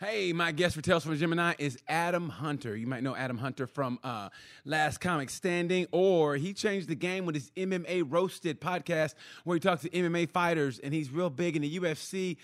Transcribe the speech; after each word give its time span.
Hey, 0.00 0.32
my 0.32 0.52
guest 0.52 0.76
for 0.76 0.80
Tales 0.80 1.02
from 1.02 1.14
a 1.14 1.16
Gemini 1.16 1.54
is 1.58 1.76
Adam 1.88 2.28
Hunter. 2.28 2.76
You 2.76 2.86
might 2.86 3.02
know 3.02 3.16
Adam 3.16 3.36
Hunter 3.36 3.66
from 3.66 3.98
uh, 4.04 4.28
Last 4.64 4.98
Comic 4.98 5.28
Standing, 5.28 5.88
or 5.90 6.36
he 6.36 6.52
changed 6.52 6.86
the 6.86 6.94
game 6.94 7.26
with 7.26 7.34
his 7.34 7.50
MMA 7.56 8.04
Roasted 8.08 8.60
podcast, 8.60 9.14
where 9.42 9.56
he 9.56 9.60
talks 9.60 9.82
to 9.82 9.90
MMA 9.90 10.30
fighters, 10.30 10.78
and 10.78 10.94
he's 10.94 11.10
real 11.10 11.30
big 11.30 11.56
in 11.56 11.62
the 11.62 11.80
UFC. 11.80 12.36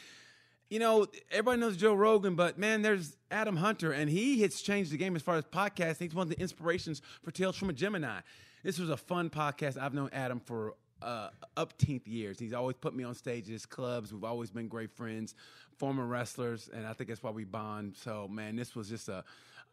You 0.68 0.80
know, 0.80 1.06
everybody 1.30 1.60
knows 1.60 1.76
Joe 1.76 1.94
Rogan, 1.94 2.34
but 2.34 2.58
man, 2.58 2.82
there's 2.82 3.16
Adam 3.30 3.54
Hunter, 3.54 3.92
and 3.92 4.10
he 4.10 4.42
has 4.42 4.60
changed 4.60 4.90
the 4.90 4.96
game 4.96 5.14
as 5.14 5.22
far 5.22 5.36
as 5.36 5.44
podcasting. 5.44 6.00
He's 6.00 6.14
one 6.14 6.24
of 6.24 6.30
the 6.30 6.40
inspirations 6.40 7.02
for 7.22 7.30
Tales 7.30 7.54
from 7.54 7.70
a 7.70 7.72
Gemini. 7.72 8.18
This 8.64 8.80
was 8.80 8.90
a 8.90 8.96
fun 8.96 9.30
podcast. 9.30 9.80
I've 9.80 9.94
known 9.94 10.10
Adam 10.12 10.40
for 10.40 10.74
uh, 11.04 11.28
upteenth 11.56 12.06
years. 12.06 12.38
He's 12.38 12.52
always 12.52 12.76
put 12.80 12.94
me 12.94 13.04
on 13.04 13.14
stages, 13.14 13.66
clubs. 13.66 14.12
We've 14.12 14.24
always 14.24 14.50
been 14.50 14.68
great 14.68 14.90
friends, 14.90 15.34
former 15.78 16.04
wrestlers, 16.04 16.70
and 16.72 16.86
I 16.86 16.92
think 16.92 17.08
that's 17.08 17.22
why 17.22 17.30
we 17.30 17.44
bond. 17.44 17.96
So, 17.96 18.28
man, 18.28 18.56
this 18.56 18.74
was 18.74 18.88
just 18.88 19.08
a. 19.08 19.24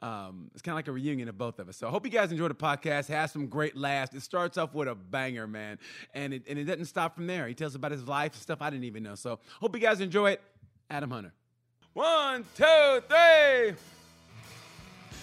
Um, 0.01 0.49
it's 0.53 0.63
kind 0.63 0.73
of 0.73 0.77
like 0.77 0.87
a 0.87 0.91
reunion 0.91 1.29
of 1.29 1.37
both 1.37 1.59
of 1.59 1.69
us. 1.69 1.77
So 1.77 1.87
I 1.87 1.91
hope 1.91 2.05
you 2.05 2.11
guys 2.11 2.31
enjoy 2.31 2.47
the 2.47 2.55
podcast. 2.55 3.07
Has 3.09 3.31
some 3.31 3.45
great 3.45 3.77
laughs. 3.77 4.15
It 4.15 4.23
starts 4.23 4.57
off 4.57 4.73
with 4.73 4.87
a 4.87 4.95
banger, 4.95 5.45
man, 5.45 5.77
and 6.15 6.33
it 6.33 6.43
and 6.49 6.57
it 6.57 6.63
doesn't 6.63 6.85
stop 6.85 7.13
from 7.13 7.27
there. 7.27 7.47
He 7.47 7.53
tells 7.53 7.75
about 7.75 7.91
his 7.91 8.07
life 8.07 8.33
and 8.33 8.41
stuff 8.41 8.63
I 8.63 8.71
didn't 8.71 8.85
even 8.85 9.03
know. 9.03 9.13
So 9.13 9.39
hope 9.59 9.75
you 9.75 9.81
guys 9.81 10.01
enjoy 10.01 10.31
it. 10.31 10.41
Adam 10.89 11.11
Hunter. 11.11 11.33
One, 11.93 12.43
two, 12.55 13.01
three. 13.07 13.75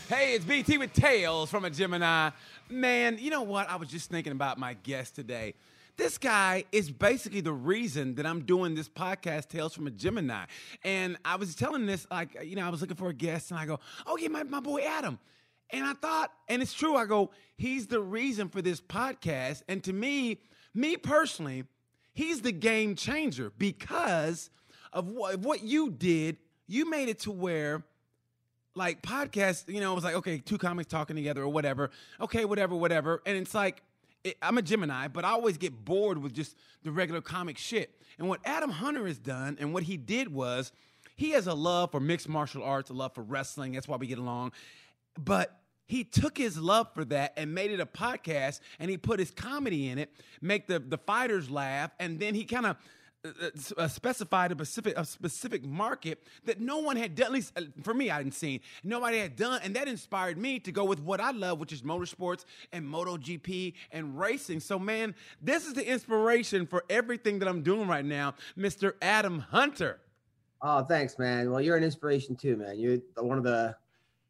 Hey, 0.08 0.34
it's 0.34 0.44
BT 0.44 0.78
with 0.78 0.92
Tales 0.92 1.50
from 1.50 1.64
a 1.64 1.70
Gemini. 1.70 2.30
Man, 2.70 3.18
you 3.18 3.30
know 3.30 3.42
what? 3.42 3.68
I 3.68 3.76
was 3.76 3.88
just 3.88 4.10
thinking 4.10 4.32
about 4.32 4.58
my 4.58 4.74
guest 4.74 5.14
today. 5.14 5.54
This 5.98 6.16
guy 6.16 6.64
is 6.70 6.92
basically 6.92 7.40
the 7.40 7.52
reason 7.52 8.14
that 8.14 8.24
I'm 8.24 8.44
doing 8.44 8.76
this 8.76 8.88
podcast, 8.88 9.48
Tales 9.48 9.74
from 9.74 9.88
a 9.88 9.90
Gemini. 9.90 10.44
And 10.84 11.18
I 11.24 11.34
was 11.34 11.56
telling 11.56 11.86
this, 11.86 12.06
like, 12.08 12.38
you 12.44 12.54
know, 12.54 12.64
I 12.64 12.70
was 12.70 12.80
looking 12.80 12.96
for 12.96 13.08
a 13.08 13.12
guest, 13.12 13.50
and 13.50 13.58
I 13.58 13.66
go, 13.66 13.80
oh, 14.06 14.16
yeah, 14.16 14.28
my, 14.28 14.44
my 14.44 14.60
boy 14.60 14.82
Adam. 14.82 15.18
And 15.70 15.84
I 15.84 15.94
thought, 15.94 16.32
and 16.48 16.62
it's 16.62 16.72
true, 16.72 16.94
I 16.94 17.04
go, 17.04 17.32
he's 17.56 17.88
the 17.88 18.00
reason 18.00 18.48
for 18.48 18.62
this 18.62 18.80
podcast. 18.80 19.62
And 19.68 19.82
to 19.84 19.92
me, 19.92 20.38
me 20.72 20.96
personally, 20.96 21.64
he's 22.12 22.42
the 22.42 22.52
game 22.52 22.94
changer 22.94 23.52
because 23.58 24.50
of 24.92 25.08
what, 25.08 25.40
what 25.40 25.64
you 25.64 25.90
did. 25.90 26.36
You 26.68 26.88
made 26.88 27.08
it 27.08 27.18
to 27.20 27.32
where 27.32 27.82
like 28.76 29.02
podcasts, 29.02 29.68
you 29.68 29.80
know, 29.80 29.92
it 29.92 29.94
was 29.96 30.04
like, 30.04 30.14
okay, 30.14 30.38
two 30.38 30.58
comics 30.58 30.88
talking 30.88 31.16
together 31.16 31.42
or 31.42 31.48
whatever. 31.48 31.90
Okay, 32.20 32.44
whatever, 32.44 32.76
whatever. 32.76 33.20
And 33.26 33.36
it's 33.36 33.54
like, 33.54 33.82
I'm 34.42 34.58
a 34.58 34.62
Gemini, 34.62 35.08
but 35.08 35.24
I 35.24 35.30
always 35.30 35.58
get 35.58 35.84
bored 35.84 36.18
with 36.18 36.32
just 36.32 36.56
the 36.82 36.90
regular 36.90 37.20
comic 37.20 37.58
shit. 37.58 37.94
And 38.18 38.28
what 38.28 38.40
Adam 38.44 38.70
Hunter 38.70 39.06
has 39.06 39.18
done 39.18 39.56
and 39.60 39.72
what 39.72 39.84
he 39.84 39.96
did 39.96 40.32
was 40.32 40.72
he 41.16 41.30
has 41.30 41.46
a 41.46 41.54
love 41.54 41.90
for 41.90 42.00
mixed 42.00 42.28
martial 42.28 42.62
arts, 42.62 42.90
a 42.90 42.92
love 42.92 43.14
for 43.14 43.22
wrestling. 43.22 43.72
That's 43.72 43.88
why 43.88 43.96
we 43.96 44.06
get 44.06 44.18
along. 44.18 44.52
But 45.18 45.58
he 45.86 46.04
took 46.04 46.36
his 46.36 46.58
love 46.58 46.88
for 46.94 47.04
that 47.06 47.32
and 47.36 47.54
made 47.54 47.70
it 47.70 47.80
a 47.80 47.86
podcast 47.86 48.60
and 48.78 48.90
he 48.90 48.96
put 48.96 49.18
his 49.18 49.30
comedy 49.30 49.88
in 49.88 49.98
it, 49.98 50.12
make 50.40 50.66
the, 50.66 50.78
the 50.78 50.98
fighters 50.98 51.50
laugh, 51.50 51.90
and 51.98 52.20
then 52.20 52.34
he 52.34 52.44
kind 52.44 52.66
of 52.66 52.76
uh, 53.24 53.88
specified 53.88 54.52
a 54.52 54.54
specific 54.54 54.96
a 54.96 55.04
specific 55.04 55.64
market 55.64 56.22
that 56.44 56.60
no 56.60 56.78
one 56.78 56.96
had 56.96 57.14
done. 57.14 57.26
At 57.26 57.32
least 57.32 57.52
uh, 57.56 57.62
for 57.82 57.92
me, 57.92 58.10
I 58.10 58.16
hadn't 58.18 58.32
seen. 58.32 58.60
Nobody 58.84 59.18
had 59.18 59.36
done, 59.36 59.60
and 59.64 59.74
that 59.74 59.88
inspired 59.88 60.38
me 60.38 60.60
to 60.60 60.72
go 60.72 60.84
with 60.84 61.00
what 61.00 61.20
I 61.20 61.32
love, 61.32 61.58
which 61.58 61.72
is 61.72 61.82
motorsports 61.82 62.44
and 62.72 62.84
MotoGP 62.86 63.74
and 63.92 64.18
racing. 64.18 64.60
So, 64.60 64.78
man, 64.78 65.14
this 65.42 65.66
is 65.66 65.74
the 65.74 65.86
inspiration 65.86 66.66
for 66.66 66.84
everything 66.88 67.40
that 67.40 67.48
I'm 67.48 67.62
doing 67.62 67.88
right 67.88 68.04
now, 68.04 68.34
Mr. 68.56 68.92
Adam 69.02 69.40
Hunter. 69.40 70.00
Oh, 70.62 70.82
thanks, 70.84 71.18
man. 71.18 71.50
Well, 71.50 71.60
you're 71.60 71.76
an 71.76 71.84
inspiration 71.84 72.36
too, 72.36 72.56
man. 72.56 72.78
You're 72.78 72.98
one 73.16 73.38
of 73.38 73.44
the 73.44 73.76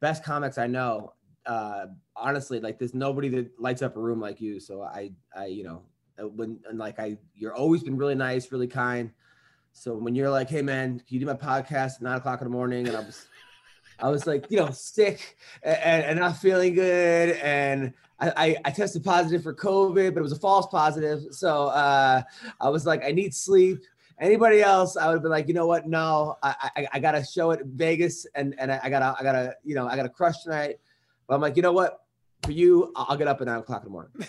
best 0.01 0.25
comics 0.25 0.59
I 0.59 0.67
know. 0.67 1.13
Uh, 1.47 1.87
honestly, 2.15 2.61
like 2.61 2.79
there's 2.79 2.95
nobody 2.95 3.29
that 3.31 3.59
lights 3.59 3.81
up 3.81 3.97
a 3.97 4.01
room 4.01 4.21
like 4.21 4.41
you. 4.41 4.61
So 4.61 4.83
I, 4.83 5.13
I, 5.35 5.47
you 5.47 5.65
know, 5.65 5.83
uh, 5.83 5.98
when 6.27 6.59
and 6.69 6.79
like 6.79 6.99
I, 6.99 7.19
you're 7.35 7.55
always 7.55 7.83
been 7.83 7.97
really 7.97 8.15
nice, 8.15 8.51
really 8.53 8.67
kind. 8.67 9.11
So 9.73 9.97
when 9.97 10.15
you're 10.15 10.31
like, 10.31 10.51
hey 10.51 10.63
man, 10.63 10.99
can 10.99 11.07
you 11.09 11.21
do 11.21 11.27
my 11.27 11.35
podcast 11.35 11.97
at 11.97 12.03
nine 12.03 12.19
o'clock 12.19 12.41
in 12.41 12.47
the 12.47 12.51
morning? 12.51 12.89
And 12.89 12.97
I 12.97 13.01
was, 13.01 13.27
I 14.01 14.09
was 14.09 14.27
like, 14.27 14.47
you 14.51 14.59
know, 14.59 14.71
sick 14.71 15.37
and, 15.63 16.05
and 16.05 16.19
not 16.19 16.37
feeling 16.39 16.75
good. 16.75 17.37
And 17.37 17.93
I, 18.19 18.33
I, 18.37 18.57
I, 18.65 18.71
tested 18.71 19.05
positive 19.05 19.43
for 19.43 19.55
COVID, 19.55 20.15
but 20.15 20.21
it 20.21 20.23
was 20.23 20.33
a 20.33 20.39
false 20.39 20.67
positive. 20.67 21.23
So 21.31 21.67
uh, 21.67 22.23
I 22.61 22.69
was 22.69 22.87
like, 22.87 23.05
I 23.05 23.13
need 23.13 23.35
sleep. 23.35 23.85
Anybody 24.21 24.63
else, 24.63 24.97
I 24.97 25.07
would 25.07 25.15
have 25.15 25.23
been 25.23 25.31
like, 25.31 25.47
you 25.47 25.55
know 25.55 25.69
what? 25.69 25.87
No, 25.87 26.37
I, 26.43 26.71
I, 26.77 26.89
I 26.95 26.99
gotta 26.99 27.25
show 27.25 27.53
it 27.53 27.61
Vegas 27.65 28.27
and, 28.35 28.57
and 28.59 28.73
I, 28.73 28.81
I 28.83 28.91
gotta, 28.91 29.15
I 29.19 29.23
gotta, 29.23 29.55
you 29.63 29.77
know, 29.77 29.87
I 29.87 29.95
gotta 29.95 30.09
crush 30.09 30.43
tonight. 30.43 30.77
But 31.29 31.37
I'm 31.37 31.41
like, 31.41 31.55
you 31.55 31.63
know 31.63 31.73
what? 31.73 32.01
For 32.43 32.51
you, 32.51 32.93
I'll 32.97 33.17
get 33.17 33.29
up 33.29 33.41
at 33.41 33.47
nine 33.47 33.61
o'clock 33.61 33.83
in 33.83 33.87
the 33.87 33.91
morning. 33.91 34.13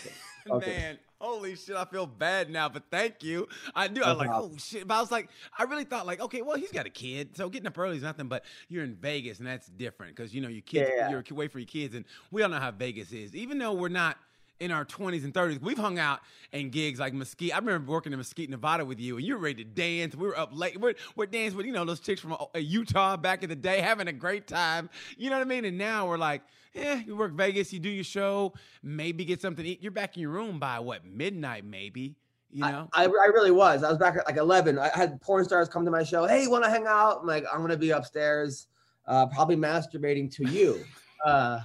Okay. 0.49 0.77
Man, 0.77 0.97
Holy 1.19 1.55
shit, 1.55 1.75
I 1.75 1.83
feel 1.83 2.07
bad 2.07 2.49
now, 2.49 2.69
but 2.69 2.83
thank 2.89 3.23
you. 3.23 3.47
I 3.75 3.89
knew 3.89 4.01
I 4.01 4.09
was 4.09 4.19
like, 4.19 4.29
oh 4.31 4.51
shit. 4.57 4.87
But 4.87 4.95
I 4.95 5.01
was 5.01 5.11
like, 5.11 5.29
I 5.57 5.63
really 5.63 5.83
thought 5.83 6.05
like, 6.05 6.21
okay, 6.21 6.41
well, 6.41 6.55
he's 6.55 6.71
got 6.71 6.85
a 6.85 6.89
kid, 6.89 7.35
so 7.35 7.49
getting 7.49 7.67
up 7.67 7.77
early 7.77 7.97
is 7.97 8.03
nothing. 8.03 8.27
But 8.27 8.45
you're 8.69 8.85
in 8.85 8.95
Vegas, 8.95 9.39
and 9.39 9.47
that's 9.47 9.67
different 9.67 10.15
because 10.15 10.33
you 10.33 10.39
know 10.39 10.47
your 10.47 10.61
kids, 10.61 10.89
yeah. 10.95 11.09
you're 11.09 11.23
away 11.31 11.49
for 11.49 11.59
your 11.59 11.67
kids, 11.67 11.93
and 11.93 12.05
we 12.31 12.41
all 12.41 12.49
know 12.49 12.59
how 12.59 12.71
Vegas 12.71 13.11
is. 13.11 13.35
Even 13.35 13.57
though 13.57 13.73
we're 13.73 13.89
not 13.89 14.17
in 14.59 14.71
our 14.71 14.85
20s 14.85 15.23
and 15.23 15.33
30s. 15.33 15.61
We've 15.61 15.77
hung 15.77 15.99
out 15.99 16.19
in 16.51 16.69
gigs 16.69 16.99
like 16.99 17.13
Mesquite. 17.13 17.53
I 17.53 17.59
remember 17.59 17.91
working 17.91 18.11
in 18.11 18.19
Mesquite, 18.19 18.49
Nevada 18.49 18.83
with 18.83 18.99
you, 18.99 19.17
and 19.17 19.25
you 19.25 19.35
were 19.35 19.41
ready 19.41 19.63
to 19.63 19.69
dance. 19.69 20.15
We 20.15 20.27
were 20.27 20.37
up 20.37 20.49
late. 20.51 20.79
We're, 20.79 20.95
we're 21.15 21.27
dancing 21.27 21.57
with, 21.57 21.65
you 21.65 21.71
know, 21.71 21.85
those 21.85 21.99
chicks 21.99 22.19
from 22.19 22.33
uh, 22.33 22.45
Utah 22.57 23.15
back 23.15 23.41
in 23.43 23.49
the 23.49 23.55
day, 23.55 23.79
having 23.79 24.07
a 24.07 24.13
great 24.13 24.47
time. 24.47 24.89
You 25.17 25.29
know 25.29 25.37
what 25.37 25.47
I 25.47 25.49
mean? 25.49 25.65
And 25.65 25.77
now 25.77 26.07
we're 26.07 26.17
like, 26.17 26.41
yeah, 26.73 26.95
you 27.05 27.15
work 27.15 27.33
Vegas, 27.33 27.73
you 27.73 27.79
do 27.79 27.89
your 27.89 28.03
show, 28.03 28.53
maybe 28.83 29.25
get 29.25 29.41
something 29.41 29.63
to 29.63 29.71
eat. 29.71 29.81
You're 29.81 29.91
back 29.91 30.15
in 30.15 30.21
your 30.21 30.31
room 30.31 30.59
by 30.59 30.79
what, 30.79 31.05
midnight 31.05 31.65
maybe? 31.65 32.15
You 32.51 32.61
know, 32.61 32.89
I, 32.93 33.03
I, 33.03 33.05
I, 33.05 33.25
really 33.27 33.51
was. 33.51 33.83
I 33.83 33.89
was 33.89 33.99
back 33.99 34.15
at 34.15 34.25
like 34.25 34.37
11. 34.37 34.79
I 34.79 34.89
had 34.89 35.21
porn 35.21 35.45
stars 35.45 35.69
come 35.69 35.85
to 35.85 35.91
my 35.91 36.01
show. 36.01 36.25
Hey, 36.25 36.41
you 36.41 36.49
want 36.49 36.63
to 36.63 36.69
hang 36.69 36.87
out? 36.87 37.19
I'm 37.21 37.27
like, 37.27 37.45
I'm 37.53 37.61
gonna 37.61 37.77
be 37.77 37.91
upstairs, 37.91 38.67
uh, 39.05 39.27
probably 39.27 39.55
masturbating 39.55 40.33
to 40.35 40.49
you. 40.49 40.83
Uh, 41.25 41.59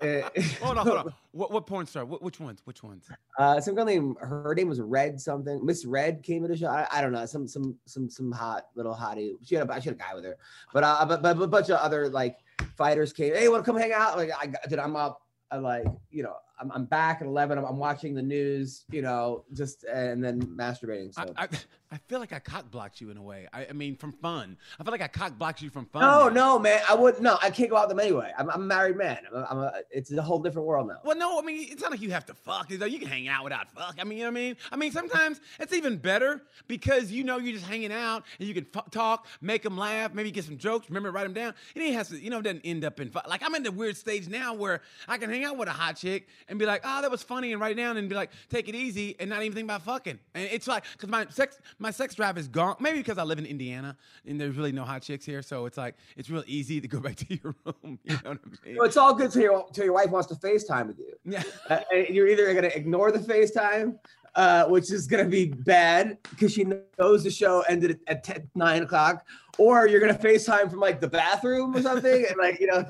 hold 0.60 0.78
on, 0.78 0.86
hold 0.86 0.98
on. 0.98 1.14
What, 1.32 1.50
what 1.50 1.66
porn 1.66 1.86
star? 1.86 2.04
What, 2.04 2.22
which 2.22 2.38
ones? 2.38 2.60
Which 2.64 2.82
ones? 2.82 3.08
Uh, 3.38 3.60
some 3.60 3.74
girl 3.74 3.84
named 3.84 4.16
her 4.20 4.54
name 4.56 4.68
was 4.68 4.80
Red 4.80 5.20
something. 5.20 5.64
Miss 5.64 5.84
Red 5.84 6.22
came 6.22 6.42
to 6.42 6.48
the 6.48 6.56
show. 6.56 6.68
I, 6.68 6.86
I, 6.92 7.00
don't 7.00 7.12
know. 7.12 7.26
Some 7.26 7.48
some 7.48 7.76
some 7.84 8.08
some 8.08 8.30
hot 8.30 8.68
little 8.76 8.94
hottie. 8.94 9.34
She 9.44 9.56
had 9.56 9.68
a 9.68 9.80
she 9.80 9.88
had 9.88 9.96
a 9.96 9.98
guy 9.98 10.14
with 10.14 10.24
her, 10.24 10.36
but 10.72 10.84
uh, 10.84 11.04
but 11.06 11.22
but, 11.22 11.36
but 11.36 11.44
a 11.44 11.48
bunch 11.48 11.70
of 11.70 11.78
other 11.78 12.08
like 12.08 12.38
fighters 12.76 13.12
came. 13.12 13.34
Hey, 13.34 13.48
want 13.48 13.64
to 13.64 13.70
come 13.70 13.80
hang 13.80 13.92
out? 13.92 14.16
Like 14.16 14.30
I 14.40 14.52
did. 14.68 14.78
I'm 14.78 14.96
up. 14.96 15.22
I 15.50 15.56
like 15.56 15.86
you 16.10 16.22
know 16.22 16.36
I'm, 16.60 16.70
I'm 16.72 16.84
back 16.84 17.20
at 17.20 17.26
11. 17.26 17.58
I'm, 17.58 17.64
I'm, 17.64 17.76
watching 17.76 18.14
the 18.14 18.22
news, 18.22 18.84
you 18.90 19.02
know, 19.02 19.44
just 19.52 19.84
and 19.84 20.22
then 20.22 20.42
masturbating. 20.42 21.14
So. 21.14 21.32
I, 21.36 21.48
I, 21.87 21.87
I 21.90 21.96
feel 22.08 22.20
like 22.20 22.34
I 22.34 22.38
cock 22.38 22.70
blocked 22.70 23.00
you 23.00 23.10
in 23.10 23.16
a 23.16 23.22
way. 23.22 23.48
I, 23.52 23.66
I, 23.70 23.72
mean, 23.72 23.96
from 23.96 24.12
fun. 24.12 24.58
I 24.78 24.84
feel 24.84 24.92
like 24.92 25.00
I 25.00 25.08
cock 25.08 25.38
blocked 25.38 25.62
you 25.62 25.70
from 25.70 25.86
fun. 25.86 26.02
No, 26.02 26.28
now. 26.28 26.34
no, 26.34 26.58
man. 26.58 26.82
I 26.88 26.94
wouldn't. 26.94 27.22
No, 27.22 27.38
I 27.42 27.50
can't 27.50 27.70
go 27.70 27.76
out 27.76 27.88
with 27.88 27.96
them 27.96 28.04
anyway. 28.04 28.30
I'm, 28.36 28.50
I'm 28.50 28.62
a 28.62 28.64
married 28.64 28.96
man. 28.96 29.20
I'm, 29.30 29.36
a, 29.36 29.46
I'm 29.50 29.58
a, 29.58 29.72
it's 29.90 30.12
a 30.12 30.20
whole 30.20 30.38
different 30.38 30.68
world 30.68 30.88
now. 30.88 30.98
Well, 31.02 31.16
no, 31.16 31.38
I 31.38 31.42
mean, 31.42 31.66
it's 31.70 31.80
not 31.80 31.90
like 31.90 32.02
you 32.02 32.10
have 32.10 32.26
to 32.26 32.34
fuck. 32.34 32.70
You 32.70 32.78
can 32.78 33.08
hang 33.08 33.28
out 33.28 33.42
without 33.42 33.70
fuck. 33.70 33.96
I 33.98 34.04
mean, 34.04 34.18
you 34.18 34.24
know 34.24 34.30
what 34.30 34.38
I 34.38 34.42
mean? 34.42 34.56
I 34.70 34.76
mean, 34.76 34.92
sometimes 34.92 35.40
it's 35.58 35.72
even 35.72 35.96
better 35.96 36.42
because 36.66 37.10
you 37.10 37.24
know 37.24 37.38
you're 37.38 37.54
just 37.54 37.66
hanging 37.66 37.92
out 37.92 38.24
and 38.38 38.46
you 38.46 38.54
can 38.54 38.66
f- 38.74 38.90
talk, 38.90 39.26
make 39.40 39.62
them 39.62 39.78
laugh, 39.78 40.12
maybe 40.12 40.30
get 40.30 40.44
some 40.44 40.58
jokes, 40.58 40.90
remember 40.90 41.10
write 41.10 41.24
them 41.24 41.32
down. 41.32 41.54
It 41.74 41.80
ain't 41.80 41.94
has 41.94 42.08
to, 42.10 42.22
you 42.22 42.28
know, 42.28 42.40
it 42.40 42.42
doesn't 42.42 42.62
end 42.66 42.84
up 42.84 43.00
in 43.00 43.10
fuck. 43.10 43.26
Like 43.26 43.42
I'm 43.42 43.54
in 43.54 43.62
the 43.62 43.72
weird 43.72 43.96
stage 43.96 44.28
now 44.28 44.52
where 44.52 44.82
I 45.06 45.16
can 45.16 45.30
hang 45.30 45.44
out 45.44 45.56
with 45.56 45.68
a 45.68 45.72
hot 45.72 45.96
chick 45.96 46.28
and 46.48 46.58
be 46.58 46.66
like, 46.66 46.82
oh, 46.84 47.00
that 47.00 47.10
was 47.10 47.22
funny 47.22 47.52
and 47.52 47.60
write 47.62 47.78
down 47.78 47.96
and 47.96 48.10
be 48.10 48.14
like, 48.14 48.30
take 48.50 48.68
it 48.68 48.74
easy 48.74 49.16
and 49.18 49.30
not 49.30 49.42
even 49.42 49.54
think 49.54 49.66
about 49.66 49.82
fucking. 49.82 50.18
And 50.34 50.48
it's 50.52 50.68
like, 50.68 50.84
because 50.92 51.08
my 51.08 51.26
sex, 51.30 51.58
my 51.78 51.90
sex 51.90 52.14
drive 52.14 52.38
is 52.38 52.48
gone. 52.48 52.76
Maybe 52.80 52.98
because 52.98 53.18
I 53.18 53.22
live 53.22 53.38
in 53.38 53.46
Indiana 53.46 53.96
and 54.26 54.40
there's 54.40 54.56
really 54.56 54.72
no 54.72 54.84
hot 54.84 55.02
chicks 55.02 55.24
here, 55.24 55.42
so 55.42 55.66
it's 55.66 55.78
like 55.78 55.96
it's 56.16 56.30
real 56.30 56.44
easy 56.46 56.80
to 56.80 56.88
go 56.88 57.00
back 57.06 57.16
to 57.16 57.26
your 57.34 57.54
room. 57.64 57.98
You 58.04 58.14
know 58.24 58.30
what 58.30 58.38
I 58.44 58.66
mean? 58.66 58.76
Well, 58.76 58.86
it's 58.86 58.96
all 58.96 59.14
good 59.14 59.26
until 59.26 59.42
your, 59.42 59.64
until 59.66 59.84
your 59.84 59.94
wife 59.94 60.10
wants 60.10 60.28
to 60.28 60.34
FaceTime 60.34 60.88
with 60.88 60.98
you. 60.98 61.14
Yeah. 61.24 61.42
Uh, 61.68 61.80
you're 62.08 62.28
either 62.28 62.46
going 62.52 62.64
to 62.64 62.76
ignore 62.76 63.12
the 63.12 63.18
FaceTime 63.18 63.98
uh, 64.38 64.66
which 64.66 64.92
is 64.92 65.08
going 65.08 65.24
to 65.24 65.28
be 65.28 65.46
bad 65.46 66.16
because 66.30 66.52
she 66.52 66.64
knows 66.98 67.24
the 67.24 67.30
show 67.30 67.62
ended 67.68 67.98
at 68.06 68.22
10, 68.22 68.48
9 68.54 68.82
o'clock, 68.84 69.26
or 69.58 69.88
you're 69.88 70.00
going 70.00 70.14
to 70.14 70.20
FaceTime 70.20 70.70
from 70.70 70.78
like 70.78 71.00
the 71.00 71.08
bathroom 71.08 71.74
or 71.74 71.82
something. 71.82 72.24
and 72.28 72.36
like, 72.38 72.60
you 72.60 72.68
know, 72.68 72.84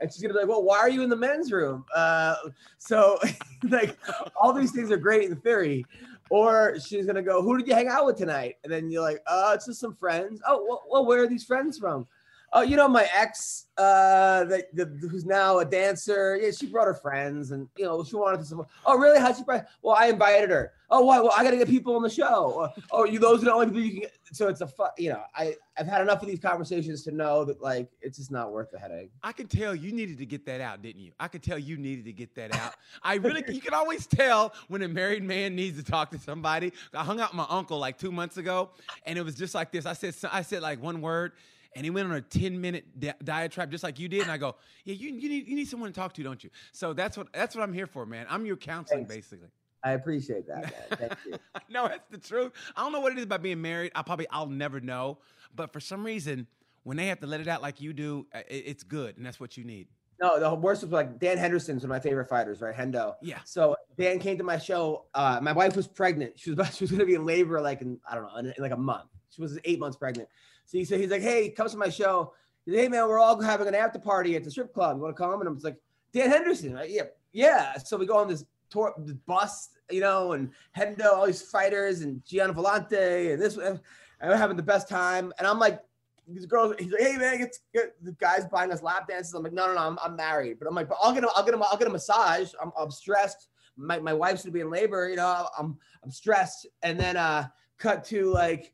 and 0.00 0.12
she's 0.12 0.20
going 0.20 0.28
to 0.28 0.34
be 0.34 0.40
like, 0.40 0.48
well, 0.48 0.62
why 0.62 0.78
are 0.78 0.90
you 0.90 1.02
in 1.02 1.08
the 1.08 1.16
men's 1.16 1.50
room? 1.50 1.86
Uh, 1.94 2.34
so, 2.76 3.18
like, 3.70 3.96
all 4.36 4.52
these 4.52 4.72
things 4.72 4.90
are 4.90 4.98
great 4.98 5.30
in 5.30 5.36
theory. 5.36 5.86
Or 6.32 6.78
she's 6.80 7.04
to 7.16 7.22
go, 7.22 7.42
who 7.42 7.58
did 7.58 7.68
you 7.68 7.74
hang 7.74 7.88
out 7.88 8.06
with 8.06 8.16
tonight? 8.16 8.56
And 8.64 8.72
then 8.72 8.90
you're 8.90 9.02
like, 9.02 9.22
oh, 9.26 9.52
it's 9.52 9.66
just 9.66 9.80
some 9.80 9.94
friends. 9.94 10.40
Oh, 10.48 10.64
well, 10.66 10.82
well 10.88 11.04
where 11.04 11.22
are 11.22 11.26
these 11.26 11.44
friends 11.44 11.76
from? 11.76 12.06
Oh, 12.54 12.60
you 12.60 12.76
know 12.76 12.86
my 12.86 13.08
ex, 13.14 13.68
uh, 13.78 14.44
the, 14.44 14.66
the, 14.74 14.84
who's 15.08 15.24
now 15.24 15.60
a 15.60 15.64
dancer. 15.64 16.38
Yeah, 16.40 16.50
she 16.50 16.66
brought 16.66 16.86
her 16.86 16.94
friends, 16.94 17.50
and 17.50 17.66
you 17.78 17.84
know 17.86 18.04
she 18.04 18.14
wanted 18.14 18.40
to. 18.40 18.44
Support. 18.44 18.68
Oh, 18.84 18.98
really? 18.98 19.18
How'd 19.18 19.36
she? 19.36 19.42
Bring? 19.42 19.62
Well, 19.80 19.96
I 19.96 20.08
invited 20.08 20.50
her. 20.50 20.72
Oh, 20.90 21.06
why? 21.06 21.18
Well, 21.20 21.32
I 21.34 21.44
got 21.44 21.52
to 21.52 21.56
get 21.56 21.68
people 21.68 21.96
on 21.96 22.02
the 22.02 22.10
show. 22.10 22.68
Oh, 22.90 23.04
you 23.04 23.18
those 23.18 23.40
are 23.40 23.46
the 23.46 23.54
only 23.54 23.66
people 23.66 23.80
you 23.80 23.90
can 23.92 24.00
get. 24.00 24.12
So 24.32 24.48
it's 24.48 24.60
a 24.60 24.66
fu- 24.66 24.84
You 24.98 25.10
know, 25.10 25.22
I 25.34 25.54
I've 25.78 25.86
had 25.86 26.02
enough 26.02 26.20
of 26.20 26.28
these 26.28 26.40
conversations 26.40 27.02
to 27.04 27.10
know 27.10 27.46
that 27.46 27.62
like 27.62 27.88
it's 28.02 28.18
just 28.18 28.30
not 28.30 28.52
worth 28.52 28.70
the 28.70 28.78
headache. 28.78 29.10
I 29.22 29.32
can 29.32 29.46
tell 29.46 29.74
you 29.74 29.90
needed 29.90 30.18
to 30.18 30.26
get 30.26 30.44
that 30.44 30.60
out, 30.60 30.82
didn't 30.82 31.00
you? 31.00 31.12
I 31.18 31.28
could 31.28 31.42
tell 31.42 31.58
you 31.58 31.78
needed 31.78 32.04
to 32.04 32.12
get 32.12 32.34
that 32.34 32.54
out. 32.54 32.74
I 33.02 33.14
really, 33.14 33.42
you 33.48 33.62
can 33.62 33.72
always 33.72 34.06
tell 34.06 34.52
when 34.68 34.82
a 34.82 34.88
married 34.88 35.22
man 35.22 35.56
needs 35.56 35.82
to 35.82 35.84
talk 35.90 36.10
to 36.10 36.18
somebody. 36.18 36.74
I 36.92 37.02
hung 37.02 37.18
out 37.18 37.30
with 37.30 37.36
my 37.38 37.46
uncle 37.48 37.78
like 37.78 37.96
two 37.96 38.12
months 38.12 38.36
ago, 38.36 38.70
and 39.06 39.18
it 39.18 39.24
was 39.24 39.36
just 39.36 39.54
like 39.54 39.72
this. 39.72 39.86
I 39.86 39.94
said, 39.94 40.14
I 40.30 40.42
said 40.42 40.60
like 40.60 40.82
one 40.82 41.00
word 41.00 41.32
and 41.74 41.84
he 41.84 41.90
went 41.90 42.08
on 42.08 42.14
a 42.14 42.20
10 42.20 42.60
minute 42.60 42.84
di- 42.98 43.14
diatribe 43.22 43.70
just 43.70 43.84
like 43.84 43.98
you 43.98 44.08
did 44.08 44.22
and 44.22 44.30
i 44.30 44.36
go 44.36 44.56
yeah 44.84 44.94
you, 44.94 45.10
you 45.10 45.28
need 45.28 45.46
you 45.46 45.56
need 45.56 45.68
someone 45.68 45.90
to 45.90 45.98
talk 45.98 46.12
to 46.12 46.22
don't 46.22 46.42
you 46.42 46.50
so 46.72 46.92
that's 46.92 47.16
what 47.16 47.32
that's 47.32 47.54
what 47.54 47.62
i'm 47.62 47.72
here 47.72 47.86
for 47.86 48.06
man 48.06 48.26
i'm 48.28 48.46
your 48.46 48.56
counseling 48.56 49.06
Thanks. 49.06 49.28
basically 49.30 49.48
I 49.84 49.92
appreciate 49.92 50.46
that, 50.46 50.62
man. 50.62 50.72
Thank 50.98 51.12
you. 51.26 51.34
no, 51.68 51.88
that's 51.88 52.08
the 52.08 52.18
truth. 52.18 52.52
I 52.76 52.82
don't 52.82 52.92
know 52.92 53.00
what 53.00 53.10
it 53.10 53.18
is 53.18 53.24
about 53.24 53.42
being 53.42 53.60
married. 53.60 53.90
I 53.96 54.02
probably 54.02 54.28
I'll 54.30 54.46
never 54.46 54.80
know. 54.80 55.18
But 55.56 55.72
for 55.72 55.80
some 55.80 56.04
reason, 56.04 56.46
when 56.84 56.96
they 56.96 57.06
have 57.06 57.18
to 57.18 57.26
let 57.26 57.40
it 57.40 57.48
out 57.48 57.62
like 57.62 57.80
you 57.80 57.92
do, 57.92 58.26
uh, 58.32 58.42
it, 58.48 58.64
it's 58.66 58.84
good, 58.84 59.16
and 59.16 59.26
that's 59.26 59.40
what 59.40 59.56
you 59.56 59.64
need. 59.64 59.88
No, 60.20 60.38
the 60.38 60.54
worst 60.54 60.82
was 60.82 60.92
like 60.92 61.18
Dan 61.18 61.36
Henderson's 61.36 61.82
one 61.82 61.90
of 61.90 61.90
my 61.90 61.98
favorite 61.98 62.28
fighters, 62.28 62.60
right? 62.60 62.74
Hendo. 62.74 63.14
Yeah. 63.22 63.40
So 63.44 63.74
Dan 63.98 64.20
came 64.20 64.38
to 64.38 64.44
my 64.44 64.56
show. 64.56 65.06
Uh, 65.14 65.40
my 65.42 65.52
wife 65.52 65.74
was 65.74 65.88
pregnant. 65.88 66.38
She 66.38 66.50
was 66.50 66.58
about, 66.58 66.72
she 66.74 66.84
was 66.84 66.92
gonna 66.92 67.04
be 67.04 67.14
in 67.14 67.24
labor 67.24 67.60
like 67.60 67.80
in 67.80 67.98
I 68.08 68.14
don't 68.14 68.24
know 68.24 68.36
in, 68.36 68.46
in 68.46 68.62
like 68.62 68.72
a 68.72 68.76
month. 68.76 69.08
She 69.30 69.42
was 69.42 69.58
eight 69.64 69.80
months 69.80 69.96
pregnant. 69.96 70.28
So 70.72 70.78
he 70.78 70.86
said 70.86 71.00
he's 71.00 71.10
like, 71.10 71.20
hey, 71.20 71.50
comes 71.50 71.72
to 71.72 71.76
my 71.76 71.90
show. 71.90 72.32
He 72.64 72.72
said, 72.72 72.80
hey 72.80 72.88
man, 72.88 73.06
we're 73.06 73.18
all 73.18 73.38
having 73.38 73.68
an 73.68 73.74
after 73.74 73.98
party 73.98 74.36
at 74.36 74.42
the 74.42 74.50
strip 74.50 74.72
club. 74.72 74.96
You 74.96 75.02
want 75.02 75.14
to 75.14 75.22
come? 75.22 75.38
And 75.38 75.46
I'm 75.46 75.58
like, 75.58 75.76
Dan 76.14 76.30
Henderson, 76.30 76.72
right? 76.72 76.88
Yeah, 76.88 77.02
yeah. 77.30 77.76
So 77.76 77.98
we 77.98 78.06
go 78.06 78.16
on 78.16 78.26
this 78.26 78.46
tour, 78.70 78.94
this 78.96 79.14
bus, 79.26 79.68
you 79.90 80.00
know, 80.00 80.32
and 80.32 80.50
to 80.74 81.12
all 81.12 81.26
these 81.26 81.42
fighters 81.42 82.00
and 82.00 82.24
Gianna 82.24 82.54
Volante 82.54 83.34
and 83.34 83.42
this, 83.42 83.58
and 83.58 83.80
we're 84.22 84.34
having 84.34 84.56
the 84.56 84.62
best 84.62 84.88
time. 84.88 85.30
And 85.36 85.46
I'm 85.46 85.58
like, 85.58 85.82
these 86.26 86.46
girls, 86.46 86.74
he's 86.78 86.90
like, 86.90 87.02
hey 87.02 87.18
man, 87.18 87.36
get, 87.36 87.54
get 87.74 88.02
the 88.02 88.12
guys 88.12 88.46
buying 88.46 88.72
us 88.72 88.82
lap 88.82 89.08
dances. 89.08 89.34
I'm 89.34 89.42
like, 89.42 89.52
no, 89.52 89.66
no, 89.66 89.74
no, 89.74 89.80
I'm, 89.80 89.98
I'm 90.02 90.16
married. 90.16 90.58
But 90.58 90.68
I'm 90.68 90.74
like, 90.74 90.88
but 90.88 90.96
I'll 91.02 91.12
get 91.12 91.24
a, 91.24 91.28
I'll 91.36 91.44
get 91.44 91.52
a, 91.52 91.58
I'll 91.58 91.76
get 91.76 91.88
a 91.88 91.90
massage. 91.90 92.54
I'm, 92.62 92.72
I'm 92.78 92.90
stressed. 92.90 93.48
My, 93.76 93.98
my 93.98 94.14
wife's 94.14 94.42
gonna 94.42 94.54
be 94.54 94.60
in 94.60 94.70
labor, 94.70 95.10
you 95.10 95.16
know, 95.16 95.48
I'm, 95.58 95.76
I'm 96.02 96.10
stressed. 96.10 96.66
And 96.82 96.98
then 96.98 97.18
uh 97.18 97.48
cut 97.76 98.04
to 98.04 98.30
like, 98.32 98.72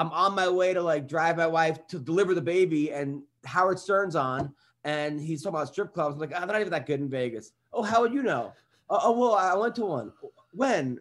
I'm 0.00 0.10
on 0.12 0.34
my 0.34 0.48
way 0.48 0.72
to 0.72 0.80
like 0.80 1.06
drive 1.06 1.36
my 1.36 1.46
wife 1.46 1.86
to 1.88 1.98
deliver 1.98 2.34
the 2.34 2.40
baby 2.40 2.90
and 2.90 3.22
Howard 3.44 3.78
Stern's 3.78 4.16
on 4.16 4.54
and 4.84 5.20
he's 5.20 5.42
talking 5.42 5.56
about 5.56 5.68
strip 5.68 5.92
clubs. 5.92 6.14
I'm 6.14 6.20
like, 6.20 6.32
oh, 6.34 6.38
they're 6.38 6.46
not 6.46 6.60
even 6.60 6.70
that 6.70 6.86
good 6.86 7.00
in 7.00 7.10
Vegas. 7.10 7.52
Oh, 7.74 7.82
how 7.82 8.00
would 8.00 8.14
you 8.14 8.22
know? 8.22 8.54
Oh, 8.88 8.98
oh 9.02 9.18
well, 9.18 9.34
I 9.34 9.54
went 9.54 9.74
to 9.74 9.84
one. 9.84 10.10
When? 10.52 10.98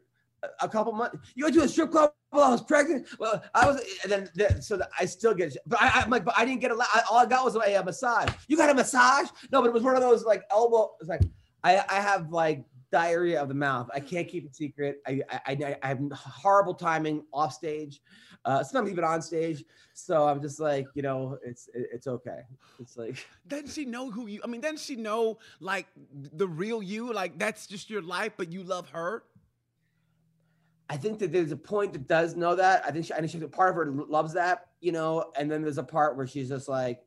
A, 0.61 0.67
couple 0.67 0.91
months. 0.91 1.17
You 1.35 1.45
went 1.45 1.55
to 1.55 1.63
a 1.63 1.67
strip 1.67 1.91
club 1.91 2.11
while 2.29 2.43
I 2.43 2.49
was 2.49 2.61
pregnant. 2.61 3.07
Well, 3.19 3.41
I 3.55 3.67
was, 3.67 3.81
and 4.03 4.11
then, 4.11 4.29
then 4.35 4.61
so 4.61 4.81
I 4.97 5.05
still 5.05 5.33
get, 5.33 5.55
but 5.65 5.81
I, 5.81 6.01
I'm 6.01 6.09
like, 6.09 6.25
but 6.25 6.33
I 6.37 6.45
didn't 6.45 6.59
get 6.61 6.71
a. 6.71 6.75
I, 6.75 7.01
all 7.09 7.17
I 7.17 7.25
got 7.25 7.43
was 7.43 7.55
a 7.55 7.83
massage. 7.83 8.29
You 8.47 8.55
got 8.55 8.69
a 8.69 8.73
massage? 8.73 9.27
No, 9.51 9.61
but 9.61 9.67
it 9.67 9.73
was 9.73 9.83
one 9.83 9.95
of 9.95 10.01
those 10.01 10.23
like 10.23 10.43
elbow. 10.49 10.91
It's 11.01 11.09
like 11.09 11.23
I, 11.65 11.83
I 11.89 11.95
have 11.95 12.31
like 12.31 12.63
diarrhea 12.91 13.41
of 13.41 13.47
the 13.47 13.53
mouth. 13.53 13.89
I 13.93 13.99
can't 13.99 14.27
keep 14.27 14.45
it 14.45 14.55
secret. 14.55 15.01
I, 15.07 15.21
I, 15.45 15.77
I 15.81 15.87
have 15.87 15.99
horrible 16.11 16.73
timing 16.73 17.23
off 17.33 17.53
stage, 17.53 18.01
uh, 18.45 18.63
sometimes 18.63 18.91
even 18.91 19.03
on 19.03 19.21
stage. 19.21 19.63
So 19.93 20.27
I'm 20.27 20.41
just 20.41 20.59
like, 20.59 20.87
you 20.93 21.01
know, 21.01 21.37
it's 21.45 21.69
it's 21.73 22.07
okay. 22.07 22.41
It's 22.79 22.97
like 22.97 23.25
doesn't 23.47 23.69
she 23.69 23.85
know 23.85 24.09
who 24.09 24.27
you? 24.27 24.41
I 24.43 24.47
mean, 24.47 24.61
doesn't 24.61 24.79
she 24.79 24.95
know 24.95 25.39
like 25.59 25.87
the 26.13 26.47
real 26.47 26.81
you? 26.81 27.13
Like 27.13 27.37
that's 27.37 27.67
just 27.67 27.89
your 27.89 28.01
life, 28.01 28.33
but 28.37 28.51
you 28.51 28.63
love 28.63 28.89
her. 28.89 29.23
I 30.89 30.97
think 30.97 31.19
that 31.19 31.31
there's 31.31 31.51
a 31.51 31.57
point 31.57 31.93
that 31.93 32.07
does 32.07 32.35
know 32.35 32.55
that. 32.55 32.83
I 32.83 32.91
think 32.91 33.05
she, 33.05 33.13
I 33.13 33.17
think 33.17 33.29
she, 33.29 33.39
part 33.39 33.69
of 33.69 33.75
her 33.75 33.91
loves 33.91 34.33
that, 34.33 34.69
you 34.81 34.91
know. 34.91 35.31
And 35.37 35.49
then 35.49 35.61
there's 35.61 35.77
a 35.77 35.83
part 35.83 36.17
where 36.17 36.25
she's 36.25 36.49
just 36.49 36.67
like, 36.67 37.01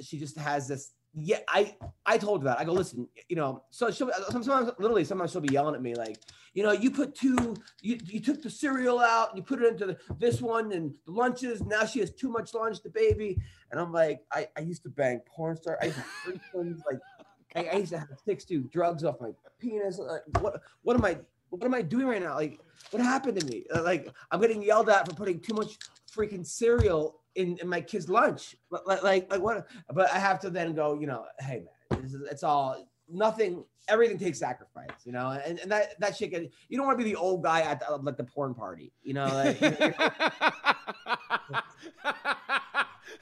she 0.00 0.18
just 0.18 0.38
has 0.38 0.66
this. 0.66 0.92
Yeah, 1.20 1.40
I 1.48 1.76
I 2.06 2.18
told 2.18 2.42
her 2.42 2.48
that. 2.48 2.60
I 2.60 2.64
go, 2.64 2.72
listen, 2.72 3.08
you 3.28 3.36
know. 3.36 3.64
So 3.70 3.90
she'll 3.90 4.08
uh, 4.08 4.30
sometimes, 4.30 4.70
literally, 4.78 5.04
sometimes 5.04 5.32
she'll 5.32 5.40
be 5.40 5.52
yelling 5.52 5.74
at 5.74 5.82
me 5.82 5.94
like, 5.94 6.18
you 6.54 6.62
know, 6.62 6.72
you 6.72 6.90
put 6.90 7.14
two, 7.14 7.54
you, 7.82 7.98
you 8.04 8.20
took 8.20 8.42
the 8.42 8.50
cereal 8.50 8.98
out, 8.98 9.36
you 9.36 9.42
put 9.42 9.62
it 9.62 9.68
into 9.68 9.86
the, 9.86 9.96
this 10.18 10.40
one 10.40 10.72
and 10.72 10.94
the 11.06 11.12
lunches. 11.12 11.62
Now 11.62 11.84
she 11.84 12.00
has 12.00 12.10
too 12.10 12.30
much 12.30 12.54
lunch, 12.54 12.82
the 12.82 12.90
baby. 12.90 13.38
And 13.70 13.80
I'm 13.80 13.92
like, 13.92 14.20
I, 14.32 14.48
I 14.56 14.60
used 14.60 14.82
to 14.84 14.88
bang 14.88 15.20
porn 15.26 15.56
star. 15.56 15.78
I 15.80 15.86
used 15.86 15.98
to 16.26 16.40
things 16.52 16.82
like, 16.90 17.00
I, 17.54 17.74
I 17.74 17.76
used 17.78 17.92
to 17.92 17.98
have 17.98 18.08
six 18.24 18.44
do 18.44 18.62
drugs 18.64 19.04
off 19.04 19.20
my 19.20 19.30
penis. 19.58 19.98
Like, 19.98 20.22
what 20.40 20.60
what 20.82 20.96
am 20.96 21.04
I 21.04 21.18
what 21.50 21.64
am 21.64 21.74
I 21.74 21.82
doing 21.82 22.06
right 22.06 22.22
now? 22.22 22.34
Like, 22.34 22.60
what 22.90 23.02
happened 23.02 23.38
to 23.40 23.46
me? 23.46 23.64
Uh, 23.74 23.82
Like, 23.82 24.12
I'm 24.30 24.40
getting 24.40 24.62
yelled 24.62 24.88
at 24.88 25.08
for 25.08 25.14
putting 25.14 25.40
too 25.40 25.54
much 25.54 25.78
freaking 26.10 26.46
cereal 26.46 27.20
in, 27.34 27.58
in 27.58 27.68
my 27.68 27.80
kid's 27.80 28.08
lunch. 28.08 28.56
Like, 28.70 29.02
like, 29.02 29.30
like 29.30 29.40
what? 29.40 29.66
But 29.92 30.10
I 30.12 30.18
have 30.18 30.40
to 30.40 30.50
then 30.50 30.74
go, 30.74 30.94
you 30.98 31.06
know, 31.06 31.24
hey 31.40 31.62
man, 31.90 32.02
this 32.02 32.14
is, 32.14 32.22
it's 32.30 32.42
all 32.42 32.88
nothing. 33.08 33.64
Everything 33.88 34.18
takes 34.18 34.38
sacrifice, 34.38 34.90
you 35.04 35.12
know, 35.12 35.30
and, 35.46 35.58
and 35.60 35.72
that 35.72 35.98
that 36.00 36.16
shit. 36.16 36.30
Get, 36.30 36.50
you 36.68 36.76
don't 36.76 36.86
want 36.86 36.98
to 36.98 37.04
be 37.04 37.10
the 37.10 37.16
old 37.16 37.42
guy 37.42 37.62
at 37.62 37.80
the, 37.80 37.96
like 37.96 38.18
the 38.18 38.24
porn 38.24 38.54
party, 38.54 38.92
you 39.02 39.14
know. 39.14 39.24
Like, 39.26 39.58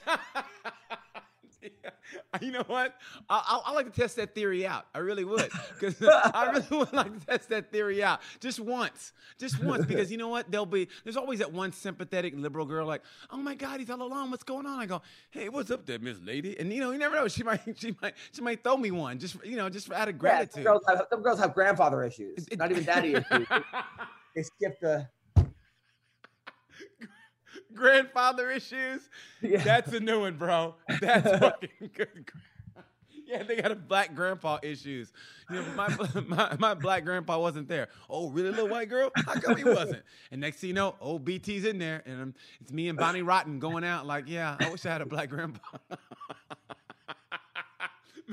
you 2.40 2.52
know 2.52 2.64
what? 2.66 2.94
I, 3.28 3.60
I, 3.66 3.70
I, 3.70 3.72
like 3.74 3.92
to 3.92 4.00
test 4.00 4.16
that 4.16 4.34
theory 4.34 4.66
out. 4.66 4.86
I 4.94 4.98
really 4.98 5.24
would, 5.24 5.50
because 5.78 6.00
I 6.34 6.50
really 6.52 6.78
would 6.78 6.92
like 6.92 7.18
to 7.18 7.26
test 7.26 7.48
that 7.50 7.70
theory 7.72 8.02
out 8.02 8.20
just 8.40 8.60
once, 8.60 9.12
just 9.38 9.62
once. 9.62 9.86
Because 9.86 10.10
you 10.10 10.18
know 10.18 10.28
what? 10.28 10.50
There'll 10.50 10.66
be 10.66 10.88
there's 11.04 11.16
always 11.16 11.38
that 11.40 11.52
one 11.52 11.72
sympathetic 11.72 12.34
liberal 12.36 12.66
girl 12.66 12.86
like, 12.86 13.02
oh 13.30 13.38
my 13.38 13.54
God, 13.54 13.80
he's 13.80 13.90
all 13.90 14.02
alone. 14.02 14.30
What's 14.30 14.44
going 14.44 14.66
on? 14.66 14.78
I 14.78 14.86
go, 14.86 15.02
hey, 15.30 15.48
what's 15.48 15.70
up 15.70 15.86
there, 15.86 15.98
Miss 15.98 16.18
Lady? 16.24 16.58
And 16.58 16.72
you 16.72 16.80
know, 16.80 16.90
you 16.90 16.98
never 16.98 17.16
know. 17.16 17.28
She 17.28 17.42
might 17.42 17.60
she 17.76 17.94
might 18.00 18.14
she 18.32 18.42
might 18.42 18.62
throw 18.62 18.76
me 18.76 18.90
one, 18.90 19.18
just 19.18 19.36
you 19.44 19.56
know, 19.56 19.68
just 19.68 19.90
out 19.92 20.08
of 20.08 20.18
gratitude. 20.18 20.64
Yeah, 20.64 20.64
some, 20.64 20.64
girls 20.64 20.84
have, 20.88 21.06
some 21.10 21.22
girls 21.22 21.38
have 21.38 21.54
grandfather 21.54 22.02
issues, 22.02 22.46
not 22.56 22.70
even 22.70 22.84
daddy 22.84 23.14
issues. 23.14 23.46
they 24.34 24.42
skip 24.42 24.80
the 24.80 25.08
grandfather 27.76 28.50
issues. 28.50 29.08
Yeah. 29.40 29.62
That's 29.62 29.92
a 29.92 30.00
new 30.00 30.20
one, 30.20 30.36
bro. 30.36 30.74
That's 31.00 31.38
fucking 31.38 31.90
good. 31.94 32.30
Yeah, 33.26 33.42
they 33.42 33.56
got 33.56 33.72
a 33.72 33.76
black 33.76 34.14
grandpa 34.14 34.58
issues. 34.62 35.12
You 35.50 35.56
know, 35.56 35.64
my, 35.74 35.88
my 36.28 36.56
my 36.58 36.74
black 36.74 37.04
grandpa 37.04 37.38
wasn't 37.40 37.68
there. 37.68 37.88
Oh, 38.08 38.30
really, 38.30 38.50
little 38.50 38.68
white 38.68 38.88
girl? 38.88 39.10
How 39.16 39.34
come 39.34 39.56
he 39.56 39.64
wasn't? 39.64 40.02
And 40.30 40.40
next 40.40 40.58
thing 40.58 40.68
you 40.68 40.74
know, 40.74 40.94
old 41.00 41.24
BT's 41.24 41.64
in 41.64 41.78
there, 41.78 42.04
and 42.06 42.22
um, 42.22 42.34
it's 42.60 42.72
me 42.72 42.88
and 42.88 42.96
Bonnie 42.96 43.22
Rotten 43.22 43.58
going 43.58 43.82
out. 43.82 44.06
Like, 44.06 44.28
yeah, 44.28 44.56
I 44.60 44.70
wish 44.70 44.86
I 44.86 44.92
had 44.92 45.00
a 45.00 45.06
black 45.06 45.28
grandpa. 45.28 45.58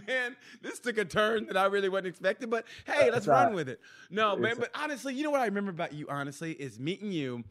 man, 0.07 0.35
this 0.61 0.79
took 0.79 0.99
a 0.99 1.05
turn 1.05 1.47
that 1.47 1.57
I 1.57 1.65
really 1.65 1.89
wasn't 1.89 2.07
expecting. 2.07 2.51
But 2.51 2.65
hey, 2.85 3.09
let's 3.09 3.25
run 3.25 3.53
with 3.53 3.69
it. 3.69 3.79
No, 4.11 4.35
man. 4.35 4.55
But 4.59 4.69
honestly, 4.75 5.15
you 5.15 5.23
know 5.23 5.31
what 5.31 5.41
I 5.41 5.45
remember 5.45 5.71
about 5.71 5.93
you? 5.93 6.05
Honestly, 6.07 6.51
is 6.51 6.79
meeting 6.79 7.11
you 7.11 7.43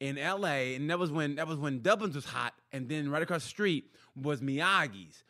in 0.00 0.16
LA, 0.16 0.74
and 0.74 0.90
that 0.90 0.98
was 0.98 1.10
when 1.10 1.36
that 1.36 1.46
was 1.46 1.58
when 1.58 1.80
Dublin's 1.80 2.14
was 2.14 2.24
hot, 2.24 2.54
and 2.72 2.88
then 2.88 3.10
right 3.10 3.22
across 3.22 3.42
the 3.42 3.48
street 3.48 3.92
was 4.16 4.40
Miyagi's. 4.40 5.24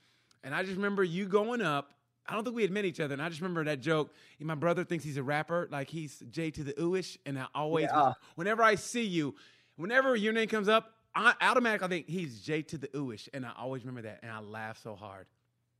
And 0.44 0.54
I 0.54 0.62
just 0.62 0.76
remember 0.76 1.02
you 1.02 1.26
going 1.26 1.62
up. 1.62 1.92
I 2.26 2.34
don't 2.34 2.44
think 2.44 2.54
we 2.54 2.62
had 2.62 2.70
met 2.70 2.84
each 2.84 3.00
other, 3.00 3.14
and 3.14 3.22
I 3.22 3.28
just 3.30 3.40
remember 3.40 3.64
that 3.64 3.80
joke. 3.80 4.12
My 4.38 4.54
brother 4.54 4.84
thinks 4.84 5.02
he's 5.02 5.16
a 5.16 5.22
rapper, 5.22 5.66
like 5.70 5.88
he's 5.88 6.22
J 6.30 6.50
to 6.52 6.64
the 6.64 6.74
ooish, 6.74 7.16
and 7.24 7.38
I 7.38 7.46
always, 7.54 7.88
yeah. 7.90 8.12
whenever 8.34 8.62
I 8.62 8.74
see 8.74 9.04
you, 9.04 9.34
whenever 9.76 10.14
your 10.14 10.34
name 10.34 10.48
comes 10.48 10.68
up, 10.68 10.92
I 11.14 11.34
automatically 11.40 11.88
think 11.88 12.08
he's 12.08 12.42
J 12.42 12.60
to 12.62 12.76
the 12.76 12.88
ooish, 12.88 13.28
and 13.32 13.46
I 13.46 13.52
always 13.58 13.82
remember 13.82 14.02
that, 14.02 14.20
and 14.22 14.30
I 14.30 14.40
laugh 14.40 14.78
so 14.82 14.94
hard. 14.94 15.26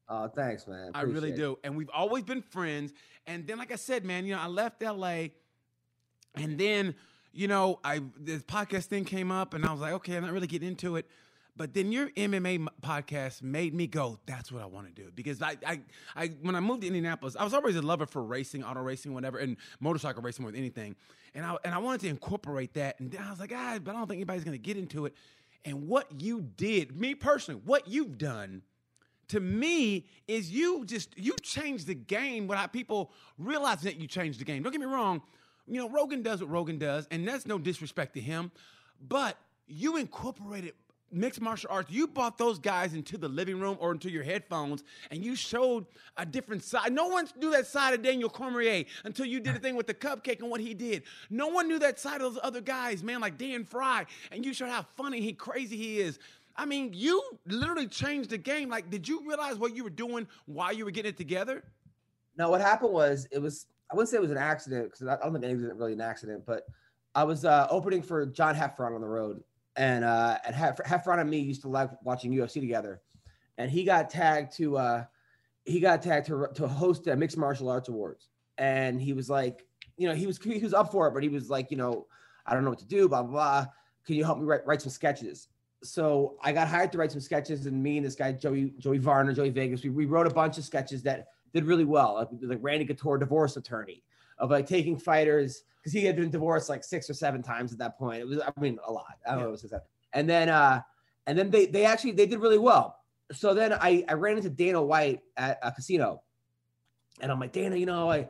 Oh, 0.09 0.26
thanks, 0.28 0.66
man. 0.66 0.88
Appreciate 0.88 1.00
I 1.00 1.12
really 1.12 1.33
do, 1.33 1.59
and 1.62 1.76
we've 1.76 1.90
always 1.92 2.25
been 2.25 2.40
friends. 2.40 2.95
And 3.26 3.47
then, 3.47 3.59
like 3.59 3.71
I 3.71 3.76
said, 3.76 4.07
man, 4.07 4.25
you 4.25 4.35
know, 4.35 4.40
I 4.40 4.47
left 4.47 4.83
LA, 4.83 5.26
and 6.35 6.57
then 6.57 6.95
you 7.32 7.49
know, 7.49 7.80
I 7.85 8.00
this 8.18 8.42
podcast 8.42 8.85
thing 8.85 9.04
came 9.04 9.30
up, 9.30 9.54
and 9.54 9.64
I 9.64 9.73
was 9.73 9.80
like, 9.80 9.92
okay, 9.94 10.16
I'm 10.16 10.23
not 10.23 10.32
really 10.32 10.47
getting 10.47 10.68
into 10.68 10.97
it. 10.97 11.06
But 11.58 11.75
then 11.75 11.90
your 11.90 12.08
MMA 12.11 12.68
podcast 12.82 13.42
made 13.42 13.75
me 13.75 13.88
go, 13.88 14.20
that's 14.26 14.52
what 14.52 14.62
I 14.62 14.66
want 14.66 14.94
to 14.94 15.02
do. 15.02 15.11
Because 15.12 15.42
I, 15.42 15.56
I, 15.66 15.80
I, 16.14 16.28
when 16.40 16.54
I 16.54 16.61
moved 16.61 16.82
to 16.82 16.87
Indianapolis, 16.87 17.35
I 17.37 17.42
was 17.42 17.52
always 17.52 17.75
a 17.75 17.82
lover 17.82 18.06
for 18.06 18.23
racing, 18.23 18.62
auto 18.62 18.80
racing, 18.80 19.12
whatever, 19.12 19.38
and 19.38 19.56
motorcycle 19.80 20.23
racing 20.23 20.47
than 20.47 20.54
anything. 20.54 20.94
And 21.35 21.44
I, 21.44 21.56
and 21.64 21.75
I 21.75 21.78
wanted 21.78 22.02
to 22.02 22.08
incorporate 22.11 22.75
that. 22.75 23.00
And 23.00 23.16
I 23.20 23.28
was 23.28 23.40
like, 23.40 23.52
ah, 23.52 23.76
but 23.82 23.92
I 23.92 23.99
don't 23.99 24.06
think 24.06 24.18
anybody's 24.18 24.44
going 24.44 24.56
to 24.56 24.62
get 24.62 24.76
into 24.76 25.06
it. 25.06 25.14
And 25.64 25.88
what 25.88 26.23
you 26.23 26.42
did, 26.42 26.97
me 26.97 27.16
personally, 27.16 27.61
what 27.64 27.88
you've 27.88 28.18
done 28.18 28.62
to 29.28 29.40
me 29.40 30.06
is 30.28 30.52
you 30.52 30.85
just, 30.85 31.18
you 31.18 31.35
changed 31.42 31.88
the 31.88 31.94
game 31.94 32.47
without 32.47 32.73
people 32.73 33.11
realizing 33.37 33.90
that 33.90 34.00
you 34.00 34.06
changed 34.06 34.38
the 34.38 34.44
game. 34.44 34.62
Don't 34.62 34.70
get 34.70 34.80
me 34.80 34.87
wrong. 34.87 35.23
You 35.69 35.81
know, 35.81 35.91
Rogan 35.91 36.23
does 36.23 36.41
what 36.41 36.51
Rogan 36.51 36.79
does, 36.79 37.07
and 37.11 37.27
that's 37.27 37.47
no 37.47 37.59
disrespect 37.59 38.15
to 38.15 38.21
him, 38.21 38.51
but 39.07 39.37
you 39.67 39.97
incorporated 39.97 40.73
mixed 41.11 41.41
martial 41.41 41.71
arts, 41.71 41.91
you 41.91 42.07
brought 42.07 42.39
those 42.39 42.59
guys 42.59 42.95
into 42.95 43.17
the 43.17 43.29
living 43.29 43.59
room 43.59 43.77
or 43.81 43.93
into 43.93 44.11
your 44.11 44.23
headphones 44.23 44.85
and 45.11 45.25
you 45.25 45.35
showed 45.35 45.87
a 46.17 46.27
different 46.27 46.63
side. 46.63 46.93
No 46.93 47.09
one 47.09 47.27
knew 47.39 47.51
that 47.53 47.67
side 47.67 47.95
of 47.95 48.03
Daniel 48.03 48.29
Cormier 48.29 48.85
until 49.05 49.27
you 49.27 49.41
did 49.41 49.57
a 49.57 49.59
thing 49.59 49.75
with 49.75 49.87
the 49.87 49.95
cupcake 49.95 50.41
and 50.41 50.51
what 50.51 50.61
he 50.61 50.75
did. 50.75 51.05
No 51.31 51.49
one 51.49 51.69
knew 51.69 51.79
that 51.79 51.99
side 51.99 52.21
of 52.21 52.35
those 52.35 52.41
other 52.43 52.61
guys, 52.61 53.03
man, 53.03 53.21
like 53.21 53.39
Don 53.39 53.65
Frye, 53.65 54.07
and 54.31 54.45
you 54.45 54.53
showed 54.53 54.69
how 54.69 54.85
funny 54.97 55.21
he 55.21 55.33
crazy 55.33 55.77
he 55.77 56.01
is. 56.01 56.19
I 56.57 56.67
mean, 56.67 56.91
you 56.93 57.23
literally 57.47 57.87
changed 57.87 58.31
the 58.31 58.39
game. 58.39 58.69
Like, 58.69 58.91
did 58.91 59.07
you 59.07 59.27
realize 59.27 59.57
what 59.57 59.77
you 59.77 59.85
were 59.85 59.91
doing 59.91 60.27
while 60.47 60.73
you 60.73 60.85
were 60.85 60.91
getting 60.91 61.11
it 61.11 61.17
together? 61.17 61.63
No, 62.37 62.51
what 62.51 62.61
happened 62.61 62.93
was 62.93 63.29
it 63.31 63.39
was 63.39 63.67
I 63.90 63.97
wouldn't 63.97 64.11
say 64.11 64.18
it 64.18 64.21
was 64.21 64.30
an 64.30 64.38
accident 64.38 64.90
because 64.90 65.07
I 65.07 65.16
don't 65.16 65.33
think 65.33 65.45
anything 65.45 65.68
was 65.68 65.78
really 65.78 65.95
an 65.95 66.00
accident, 66.00 66.45
but 66.47 66.64
I 67.14 67.25
was 67.25 67.45
uh, 67.45 67.66
opening 67.71 68.02
for 68.02 68.26
John 68.26 68.54
Heffron 68.54 68.95
on 68.95 69.00
the 69.00 69.07
road, 69.07 69.42
and 69.76 70.04
uh, 70.04 70.38
and 70.47 70.54
Hef- 70.54 70.78
Heffron 70.85 71.21
and 71.21 71.30
me 71.30 71.38
used 71.38 71.62
to 71.62 71.68
like 71.68 71.90
watching 72.02 72.33
UFC 72.33 72.61
together, 72.61 73.00
and 73.57 73.71
he 73.71 73.85
got 73.85 74.11
tagged 74.11 74.54
to 74.57 74.76
uh, 74.76 75.04
he 75.64 75.80
got 75.80 76.02
tagged 76.02 76.26
to 76.26 76.49
to 76.54 76.68
host 76.68 77.07
a 77.07 77.16
mixed 77.16 77.38
martial 77.38 77.71
arts 77.71 77.88
awards, 77.88 78.28
and 78.59 79.00
he 79.00 79.12
was 79.12 79.30
like, 79.30 79.66
you 79.97 80.07
know, 80.07 80.14
he 80.14 80.26
was 80.26 80.38
he 80.38 80.59
was 80.59 80.75
up 80.75 80.92
for 80.92 81.09
it, 81.09 81.14
but 81.14 81.23
he 81.23 81.28
was 81.28 81.49
like, 81.49 81.71
you 81.71 81.76
know, 81.76 82.07
I 82.47 82.54
don't 82.54 82.64
know 82.64 82.71
what 82.71 82.78
to 82.80 82.87
do, 82.87 83.09
blah 83.09 83.23
blah. 83.23 83.33
blah. 83.33 83.66
Can 84.07 84.16
you 84.16 84.25
help 84.25 84.38
me 84.38 84.45
write 84.45 84.66
write 84.66 84.83
some 84.83 84.90
sketches? 84.90 85.49
So 85.83 86.37
I 86.42 86.52
got 86.52 86.68
hired 86.68 86.92
to 86.92 86.99
write 86.99 87.12
some 87.12 87.21
sketches, 87.21 87.66
and 87.66 87.83
me 87.83 87.97
and 87.97 88.04
this 88.04 88.14
guy 88.14 88.33
Joey 88.33 88.75
Joey 88.78 88.99
Varner, 88.99 89.33
Joey 89.33 89.50
Vegas, 89.50 89.83
we, 89.83 89.90
we 89.90 90.07
wrote 90.07 90.26
a 90.26 90.30
bunch 90.30 90.59
of 90.59 90.64
sketches 90.64 91.02
that 91.04 91.28
did 91.52 91.64
really 91.64 91.85
well, 91.85 92.14
like, 92.14 92.28
like 92.43 92.59
Randy 92.62 92.85
Couture, 92.85 93.19
divorce 93.19 93.57
attorney, 93.57 94.02
of 94.38 94.50
like 94.50 94.67
taking 94.67 94.97
fighters 94.97 95.62
because 95.78 95.93
he 95.93 96.05
had 96.05 96.17
been 96.17 96.31
divorced 96.31 96.69
like 96.69 96.85
six 96.85 97.09
or 97.09 97.14
seven 97.14 97.43
times 97.43 97.73
at 97.73 97.78
that 97.78 97.99
point. 97.99 98.21
It 98.21 98.26
was, 98.26 98.40
I 98.40 98.52
mean, 98.61 98.78
a 98.87 98.93
lot. 98.93 99.05
I 99.26 99.31
don't 99.31 99.38
Yeah. 99.38 99.43
know, 99.45 99.49
it 99.49 99.52
was 99.52 99.61
six, 99.62 99.71
seven. 99.71 99.87
and 100.12 100.28
then, 100.28 100.49
uh, 100.49 100.83
and 101.26 101.38
then 101.38 101.50
they 101.50 101.67
they 101.67 101.85
actually 101.85 102.12
they 102.12 102.26
did 102.26 102.40
really 102.40 102.59
well. 102.59 103.00
So 103.33 103.52
then 103.52 103.73
I 103.75 104.05
I 104.09 104.14
ran 104.14 104.37
into 104.38 104.49
Dana 104.50 104.83
White 104.83 105.21
at 105.37 105.59
a 105.62 105.71
casino, 105.73 106.23
and 107.21 107.31
I'm 107.31 107.38
like 107.40 107.52
Dana, 107.52 107.76
you 107.76 107.87
know, 107.87 108.11
I 108.11 108.28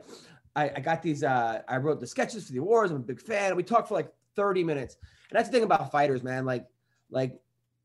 I, 0.55 0.69
I 0.75 0.79
got 0.81 1.01
these. 1.01 1.23
uh 1.23 1.61
I 1.67 1.77
wrote 1.77 1.99
the 2.01 2.07
sketches 2.07 2.47
for 2.47 2.51
the 2.53 2.59
awards. 2.59 2.91
I'm 2.91 2.97
a 2.97 3.01
big 3.01 3.21
fan. 3.21 3.55
We 3.55 3.63
talked 3.63 3.87
for 3.87 3.93
like 3.93 4.11
30 4.35 4.63
minutes, 4.63 4.97
and 5.29 5.37
that's 5.37 5.47
the 5.47 5.53
thing 5.53 5.63
about 5.63 5.91
fighters, 5.91 6.23
man. 6.23 6.45
Like 6.45 6.65
like 7.09 7.39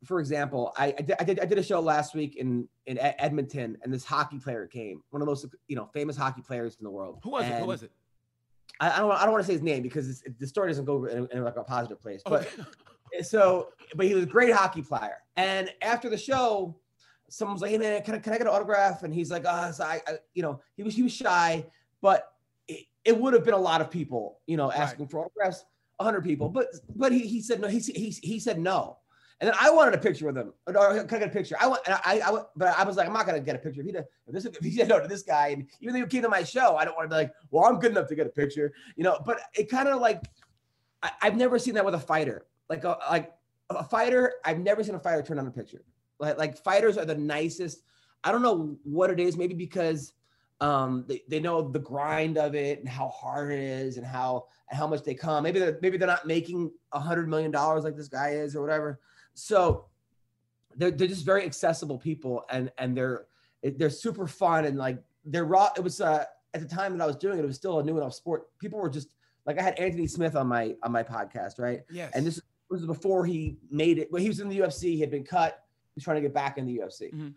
for 0.04 0.20
example, 0.20 0.72
I, 0.76 0.86
I, 0.98 1.02
did, 1.02 1.16
I 1.20 1.24
did 1.24 1.40
I 1.40 1.44
did 1.44 1.58
a 1.58 1.62
show 1.62 1.80
last 1.80 2.14
week 2.14 2.36
in 2.36 2.68
in 2.86 2.98
Edmonton, 2.98 3.76
and 3.82 3.92
this 3.92 4.04
hockey 4.04 4.38
player 4.38 4.66
came, 4.66 5.02
one 5.10 5.20
of 5.22 5.26
the 5.26 5.30
most 5.30 5.46
you 5.68 5.76
know 5.76 5.88
famous 5.92 6.16
hockey 6.16 6.42
players 6.42 6.76
in 6.78 6.84
the 6.84 6.90
world. 6.90 7.20
Who 7.22 7.30
was 7.30 7.48
it? 7.48 7.58
Who 7.58 7.66
was 7.66 7.82
it? 7.82 7.92
I, 8.80 8.90
I 8.90 8.98
don't 8.98 9.10
I 9.12 9.22
don't 9.22 9.32
want 9.32 9.42
to 9.42 9.46
say 9.46 9.54
his 9.54 9.62
name 9.62 9.82
because 9.82 10.08
it's, 10.08 10.22
the 10.38 10.46
story 10.46 10.68
doesn't 10.68 10.84
go 10.84 11.04
in, 11.04 11.28
in 11.32 11.44
like 11.44 11.56
a 11.56 11.64
positive 11.64 12.00
place. 12.00 12.22
But 12.24 12.42
Okay. 12.42 13.22
so, 13.22 13.68
but 13.94 14.06
he 14.06 14.14
was 14.14 14.24
a 14.24 14.26
great 14.26 14.52
hockey 14.52 14.82
player. 14.82 15.18
And 15.36 15.70
after 15.80 16.08
the 16.08 16.18
show, 16.18 16.76
someone 17.28 17.54
was 17.54 17.62
like, 17.62 17.70
"Hey 17.70 17.78
man, 17.78 18.02
can 18.02 18.16
I, 18.16 18.18
can 18.18 18.32
I 18.32 18.38
get 18.38 18.46
an 18.46 18.52
autograph?" 18.52 19.02
And 19.02 19.14
he's 19.14 19.30
like, 19.30 19.44
"Ah, 19.46 19.70
so 19.70 19.84
I, 19.84 20.00
I, 20.06 20.12
you 20.34 20.42
know, 20.42 20.60
he 20.76 20.82
was 20.82 20.94
he 20.94 21.02
was 21.02 21.12
shy, 21.12 21.64
but 22.00 22.32
it, 22.68 22.86
it 23.04 23.18
would 23.18 23.32
have 23.34 23.44
been 23.44 23.54
a 23.54 23.58
lot 23.58 23.80
of 23.80 23.90
people, 23.90 24.40
you 24.46 24.56
know, 24.56 24.72
asking 24.72 25.08
for 25.08 25.20
autographs, 25.20 25.64
hundred 26.00 26.24
people. 26.24 26.48
But 26.48 26.66
but 26.96 27.12
he, 27.12 27.20
he 27.20 27.40
said 27.40 27.60
no. 27.60 27.68
He 27.68 27.78
he 27.78 28.10
he 28.10 28.40
said 28.40 28.58
no. 28.58 28.98
And 29.40 29.48
then 29.48 29.54
I 29.60 29.70
wanted 29.70 29.94
a 29.94 29.98
picture 29.98 30.26
with 30.26 30.36
him. 30.36 30.52
Or 30.66 31.04
can 31.04 31.16
I 31.16 31.18
get 31.18 31.28
a 31.28 31.28
picture? 31.28 31.56
I 31.60 31.66
want, 31.66 31.82
I, 31.86 32.20
I, 32.24 32.42
but 32.56 32.78
I 32.78 32.84
was 32.84 32.96
like, 32.96 33.06
I'm 33.06 33.12
not 33.12 33.26
gonna 33.26 33.40
get 33.40 33.56
a 33.56 33.58
picture. 33.58 33.80
If 33.80 33.86
he, 33.86 33.92
did, 33.92 34.04
if, 34.26 34.32
this, 34.32 34.44
if 34.44 34.56
he 34.58 34.70
said 34.70 34.88
no 34.88 35.00
to 35.00 35.08
this 35.08 35.22
guy, 35.22 35.48
and 35.48 35.66
even 35.80 35.94
though 35.94 36.00
he 36.00 36.06
came 36.06 36.22
to 36.22 36.28
my 36.28 36.44
show, 36.44 36.76
I 36.76 36.84
don't 36.84 36.96
want 36.96 37.10
to 37.10 37.14
be 37.14 37.22
like, 37.22 37.32
well, 37.50 37.64
I'm 37.64 37.78
good 37.78 37.90
enough 37.90 38.08
to 38.08 38.14
get 38.14 38.26
a 38.26 38.30
picture, 38.30 38.72
you 38.96 39.04
know. 39.04 39.18
But 39.24 39.40
it 39.54 39.68
kind 39.68 39.88
of 39.88 40.00
like, 40.00 40.22
I, 41.02 41.10
I've 41.22 41.36
never 41.36 41.58
seen 41.58 41.74
that 41.74 41.84
with 41.84 41.94
a 41.94 42.00
fighter. 42.00 42.46
Like 42.68 42.84
a 42.84 42.96
like 43.10 43.32
a 43.70 43.84
fighter, 43.84 44.34
I've 44.44 44.60
never 44.60 44.82
seen 44.82 44.94
a 44.94 45.00
fighter 45.00 45.22
turn 45.22 45.38
on 45.38 45.46
a 45.46 45.50
picture. 45.50 45.84
Like 46.18 46.38
like 46.38 46.56
fighters 46.56 46.96
are 46.96 47.04
the 47.04 47.16
nicest. 47.16 47.82
I 48.22 48.32
don't 48.32 48.42
know 48.42 48.76
what 48.84 49.10
it 49.10 49.20
is. 49.20 49.36
Maybe 49.36 49.54
because 49.54 50.14
um, 50.60 51.04
they, 51.08 51.22
they 51.28 51.40
know 51.40 51.68
the 51.68 51.78
grind 51.78 52.38
of 52.38 52.54
it 52.54 52.78
and 52.78 52.88
how 52.88 53.08
hard 53.08 53.52
it 53.52 53.58
is 53.58 53.96
and 53.96 54.06
how 54.06 54.46
and 54.70 54.78
how 54.78 54.86
much 54.86 55.02
they 55.02 55.14
come. 55.14 55.42
Maybe 55.42 55.58
they're 55.58 55.78
maybe 55.82 55.98
they're 55.98 56.08
not 56.08 56.26
making 56.26 56.70
a 56.92 57.00
hundred 57.00 57.28
million 57.28 57.50
dollars 57.50 57.84
like 57.84 57.96
this 57.96 58.08
guy 58.08 58.30
is 58.30 58.56
or 58.56 58.62
whatever. 58.62 59.00
So 59.34 59.86
they're 60.76 60.90
they're 60.90 61.08
just 61.08 61.24
very 61.24 61.44
accessible 61.44 61.98
people 61.98 62.44
and 62.50 62.70
and 62.78 62.96
they're 62.96 63.26
they're 63.62 63.90
super 63.90 64.26
fun 64.26 64.64
and 64.64 64.76
like 64.78 64.98
they're 65.24 65.44
raw. 65.44 65.70
It 65.76 65.80
was 65.82 66.00
uh, 66.00 66.24
at 66.52 66.60
the 66.60 66.68
time 66.68 66.96
that 66.96 67.02
I 67.02 67.06
was 67.06 67.16
doing 67.16 67.38
it, 67.38 67.44
it 67.44 67.46
was 67.46 67.56
still 67.56 67.78
a 67.78 67.82
new 67.82 67.96
enough 67.96 68.14
sport. 68.14 68.48
People 68.58 68.78
were 68.78 68.90
just 68.90 69.14
like 69.46 69.58
I 69.58 69.62
had 69.62 69.78
Anthony 69.78 70.06
Smith 70.06 70.36
on 70.36 70.46
my 70.46 70.74
on 70.82 70.92
my 70.92 71.02
podcast, 71.02 71.58
right? 71.58 71.82
yes. 71.90 72.12
And 72.14 72.26
this 72.26 72.40
was 72.70 72.86
before 72.86 73.24
he 73.26 73.56
made 73.70 73.98
it. 73.98 74.10
Well, 74.10 74.22
he 74.22 74.28
was 74.28 74.40
in 74.40 74.48
the 74.48 74.58
UFC. 74.58 74.82
He 74.94 75.00
had 75.00 75.10
been 75.10 75.24
cut. 75.24 75.62
He 75.94 75.98
was 75.98 76.04
trying 76.04 76.16
to 76.16 76.22
get 76.22 76.34
back 76.34 76.58
in 76.58 76.66
the 76.66 76.78
UFC. 76.78 77.12
Mhm. 77.12 77.34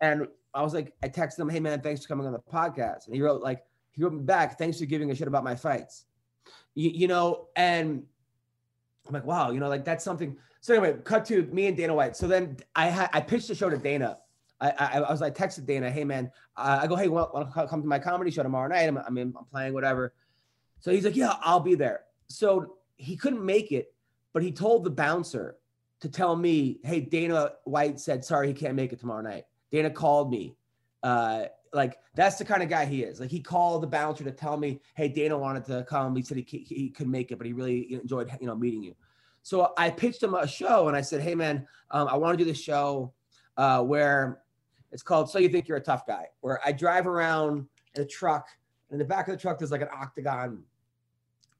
And 0.00 0.28
I 0.54 0.62
was 0.62 0.74
like, 0.74 0.94
I 1.02 1.08
texted 1.08 1.38
him, 1.40 1.48
"Hey 1.48 1.60
man, 1.60 1.80
thanks 1.80 2.02
for 2.02 2.08
coming 2.08 2.26
on 2.26 2.32
the 2.32 2.38
podcast." 2.38 3.06
And 3.06 3.14
he 3.14 3.22
wrote 3.22 3.42
like, 3.42 3.64
he 3.92 4.02
wrote 4.02 4.12
me 4.12 4.22
back, 4.22 4.58
"Thanks 4.58 4.78
for 4.78 4.86
giving 4.86 5.10
a 5.10 5.14
shit 5.14 5.28
about 5.28 5.44
my 5.44 5.54
fights." 5.54 6.04
You, 6.74 6.90
you 6.90 7.08
know, 7.08 7.48
and 7.56 8.04
I'm 9.08 9.14
like, 9.14 9.24
wow, 9.24 9.50
you 9.50 9.60
know, 9.60 9.68
like 9.68 9.84
that's 9.84 10.04
something. 10.04 10.36
So 10.60 10.74
anyway, 10.74 10.96
cut 11.04 11.24
to 11.26 11.42
me 11.44 11.66
and 11.66 11.76
Dana 11.76 11.94
White. 11.94 12.16
So 12.16 12.26
then 12.26 12.56
I 12.74 12.86
had 12.86 13.10
I 13.12 13.20
pitched 13.20 13.48
the 13.48 13.54
show 13.54 13.70
to 13.70 13.78
Dana. 13.78 14.18
I, 14.60 14.70
I, 14.70 14.98
I 15.00 15.10
was 15.10 15.20
like 15.20 15.34
texted 15.34 15.66
Dana, 15.66 15.90
hey 15.90 16.04
man, 16.04 16.30
uh, 16.56 16.80
I 16.82 16.86
go, 16.86 16.96
hey, 16.96 17.08
want 17.08 17.52
to 17.54 17.66
come 17.66 17.82
to 17.82 17.88
my 17.88 17.98
comedy 17.98 18.30
show 18.30 18.42
tomorrow 18.42 18.68
night? 18.68 18.88
I'm, 18.88 18.96
I 18.96 19.10
mean, 19.10 19.34
I'm 19.38 19.44
playing 19.44 19.74
whatever. 19.74 20.14
So 20.80 20.90
he's 20.90 21.04
like, 21.04 21.16
yeah, 21.16 21.34
I'll 21.42 21.60
be 21.60 21.74
there. 21.74 22.04
So 22.28 22.76
he 22.96 23.16
couldn't 23.16 23.44
make 23.44 23.70
it, 23.70 23.92
but 24.32 24.42
he 24.42 24.52
told 24.52 24.84
the 24.84 24.90
bouncer 24.90 25.56
to 26.00 26.08
tell 26.08 26.36
me, 26.36 26.78
hey, 26.84 27.00
Dana 27.00 27.52
White 27.64 28.00
said, 28.00 28.24
sorry, 28.24 28.48
he 28.48 28.54
can't 28.54 28.74
make 28.74 28.92
it 28.92 29.00
tomorrow 29.00 29.22
night. 29.22 29.44
Dana 29.70 29.90
called 29.90 30.30
me. 30.30 30.56
Uh, 31.02 31.44
like 31.76 31.98
that's 32.14 32.36
the 32.36 32.44
kind 32.44 32.62
of 32.62 32.68
guy 32.68 32.86
he 32.86 33.02
is. 33.02 33.20
Like 33.20 33.30
he 33.30 33.40
called 33.40 33.82
the 33.82 33.86
bouncer 33.86 34.24
to 34.24 34.32
tell 34.32 34.56
me, 34.56 34.80
hey, 34.94 35.08
Dana 35.08 35.36
wanted 35.36 35.64
to 35.66 35.84
come. 35.88 36.16
He 36.16 36.22
said 36.22 36.38
he, 36.38 36.66
he, 36.66 36.88
couldn't 36.88 37.12
make 37.12 37.30
it, 37.30 37.36
but 37.36 37.46
he 37.46 37.52
really 37.52 37.94
enjoyed, 37.94 38.30
you 38.40 38.46
know, 38.46 38.56
meeting 38.56 38.82
you. 38.82 38.96
So 39.42 39.72
I 39.76 39.90
pitched 39.90 40.22
him 40.22 40.34
a 40.34 40.48
show 40.48 40.88
and 40.88 40.96
I 40.96 41.02
said, 41.02 41.20
hey 41.20 41.34
man, 41.34 41.68
um, 41.92 42.08
I 42.08 42.16
want 42.16 42.36
to 42.36 42.42
do 42.42 42.50
this 42.50 42.60
show 42.60 43.12
uh, 43.56 43.82
where 43.82 44.40
it's 44.90 45.02
called 45.02 45.30
So 45.30 45.38
You 45.38 45.48
Think 45.48 45.68
You're 45.68 45.76
a 45.76 45.82
Tough 45.82 46.06
Guy, 46.06 46.26
where 46.40 46.60
I 46.64 46.72
drive 46.72 47.06
around 47.06 47.66
in 47.94 48.02
a 48.02 48.06
truck. 48.06 48.48
And 48.90 48.94
in 48.94 48.98
the 48.98 49.08
back 49.08 49.28
of 49.28 49.34
the 49.34 49.40
truck, 49.40 49.58
there's 49.58 49.70
like 49.70 49.82
an 49.82 49.88
octagon, 49.92 50.62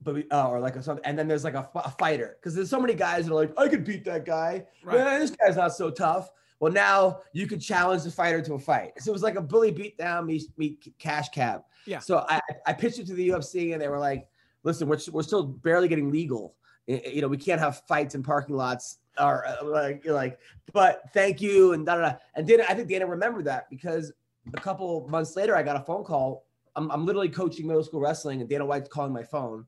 but 0.02 0.14
we, 0.14 0.24
uh, 0.30 0.48
or 0.48 0.60
like 0.60 0.76
a 0.76 0.82
something, 0.82 1.04
and 1.04 1.18
then 1.18 1.28
there's 1.28 1.44
like 1.44 1.54
a, 1.54 1.68
a 1.74 1.90
fighter 1.90 2.38
because 2.40 2.54
there's 2.54 2.70
so 2.70 2.80
many 2.80 2.94
guys 2.94 3.26
that 3.26 3.32
are 3.32 3.36
like, 3.36 3.52
I 3.58 3.68
could 3.68 3.84
beat 3.84 4.04
that 4.06 4.24
guy. 4.24 4.64
Right. 4.82 4.98
Man, 4.98 5.20
this 5.20 5.30
guy's 5.32 5.56
not 5.56 5.74
so 5.74 5.90
tough. 5.90 6.30
Well, 6.60 6.72
now 6.72 7.20
you 7.32 7.46
could 7.46 7.60
challenge 7.60 8.02
the 8.02 8.10
fighter 8.10 8.40
to 8.42 8.54
a 8.54 8.58
fight. 8.58 8.92
So 8.98 9.10
it 9.10 9.12
was 9.12 9.22
like 9.22 9.36
a 9.36 9.42
bully 9.42 9.72
beatdown 9.72 10.26
meet, 10.26 10.44
meet 10.56 10.94
cash 10.98 11.28
cab. 11.28 11.62
Yeah. 11.84 11.98
So 11.98 12.24
I, 12.28 12.40
I 12.66 12.72
pitched 12.72 12.98
it 12.98 13.06
to 13.08 13.14
the 13.14 13.28
UFC, 13.28 13.72
and 13.72 13.80
they 13.80 13.88
were 13.88 13.98
like, 13.98 14.26
"Listen, 14.62 14.88
we're, 14.88 14.98
we're 15.12 15.22
still 15.22 15.44
barely 15.44 15.88
getting 15.88 16.10
legal. 16.10 16.54
You 16.86 17.20
know, 17.20 17.28
we 17.28 17.36
can't 17.36 17.60
have 17.60 17.82
fights 17.88 18.14
in 18.14 18.22
parking 18.22 18.56
lots 18.56 18.98
or 19.18 19.46
uh, 19.46 19.64
like 19.64 20.04
like, 20.06 20.38
but 20.72 21.02
thank 21.12 21.40
you 21.40 21.72
and 21.72 21.84
da 21.84 21.96
da. 21.96 22.00
da. 22.10 22.16
And 22.34 22.46
Dana, 22.46 22.64
I 22.68 22.74
think 22.74 22.88
Dana 22.88 23.06
remembered 23.06 23.44
that 23.46 23.68
because 23.70 24.12
a 24.54 24.60
couple 24.60 25.06
months 25.08 25.36
later, 25.36 25.56
I 25.56 25.62
got 25.62 25.76
a 25.76 25.84
phone 25.84 26.04
call. 26.04 26.44
I'm, 26.74 26.90
I'm 26.90 27.06
literally 27.06 27.28
coaching 27.28 27.66
middle 27.66 27.82
school 27.82 28.00
wrestling, 28.00 28.40
and 28.40 28.48
Dana 28.48 28.64
White's 28.64 28.88
calling 28.88 29.12
my 29.12 29.22
phone, 29.22 29.66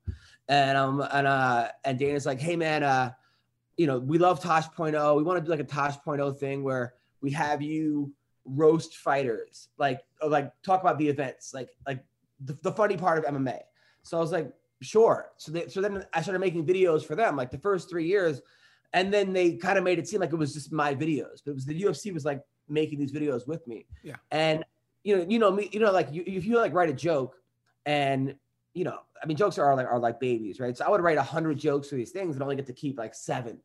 and 0.48 0.76
um 0.76 1.04
and 1.12 1.26
uh 1.26 1.68
and 1.84 1.98
Dana's 1.98 2.26
like, 2.26 2.40
hey 2.40 2.56
man, 2.56 2.82
uh, 2.82 3.12
you 3.78 3.86
know, 3.86 3.98
we 3.98 4.18
love 4.18 4.40
Tosh.0. 4.40 5.16
We 5.16 5.22
want 5.22 5.38
to 5.38 5.44
do 5.44 5.50
like 5.50 5.60
a 5.60 5.64
Tosh.0 5.64 6.38
thing 6.38 6.62
where 6.62 6.94
we 7.22 7.30
have 7.30 7.62
you 7.62 8.12
roast 8.44 8.96
fighters, 8.96 9.68
like 9.78 10.00
like 10.26 10.52
talk 10.62 10.82
about 10.82 10.98
the 10.98 11.08
events, 11.08 11.54
like 11.54 11.70
like 11.86 12.04
the, 12.44 12.58
the 12.62 12.72
funny 12.72 12.96
part 12.96 13.18
of 13.18 13.24
MMA. 13.24 13.60
So 14.02 14.18
I 14.18 14.20
was 14.20 14.32
like, 14.32 14.52
sure. 14.82 15.30
So 15.36 15.52
they, 15.52 15.68
so 15.68 15.80
then 15.80 16.04
I 16.12 16.22
started 16.22 16.40
making 16.40 16.66
videos 16.66 17.04
for 17.04 17.14
them, 17.14 17.36
like 17.36 17.50
the 17.50 17.58
first 17.58 17.88
three 17.88 18.06
years, 18.06 18.42
and 18.92 19.14
then 19.14 19.32
they 19.32 19.52
kind 19.52 19.78
of 19.78 19.84
made 19.84 19.98
it 19.98 20.08
seem 20.08 20.20
like 20.20 20.32
it 20.32 20.36
was 20.36 20.54
just 20.54 20.72
my 20.72 20.94
videos, 20.94 21.42
but 21.44 21.52
it 21.52 21.54
was 21.54 21.64
the 21.64 21.80
UFC 21.80 22.12
was 22.12 22.24
like 22.24 22.42
making 22.68 22.98
these 22.98 23.12
videos 23.12 23.46
with 23.46 23.66
me. 23.68 23.86
Yeah. 24.02 24.16
And 24.32 24.64
you 25.04 25.16
know, 25.16 25.26
you 25.28 25.38
know 25.38 25.52
me, 25.52 25.68
you 25.72 25.78
know, 25.78 25.92
like 25.92 26.12
you, 26.12 26.24
if 26.26 26.44
you 26.44 26.56
like 26.56 26.74
write 26.74 26.90
a 26.90 26.94
joke, 26.94 27.36
and 27.86 28.34
you 28.74 28.84
know, 28.84 28.98
I 29.22 29.26
mean, 29.26 29.36
jokes 29.36 29.58
are 29.58 29.74
like 29.74 29.86
are 29.86 29.98
like 29.98 30.20
babies, 30.20 30.60
right? 30.60 30.76
So 30.76 30.84
I 30.84 30.90
would 30.90 31.00
write 31.00 31.18
hundred 31.18 31.58
jokes 31.58 31.88
for 31.88 31.96
these 31.96 32.10
things 32.10 32.36
and 32.36 32.42
only 32.42 32.56
get 32.56 32.66
to 32.66 32.72
keep 32.72 32.98
like 32.98 33.14
seven. 33.14 33.58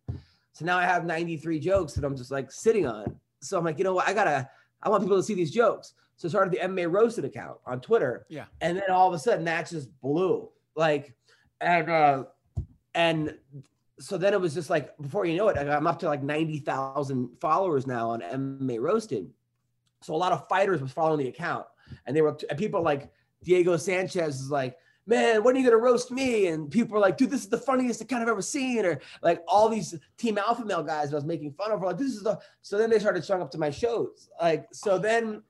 So 0.54 0.66
now 0.66 0.78
I 0.78 0.86
have 0.86 1.06
93 1.06 1.60
jokes 1.60 1.94
that 1.94 2.06
I'm 2.06 2.16
just 2.16 2.32
like 2.32 2.52
sitting 2.52 2.86
on. 2.86 3.16
So 3.42 3.58
I'm 3.58 3.66
like, 3.66 3.78
you 3.78 3.84
know 3.84 3.96
what? 3.96 4.08
I 4.08 4.14
gotta, 4.14 4.48
I 4.82 4.90
want 4.90 5.04
people 5.04 5.18
to 5.18 5.24
see 5.24 5.34
these 5.34 5.52
jokes. 5.52 5.94
So 6.16 6.28
I 6.28 6.30
started 6.30 6.54
the 6.54 6.60
MMA 6.60 6.92
roasted 6.92 7.26
account 7.26 7.58
on 7.66 7.82
Twitter. 7.82 8.26
Yeah. 8.30 8.46
And 8.62 8.78
then 8.78 8.90
all 8.92 9.08
of 9.08 9.14
a 9.14 9.20
sudden 9.20 9.46
that 9.46 9.70
just 9.70 9.90
blew. 10.02 10.50
Like, 10.76 11.14
and 11.60 11.90
uh 11.90 12.24
and 12.94 13.36
so 14.00 14.18
then 14.18 14.34
it 14.34 14.42
was 14.42 14.54
just 14.54 14.70
like 14.70 14.96
before 14.98 15.26
you 15.26 15.38
know 15.38 15.48
it, 15.48 15.58
I'm 15.58 15.88
up 15.88 16.00
to 16.00 16.08
like 16.08 16.22
90,000 16.22 17.30
followers 17.40 17.88
now 17.88 18.12
on 18.12 18.22
MMA 18.22 18.80
roasted. 18.80 19.30
So 20.02 20.14
a 20.14 20.18
lot 20.18 20.34
of 20.34 20.48
fighters 20.48 20.82
was 20.82 20.92
following 20.92 21.20
the 21.20 21.30
account, 21.30 21.66
and 22.06 22.16
they 22.16 22.22
were 22.22 22.38
and 22.50 22.60
people 22.60 22.82
like 22.82 23.10
Diego 23.44 23.78
Sanchez 23.78 24.40
is 24.40 24.52
like, 24.52 24.76
man, 25.06 25.44
when 25.44 25.56
are 25.56 25.60
you 25.60 25.66
gonna 25.66 25.82
roast 25.82 26.12
me? 26.12 26.48
And 26.48 26.70
people 26.70 26.94
were 26.94 27.00
like, 27.00 27.18
dude, 27.18 27.30
this 27.30 27.42
is 27.42 27.50
the 27.50 27.58
funniest 27.58 28.02
account 28.02 28.22
I've 28.22 28.30
ever 28.30 28.42
seen, 28.42 28.86
or 28.86 29.00
like 29.22 29.42
all 29.48 29.70
these 29.70 29.96
Team 30.18 30.38
Alpha 30.38 30.66
Male 30.66 30.84
guys 30.84 31.10
that 31.10 31.16
I 31.16 31.18
was 31.18 31.26
making 31.26 31.54
fun 31.54 31.72
of 31.72 31.82
were 31.82 31.88
like, 31.88 31.98
this 31.98 32.14
is 32.14 32.24
the. 32.24 32.40
So 32.62 32.78
then 32.78 32.90
they 32.90 33.00
started 33.00 33.26
showing 33.26 33.42
up 33.42 33.52
to 33.52 33.58
my 33.58 33.70
shows, 33.70 34.30
like 34.42 34.68
so 34.72 34.98
then. 34.98 35.44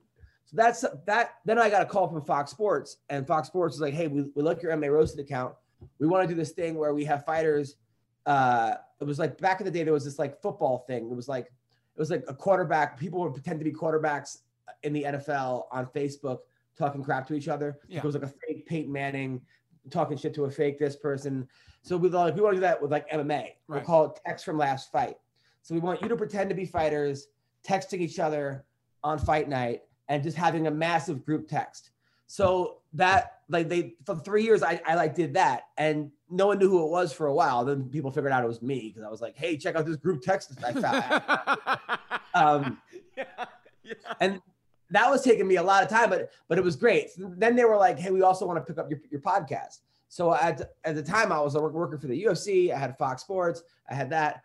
So 0.46 0.56
that's 0.56 0.84
that. 1.06 1.34
Then 1.44 1.58
I 1.58 1.70
got 1.70 1.82
a 1.82 1.86
call 1.86 2.08
from 2.08 2.22
Fox 2.22 2.50
Sports, 2.50 2.98
and 3.08 3.26
Fox 3.26 3.48
Sports 3.48 3.74
was 3.74 3.80
like, 3.80 3.94
"Hey, 3.94 4.08
we, 4.08 4.26
we 4.34 4.42
look 4.42 4.62
your 4.62 4.72
MMA 4.72 4.92
roasted 4.92 5.24
account. 5.24 5.54
We 5.98 6.06
want 6.06 6.28
to 6.28 6.34
do 6.34 6.38
this 6.38 6.50
thing 6.50 6.74
where 6.74 6.92
we 6.92 7.04
have 7.04 7.24
fighters. 7.24 7.76
Uh, 8.26 8.74
it 9.00 9.04
was 9.04 9.18
like 9.18 9.38
back 9.38 9.60
in 9.60 9.64
the 9.64 9.70
day, 9.70 9.84
there 9.84 9.92
was 9.92 10.04
this 10.04 10.18
like 10.18 10.40
football 10.40 10.84
thing. 10.86 11.10
It 11.10 11.16
was 11.16 11.28
like 11.28 11.46
it 11.46 11.98
was 11.98 12.10
like 12.10 12.24
a 12.28 12.34
quarterback. 12.34 12.98
People 12.98 13.20
would 13.20 13.32
pretend 13.32 13.60
to 13.60 13.64
be 13.64 13.72
quarterbacks 13.72 14.38
in 14.82 14.92
the 14.92 15.04
NFL 15.04 15.64
on 15.70 15.86
Facebook, 15.86 16.38
talking 16.78 17.02
crap 17.02 17.26
to 17.28 17.34
each 17.34 17.48
other. 17.48 17.78
Yeah. 17.88 17.98
It 17.98 18.04
was 18.04 18.14
like 18.14 18.24
a 18.24 18.32
fake 18.46 18.66
Peyton 18.66 18.92
Manning 18.92 19.40
talking 19.90 20.16
shit 20.16 20.34
to 20.34 20.44
a 20.44 20.50
fake 20.50 20.78
this 20.78 20.96
person. 20.96 21.48
So 21.82 21.96
we 21.96 22.08
like 22.08 22.34
we 22.34 22.40
want 22.40 22.54
to 22.54 22.56
do 22.56 22.60
that 22.62 22.80
with 22.80 22.90
like 22.90 23.08
MMA. 23.10 23.50
We'll 23.68 23.80
call 23.80 24.06
it 24.06 24.20
text 24.24 24.44
from 24.44 24.58
last 24.58 24.90
fight. 24.90 25.16
So 25.62 25.74
we 25.74 25.80
want 25.80 26.02
you 26.02 26.08
to 26.08 26.16
pretend 26.16 26.48
to 26.50 26.54
be 26.54 26.66
fighters, 26.66 27.28
texting 27.66 28.00
each 28.00 28.18
other 28.18 28.64
on 29.02 29.18
fight 29.18 29.48
night, 29.48 29.82
and 30.08 30.22
just 30.22 30.36
having 30.36 30.66
a 30.66 30.70
massive 30.70 31.24
group 31.24 31.48
text. 31.48 31.90
So 32.26 32.78
that 32.94 33.40
like 33.48 33.68
they 33.68 33.94
for 34.06 34.16
three 34.16 34.42
years 34.42 34.62
I, 34.62 34.80
I 34.86 34.94
like 34.94 35.14
did 35.14 35.34
that 35.34 35.64
and 35.76 36.10
no 36.30 36.46
one 36.46 36.58
knew 36.58 36.68
who 36.68 36.84
it 36.84 36.90
was 36.90 37.12
for 37.12 37.26
a 37.26 37.34
while. 37.34 37.64
Then 37.64 37.84
people 37.90 38.10
figured 38.10 38.32
out 38.32 38.42
it 38.42 38.48
was 38.48 38.62
me 38.62 38.88
because 38.88 39.04
I 39.04 39.10
was 39.10 39.20
like, 39.20 39.36
hey, 39.36 39.56
check 39.56 39.76
out 39.76 39.84
this 39.84 39.96
group 39.96 40.22
text 40.22 40.58
that 40.58 40.76
I 40.76 41.80
found. 41.84 42.00
um, 42.34 42.78
yeah, 43.16 43.24
yeah. 43.84 43.94
and 44.20 44.40
that 44.94 45.10
was 45.10 45.22
taking 45.22 45.46
me 45.46 45.56
a 45.56 45.62
lot 45.62 45.82
of 45.82 45.88
time, 45.88 46.10
but 46.10 46.30
but 46.48 46.58
it 46.58 46.64
was 46.64 46.76
great. 46.76 47.10
Then 47.16 47.56
they 47.56 47.64
were 47.64 47.76
like, 47.76 47.98
"Hey, 47.98 48.10
we 48.10 48.22
also 48.22 48.46
want 48.46 48.58
to 48.58 48.64
pick 48.64 48.78
up 48.78 48.90
your, 48.90 49.00
your 49.10 49.20
podcast." 49.20 49.78
So 50.08 50.32
at 50.34 50.70
at 50.84 50.94
the 50.94 51.02
time, 51.02 51.32
I 51.32 51.40
was 51.40 51.54
work- 51.54 51.72
working 51.72 51.98
for 51.98 52.06
the 52.06 52.24
UFC. 52.24 52.72
I 52.72 52.78
had 52.78 52.96
Fox 52.96 53.22
Sports. 53.22 53.62
I 53.90 53.94
had 53.94 54.10
that, 54.10 54.42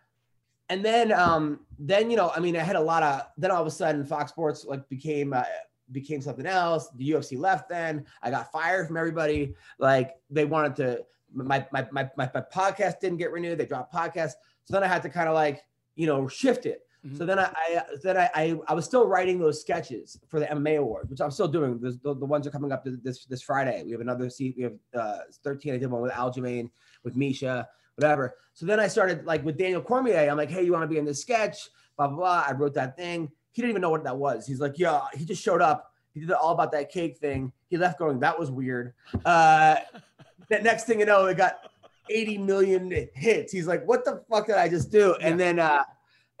and 0.68 0.84
then 0.84 1.12
um 1.12 1.60
then 1.78 2.10
you 2.10 2.16
know, 2.16 2.32
I 2.34 2.40
mean, 2.40 2.56
I 2.56 2.60
had 2.60 2.76
a 2.76 2.80
lot 2.80 3.02
of. 3.02 3.22
Then 3.38 3.50
all 3.50 3.60
of 3.60 3.66
a 3.66 3.70
sudden, 3.70 4.04
Fox 4.04 4.32
Sports 4.32 4.64
like 4.64 4.88
became 4.88 5.32
uh, 5.32 5.44
became 5.92 6.20
something 6.20 6.46
else. 6.46 6.88
The 6.96 7.10
UFC 7.10 7.38
left. 7.38 7.68
Then 7.68 8.04
I 8.22 8.30
got 8.30 8.50
fired 8.50 8.86
from 8.86 8.96
everybody. 8.96 9.54
Like 9.78 10.16
they 10.30 10.44
wanted 10.44 10.76
to. 10.76 11.04
My 11.32 11.64
my 11.70 11.86
my 11.92 12.10
my, 12.16 12.30
my 12.34 12.44
podcast 12.52 12.98
didn't 13.00 13.18
get 13.18 13.30
renewed. 13.30 13.58
They 13.58 13.66
dropped 13.66 13.94
podcasts. 13.94 14.34
So 14.64 14.74
then 14.74 14.82
I 14.82 14.88
had 14.88 15.02
to 15.02 15.08
kind 15.08 15.28
of 15.28 15.34
like 15.34 15.62
you 15.94 16.06
know 16.06 16.26
shift 16.26 16.66
it. 16.66 16.82
So 17.16 17.24
then 17.24 17.38
I, 17.38 17.44
I 17.44 17.82
then 18.02 18.16
I, 18.18 18.30
I 18.34 18.60
I 18.68 18.74
was 18.74 18.84
still 18.84 19.06
writing 19.06 19.38
those 19.38 19.58
sketches 19.58 20.18
for 20.28 20.38
the 20.38 20.46
MMA 20.46 20.78
award, 20.78 21.08
which 21.08 21.20
I'm 21.20 21.30
still 21.30 21.48
doing. 21.48 21.80
The, 21.80 21.98
the, 22.02 22.14
the 22.14 22.26
ones 22.26 22.46
are 22.46 22.50
coming 22.50 22.72
up 22.72 22.84
this 22.84 23.24
this 23.24 23.40
Friday. 23.40 23.82
We 23.84 23.92
have 23.92 24.02
another 24.02 24.28
seat. 24.28 24.54
We 24.56 24.64
have 24.64 24.74
uh, 24.94 25.18
13. 25.42 25.74
I 25.74 25.78
did 25.78 25.90
one 25.90 26.02
with 26.02 26.12
Aljamain, 26.12 26.68
with 27.02 27.16
Misha, 27.16 27.66
whatever. 27.94 28.34
So 28.52 28.66
then 28.66 28.78
I 28.78 28.86
started 28.86 29.24
like 29.24 29.42
with 29.44 29.56
Daniel 29.56 29.80
Cormier. 29.80 30.28
I'm 30.30 30.36
like, 30.36 30.50
hey, 30.50 30.62
you 30.62 30.72
want 30.72 30.82
to 30.82 30.88
be 30.88 30.98
in 30.98 31.06
this 31.06 31.22
sketch? 31.22 31.70
Blah 31.96 32.08
blah 32.08 32.16
blah. 32.16 32.44
I 32.46 32.52
wrote 32.52 32.74
that 32.74 32.98
thing. 32.98 33.30
He 33.52 33.62
didn't 33.62 33.70
even 33.70 33.82
know 33.82 33.90
what 33.90 34.04
that 34.04 34.16
was. 34.16 34.46
He's 34.46 34.60
like, 34.60 34.78
yeah. 34.78 35.00
He 35.14 35.24
just 35.24 35.42
showed 35.42 35.62
up. 35.62 35.92
He 36.12 36.20
did 36.20 36.32
all 36.32 36.52
about 36.52 36.72
that 36.72 36.90
cake 36.90 37.16
thing. 37.16 37.52
He 37.68 37.76
left 37.76 37.98
going, 37.98 38.20
that 38.20 38.38
was 38.38 38.50
weird. 38.50 38.94
Uh, 39.24 39.76
the 40.48 40.58
next 40.58 40.84
thing 40.84 41.00
you 41.00 41.06
know, 41.06 41.26
it 41.26 41.36
got 41.36 41.70
80 42.10 42.38
million 42.38 43.08
hits. 43.14 43.52
He's 43.52 43.66
like, 43.66 43.86
what 43.86 44.04
the 44.04 44.22
fuck 44.28 44.46
did 44.46 44.56
I 44.56 44.68
just 44.68 44.90
do? 44.90 45.14
And 45.20 45.38
then 45.38 45.58
uh 45.58 45.84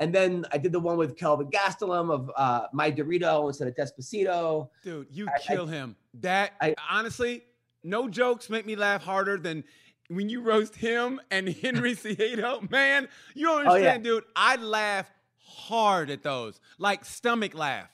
and 0.00 0.12
then 0.14 0.44
I 0.50 0.58
did 0.58 0.72
the 0.72 0.80
one 0.80 0.96
with 0.96 1.16
Kelvin 1.16 1.48
Gastelum 1.50 2.10
of 2.12 2.30
uh 2.36 2.66
My 2.72 2.90
Dorito 2.90 3.46
instead 3.48 3.68
of 3.68 3.74
Despacito. 3.76 4.68
Dude, 4.82 5.06
you 5.10 5.28
I- 5.28 5.38
kill 5.40 5.66
him. 5.66 5.94
That 6.22 6.52
I- 6.60 6.74
honestly, 6.90 7.44
no 7.84 8.08
jokes 8.08 8.50
make 8.50 8.66
me 8.66 8.74
laugh 8.76 9.02
harder 9.04 9.36
than 9.38 9.62
when 10.08 10.28
you 10.28 10.40
roast 10.42 10.74
him 10.74 11.20
and 11.30 11.48
Henry 11.62 11.94
Cejudo. 11.94 12.68
Man, 12.70 13.08
you 13.34 13.46
don't 13.46 13.60
Oh, 13.66 13.74
yeah. 13.76 13.92
understand, 13.92 14.04
dude. 14.04 14.24
I 14.34 14.56
laugh 14.56 15.08
hard 15.38 16.10
at 16.10 16.22
those, 16.22 16.60
like 16.78 17.04
stomach 17.04 17.54
laugh. 17.54 17.90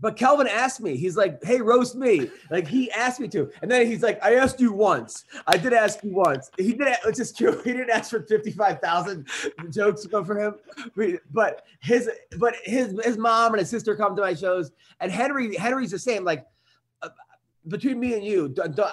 But 0.00 0.16
Kelvin 0.16 0.46
asked 0.46 0.80
me, 0.80 0.96
he's 0.96 1.16
like, 1.16 1.42
hey, 1.42 1.60
roast 1.60 1.96
me. 1.96 2.30
Like 2.50 2.68
he 2.68 2.90
asked 2.92 3.18
me 3.18 3.26
to. 3.28 3.50
And 3.62 3.70
then 3.70 3.86
he's 3.86 4.02
like, 4.02 4.22
I 4.24 4.36
asked 4.36 4.60
you 4.60 4.72
once. 4.72 5.24
I 5.46 5.56
did 5.56 5.72
ask 5.72 6.04
you 6.04 6.12
once. 6.12 6.50
He 6.56 6.72
did, 6.72 6.96
which 7.04 7.18
is 7.18 7.32
true. 7.32 7.60
He 7.64 7.72
didn't 7.72 7.90
ask 7.90 8.10
for 8.10 8.22
55,000 8.22 9.26
jokes 9.70 10.02
to 10.02 10.08
go 10.08 10.22
for 10.24 10.38
him. 10.38 10.54
But 11.32 11.64
his, 11.80 12.08
but 12.38 12.54
his, 12.62 12.94
his 13.04 13.18
mom 13.18 13.54
and 13.54 13.60
his 13.60 13.70
sister 13.70 13.96
come 13.96 14.14
to 14.14 14.22
my 14.22 14.34
shows. 14.34 14.70
And 15.00 15.10
Henry, 15.10 15.56
Henry's 15.56 15.90
the 15.90 15.98
same. 15.98 16.24
Like 16.24 16.46
uh, 17.02 17.08
between 17.66 17.98
me 17.98 18.14
and 18.14 18.24
you, 18.24 18.48
don't, 18.48 18.76
don't- 18.76 18.92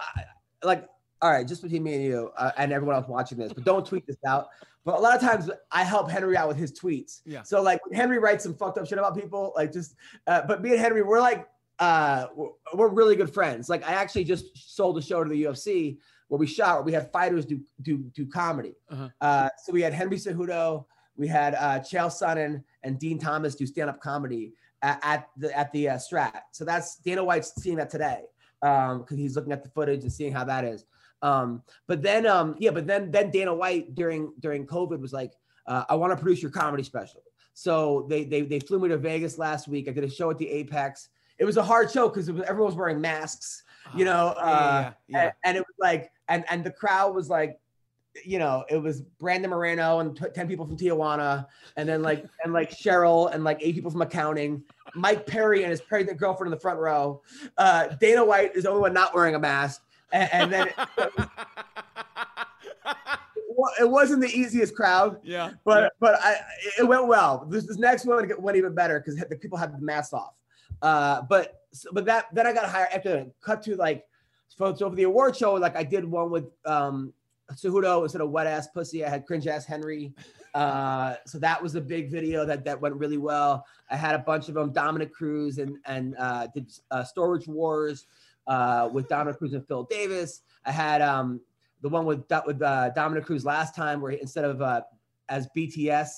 like, 0.63 0.87
all 1.21 1.31
right, 1.31 1.47
just 1.47 1.61
between 1.61 1.83
me 1.83 1.93
and 1.93 2.03
you 2.03 2.31
uh, 2.37 2.51
and 2.57 2.73
everyone 2.73 2.95
else 2.95 3.07
watching 3.07 3.37
this, 3.37 3.53
but 3.53 3.63
don't 3.63 3.85
tweet 3.85 4.05
this 4.07 4.17
out. 4.27 4.47
But 4.85 4.99
a 4.99 4.99
lot 4.99 5.15
of 5.15 5.21
times 5.21 5.49
I 5.71 5.83
help 5.83 6.11
Henry 6.11 6.37
out 6.37 6.47
with 6.47 6.57
his 6.57 6.71
tweets. 6.71 7.21
Yeah. 7.25 7.41
So 7.41 7.61
like 7.61 7.81
Henry 7.91 8.19
writes 8.19 8.43
some 8.43 8.53
fucked 8.53 8.77
up 8.77 8.87
shit 8.87 8.99
about 8.99 9.15
people, 9.15 9.51
like 9.55 9.73
just 9.73 9.95
uh, 10.27 10.43
but 10.47 10.61
me 10.61 10.71
and 10.71 10.79
Henry, 10.79 11.01
we're 11.01 11.19
like, 11.19 11.47
uh, 11.79 12.27
we're, 12.73 12.87
really 12.87 13.15
good 13.15 13.33
friends. 13.33 13.67
Like 13.67 13.83
I 13.83 13.93
actually 13.93 14.23
just 14.23 14.75
sold 14.75 14.97
a 14.97 15.01
show 15.01 15.23
to 15.23 15.29
the 15.29 15.43
UFC 15.43 15.97
where 16.27 16.37
we 16.37 16.47
shot, 16.47 16.75
where 16.75 16.83
we 16.83 16.93
had 16.93 17.11
fighters 17.11 17.45
do 17.45 17.59
do 17.81 17.97
do 18.13 18.27
comedy. 18.27 18.75
Uh-huh. 18.89 19.09
Uh, 19.19 19.49
so 19.63 19.73
we 19.73 19.81
had 19.81 19.91
Henry 19.91 20.17
Cejudo, 20.17 20.85
we 21.17 21.27
had 21.27 21.55
uh, 21.55 21.79
Chael 21.79 22.07
Sonnen 22.07 22.63
and 22.83 22.99
Dean 22.99 23.17
Thomas 23.17 23.55
do 23.55 23.65
stand 23.65 23.89
up 23.89 23.99
comedy 23.99 24.53
at, 24.83 24.99
at 25.01 25.27
the 25.35 25.57
at 25.57 25.71
the 25.73 25.89
uh, 25.89 25.95
Strat. 25.95 26.41
So 26.51 26.63
that's 26.63 26.97
Dana 26.97 27.23
White's 27.23 27.53
seeing 27.61 27.77
that 27.77 27.89
today 27.89 28.21
because 28.61 29.17
he's 29.17 29.35
looking 29.35 29.51
at 29.51 29.63
the 29.63 29.69
footage 29.69 30.03
and 30.03 30.13
seeing 30.13 30.31
how 30.31 30.43
that 30.45 30.63
is. 30.63 30.85
Um, 31.25 31.63
but 31.87 32.01
then, 32.01 32.25
um, 32.27 32.55
yeah, 32.59 32.71
but 32.71 32.85
then 32.85 33.11
then 33.11 33.31
Dana 33.31 33.53
White 33.53 33.95
during 33.95 34.31
during 34.39 34.65
COVID 34.67 34.99
was 34.99 35.13
like, 35.13 35.33
uh, 35.65 35.83
I 35.89 35.95
want 35.95 36.11
to 36.11 36.17
produce 36.21 36.41
your 36.41 36.51
comedy 36.51 36.83
special. 36.83 37.23
So 37.53 38.05
they 38.09 38.25
they 38.25 38.41
they 38.41 38.59
flew 38.59 38.79
me 38.79 38.89
to 38.89 38.97
Vegas 38.97 39.37
last 39.37 39.67
week. 39.67 39.87
I 39.87 39.91
did 39.91 40.03
a 40.03 40.09
show 40.09 40.29
at 40.29 40.37
the 40.37 40.49
Apex. 40.49 41.09
It 41.37 41.45
was 41.45 41.57
a 41.57 41.63
hard 41.63 41.91
show 41.91 42.07
because 42.07 42.29
everyone 42.29 42.67
was 42.71 42.75
wearing 42.75 43.01
masks, 43.01 43.63
you 43.93 44.05
know, 44.05 44.33
Yeah, 44.37 44.43
uh, 44.43 44.81
yeah, 44.81 44.91
yeah. 45.07 45.21
and, 45.23 45.33
and 45.43 45.57
it 45.57 45.63
was 45.69 45.75
like, 45.79 46.11
and 46.27 46.45
and 46.49 46.63
the 46.63 46.71
crowd 46.71 47.15
was 47.15 47.27
like, 47.29 47.59
you 48.23 48.39
know, 48.39 48.63
it 48.69 48.77
was 48.77 49.01
Brandon 49.01 49.49
Moreno 49.49 49.99
and 49.99 50.15
t- 50.15 50.31
ten 50.33 50.47
people 50.47 50.65
from 50.65 50.77
Tijuana, 50.77 51.47
and 51.75 51.89
then 51.89 52.01
like 52.01 52.25
and 52.43 52.53
like 52.53 52.71
Cheryl 52.71 53.33
and 53.33 53.43
like 53.43 53.57
eight 53.61 53.75
people 53.75 53.91
from 53.91 54.01
accounting. 54.01 54.63
Mike 54.93 55.25
Perry 55.25 55.63
and 55.63 55.71
his 55.71 55.81
pregnant 55.81 56.17
girlfriend 56.19 56.53
in 56.53 56.57
the 56.57 56.61
front 56.61 56.79
row. 56.79 57.21
Uh, 57.57 57.87
Dana 57.99 58.23
White 58.23 58.55
is 58.55 58.63
the 58.63 58.69
only 58.69 58.81
one 58.81 58.93
not 58.93 59.13
wearing 59.13 59.35
a 59.35 59.39
mask, 59.39 59.81
and, 60.15 60.29
and 60.33 60.53
then 60.53 60.69
wa- 63.49 63.71
it 63.79 63.89
wasn't 63.89 64.21
the 64.21 64.29
easiest 64.29 64.75
crowd, 64.75 65.19
yeah. 65.23 65.51
but 65.63 65.93
but 65.99 66.19
I 66.21 66.37
it 66.79 66.83
went 66.87 67.07
well. 67.07 67.45
This, 67.49 67.65
this 67.65 67.77
next 67.77 68.05
one 68.05 68.29
went 68.39 68.57
even 68.57 68.73
better 68.73 68.99
because 68.99 69.19
the 69.29 69.35
people 69.35 69.57
had 69.57 69.73
the 69.73 69.79
masks 69.79 70.13
off. 70.13 70.33
Uh, 70.81 71.21
but 71.23 71.61
but 71.91 72.05
that 72.05 72.25
then 72.33 72.47
I 72.47 72.53
got 72.53 72.69
hired 72.69 72.89
after 72.93 73.09
that. 73.09 73.31
Cut 73.41 73.61
to 73.63 73.75
like 73.75 74.05
so, 74.47 74.73
so 74.75 74.89
for 74.89 74.95
the 74.95 75.03
award 75.03 75.35
show, 75.35 75.53
like 75.53 75.75
I 75.75 75.83
did 75.83 76.05
one 76.05 76.29
with 76.29 76.45
um 76.65 77.13
Cejudo 77.53 78.03
instead 78.03 78.21
of 78.21 78.31
wet 78.31 78.47
ass 78.47 78.67
pussy. 78.67 79.05
I 79.05 79.09
had 79.09 79.25
cringe 79.25 79.47
ass 79.47 79.65
Henry. 79.65 80.13
Uh, 80.53 81.15
so 81.25 81.37
that 81.37 81.61
was 81.61 81.75
a 81.75 81.81
big 81.81 82.09
video 82.09 82.45
that 82.45 82.63
that 82.63 82.79
went 82.79 82.95
really 82.95 83.17
well. 83.17 83.65
I 83.89 83.97
had 83.97 84.15
a 84.15 84.19
bunch 84.19 84.47
of 84.47 84.55
them. 84.55 84.71
Dominick 84.71 85.13
Cruz 85.13 85.57
and 85.57 85.77
and 85.85 86.15
uh, 86.17 86.47
did 86.53 86.71
uh, 86.91 87.03
Storage 87.03 87.47
Wars 87.47 88.07
uh, 88.47 88.89
with 88.91 89.07
Dominick 89.07 89.37
Cruz 89.37 89.53
and 89.53 89.67
Phil 89.67 89.83
Davis. 89.83 90.41
I 90.65 90.71
had 90.71 91.01
um 91.01 91.41
the 91.81 91.89
one 91.89 92.05
with 92.05 92.23
with 92.45 92.61
uh, 92.61 92.89
Dominick 92.89 93.25
Cruz 93.25 93.45
last 93.45 93.75
time 93.75 94.01
where 94.01 94.11
he, 94.11 94.21
instead 94.21 94.45
of 94.45 94.61
uh, 94.61 94.81
as 95.29 95.47
BTS. 95.55 96.09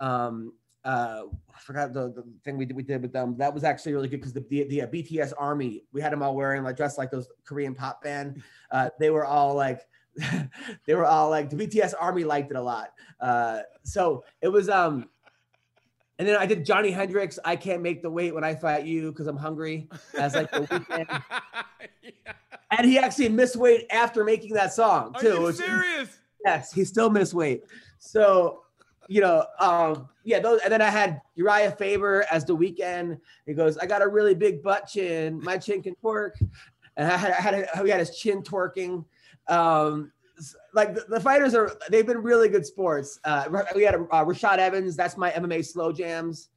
Um, 0.00 0.52
uh, 0.86 1.22
I 1.52 1.58
forgot 1.58 1.92
the, 1.92 2.12
the 2.12 2.24
thing 2.44 2.56
we 2.56 2.64
did, 2.64 2.76
we 2.76 2.84
did 2.84 3.02
with 3.02 3.12
them. 3.12 3.36
That 3.38 3.52
was 3.52 3.64
actually 3.64 3.94
really 3.94 4.06
good 4.08 4.20
because 4.20 4.32
the, 4.32 4.44
the, 4.48 4.64
the 4.64 4.82
uh, 4.82 4.86
BTS 4.86 5.32
army, 5.36 5.82
we 5.92 6.00
had 6.00 6.12
them 6.12 6.22
all 6.22 6.36
wearing 6.36 6.62
like 6.62 6.76
dressed 6.76 6.96
like 6.96 7.10
those 7.10 7.26
Korean 7.44 7.74
pop 7.74 8.04
band. 8.04 8.40
Uh, 8.70 8.90
they 9.00 9.10
were 9.10 9.24
all 9.24 9.54
like, 9.54 9.80
they 10.86 10.94
were 10.94 11.04
all 11.04 11.28
like 11.28 11.50
the 11.50 11.56
BTS 11.56 11.92
army 11.98 12.22
liked 12.22 12.52
it 12.52 12.56
a 12.56 12.62
lot. 12.62 12.90
Uh, 13.18 13.62
so 13.82 14.24
it 14.40 14.48
was, 14.48 14.68
um, 14.68 15.08
and 16.18 16.26
then 16.26 16.36
I 16.36 16.46
did 16.46 16.64
Johnny 16.64 16.90
Hendricks. 16.90 17.38
I 17.44 17.56
can't 17.56 17.82
make 17.82 18.02
the 18.02 18.10
weight 18.10 18.34
when 18.34 18.44
I 18.44 18.54
fight 18.54 18.84
you 18.86 19.12
because 19.12 19.26
I'm 19.26 19.36
hungry. 19.36 19.88
As 20.18 20.34
like 20.34 20.50
the 20.50 20.60
Weeknd. 20.60 21.22
Yeah. 22.02 22.32
and 22.70 22.86
he 22.86 22.98
actually 22.98 23.28
missed 23.28 23.56
weight 23.56 23.86
after 23.90 24.24
making 24.24 24.54
that 24.54 24.72
song 24.72 25.14
too. 25.20 25.28
Are 25.28 25.34
you 25.34 25.42
which- 25.42 25.56
serious? 25.56 26.18
Yes, 26.44 26.72
he 26.72 26.84
still 26.84 27.10
missed 27.10 27.34
weight. 27.34 27.64
So, 27.98 28.62
you 29.08 29.20
know, 29.20 29.44
um, 29.58 30.08
yeah, 30.24 30.38
those 30.38 30.60
and 30.62 30.72
then 30.72 30.80
I 30.82 30.90
had 30.90 31.20
Urijah 31.36 31.76
Faber 31.76 32.24
as 32.30 32.44
the 32.44 32.56
Weeknd. 32.56 33.18
He 33.46 33.54
goes, 33.54 33.76
I 33.78 33.86
got 33.86 34.02
a 34.02 34.08
really 34.08 34.34
big 34.34 34.62
butt 34.62 34.86
chin. 34.86 35.40
My 35.42 35.58
chin 35.58 35.82
can 35.82 35.96
twerk. 36.02 36.32
And 36.96 37.10
I 37.10 37.16
had, 37.16 37.32
I 37.32 37.40
had 37.40 37.54
a, 37.54 37.82
we 37.82 37.90
had 37.90 37.98
his 38.00 38.16
chin 38.16 38.42
twerking. 38.42 39.04
Um, 39.48 40.12
like 40.74 40.94
the, 40.94 41.04
the 41.08 41.20
fighters 41.20 41.54
are, 41.54 41.76
they've 41.90 42.06
been 42.06 42.22
really 42.22 42.48
good 42.48 42.66
sports. 42.66 43.18
Uh, 43.24 43.48
we 43.74 43.82
had 43.82 43.94
uh, 43.94 44.24
Rashad 44.24 44.58
Evans. 44.58 44.96
That's 44.96 45.16
my 45.16 45.30
MMA 45.30 45.64
slow 45.64 45.92
jams. 45.92 46.48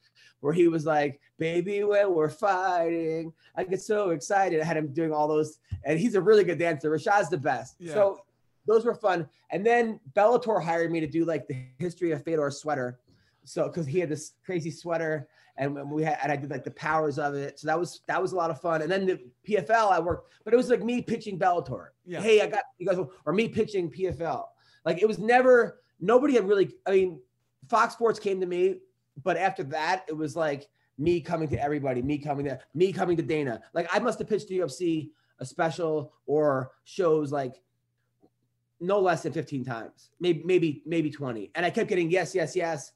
where 0.41 0.53
he 0.53 0.67
was 0.67 0.85
like, 0.85 1.19
"Baby, 1.37 1.83
when 1.83 2.13
we're 2.13 2.29
fighting, 2.29 3.33
I 3.55 3.63
get 3.63 3.81
so 3.81 4.11
excited." 4.11 4.61
I 4.61 4.65
had 4.65 4.77
him 4.77 4.93
doing 4.93 5.13
all 5.13 5.27
those, 5.27 5.59
and 5.83 5.99
he's 5.99 6.15
a 6.15 6.21
really 6.21 6.43
good 6.43 6.59
dancer. 6.59 6.89
Rashad's 6.91 7.29
the 7.29 7.37
best. 7.37 7.75
Yeah. 7.79 7.93
So 7.93 8.21
those 8.69 8.85
were 8.85 8.93
fun. 8.93 9.27
And 9.51 9.65
then 9.65 9.99
Bellator 10.13 10.63
hired 10.63 10.91
me 10.91 10.99
to 10.99 11.07
do 11.07 11.25
like 11.25 11.47
the 11.47 11.57
history 11.79 12.11
of 12.11 12.23
Fedor's 12.23 12.59
sweater. 12.59 12.99
So 13.43 13.67
because 13.67 13.87
he 13.87 13.99
had 13.99 14.09
this 14.09 14.33
crazy 14.45 14.69
sweater, 14.69 15.27
and 15.57 15.73
when 15.73 15.89
we 15.89 16.03
had 16.03 16.19
and 16.21 16.31
I 16.31 16.35
did 16.35 16.49
like 16.49 16.63
the 16.63 16.71
powers 16.71 17.17
of 17.19 17.33
it. 17.33 17.59
So 17.59 17.67
that 17.67 17.79
was 17.79 18.01
that 18.07 18.21
was 18.21 18.31
a 18.31 18.35
lot 18.35 18.51
of 18.51 18.61
fun. 18.61 18.81
And 18.81 18.91
then 18.91 19.05
the 19.05 19.19
PFL 19.47 19.91
I 19.91 19.99
worked, 19.99 20.31
but 20.43 20.53
it 20.53 20.57
was 20.57 20.69
like 20.69 20.83
me 20.83 21.01
pitching 21.01 21.39
Bellator. 21.39 21.87
Yeah. 22.09 22.21
Hey, 22.21 22.41
I 22.41 22.47
got 22.47 22.63
you 22.79 22.87
guys, 22.87 22.97
or 23.25 23.33
me 23.33 23.47
pitching 23.47 23.91
PFL. 23.91 24.45
Like 24.83 25.01
it 25.01 25.07
was 25.07 25.19
never 25.19 25.81
nobody 25.99 26.33
had 26.33 26.47
really. 26.47 26.71
I 26.87 26.91
mean, 26.91 27.19
Fox 27.69 27.93
Sports 27.93 28.19
came 28.19 28.39
to 28.39 28.47
me, 28.47 28.77
but 29.23 29.37
after 29.37 29.63
that, 29.65 30.05
it 30.07 30.17
was 30.17 30.35
like 30.35 30.67
me 30.97 31.21
coming 31.21 31.47
to 31.49 31.61
everybody, 31.61 32.01
me 32.01 32.17
coming 32.17 32.45
to 32.45 32.59
me 32.73 32.91
coming 32.91 33.15
to 33.17 33.21
Dana. 33.23 33.61
Like 33.73 33.87
I 33.93 33.99
must 33.99 34.17
have 34.19 34.27
pitched 34.27 34.47
the 34.47 34.57
UFC 34.59 35.11
a 35.39 35.45
special 35.45 36.13
or 36.25 36.71
shows 36.83 37.31
like 37.31 37.61
no 38.81 38.99
less 38.99 39.23
than 39.23 39.31
15 39.33 39.63
times, 39.63 40.09
maybe 40.19 40.41
maybe 40.45 40.81
maybe 40.87 41.11
20. 41.11 41.51
And 41.53 41.63
I 41.65 41.69
kept 41.69 41.89
getting 41.89 42.09
yes, 42.09 42.33
yes, 42.33 42.55
yes, 42.55 42.91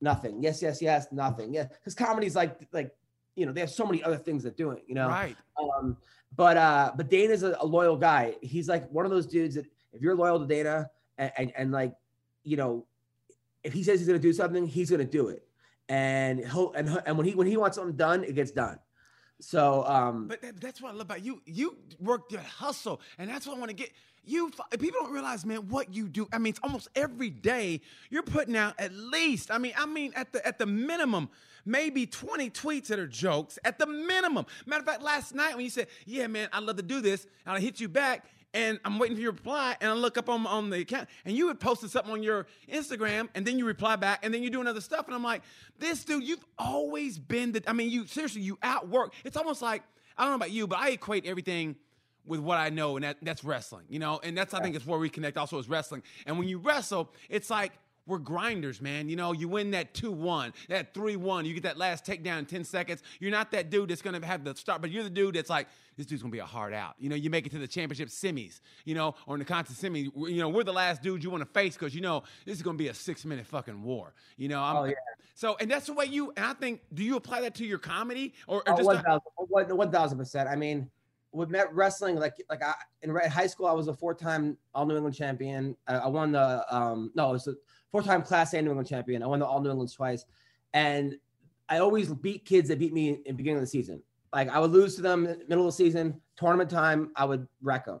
nothing. 0.00 0.42
Yes, 0.42 0.60
yes, 0.60 0.82
yes, 0.82 1.06
nothing. 1.12 1.54
Yeah, 1.54 1.64
because 1.64 1.94
comedy's 1.94 2.34
like 2.34 2.58
like 2.72 2.90
you 3.36 3.46
know 3.46 3.52
they 3.52 3.60
have 3.60 3.70
so 3.70 3.86
many 3.86 4.02
other 4.02 4.16
things 4.18 4.42
they're 4.42 4.52
doing. 4.52 4.80
You 4.88 4.96
know, 4.96 5.08
Right. 5.08 5.36
um, 5.78 5.96
but 6.34 6.56
uh, 6.56 6.92
but 6.96 7.08
Dana's 7.08 7.42
a, 7.42 7.56
a 7.60 7.66
loyal 7.66 7.96
guy. 7.96 8.34
He's 8.42 8.68
like 8.68 8.90
one 8.90 9.04
of 9.04 9.10
those 9.10 9.26
dudes 9.26 9.54
that 9.54 9.66
if 9.92 10.02
you're 10.02 10.14
loyal 10.14 10.38
to 10.38 10.46
Dana 10.46 10.90
and, 11.18 11.32
and, 11.36 11.52
and 11.56 11.72
like, 11.72 11.94
you 12.44 12.56
know, 12.56 12.86
if 13.62 13.72
he 13.72 13.82
says 13.82 14.00
he's 14.00 14.06
gonna 14.06 14.18
do 14.18 14.32
something, 14.32 14.66
he's 14.66 14.90
gonna 14.90 15.04
do 15.04 15.28
it. 15.28 15.42
And 15.88 16.40
he'll 16.40 16.72
and 16.72 17.00
and 17.06 17.16
when 17.16 17.26
he 17.26 17.34
when 17.34 17.46
he 17.46 17.56
wants 17.56 17.76
something 17.76 17.96
done, 17.96 18.24
it 18.24 18.34
gets 18.34 18.50
done. 18.50 18.78
So 19.40 19.84
um, 19.86 20.28
But 20.28 20.42
that, 20.42 20.60
that's 20.60 20.80
what 20.80 20.90
I 20.90 20.92
love 20.92 21.02
about 21.02 21.24
you. 21.24 21.42
You 21.44 21.76
work 22.00 22.28
that 22.30 22.44
hustle, 22.44 23.00
and 23.18 23.28
that's 23.28 23.46
what 23.46 23.56
I 23.56 23.58
want 23.58 23.70
to 23.70 23.76
get. 23.76 23.90
You 24.24 24.50
people 24.72 25.00
don't 25.02 25.12
realize, 25.12 25.46
man, 25.46 25.68
what 25.68 25.94
you 25.94 26.08
do. 26.08 26.26
I 26.32 26.38
mean, 26.38 26.50
it's 26.50 26.60
almost 26.62 26.88
every 26.96 27.30
day 27.30 27.80
you're 28.10 28.24
putting 28.24 28.56
out 28.56 28.74
at 28.78 28.92
least. 28.92 29.50
I 29.50 29.58
mean, 29.58 29.72
I 29.76 29.86
mean, 29.86 30.12
at 30.16 30.32
the 30.32 30.44
at 30.44 30.58
the 30.58 30.66
minimum, 30.66 31.28
maybe 31.64 32.06
20 32.06 32.50
tweets 32.50 32.88
that 32.88 32.98
are 32.98 33.06
jokes. 33.06 33.58
At 33.64 33.78
the 33.78 33.86
minimum. 33.86 34.46
Matter 34.64 34.80
of 34.80 34.86
fact, 34.86 35.02
last 35.02 35.34
night 35.34 35.54
when 35.54 35.64
you 35.64 35.70
said, 35.70 35.86
"Yeah, 36.06 36.26
man, 36.26 36.48
I'd 36.52 36.64
love 36.64 36.76
to 36.76 36.82
do 36.82 37.00
this," 37.00 37.26
and 37.44 37.56
I 37.56 37.60
hit 37.60 37.78
you 37.78 37.88
back. 37.88 38.24
And 38.54 38.80
I'm 38.84 38.98
waiting 38.98 39.16
for 39.16 39.22
your 39.22 39.32
reply, 39.32 39.76
and 39.80 39.90
I 39.90 39.94
look 39.94 40.16
up 40.16 40.28
on, 40.30 40.46
on 40.46 40.70
the 40.70 40.80
account, 40.80 41.08
and 41.26 41.36
you 41.36 41.48
had 41.48 41.60
posted 41.60 41.90
something 41.90 42.12
on 42.12 42.22
your 42.22 42.46
Instagram, 42.72 43.28
and 43.34 43.44
then 43.44 43.58
you 43.58 43.66
reply 43.66 43.96
back, 43.96 44.20
and 44.22 44.32
then 44.32 44.42
you 44.42 44.48
do 44.48 44.60
another 44.60 44.80
stuff, 44.80 45.06
and 45.06 45.14
I'm 45.14 45.22
like, 45.22 45.42
this 45.78 46.04
dude, 46.04 46.24
you've 46.24 46.44
always 46.58 47.18
been 47.18 47.52
the. 47.52 47.62
I 47.66 47.74
mean, 47.74 47.90
you 47.90 48.06
seriously, 48.06 48.42
you 48.42 48.58
outwork. 48.62 49.12
It's 49.24 49.36
almost 49.36 49.60
like 49.60 49.82
I 50.16 50.22
don't 50.22 50.32
know 50.32 50.36
about 50.36 50.52
you, 50.52 50.66
but 50.66 50.78
I 50.78 50.90
equate 50.90 51.26
everything 51.26 51.76
with 52.24 52.40
what 52.40 52.58
I 52.58 52.70
know, 52.70 52.96
and 52.96 53.04
that, 53.04 53.18
that's 53.22 53.44
wrestling, 53.44 53.84
you 53.88 53.98
know, 53.98 54.20
and 54.22 54.36
that's 54.36 54.54
I 54.54 54.60
think 54.60 54.74
it's 54.74 54.86
where 54.86 54.98
we 54.98 55.10
connect. 55.10 55.36
Also, 55.36 55.58
is 55.58 55.68
wrestling, 55.68 56.02
and 56.24 56.38
when 56.38 56.48
you 56.48 56.58
wrestle, 56.58 57.12
it's 57.28 57.50
like 57.50 57.72
we're 58.06 58.18
grinders, 58.18 58.80
man. 58.80 59.08
You 59.08 59.16
know, 59.16 59.32
you 59.32 59.48
win 59.48 59.72
that 59.72 59.92
two 59.94 60.12
one, 60.12 60.52
that 60.68 60.94
three 60.94 61.16
one, 61.16 61.44
you 61.44 61.54
get 61.54 61.64
that 61.64 61.76
last 61.76 62.04
takedown 62.04 62.38
in 62.38 62.46
ten 62.46 62.64
seconds. 62.64 63.02
You're 63.20 63.30
not 63.30 63.50
that 63.50 63.70
dude 63.70 63.90
that's 63.90 64.02
gonna 64.02 64.24
have 64.24 64.44
the 64.44 64.54
start, 64.54 64.80
but 64.80 64.90
you're 64.90 65.04
the 65.04 65.10
dude 65.10 65.34
that's 65.34 65.50
like, 65.50 65.68
this 65.96 66.06
dude's 66.06 66.22
gonna 66.22 66.32
be 66.32 66.38
a 66.38 66.46
hard 66.46 66.72
out. 66.72 66.94
You 66.98 67.08
know, 67.08 67.16
you 67.16 67.30
make 67.30 67.46
it 67.46 67.52
to 67.52 67.58
the 67.58 67.66
championship 67.66 68.08
semis, 68.08 68.60
you 68.84 68.94
know, 68.94 69.14
or 69.26 69.34
in 69.34 69.38
the 69.40 69.44
contest 69.44 69.82
semis. 69.82 70.10
You 70.14 70.40
know, 70.40 70.48
we're 70.48 70.64
the 70.64 70.72
last 70.72 71.02
dude 71.02 71.24
you 71.24 71.30
want 71.30 71.42
to 71.42 71.50
face 71.50 71.74
because 71.74 71.94
you 71.94 72.00
know 72.00 72.22
this 72.44 72.56
is 72.56 72.62
gonna 72.62 72.78
be 72.78 72.88
a 72.88 72.94
six 72.94 73.24
minute 73.24 73.46
fucking 73.46 73.82
war. 73.82 74.14
You 74.36 74.48
know, 74.48 74.62
I'm, 74.62 74.76
Oh, 74.76 74.84
yeah. 74.84 74.94
So, 75.34 75.56
and 75.60 75.70
that's 75.70 75.86
the 75.86 75.92
way 75.92 76.06
you. 76.06 76.32
And 76.36 76.46
I 76.46 76.52
think, 76.54 76.80
do 76.94 77.02
you 77.02 77.16
apply 77.16 77.40
that 77.42 77.54
to 77.56 77.64
your 77.66 77.78
comedy 77.78 78.34
or, 78.46 78.58
or 78.58 78.62
Oh, 78.68 78.76
just? 78.76 78.86
one 78.86 79.02
thousand, 79.02 79.22
one 79.36 79.76
one 79.76 79.90
thousand 79.90 80.18
percent. 80.18 80.48
I 80.48 80.56
mean, 80.56 80.88
with 81.32 81.50
met 81.50 81.72
wrestling, 81.74 82.16
like 82.16 82.34
like 82.48 82.62
I 82.62 82.74
in 83.02 83.14
high 83.14 83.46
school, 83.46 83.66
I 83.66 83.72
was 83.72 83.88
a 83.88 83.94
four-time 83.94 84.56
All 84.74 84.86
New 84.86 84.94
England 84.94 85.14
champion. 85.14 85.76
I, 85.86 85.96
I 85.96 86.06
won 86.06 86.32
the 86.32 86.64
um 86.74 87.10
no, 87.14 87.30
it 87.30 87.32
was 87.32 87.48
a 87.48 87.54
four-time 87.92 88.22
Class 88.22 88.52
A 88.54 88.62
New 88.62 88.70
England 88.70 88.88
champion. 88.88 89.22
I 89.22 89.26
won 89.26 89.38
the 89.38 89.46
All 89.46 89.60
New 89.60 89.70
Englands 89.70 89.94
twice, 89.94 90.24
and 90.72 91.16
I 91.68 91.78
always 91.78 92.12
beat 92.12 92.44
kids 92.44 92.68
that 92.68 92.78
beat 92.78 92.92
me 92.92 93.08
in 93.10 93.22
the 93.26 93.32
beginning 93.32 93.56
of 93.58 93.62
the 93.62 93.66
season. 93.68 94.02
Like 94.32 94.48
I 94.48 94.58
would 94.58 94.70
lose 94.70 94.96
to 94.96 95.02
them 95.02 95.26
in 95.26 95.38
the 95.38 95.44
middle 95.48 95.66
of 95.66 95.72
the 95.74 95.76
season, 95.84 96.20
tournament 96.36 96.70
time, 96.70 97.10
I 97.16 97.24
would 97.24 97.46
wreck 97.62 97.86
them 97.86 98.00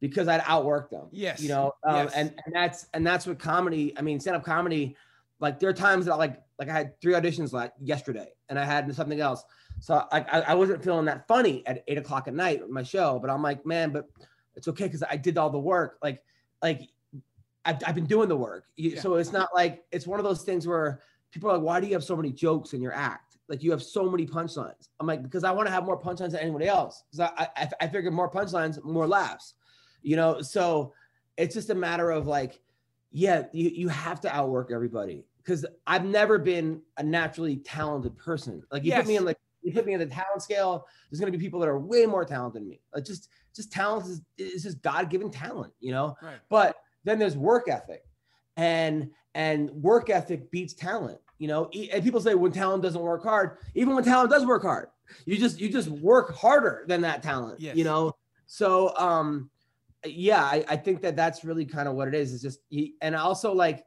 because 0.00 0.28
I'd 0.28 0.42
outwork 0.46 0.90
them. 0.90 1.06
Yes. 1.12 1.40
you 1.40 1.48
know, 1.48 1.72
um, 1.86 1.96
Yes. 2.06 2.12
and 2.14 2.34
and 2.44 2.54
that's 2.54 2.86
and 2.94 3.06
that's 3.06 3.26
what 3.26 3.38
comedy. 3.38 3.94
I 3.96 4.02
mean, 4.02 4.18
stand-up 4.20 4.44
comedy. 4.44 4.96
Like 5.38 5.60
there 5.60 5.68
are 5.70 5.74
times 5.74 6.06
that 6.06 6.16
like 6.18 6.42
like 6.58 6.68
I 6.68 6.72
had 6.72 7.00
three 7.00 7.12
auditions 7.12 7.52
like 7.52 7.72
yesterday, 7.80 8.28
and 8.48 8.58
I 8.58 8.64
had 8.64 8.92
something 8.94 9.20
else. 9.20 9.44
So 9.80 10.02
I, 10.10 10.20
I 10.20 10.40
I 10.40 10.54
wasn't 10.54 10.82
feeling 10.82 11.04
that 11.04 11.28
funny 11.28 11.62
at 11.66 11.84
eight 11.86 11.98
o'clock 11.98 12.26
at 12.28 12.34
night 12.34 12.62
with 12.62 12.70
my 12.70 12.82
show, 12.82 13.18
but 13.20 13.30
I'm 13.30 13.42
like, 13.42 13.64
man, 13.66 13.90
but 13.90 14.08
it's 14.56 14.66
okay 14.68 14.84
because 14.84 15.02
I 15.08 15.16
did 15.16 15.36
all 15.38 15.50
the 15.50 15.58
work. 15.58 15.98
Like 16.02 16.22
like 16.62 16.88
I've, 17.66 17.76
I've 17.86 17.94
been 17.94 18.06
doing 18.06 18.28
the 18.28 18.36
work. 18.36 18.64
You- 18.76 18.90
Yeah. 18.92 19.00
So 19.00 19.14
it's 19.16 19.32
not 19.32 19.48
like 19.54 19.84
it's 19.92 20.06
one 20.06 20.18
of 20.20 20.24
those 20.24 20.42
things 20.42 20.66
where 20.66 21.00
people 21.32 21.50
are 21.50 21.54
like, 21.58 21.62
why 21.62 21.80
do 21.80 21.86
you 21.86 21.92
have 21.92 22.04
so 22.04 22.16
many 22.16 22.32
jokes 22.32 22.72
in 22.72 22.80
your 22.80 22.92
act? 22.94 23.36
Like 23.48 23.62
you 23.62 23.70
have 23.72 23.82
so 23.82 24.08
many 24.10 24.26
punchlines. 24.26 24.88
I'm 25.00 25.06
like, 25.06 25.22
because 25.22 25.44
I 25.44 25.50
want 25.50 25.66
to 25.66 25.72
have 25.72 25.84
more 25.84 26.00
punchlines 26.00 26.30
than 26.30 26.36
anybody 26.40 26.66
else. 26.66 27.02
Because 27.10 27.30
I, 27.36 27.48
I 27.56 27.68
I 27.82 27.88
figure 27.88 28.10
more 28.10 28.30
punchlines, 28.30 28.82
more 28.84 29.06
laughs. 29.06 29.54
You 30.02 30.16
know, 30.16 30.40
so 30.40 30.92
it's 31.36 31.54
just 31.54 31.70
a 31.70 31.74
matter 31.74 32.10
of 32.10 32.26
like, 32.26 32.60
yeah, 33.12 33.44
you, 33.52 33.68
you 33.70 33.88
have 33.88 34.20
to 34.22 34.34
outwork 34.34 34.70
everybody. 34.72 35.26
Because 35.38 35.64
I've 35.86 36.04
never 36.04 36.38
been 36.38 36.80
a 36.96 37.02
naturally 37.02 37.58
talented 37.58 38.16
person. 38.16 38.62
Like 38.72 38.84
you 38.84 38.92
put 38.92 39.06
me 39.08 39.16
in 39.16 39.24
like 39.24 39.38
you 39.62 39.72
put 39.72 39.86
me 39.86 39.92
in 39.94 40.00
the 40.00 40.06
talent 40.06 40.42
scale. 40.42 40.86
There's 41.10 41.20
gonna 41.20 41.32
be 41.32 41.38
people 41.38 41.60
that 41.60 41.68
are 41.68 41.78
way 41.78 42.04
more 42.06 42.24
talented 42.24 42.62
than 42.62 42.68
me. 42.68 42.80
Like 42.94 43.04
just 43.04 43.28
just 43.54 43.70
talent 43.70 44.06
is, 44.06 44.22
is 44.38 44.62
just 44.64 44.82
God 44.82 45.08
given 45.08 45.30
talent, 45.30 45.72
you 45.80 45.92
know. 45.92 46.16
Right. 46.20 46.38
But 46.48 46.76
then 47.06 47.18
there's 47.18 47.36
work 47.36 47.70
ethic, 47.70 48.04
and 48.58 49.10
and 49.34 49.70
work 49.70 50.10
ethic 50.10 50.50
beats 50.50 50.74
talent. 50.74 51.18
You 51.38 51.48
know, 51.48 51.70
and 51.92 52.02
people 52.02 52.20
say 52.20 52.34
when 52.34 52.52
talent 52.52 52.82
doesn't 52.82 53.00
work 53.00 53.22
hard, 53.22 53.58
even 53.74 53.94
when 53.94 54.04
talent 54.04 54.30
does 54.30 54.44
work 54.44 54.62
hard, 54.62 54.88
you 55.24 55.38
just 55.38 55.58
you 55.60 55.70
just 55.70 55.88
work 55.88 56.34
harder 56.34 56.84
than 56.88 57.00
that 57.02 57.22
talent. 57.22 57.60
Yes. 57.60 57.76
You 57.76 57.84
know, 57.84 58.16
so 58.46 58.96
um, 58.96 59.48
yeah, 60.04 60.42
I, 60.42 60.64
I 60.68 60.76
think 60.76 61.02
that 61.02 61.16
that's 61.16 61.44
really 61.44 61.64
kind 61.64 61.88
of 61.88 61.94
what 61.94 62.08
it 62.08 62.14
is. 62.14 62.34
It's 62.34 62.42
just 62.42 62.60
you, 62.68 62.92
and 63.00 63.14
also 63.14 63.54
like 63.54 63.86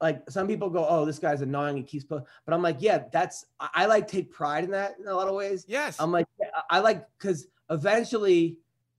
like 0.00 0.28
some 0.28 0.46
people 0.46 0.70
go, 0.70 0.86
oh, 0.88 1.04
this 1.04 1.18
guy's 1.18 1.40
annoying. 1.40 1.76
He 1.76 1.82
keeps, 1.82 2.04
po-" 2.04 2.24
but 2.44 2.54
I'm 2.54 2.62
like, 2.62 2.76
yeah, 2.80 3.04
that's 3.12 3.46
I, 3.58 3.68
I 3.74 3.86
like 3.86 4.06
take 4.06 4.30
pride 4.30 4.64
in 4.64 4.70
that 4.72 4.96
in 4.98 5.06
a 5.06 5.14
lot 5.14 5.28
of 5.28 5.34
ways. 5.34 5.64
Yes. 5.68 5.96
I'm 5.98 6.12
like, 6.12 6.26
yeah, 6.40 6.48
I 6.70 6.76
I 6.76 6.80
like 6.80 7.06
because 7.18 7.46
eventually, 7.70 8.58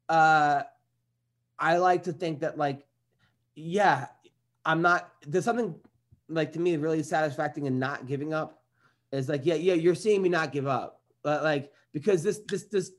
uh, 0.10 0.63
I 1.60 1.78
like 1.78 2.04
to 2.04 2.13
think 2.13 2.41
that 2.41 2.58
like, 2.58 2.86
yeah, 3.56 4.08
I'm 4.65 4.82
not. 4.82 5.12
There's 5.26 5.46
something 5.46 5.76
like 6.28 6.54
to 6.54 6.60
me 6.60 6.76
really 6.78 7.04
satisfying 7.04 7.65
in 7.65 7.80
not 7.80 8.08
giving 8.08 8.34
up. 8.34 8.62
Is 9.12 9.30
like, 9.30 9.46
yeah, 9.46 9.56
yeah, 9.56 9.74
you're 9.74 9.96
seeing 9.96 10.22
me 10.22 10.30
not 10.30 10.52
give 10.52 10.68
up, 10.68 11.02
but 11.24 11.44
like 11.44 11.72
because 11.94 12.22
this 12.22 12.41
this 12.48 12.63
this 12.63 12.91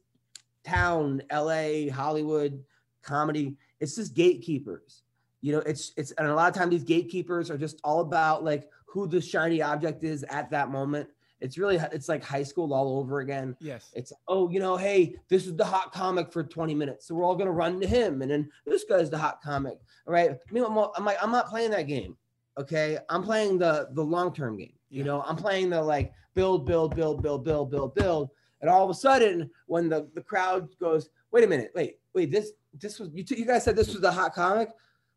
town, 0.65 1.23
L.A., 1.31 1.89
Hollywood, 1.89 2.65
comedy, 3.03 3.57
it's 3.81 3.97
just 3.97 4.15
gatekeepers. 4.15 5.03
You 5.43 5.53
know, 5.53 5.59
it's 5.59 5.93
it's 5.97 6.13
and 6.13 6.27
a 6.27 6.35
lot 6.35 6.49
of 6.49 6.55
times 6.55 6.71
these 6.71 6.85
gatekeepers 6.85 7.51
are 7.51 7.59
just 7.59 7.81
all 7.85 8.01
about 8.01 8.43
like 8.43 8.71
who 8.87 9.07
the 9.07 9.21
shiny 9.21 9.61
object 9.61 10.05
is 10.05 10.25
at 10.25 10.51
that 10.51 10.71
moment. 10.71 11.09
It's 11.41 11.59
really 11.59 11.77
it's 11.93 12.09
like 12.09 12.25
high 12.25 12.43
school 12.43 12.73
all 12.73 12.99
over 12.99 13.21
again. 13.21 13.57
yes. 13.61 13.91
It's 13.95 14.13
oh, 14.29 14.49
you 14.51 14.59
know, 14.59 14.77
hey, 14.77 15.17
this 15.29 15.47
is 15.47 15.55
the 15.55 15.65
hot 15.65 15.93
comic 15.93 16.33
for 16.33 16.43
20 16.43 16.75
minutes, 16.75 17.07
so 17.07 17.15
we're 17.15 17.25
all 17.25 17.37
gonna 17.37 17.53
run 17.53 17.81
to 17.81 17.87
him, 17.87 18.23
and 18.23 18.31
then 18.31 18.51
this 18.65 18.85
guy's 18.85 19.11
the 19.11 19.19
hot 19.19 19.43
comic. 19.43 19.79
All 20.07 20.15
right, 20.15 20.31
I 20.31 20.53
mean, 20.53 20.65
I'm, 20.65 20.77
I'm 20.79 21.05
like, 21.05 21.19
I'm 21.23 21.33
not 21.33 21.49
playing 21.49 21.71
that 21.73 21.87
game. 21.87 22.17
Okay, 22.59 22.99
I'm 23.11 23.23
playing 23.23 23.59
the 23.59 23.89
the 23.93 24.03
long 24.03 24.33
term 24.33 24.57
game. 24.57 24.73
You 24.89 25.05
know, 25.05 25.23
I'm 25.27 25.37
playing 25.37 25.71
the 25.71 25.83
like 25.83 26.13
build, 26.35 26.65
build, 26.65 26.95
build, 26.95 27.23
build, 27.23 27.45
build, 27.45 27.71
build, 27.71 27.95
build, 27.95 28.31
and 28.61 28.71
all 28.71 28.85
of 28.85 28.91
a 28.91 28.95
sudden, 28.95 29.51
when 29.67 29.89
the 29.89 30.09
the 30.15 30.23
crowd 30.23 30.69
goes, 30.81 31.11
wait 31.33 31.45
a 31.45 31.47
minute, 31.47 31.73
wait, 31.75 31.99
wait, 32.15 32.31
this 32.31 32.53
this 32.81 32.99
was 32.99 33.11
you, 33.13 33.25
t- 33.25 33.39
you 33.39 33.45
guys 33.45 33.65
said 33.65 33.77
this 33.77 33.89
was 33.89 34.01
the 34.01 34.11
hot 34.11 34.35
comic. 34.35 34.71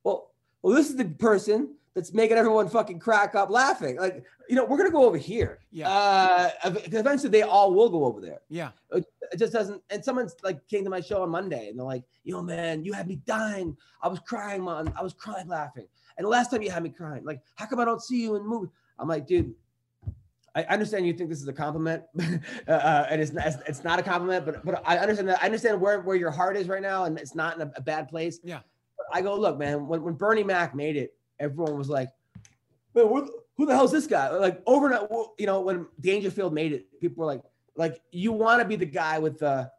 Well, 0.03 0.31
well, 0.61 0.75
this 0.75 0.89
is 0.89 0.95
the 0.97 1.05
person 1.05 1.75
that's 1.99 2.13
making 2.13 2.37
everyone 2.37 2.69
fucking 2.69 2.99
crack 2.99 3.35
up 3.35 3.49
laughing. 3.49 3.97
Like, 3.97 4.23
you 4.47 4.55
know, 4.55 4.65
we're 4.65 4.77
gonna 4.77 4.91
go 4.91 5.05
over 5.05 5.17
here. 5.17 5.59
Yeah. 5.71 5.89
Uh, 5.89 6.49
eventually, 6.63 7.29
they 7.29 7.41
all 7.43 7.73
will 7.73 7.89
go 7.89 8.05
over 8.05 8.21
there 8.21 8.39
yeah. 8.49 8.71
it 8.91 9.05
just 9.37 9.53
doesn't 9.53 9.81
and 9.89 10.03
someone's 10.03 10.35
like 10.43 10.65
came 10.67 10.83
to 10.83 10.89
my 10.89 11.01
show 11.01 11.23
on 11.23 11.29
monday 11.29 11.69
and 11.69 11.77
they're 11.77 11.85
like 11.85 12.03
yo 12.23 12.41
man 12.41 12.83
you 12.83 12.93
had 12.93 13.07
me 13.07 13.19
dying 13.25 13.75
i 14.01 14.07
was 14.07 14.19
crying 14.19 14.63
man 14.63 14.91
i 14.97 15.03
was 15.03 15.13
crying 15.13 15.47
laughing 15.47 15.87
and 16.17 16.25
the 16.25 16.29
last 16.29 16.51
time 16.51 16.61
you 16.61 16.71
had 16.71 16.83
me 16.83 16.89
crying 16.89 17.23
like 17.23 17.39
how 17.55 17.65
come 17.65 17.79
i 17.79 17.85
don't 17.85 18.01
see 18.01 18.21
you 18.21 18.35
in 18.35 18.45
movies 18.45 18.69
i'm 18.97 19.07
like 19.07 19.27
dude 19.27 19.53
I 20.55 20.63
understand 20.63 21.05
you 21.05 21.13
think 21.13 21.29
this 21.29 21.43
is 21.43 21.47
a 21.47 21.53
compliment, 21.53 22.03
uh, 22.19 22.71
uh, 22.71 23.07
and 23.07 23.21
it's 23.21 23.31
not, 23.31 23.45
it's- 23.45 23.61
it's 23.67 23.83
not 23.83 23.99
a 23.99 24.01
compliment, 24.01 24.47
but 24.47 24.65
but 24.65 24.81
I 24.83 24.97
understand 24.97 25.29
that 25.29 25.41
I 25.43 25.45
understand 25.45 25.79
where, 25.79 26.01
where 26.01 26.15
your 26.15 26.31
heart 26.31 26.57
is 26.57 26.67
right 26.67 26.81
now, 26.81 27.03
and 27.05 27.19
it's 27.19 27.35
not 27.35 27.55
in 27.55 27.61
a, 27.61 27.71
a 27.77 27.81
bad 27.81 28.09
place. 28.09 28.39
Yeah. 28.43 28.61
But 28.97 29.05
I 29.13 29.21
go, 29.21 29.35
look, 29.35 29.59
man, 29.59 29.87
when, 29.87 30.01
when 30.01 30.15
Bernie 30.15 30.43
Mac 30.43 30.73
made 30.73 30.97
it, 30.97 31.13
everyone 31.39 31.77
was 31.77 31.89
like, 31.89 32.09
man, 32.93 33.07
who, 33.07 33.29
who 33.57 33.65
the 33.65 33.75
hell's 33.75 33.91
this 33.91 34.07
guy? 34.07 34.29
Like 34.29 34.61
overnight, 34.65 35.07
you 35.37 35.45
know, 35.45 35.61
when 35.61 35.85
Dangerfield 35.99 36.53
made 36.53 36.73
it, 36.73 36.99
people 36.99 37.21
were 37.21 37.25
like, 37.25 37.41
like 37.75 38.01
you 38.11 38.31
want 38.31 38.61
to 38.61 38.67
be 38.67 38.75
the 38.75 38.85
guy 38.85 39.19
with 39.19 39.39
the, 39.39 39.71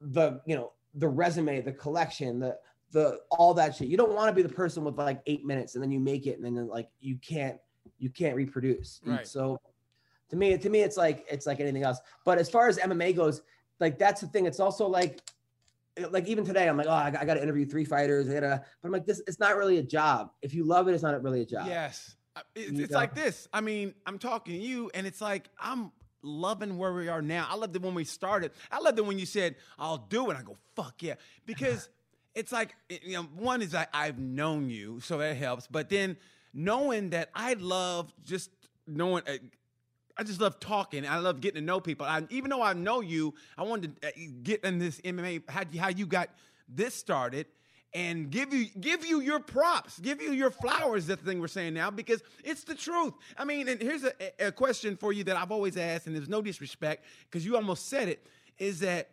the 0.00 0.40
you 0.46 0.56
know, 0.56 0.72
the 0.94 1.08
resume, 1.08 1.60
the 1.60 1.72
collection, 1.72 2.40
the 2.40 2.58
the 2.92 3.20
all 3.30 3.54
that 3.54 3.76
shit. 3.76 3.88
You 3.88 3.96
don't 3.96 4.12
want 4.12 4.28
to 4.28 4.34
be 4.34 4.42
the 4.42 4.52
person 4.52 4.84
with 4.84 4.96
like 4.96 5.22
eight 5.26 5.44
minutes 5.44 5.74
and 5.74 5.82
then 5.82 5.90
you 5.90 6.00
make 6.00 6.26
it 6.26 6.38
and 6.38 6.44
then 6.56 6.66
like 6.66 6.88
you 7.00 7.16
can't 7.16 7.58
you 7.98 8.10
can't 8.10 8.34
reproduce. 8.34 9.00
Right. 9.04 9.26
So 9.26 9.60
to 10.30 10.36
me, 10.36 10.56
to 10.56 10.70
me, 10.70 10.80
it's 10.80 10.96
like 10.96 11.26
it's 11.30 11.46
like 11.46 11.60
anything 11.60 11.82
else. 11.82 11.98
But 12.24 12.38
as 12.38 12.48
far 12.48 12.68
as 12.68 12.78
MMA 12.78 13.16
goes, 13.16 13.42
like 13.78 13.98
that's 13.98 14.20
the 14.20 14.26
thing. 14.28 14.46
It's 14.46 14.60
also 14.60 14.86
like 14.86 15.20
Eh, 16.00 16.06
like 16.10 16.26
even 16.26 16.44
today, 16.44 16.68
I'm 16.68 16.76
like, 16.76 16.86
oh, 16.86 16.92
I 16.92 17.10
got, 17.10 17.22
I 17.22 17.24
got 17.24 17.34
to 17.34 17.42
interview 17.42 17.66
three 17.66 17.84
fighters. 17.84 18.28
I 18.28 18.34
gotta, 18.34 18.64
but 18.82 18.88
I'm 18.88 18.92
like, 18.92 19.06
this 19.06 19.22
it's 19.26 19.38
not 19.38 19.56
really 19.56 19.78
a 19.78 19.82
job. 19.82 20.30
If 20.42 20.54
you 20.54 20.64
love 20.64 20.88
it, 20.88 20.94
it's 20.94 21.02
not 21.02 21.20
really 21.22 21.42
a 21.42 21.46
job. 21.46 21.66
Yes. 21.66 22.16
It's, 22.54 22.78
it's 22.78 22.92
like 22.94 23.14
this. 23.14 23.48
I 23.52 23.60
mean, 23.60 23.94
I'm 24.06 24.18
talking 24.18 24.54
to 24.54 24.60
you, 24.60 24.90
and 24.94 25.06
it's 25.06 25.20
like 25.20 25.48
I'm 25.58 25.92
loving 26.22 26.78
where 26.78 26.92
we 26.92 27.08
are 27.08 27.22
now. 27.22 27.46
I 27.50 27.56
loved 27.56 27.74
it 27.76 27.82
when 27.82 27.94
we 27.94 28.04
started. 28.04 28.52
I 28.70 28.78
loved 28.78 28.98
it 28.98 29.04
when 29.04 29.18
you 29.18 29.26
said, 29.26 29.56
"I'll 29.78 29.98
do 29.98 30.30
it." 30.30 30.36
I 30.36 30.42
go, 30.42 30.56
"Fuck 30.74 31.02
yeah," 31.02 31.14
because 31.44 31.88
it's 32.34 32.52
like 32.52 32.74
eh, 32.88 32.98
you 33.02 33.14
know, 33.14 33.22
one 33.22 33.62
is 33.62 33.74
I, 33.74 33.86
I've 33.92 34.18
known 34.18 34.70
you, 34.70 35.00
so 35.00 35.18
that 35.18 35.36
helps. 35.36 35.66
But 35.66 35.88
then 35.88 36.16
knowing 36.54 37.10
that 37.10 37.30
I 37.34 37.54
love 37.54 38.12
just 38.24 38.50
knowing. 38.86 39.22
Eh, 39.26 39.38
I 40.16 40.22
just 40.22 40.40
love 40.40 40.60
talking. 40.60 41.06
I 41.06 41.18
love 41.18 41.40
getting 41.40 41.60
to 41.60 41.66
know 41.66 41.80
people. 41.80 42.06
I, 42.06 42.22
even 42.30 42.50
though 42.50 42.62
I 42.62 42.72
know 42.72 43.00
you, 43.00 43.34
I 43.56 43.62
wanted 43.62 44.00
to 44.00 44.08
uh, 44.08 44.10
get 44.42 44.64
in 44.64 44.78
this 44.78 45.00
MMA. 45.00 45.42
How, 45.48 45.62
how 45.78 45.88
you 45.88 46.06
got 46.06 46.30
this 46.68 46.94
started, 46.94 47.46
and 47.92 48.30
give 48.30 48.52
you 48.52 48.66
give 48.80 49.04
you 49.04 49.20
your 49.20 49.40
props, 49.40 49.98
give 49.98 50.20
you 50.20 50.32
your 50.32 50.50
flowers. 50.50 51.06
That's 51.06 51.20
the 51.20 51.26
thing 51.28 51.40
we're 51.40 51.48
saying 51.48 51.74
now 51.74 51.90
because 51.90 52.22
it's 52.44 52.64
the 52.64 52.74
truth. 52.74 53.14
I 53.36 53.44
mean, 53.44 53.68
and 53.68 53.80
here's 53.80 54.04
a, 54.04 54.12
a 54.38 54.52
question 54.52 54.96
for 54.96 55.12
you 55.12 55.24
that 55.24 55.36
I've 55.36 55.50
always 55.50 55.76
asked, 55.76 56.06
and 56.06 56.14
there's 56.14 56.28
no 56.28 56.42
disrespect 56.42 57.04
because 57.30 57.44
you 57.44 57.56
almost 57.56 57.88
said 57.88 58.08
it. 58.08 58.26
Is 58.58 58.80
that 58.80 59.10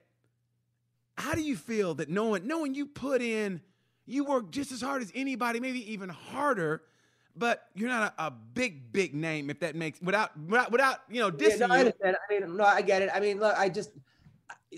how 1.17 1.33
do 1.33 1.41
you 1.41 1.55
feel 1.55 1.95
that 1.95 2.09
knowing 2.09 2.45
knowing 2.45 2.75
you 2.75 2.85
put 2.85 3.21
in, 3.21 3.61
you 4.05 4.25
work 4.25 4.51
just 4.51 4.71
as 4.71 4.81
hard 4.81 5.01
as 5.01 5.11
anybody, 5.15 5.59
maybe 5.59 5.91
even 5.91 6.09
harder, 6.09 6.83
but 7.37 7.65
you're 7.75 7.89
not 7.89 8.13
a, 8.17 8.27
a 8.27 8.31
big 8.31 8.91
big 8.91 9.13
name 9.13 9.49
if 9.49 9.59
that 9.59 9.75
makes 9.75 10.01
without 10.01 10.37
without 10.39 10.71
without 10.71 10.99
you 11.09 11.21
know 11.21 11.31
Yeah, 11.37 11.55
no, 11.55 11.67
I 11.73 11.79
understand. 11.79 12.17
I 12.29 12.39
mean, 12.39 12.57
no, 12.57 12.63
I 12.63 12.81
get 12.81 13.01
it. 13.01 13.09
I 13.13 13.19
mean, 13.19 13.39
look, 13.39 13.57
I 13.57 13.69
just 13.69 13.91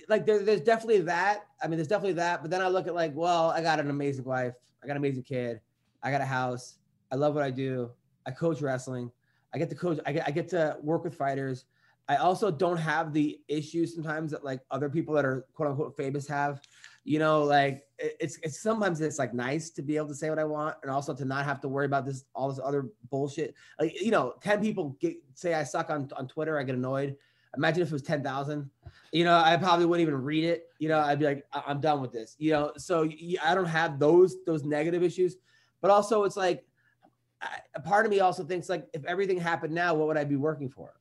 like 0.08 0.26
there, 0.26 0.40
there's 0.40 0.62
definitely 0.62 1.02
that. 1.02 1.46
I 1.62 1.68
mean, 1.68 1.78
there's 1.78 1.88
definitely 1.88 2.14
that. 2.14 2.42
But 2.42 2.52
then 2.52 2.62
I 2.62 2.68
look 2.68 2.88
at 2.88 2.96
like, 2.96 3.16
well, 3.16 3.50
I 3.52 3.62
got 3.62 3.80
an 3.80 3.90
amazing 3.90 4.26
wife. 4.26 4.54
I 4.84 4.88
got 4.88 4.92
an 4.94 4.98
amazing 4.98 5.24
kid. 5.24 5.62
I 6.04 6.12
got 6.12 6.22
a 6.22 6.26
house. 6.26 6.76
I 7.12 7.16
love 7.16 7.34
what 7.34 7.44
I 7.44 7.52
do. 7.52 7.92
I 8.26 8.32
coach 8.32 8.62
wrestling. 8.62 9.12
I 9.54 9.58
get 9.58 9.70
to 9.70 9.76
coach. 9.76 10.00
I 10.06 10.12
get 10.12 10.28
I 10.28 10.32
get 10.32 10.48
to 10.50 10.78
work 10.82 11.04
with 11.04 11.16
fighters. 11.16 11.66
I 12.08 12.16
also 12.16 12.50
don't 12.50 12.78
have 12.78 13.14
the 13.14 13.40
issues 13.48 13.94
sometimes 13.94 14.32
that 14.32 14.44
like 14.44 14.62
other 14.72 14.90
people 14.90 15.14
that 15.16 15.26
are 15.26 15.46
quote 15.54 15.70
unquote 15.70 15.96
famous 15.96 16.28
have. 16.28 16.62
You 17.10 17.18
know, 17.18 17.42
like 17.44 17.88
it's 17.98 18.38
it's 18.44 18.62
sometimes 18.62 19.02
it's 19.02 19.18
like 19.18 19.34
nice 19.34 19.72
to 19.72 19.82
be 19.82 19.98
able 19.98 20.10
to 20.10 20.14
say 20.14 20.30
what 20.30 20.38
I 20.38 20.44
want 20.44 20.76
and 20.84 20.92
also 20.92 21.12
to 21.16 21.26
not 21.26 21.44
have 21.44 21.60
to 21.62 21.68
worry 21.68 21.88
about 21.88 22.06
this 22.06 22.26
all 22.36 22.50
this 22.50 22.60
other 22.64 22.86
bullshit. 23.10 23.56
Like 23.80 24.00
you 24.00 24.12
know, 24.12 24.36
ten 24.44 24.62
people 24.62 24.96
get 25.00 25.16
say 25.34 25.56
I 25.56 25.64
suck 25.64 25.90
on 25.90 26.08
on 26.16 26.28
Twitter, 26.28 26.60
I 26.60 26.62
get 26.62 26.76
annoyed. 26.76 27.16
Imagine 27.58 27.82
if 27.82 27.88
it 27.88 27.94
was 27.94 28.04
ten 28.04 28.22
thousand. 28.22 28.70
You 29.12 29.24
know, 29.24 29.36
I 29.36 29.58
probably 29.58 29.88
wouldn't 29.88 30.08
even 30.08 30.22
read 30.22 30.44
it. 30.44 30.68
You 30.78 30.90
know, 30.90 31.00
I'd 31.00 31.18
be 31.18 31.26
like, 31.26 31.48
I- 31.52 31.64
I'm 31.66 31.82
done 31.82 32.00
with 32.00 32.12
this. 32.12 32.36
You 32.38 32.52
know, 32.52 32.74
so 32.78 33.10
I 33.44 33.56
don't 33.56 33.66
have 33.66 33.98
those 33.98 34.36
those 34.46 34.64
negative 34.64 35.02
issues, 35.02 35.38
but 35.82 35.90
also 35.90 36.26
it's 36.26 36.38
like 36.38 36.64
I, 37.42 37.58
a 37.74 37.80
part 37.80 38.06
of 38.06 38.12
me 38.12 38.20
also 38.20 38.44
thinks 38.44 38.70
like 38.70 38.88
if 38.94 39.04
everything 39.06 39.40
happened 39.40 39.74
now, 39.74 39.96
what 39.96 40.06
would 40.10 40.18
I 40.18 40.26
be 40.26 40.36
working 40.36 40.70
for? 40.70 40.94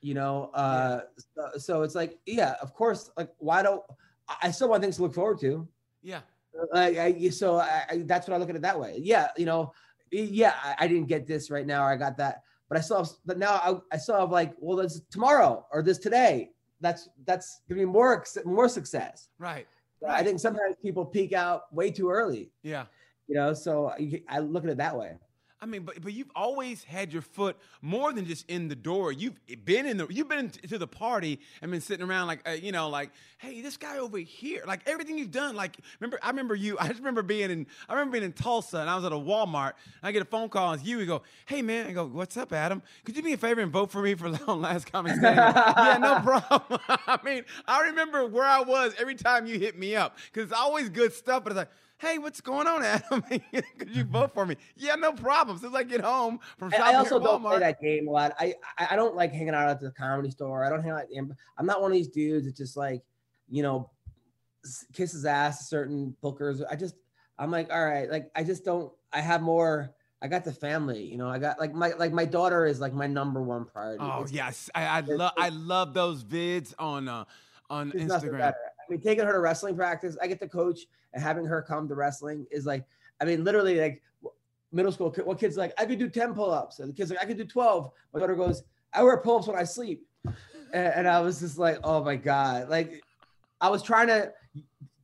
You 0.00 0.14
know, 0.14 0.50
uh, 0.54 1.00
so, 1.36 1.58
so 1.58 1.82
it's 1.82 1.94
like, 1.94 2.18
yeah, 2.24 2.54
of 2.62 2.72
course. 2.72 3.10
Like, 3.18 3.28
why 3.36 3.62
don't 3.62 3.82
I 4.42 4.50
still 4.50 4.68
want 4.68 4.82
things 4.82 4.96
to 4.96 5.02
look 5.02 5.14
forward 5.14 5.40
to? 5.40 5.66
Yeah, 6.02 6.20
Like, 6.72 6.98
I, 6.98 7.28
so 7.30 7.56
I, 7.58 7.84
I, 7.90 7.98
that's 8.04 8.26
what 8.28 8.34
I 8.34 8.38
look 8.38 8.50
at 8.50 8.56
it 8.56 8.62
that 8.62 8.78
way. 8.78 8.98
Yeah, 9.02 9.28
you 9.36 9.46
know, 9.46 9.72
yeah, 10.10 10.54
I, 10.62 10.84
I 10.84 10.88
didn't 10.88 11.06
get 11.08 11.26
this 11.26 11.50
right 11.50 11.66
now, 11.66 11.82
or 11.84 11.90
I 11.90 11.96
got 11.96 12.16
that, 12.18 12.42
but 12.68 12.76
I 12.76 12.80
still 12.80 12.98
have. 12.98 13.08
But 13.24 13.38
now 13.38 13.52
I, 13.54 13.94
I 13.94 13.98
still 13.98 14.18
have 14.18 14.30
like, 14.30 14.54
well, 14.58 14.76
this 14.76 15.00
tomorrow 15.10 15.66
or 15.72 15.82
this 15.82 15.98
today. 15.98 16.50
That's 16.80 17.08
that's 17.24 17.60
gonna 17.68 17.80
be 17.82 17.84
more 17.84 18.24
more 18.44 18.68
success. 18.68 19.28
right. 20.00 20.14
I 20.20 20.24
think 20.24 20.40
sometimes 20.40 20.74
people 20.82 21.04
peak 21.04 21.32
out 21.32 21.72
way 21.72 21.90
too 21.92 22.10
early. 22.10 22.50
Yeah. 22.64 22.86
You 23.28 23.36
know, 23.36 23.54
so 23.54 23.88
I, 23.90 24.20
I 24.28 24.40
look 24.40 24.64
at 24.64 24.70
it 24.70 24.78
that 24.78 24.96
way. 24.98 25.16
I 25.62 25.66
mean, 25.66 25.82
but 25.84 26.02
but 26.02 26.12
you've 26.12 26.30
always 26.34 26.82
had 26.82 27.12
your 27.12 27.22
foot 27.22 27.56
more 27.80 28.12
than 28.12 28.26
just 28.26 28.50
in 28.50 28.66
the 28.66 28.74
door. 28.74 29.12
You've 29.12 29.38
been 29.64 29.86
in 29.86 29.96
the 29.96 30.08
you've 30.10 30.28
been 30.28 30.50
to 30.50 30.76
the 30.76 30.88
party 30.88 31.38
and 31.62 31.70
been 31.70 31.80
sitting 31.80 32.04
around 32.04 32.26
like 32.26 32.40
uh, 32.46 32.50
you 32.50 32.72
know 32.72 32.88
like 32.88 33.10
hey 33.38 33.60
this 33.60 33.76
guy 33.76 33.98
over 33.98 34.18
here 34.18 34.64
like 34.66 34.80
everything 34.86 35.16
you've 35.16 35.30
done 35.30 35.54
like 35.54 35.76
remember 36.00 36.18
I 36.20 36.30
remember 36.30 36.56
you 36.56 36.76
I 36.80 36.88
just 36.88 36.98
remember 36.98 37.22
being 37.22 37.52
in 37.52 37.66
I 37.88 37.92
remember 37.92 38.12
being 38.12 38.24
in 38.24 38.32
Tulsa 38.32 38.78
and 38.78 38.90
I 38.90 38.96
was 38.96 39.04
at 39.04 39.12
a 39.12 39.16
Walmart 39.16 39.74
and 40.00 40.02
I 40.02 40.10
get 40.10 40.20
a 40.22 40.24
phone 40.24 40.48
call 40.48 40.72
and 40.72 40.80
it's 40.80 40.88
you 40.88 40.98
we 40.98 41.06
go 41.06 41.22
hey 41.46 41.62
man 41.62 41.86
I 41.86 41.92
go 41.92 42.06
what's 42.06 42.36
up 42.36 42.52
Adam? 42.52 42.82
Could 43.04 43.14
you 43.14 43.22
do 43.22 43.26
me 43.28 43.34
a 43.34 43.38
favor 43.38 43.60
and 43.60 43.70
vote 43.70 43.92
for 43.92 44.02
me 44.02 44.14
for 44.14 44.36
on 44.48 44.60
last 44.62 44.90
comment 44.90 45.16
stand? 45.18 45.36
Yeah 45.82 45.98
no 45.98 46.18
problem. 46.20 46.80
I 47.06 47.20
mean 47.24 47.44
I 47.68 47.82
remember 47.82 48.26
where 48.26 48.46
I 48.46 48.62
was 48.62 48.94
every 48.98 49.14
time 49.14 49.46
you 49.46 49.60
hit 49.60 49.78
me 49.78 49.94
up 49.94 50.16
because 50.32 50.50
it's 50.50 50.58
always 50.58 50.88
good 50.88 51.12
stuff 51.12 51.44
but 51.44 51.52
it's 51.52 51.58
like 51.58 51.70
hey, 52.02 52.18
what's 52.18 52.40
going 52.40 52.66
on, 52.66 52.84
Adam? 52.84 53.22
Could 53.78 53.94
you 53.94 54.04
vote 54.04 54.34
for 54.34 54.44
me? 54.44 54.56
Yeah, 54.76 54.96
no 54.96 55.12
problem. 55.12 55.56
Since 55.56 55.74
I 55.74 55.84
get 55.84 56.00
home 56.00 56.40
from 56.58 56.68
I- 56.74 56.76
shopping 56.76 56.94
I 56.94 56.98
also 56.98 57.20
don't 57.20 57.42
play 57.42 57.60
that 57.60 57.80
game 57.80 58.08
a 58.08 58.10
lot. 58.10 58.34
I, 58.38 58.54
I 58.78 58.96
don't 58.96 59.14
like 59.14 59.32
hanging 59.32 59.54
out 59.54 59.68
at 59.68 59.80
the 59.80 59.92
comedy 59.92 60.30
store. 60.30 60.64
I 60.64 60.68
don't 60.68 60.82
hang 60.82 60.90
out. 60.92 61.08
The, 61.08 61.36
I'm 61.56 61.66
not 61.66 61.80
one 61.80 61.92
of 61.92 61.96
these 61.96 62.08
dudes 62.08 62.46
that 62.46 62.56
just 62.56 62.76
like, 62.76 63.02
you 63.48 63.62
know, 63.62 63.90
kisses 64.92 65.24
ass 65.24 65.58
to 65.60 65.64
certain 65.64 66.16
bookers. 66.22 66.62
I 66.68 66.76
just 66.76 66.96
I'm 67.38 67.50
like, 67.50 67.72
all 67.72 67.84
right, 67.84 68.10
like 68.10 68.30
I 68.34 68.44
just 68.44 68.64
don't. 68.64 68.92
I 69.12 69.20
have 69.20 69.40
more. 69.42 69.94
I 70.20 70.28
got 70.28 70.44
the 70.44 70.52
family. 70.52 71.04
You 71.04 71.18
know, 71.18 71.28
I 71.28 71.38
got 71.38 71.58
like 71.58 71.74
my 71.74 71.92
like 71.98 72.12
my 72.12 72.24
daughter 72.24 72.66
is 72.66 72.80
like 72.80 72.92
my 72.94 73.06
number 73.06 73.42
one 73.42 73.64
priority. 73.64 74.02
Oh 74.04 74.22
It's- 74.22 74.32
yes, 74.32 74.70
I, 74.74 74.84
I 74.86 75.00
love 75.00 75.32
I 75.36 75.48
love 75.50 75.94
those 75.94 76.24
vids 76.24 76.74
on 76.78 77.08
uh, 77.08 77.24
on 77.70 77.92
Instagram. 77.92 78.52
I 78.52 78.54
mean, 78.90 79.00
taking 79.00 79.24
her 79.24 79.32
to 79.32 79.38
wrestling 79.38 79.76
practice, 79.76 80.16
I 80.20 80.26
get 80.26 80.40
to 80.40 80.48
coach, 80.48 80.80
and 81.14 81.22
having 81.22 81.44
her 81.44 81.62
come 81.62 81.88
to 81.88 81.94
wrestling 81.94 82.46
is 82.50 82.66
like, 82.66 82.84
I 83.20 83.24
mean, 83.24 83.44
literally 83.44 83.80
like 83.80 84.02
middle 84.72 84.92
school. 84.92 85.14
What 85.24 85.38
kids 85.38 85.56
like? 85.56 85.72
I 85.78 85.84
could 85.86 85.98
do 85.98 86.08
ten 86.08 86.34
pull-ups, 86.34 86.78
and 86.78 86.88
the 86.90 86.94
kids 86.94 87.10
like, 87.10 87.20
I 87.22 87.24
could 87.24 87.38
do 87.38 87.44
twelve. 87.44 87.90
My 88.12 88.20
daughter 88.20 88.34
goes, 88.34 88.62
I 88.92 89.02
wear 89.02 89.16
pull-ups 89.18 89.46
when 89.46 89.56
I 89.56 89.64
sleep, 89.64 90.06
and, 90.24 90.94
and 90.94 91.08
I 91.08 91.20
was 91.20 91.40
just 91.40 91.58
like, 91.58 91.78
oh 91.84 92.02
my 92.02 92.16
god, 92.16 92.68
like 92.68 93.02
I 93.60 93.68
was 93.68 93.82
trying 93.82 94.08
to. 94.08 94.32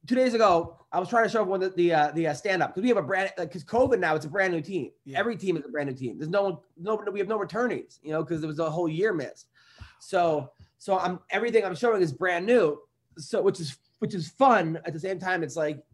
Two 0.07 0.15
days 0.15 0.33
ago, 0.33 0.79
I 0.91 0.99
was 1.01 1.11
trying 1.11 1.25
to 1.25 1.29
show 1.29 1.43
everyone 1.43 1.61
the 1.61 1.69
the, 1.69 1.93
uh, 1.93 2.11
the 2.13 2.29
uh, 2.29 2.33
stand 2.33 2.63
up 2.63 2.71
because 2.71 2.83
we 2.83 2.89
have 2.89 2.97
a 2.97 3.03
brand 3.03 3.31
because 3.37 3.63
COVID 3.63 3.99
now 3.99 4.15
it's 4.15 4.25
a 4.25 4.29
brand 4.31 4.55
new 4.55 4.63
team. 4.63 4.91
Yeah. 5.05 5.19
Every 5.19 5.37
team 5.37 5.59
is 5.59 5.67
a 5.67 5.69
brand 5.69 5.91
new 5.91 5.95
team. 5.95 6.17
There's 6.17 6.31
no 6.31 6.43
one, 6.45 6.57
no 6.79 6.97
we 7.13 7.19
have 7.19 7.29
no 7.29 7.39
returnees, 7.39 7.99
you 8.03 8.13
know, 8.13 8.23
because 8.23 8.41
there 8.41 8.49
was 8.49 8.59
a 8.59 8.71
whole 8.71 8.89
year 8.89 9.13
missed. 9.13 9.51
So 9.99 10.51
so 10.79 10.99
I'm 10.99 11.21
everything 11.29 11.63
I'm 11.63 11.75
showing 11.75 12.01
is 12.01 12.11
brand 12.11 12.47
new. 12.47 12.81
So 13.19 13.43
which 13.43 13.61
is 13.61 13.77
which 13.99 14.15
is 14.15 14.31
fun 14.31 14.81
at 14.87 14.95
the 14.95 15.01
same 15.01 15.19
time. 15.19 15.43
It's 15.43 15.57
like 15.57 15.85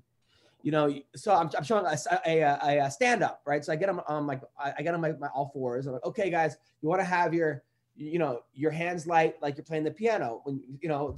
you 0.64 0.70
know, 0.70 0.90
so 1.14 1.34
I'm, 1.34 1.50
I'm 1.58 1.62
showing 1.62 1.84
a, 1.84 1.94
a, 2.26 2.78
a, 2.78 2.90
stand 2.90 3.22
up, 3.22 3.42
right? 3.44 3.62
So 3.62 3.70
I 3.70 3.76
get 3.76 3.86
them 3.86 4.00
on 4.08 4.26
like 4.26 4.40
I 4.58 4.80
get 4.82 4.94
on 4.94 5.00
my, 5.02 5.12
my 5.12 5.26
all 5.34 5.50
fours. 5.52 5.86
I'm 5.86 5.92
like, 5.92 6.04
okay, 6.06 6.30
guys, 6.30 6.56
you 6.80 6.88
want 6.88 7.02
to 7.02 7.04
have 7.04 7.34
your 7.34 7.62
you 7.94 8.18
know 8.18 8.40
your 8.54 8.70
hands 8.70 9.06
light 9.06 9.36
like 9.42 9.58
you're 9.58 9.64
playing 9.64 9.84
the 9.84 9.90
piano 9.90 10.40
when 10.44 10.62
you 10.80 10.88
know, 10.88 11.16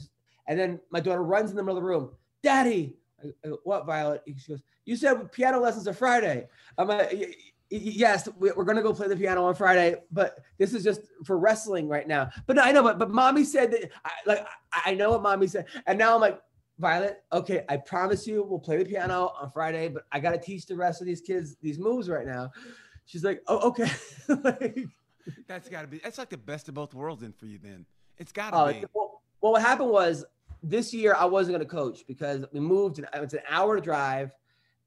and 0.48 0.58
then 0.58 0.80
my 0.90 0.98
daughter 0.98 1.22
runs 1.22 1.50
in 1.50 1.56
the 1.56 1.62
middle 1.62 1.76
of 1.78 1.82
the 1.84 1.88
room, 1.88 2.10
Daddy, 2.42 2.96
go, 3.44 3.60
what 3.62 3.86
Violet? 3.86 4.24
She 4.36 4.48
goes, 4.50 4.62
you 4.84 4.96
said 4.96 5.30
piano 5.30 5.60
lessons 5.60 5.86
are 5.86 5.94
Friday. 5.94 6.48
I'm 6.76 6.88
like, 6.88 7.12
"Y- 7.12 7.26
y- 7.70 7.80
yes, 7.82 8.28
we- 8.40 8.50
we're 8.50 8.64
gonna 8.64 8.82
go 8.82 8.92
play 8.92 9.06
the 9.06 9.16
piano 9.16 9.44
on 9.44 9.54
Friday, 9.54 9.94
but 10.10 10.40
this 10.58 10.74
is 10.74 10.82
just 10.82 11.02
for 11.24 11.38
wrestling 11.38 11.86
right 11.86 12.08
now. 12.08 12.30
But 12.48 12.56
no, 12.56 12.62
I 12.62 12.72
know, 12.72 12.82
but 12.82 12.98
but 12.98 13.10
mommy 13.12 13.44
said 13.44 13.70
that. 13.70 13.90
I, 14.04 14.10
like 14.26 14.44
I 14.72 14.94
know 14.94 15.10
what 15.10 15.22
mommy 15.22 15.46
said, 15.46 15.66
and 15.86 15.96
now 15.96 16.16
I'm 16.16 16.20
like, 16.20 16.40
Violet, 16.78 17.22
okay, 17.32 17.64
I 17.70 17.78
promise 17.78 18.26
you, 18.26 18.42
we'll 18.42 18.58
play 18.58 18.76
the 18.76 18.84
piano 18.84 19.32
on 19.40 19.50
Friday, 19.50 19.88
but 19.88 20.04
I 20.12 20.20
gotta 20.20 20.36
teach 20.38 20.66
the 20.66 20.76
rest 20.76 21.00
of 21.00 21.06
these 21.06 21.20
kids 21.22 21.56
these 21.62 21.78
moves 21.78 22.08
right 22.10 22.26
now. 22.26 22.50
She's 23.06 23.24
like, 23.24 23.42
oh, 23.46 23.68
okay. 23.68 23.90
Like, 24.28 24.86
That's 25.46 25.68
got 25.68 25.82
to 25.82 25.86
be. 25.88 25.98
That's 25.98 26.18
like 26.18 26.28
the 26.28 26.36
best 26.36 26.68
of 26.68 26.74
both 26.74 26.92
worlds, 26.94 27.22
in 27.22 27.32
for 27.32 27.46
you. 27.46 27.58
Then 27.62 27.86
it's 28.18 28.30
got 28.32 28.50
to 28.50 28.56
Oh, 28.56 28.72
be. 28.72 28.84
well, 28.92 29.22
well, 29.40 29.52
what 29.52 29.62
happened 29.62 29.90
was 29.90 30.24
this 30.62 30.92
year 30.92 31.14
I 31.16 31.24
wasn't 31.24 31.56
going 31.56 31.66
to 31.68 31.72
coach 31.72 32.04
because 32.06 32.44
we 32.52 32.60
moved. 32.60 32.98
And 32.98 33.08
it's 33.14 33.34
an 33.34 33.40
hour 33.48 33.80
drive, 33.80 34.32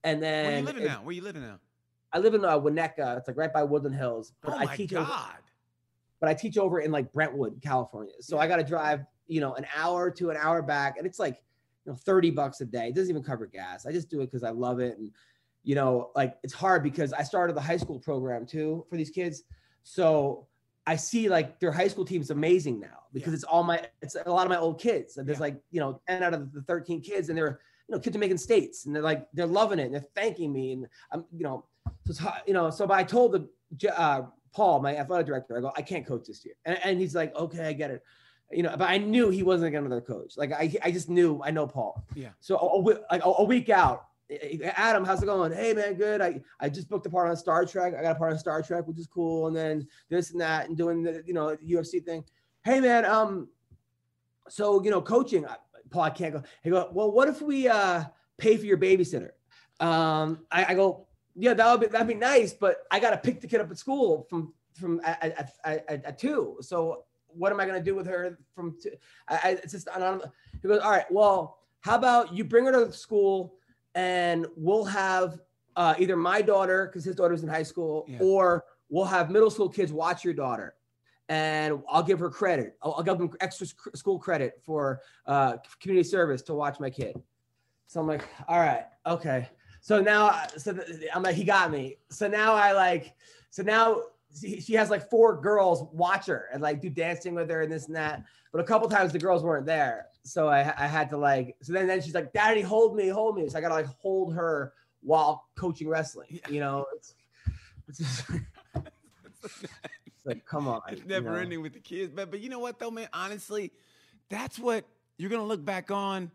and 0.03 0.21
then 0.21 0.45
Where 0.45 0.57
you 0.59 0.65
living 0.65 0.83
it- 0.83 0.87
now? 0.87 1.01
Where 1.03 1.13
you 1.15 1.21
living 1.23 1.41
now? 1.41 1.59
I 2.13 2.19
live 2.19 2.33
in 2.33 2.43
uh, 2.45 2.59
Winnetka. 2.59 3.17
It's 3.17 3.27
like 3.27 3.37
right 3.37 3.51
by 3.53 3.63
Woodland 3.63 3.95
Hills. 3.95 4.33
But 4.41 4.53
Oh 4.53 4.57
I 4.57 4.65
my 4.65 4.75
teach 4.75 4.91
God! 4.91 5.01
Over, 5.03 5.39
but 6.19 6.29
I 6.29 6.33
teach 6.33 6.57
over 6.57 6.79
in 6.81 6.91
like 6.91 7.11
Brentwood, 7.13 7.61
California. 7.63 8.13
So 8.21 8.37
I 8.37 8.47
got 8.47 8.57
to 8.57 8.63
drive, 8.63 9.05
you 9.27 9.39
know, 9.41 9.53
an 9.55 9.65
hour 9.75 10.09
to 10.11 10.29
an 10.29 10.37
hour 10.37 10.61
back, 10.61 10.97
and 10.97 11.05
it's 11.07 11.19
like, 11.19 11.41
you 11.89 11.95
know, 11.95 11.97
thirty 12.05 12.29
bucks 12.29 12.61
a 12.61 12.65
day. 12.65 12.89
It 12.89 12.95
doesn't 12.95 13.09
even 13.09 13.23
cover 13.23 13.47
gas. 13.47 13.87
I 13.87 13.91
just 13.91 14.09
do 14.09 14.21
it 14.21 14.27
because 14.27 14.43
I 14.43 14.51
love 14.51 14.79
it, 14.79 14.97
and 14.99 15.11
you 15.63 15.73
know, 15.73 16.11
like 16.15 16.37
it's 16.43 16.53
hard 16.53 16.83
because 16.83 17.13
I 17.13 17.23
started 17.23 17.55
the 17.55 17.61
high 17.61 17.77
school 17.77 17.99
program 17.99 18.45
too 18.45 18.85
for 18.89 18.95
these 18.95 19.09
kids. 19.09 19.43
So 19.83 20.47
I 20.85 20.95
see 20.95 21.29
like 21.29 21.59
their 21.59 21.71
high 21.71 21.87
school 21.87 22.05
team's 22.05 22.29
amazing 22.29 22.79
now 22.79 22.99
because 23.11 23.31
Yeah. 23.33 23.35
it's 23.35 23.43
all 23.43 23.63
my 23.63 23.85
it's 24.01 24.15
a 24.15 24.31
lot 24.31 24.45
of 24.45 24.49
my 24.49 24.57
old 24.57 24.79
kids. 24.79 25.17
And 25.17 25.27
there's 25.27 25.37
Yeah. 25.39 25.41
like, 25.41 25.61
you 25.71 25.79
know, 25.79 25.99
10 26.07 26.23
out 26.23 26.33
of 26.33 26.53
the 26.53 26.61
13 26.61 27.01
kids 27.01 27.29
and 27.29 27.37
they're 27.37 27.59
you 27.87 27.95
know, 27.95 27.99
kids 27.99 28.15
are 28.15 28.19
making 28.19 28.37
states 28.37 28.85
and 28.85 28.95
they're 28.95 29.03
like 29.03 29.27
they're 29.33 29.47
loving 29.47 29.79
it 29.79 29.85
and 29.85 29.93
they're 29.95 30.05
thanking 30.15 30.53
me 30.53 30.73
and 30.73 30.87
I'm 31.11 31.25
you 31.35 31.43
know, 31.43 31.65
so 32.05 32.11
it's 32.11 32.21
you 32.47 32.53
know, 32.53 32.69
so 32.69 32.85
but 32.87 32.97
I 32.97 33.03
told 33.03 33.33
the 33.33 33.99
uh 33.99 34.21
Paul, 34.53 34.79
my 34.79 34.95
athletic 34.95 35.27
director, 35.27 35.57
I 35.57 35.61
go, 35.61 35.71
I 35.75 35.81
can't 35.81 36.05
coach 36.07 36.25
this 36.27 36.45
year. 36.45 36.55
And, 36.65 36.79
and 36.85 36.99
he's 36.99 37.15
like, 37.15 37.35
okay, 37.35 37.67
I 37.67 37.73
get 37.73 37.91
it. 37.91 38.01
You 38.51 38.63
know, 38.63 38.75
but 38.77 38.89
I 38.89 38.97
knew 38.97 39.29
he 39.29 39.43
wasn't 39.43 39.71
going 39.71 39.83
to 39.83 39.87
another 39.87 40.01
coach. 40.01 40.35
Like 40.35 40.51
I, 40.51 40.73
I 40.83 40.91
just 40.91 41.07
knew 41.07 41.39
I 41.43 41.51
know 41.51 41.67
Paul. 41.67 42.03
Yeah. 42.15 42.29
So 42.39 42.57
a, 42.57 42.79
a 42.79 42.99
like 43.11 43.21
a, 43.23 43.43
week 43.43 43.69
out, 43.69 44.05
Adam, 44.75 45.05
how's 45.05 45.21
it 45.21 45.27
going? 45.27 45.51
Hey 45.51 45.73
man, 45.73 45.95
good. 45.95 46.21
I, 46.21 46.41
I 46.59 46.69
just 46.69 46.89
booked 46.89 47.05
a 47.05 47.09
part 47.09 47.29
on 47.29 47.37
Star 47.37 47.65
Trek. 47.65 47.93
I 47.97 48.01
got 48.01 48.15
a 48.15 48.19
part 48.19 48.31
on 48.31 48.39
Star 48.39 48.61
Trek, 48.61 48.87
which 48.87 48.97
is 48.99 49.07
cool. 49.07 49.47
And 49.47 49.55
then 49.55 49.87
this 50.09 50.31
and 50.31 50.41
that, 50.41 50.67
and 50.67 50.77
doing 50.77 51.03
the 51.03 51.23
you 51.25 51.33
know 51.33 51.55
UFC 51.57 52.03
thing. 52.03 52.23
Hey 52.63 52.79
man, 52.79 53.05
um, 53.05 53.49
so 54.47 54.83
you 54.83 54.91
know 54.91 55.01
coaching. 55.01 55.45
Paul, 55.89 56.03
I 56.03 56.09
can't 56.11 56.33
go. 56.33 56.43
He 56.63 56.69
go. 56.69 56.89
Well, 56.91 57.11
what 57.11 57.27
if 57.27 57.41
we 57.41 57.67
uh 57.67 58.03
pay 58.37 58.57
for 58.57 58.65
your 58.65 58.77
babysitter? 58.77 59.31
Um, 59.79 60.45
I, 60.51 60.65
I 60.65 60.73
go. 60.75 61.07
Yeah, 61.35 61.53
that 61.53 61.71
would 61.71 61.81
be 61.81 61.87
that'd 61.87 62.07
be 62.07 62.13
nice, 62.13 62.53
but 62.53 62.83
I 62.91 62.99
got 62.99 63.11
to 63.11 63.17
pick 63.17 63.41
the 63.41 63.47
kid 63.47 63.61
up 63.61 63.71
at 63.71 63.77
school 63.77 64.27
from 64.29 64.53
from 64.73 65.01
at, 65.03 65.23
at, 65.23 65.53
at, 65.63 66.05
at 66.05 66.19
two. 66.19 66.57
So 66.61 67.05
what 67.33 67.51
am 67.51 67.59
I 67.59 67.65
gonna 67.65 67.83
do 67.83 67.95
with 67.95 68.07
her 68.07 68.37
from 68.55 68.75
I 69.27 69.59
it's 69.63 69.71
just 69.73 69.87
I 69.89 69.99
don't. 69.99 70.23
He 70.61 70.67
goes. 70.67 70.79
All 70.81 70.91
right. 70.91 71.09
Well, 71.11 71.59
how 71.81 71.95
about 71.95 72.33
you 72.33 72.43
bring 72.43 72.65
her 72.65 72.71
to 72.71 72.91
school 72.93 73.55
and 73.95 74.45
we'll 74.55 74.85
have 74.85 75.39
uh, 75.75 75.95
either 75.97 76.15
my 76.17 76.41
daughter 76.41 76.87
because 76.87 77.03
his 77.05 77.15
daughter's 77.15 77.43
in 77.43 77.49
high 77.49 77.63
school, 77.63 78.05
Yeah. 78.07 78.17
or 78.21 78.65
we'll 78.89 79.05
have 79.05 79.29
middle 79.31 79.49
school 79.49 79.69
kids 79.69 79.91
watch 79.93 80.23
your 80.25 80.33
daughter. 80.33 80.75
And 81.29 81.81
I'll 81.87 82.03
give 82.03 82.19
her 82.19 82.29
credit. 82.29 82.75
I'll, 82.81 82.95
I'll 82.97 83.03
give 83.03 83.17
them 83.19 83.29
extra 83.39 83.67
sc- 83.67 83.95
school 83.95 84.17
credit 84.19 84.59
for 84.65 85.01
uh, 85.27 85.57
community 85.79 86.07
service 86.07 86.41
to 86.43 86.53
watch 86.55 86.79
my 86.79 86.89
kid. 86.89 87.15
So 87.87 87.99
I'm 88.01 88.07
like, 88.07 88.27
all 88.47 88.59
right, 88.59 88.85
okay. 89.05 89.47
So 89.79 90.01
now, 90.01 90.47
so 90.57 90.73
th- 90.73 91.03
I'm 91.13 91.23
like, 91.23 91.35
he 91.35 91.43
got 91.43 91.71
me. 91.71 91.97
So 92.09 92.27
now 92.27 92.53
I 92.55 92.71
like, 92.73 93.13
so 93.51 93.61
now 93.63 94.01
she 94.37 94.61
she 94.61 94.73
has 94.73 94.89
like 94.89 95.09
four 95.09 95.39
girls 95.39 95.87
watch 95.91 96.27
her 96.27 96.49
and 96.53 96.61
like 96.61 96.81
do 96.81 96.89
dancing 96.89 97.35
with 97.35 97.49
her 97.49 97.61
and 97.61 97.71
this 97.71 97.87
and 97.87 97.95
that. 97.95 98.23
But 98.51 98.61
a 98.61 98.63
couple 98.63 98.89
times 98.89 99.11
the 99.11 99.19
girls 99.19 99.43
weren't 99.43 99.65
there, 99.65 100.07
so 100.23 100.47
I, 100.47 100.61
I 100.77 100.87
had 100.87 101.09
to 101.11 101.17
like. 101.17 101.55
So 101.61 101.73
then, 101.73 101.87
then 101.87 102.01
she's 102.01 102.15
like, 102.15 102.33
"Daddy, 102.33 102.61
hold 102.61 102.95
me, 102.95 103.07
hold 103.07 103.35
me." 103.35 103.47
So 103.47 103.57
I 103.57 103.61
gotta 103.61 103.75
like 103.75 103.85
hold 103.85 104.33
her 104.33 104.73
while 105.01 105.47
coaching 105.55 105.87
wrestling. 105.87 106.39
You 106.49 106.59
know, 106.59 106.85
it's, 106.95 107.13
it's 107.87 107.97
just 107.99 108.23
it's 108.75 110.25
like, 110.25 110.45
come 110.45 110.67
on, 110.67 110.81
it's 110.89 111.01
you 111.01 111.07
never 111.07 111.31
know? 111.31 111.37
ending 111.37 111.61
with 111.61 111.73
the 111.73 111.79
kids. 111.79 112.11
But 112.13 112.31
but 112.31 112.39
you 112.39 112.49
know 112.49 112.59
what 112.59 112.79
though, 112.79 112.91
man? 112.91 113.09
Honestly, 113.13 113.71
that's 114.29 114.57
what 114.57 114.85
you're 115.17 115.29
gonna 115.29 115.43
look 115.43 115.63
back 115.63 115.91
on, 115.91 116.31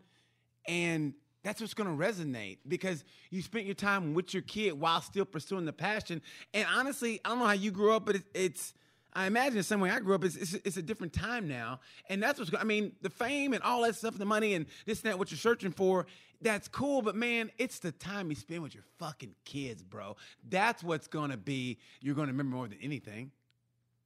and 0.67 1.13
that's 1.45 1.61
what's 1.61 1.75
gonna 1.75 1.91
resonate 1.91 2.57
because 2.67 3.05
you 3.29 3.43
spent 3.43 3.65
your 3.65 3.75
time 3.75 4.15
with 4.15 4.33
your 4.33 4.41
kid 4.41 4.73
while 4.73 4.99
still 4.99 5.25
pursuing 5.25 5.65
the 5.65 5.73
passion. 5.73 6.23
And 6.55 6.67
honestly, 6.75 7.21
I 7.23 7.29
don't 7.29 7.37
know 7.37 7.45
how 7.45 7.51
you 7.51 7.71
grew 7.71 7.93
up, 7.93 8.05
but 8.05 8.15
it's. 8.15 8.25
it's 8.33 8.73
I 9.17 9.27
imagine 9.27 9.55
the 9.55 9.63
same 9.63 9.79
way 9.79 9.91
I 9.91 10.01
grew 10.01 10.13
up. 10.13 10.25
It's, 10.25 10.35
it's, 10.35 10.55
it's 10.55 10.75
a 10.75 10.81
different 10.81 11.13
time 11.13 11.47
now, 11.47 11.79
and 12.09 12.21
that's 12.21 12.37
what's. 12.37 12.51
I 12.53 12.65
mean, 12.65 12.91
the 13.01 13.09
fame 13.09 13.53
and 13.53 13.63
all 13.63 13.83
that 13.83 13.95
stuff, 13.95 14.17
the 14.17 14.25
money 14.25 14.55
and 14.55 14.65
this 14.85 15.03
and 15.03 15.09
that, 15.09 15.17
what 15.17 15.31
you're 15.31 15.37
searching 15.37 15.71
for, 15.71 16.05
that's 16.41 16.67
cool. 16.67 17.01
But 17.01 17.15
man, 17.15 17.49
it's 17.57 17.79
the 17.79 17.93
time 17.93 18.29
you 18.29 18.35
spend 18.35 18.61
with 18.61 18.73
your 18.73 18.83
fucking 18.99 19.35
kids, 19.45 19.83
bro. 19.83 20.17
That's 20.49 20.83
what's 20.83 21.07
gonna 21.07 21.37
be. 21.37 21.77
You're 22.01 22.15
gonna 22.15 22.33
remember 22.33 22.57
more 22.57 22.67
than 22.67 22.79
anything. 22.81 23.31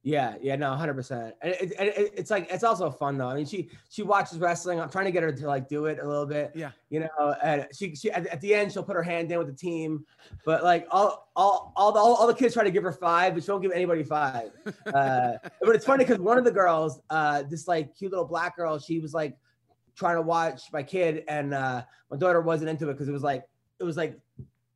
Yeah, 0.02 0.36
yeah, 0.40 0.56
no, 0.56 0.74
hundred 0.76 0.94
percent. 0.94 1.34
And 1.42 1.52
it, 1.52 1.72
it, 1.72 1.98
it- 1.98 2.12
it's 2.16 2.30
like 2.30 2.48
it's 2.50 2.64
also 2.64 2.90
fun 2.90 3.18
though. 3.18 3.28
I 3.28 3.34
mean, 3.34 3.44
she 3.44 3.68
she 3.90 4.02
watches 4.02 4.38
wrestling. 4.38 4.80
I'm 4.80 4.88
trying 4.88 5.04
to 5.04 5.10
get 5.10 5.22
her 5.22 5.30
to 5.30 5.46
like 5.46 5.68
do 5.68 5.84
it 5.86 5.98
a 6.02 6.08
little 6.08 6.24
bit. 6.24 6.52
Yeah. 6.54 6.70
You 6.88 7.00
know, 7.00 7.34
and 7.42 7.66
she 7.76 7.94
she 7.94 8.10
at, 8.10 8.26
at 8.28 8.40
the 8.40 8.54
end 8.54 8.72
she'll 8.72 8.82
put 8.82 8.96
her 8.96 9.02
hand 9.02 9.30
in 9.30 9.36
with 9.36 9.48
the 9.48 9.52
team, 9.52 10.06
but 10.46 10.64
like 10.64 10.86
all 10.90 11.30
all 11.36 11.74
all 11.76 11.92
the, 11.92 11.98
all, 11.98 12.14
all 12.14 12.26
the 12.26 12.32
kids 12.34 12.54
try 12.54 12.64
to 12.64 12.70
give 12.70 12.82
her 12.82 12.92
five, 12.92 13.34
but 13.34 13.44
she 13.44 13.50
won't 13.50 13.62
give 13.62 13.72
anybody 13.72 14.02
five. 14.02 14.50
Uh, 14.86 15.32
but 15.60 15.74
it's 15.74 15.84
funny 15.84 16.04
because 16.04 16.18
one 16.18 16.38
of 16.38 16.44
the 16.44 16.50
girls, 16.50 17.00
uh, 17.10 17.42
this 17.42 17.68
like 17.68 17.94
cute 17.94 18.10
little 18.10 18.24
black 18.26 18.56
girl, 18.56 18.78
she 18.78 19.00
was 19.00 19.12
like 19.12 19.36
trying 19.94 20.16
to 20.16 20.22
watch 20.22 20.62
my 20.72 20.82
kid, 20.82 21.24
and 21.28 21.52
uh, 21.52 21.82
my 22.10 22.16
daughter 22.16 22.40
wasn't 22.40 22.70
into 22.70 22.88
it 22.88 22.94
because 22.94 23.08
it 23.08 23.12
was 23.12 23.22
like 23.22 23.44
it 23.78 23.84
was 23.84 23.98
like 23.98 24.18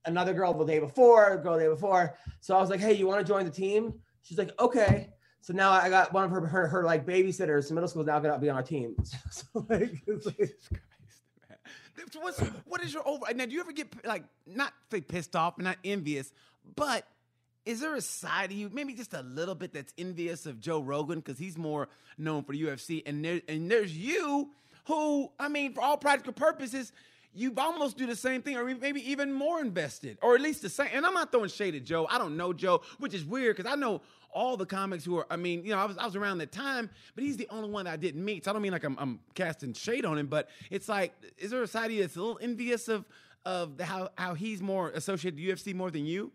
another 0.05 0.35
girl 0.35 0.53
the 0.53 0.67
day 0.67 0.81
before, 0.81 1.39
girl 1.39 1.55
the 1.55 1.61
day 1.61 1.69
before. 1.69 2.19
So 2.41 2.55
I 2.55 2.61
was 2.61 2.69
like, 2.69 2.81
hey, 2.81 2.93
you 2.93 3.07
want 3.07 3.27
to 3.27 3.33
join 3.33 3.47
the 3.47 3.51
team? 3.51 3.95
She's 4.21 4.37
like, 4.37 4.51
okay. 4.61 5.11
So 5.45 5.53
now 5.53 5.73
I 5.73 5.91
got 5.91 6.11
one 6.15 6.25
of 6.25 6.31
her 6.31 6.41
her, 6.41 6.67
her 6.69 6.85
like 6.85 7.05
babysitters. 7.05 7.71
Middle 7.71 7.87
school 7.87 8.01
is 8.01 8.07
now 8.07 8.19
gonna 8.19 8.39
be 8.39 8.49
on 8.49 8.57
our 8.57 8.63
team. 8.63 8.97
so 9.31 9.45
like, 9.69 10.03
it's 10.07 10.25
like- 10.25 10.39
Jesus 10.39 10.69
Christ, 10.71 11.23
man. 11.51 12.23
What's, 12.23 12.41
what 12.65 12.83
is 12.83 12.95
your 12.95 13.07
over? 13.07 13.27
Now, 13.35 13.45
do 13.45 13.53
you 13.53 13.61
ever 13.61 13.73
get 13.73 14.07
like 14.07 14.25
not 14.47 14.73
say 14.91 15.03
pissed 15.03 15.37
off 15.37 15.57
and 15.59 15.65
not 15.65 15.77
envious, 15.85 16.33
but 16.77 17.07
is 17.67 17.81
there 17.81 17.95
a 17.95 18.01
side 18.01 18.53
of 18.53 18.57
you, 18.57 18.71
maybe 18.73 18.95
just 18.95 19.13
a 19.13 19.21
little 19.21 19.55
bit, 19.55 19.75
that's 19.75 19.93
envious 19.99 20.47
of 20.47 20.61
Joe 20.61 20.81
Rogan 20.81 21.21
because 21.21 21.39
he's 21.39 21.59
more 21.59 21.89
known 22.17 22.43
for 22.45 22.55
UFC, 22.55 23.03
and 23.05 23.23
there 23.23 23.43
and 23.47 23.71
there's 23.71 23.95
you 23.95 24.49
who, 24.87 25.31
I 25.39 25.49
mean, 25.49 25.75
for 25.75 25.83
all 25.83 25.99
practical 25.99 26.33
purposes. 26.33 26.91
You 27.37 27.53
almost 27.59 27.99
do 27.99 28.07
the 28.07 28.15
same 28.15 28.43
thing, 28.43 28.57
or 28.57 28.65
maybe 28.65 29.11
even 29.11 29.33
more 29.33 29.61
invested, 29.61 30.19
or 30.23 30.37
at 30.37 30.41
least 30.41 30.63
the 30.63 30.69
same. 30.69 30.87
And 30.93 31.05
I'm 31.05 31.15
not 31.15 31.33
throwing 31.33 31.49
shade 31.49 31.75
at 31.75 31.83
Joe. 31.83 32.07
I 32.09 32.17
don't 32.17 32.37
know 32.37 32.53
Joe, 32.53 32.83
which 33.01 33.13
is 33.13 33.25
weird 33.25 33.57
because 33.57 33.69
I 33.71 33.75
know 33.75 34.03
all 34.35 34.57
the 34.57 34.67
comics 34.67 35.05
who 35.05 35.17
are. 35.17 35.27
I 35.31 35.37
mean, 35.37 35.65
you 35.65 35.71
know, 35.71 35.79
I 35.79 35.85
was 35.87 35.97
I 35.97 36.05
was 36.05 36.17
around 36.17 36.39
that 36.39 36.53
time, 36.53 36.91
but 37.15 37.25
he's 37.25 37.37
the 37.37 37.49
only 37.51 37.71
one 37.71 37.87
that 37.87 37.93
I 37.93 37.97
didn't 37.97 38.25
meet. 38.25 38.45
So 38.45 38.51
I 38.51 38.53
don't 38.53 38.63
mean 38.63 38.73
like 38.73 38.85
I'm, 38.85 38.97
I'm 38.99 39.21
casting 39.35 39.73
shade 39.73 40.05
on 40.05 40.19
him, 40.19 40.27
but 40.27 40.49
it's 40.71 40.89
like, 40.89 41.15
is 41.39 41.51
there 41.51 41.63
a 41.63 41.67
side 41.67 41.87
of 41.87 41.93
you 41.93 42.03
that's 42.03 42.17
a 42.17 42.21
little 42.21 42.39
envious 42.43 42.89
of 42.89 43.07
of 43.47 43.77
the, 43.77 43.85
how 43.85 44.11
how 44.17 44.35
he's 44.35 44.61
more 44.61 44.91
associated 44.91 45.39
to 45.39 45.43
UFC 45.43 45.75
more 45.75 45.91
than 45.91 46.05
you? 46.05 46.33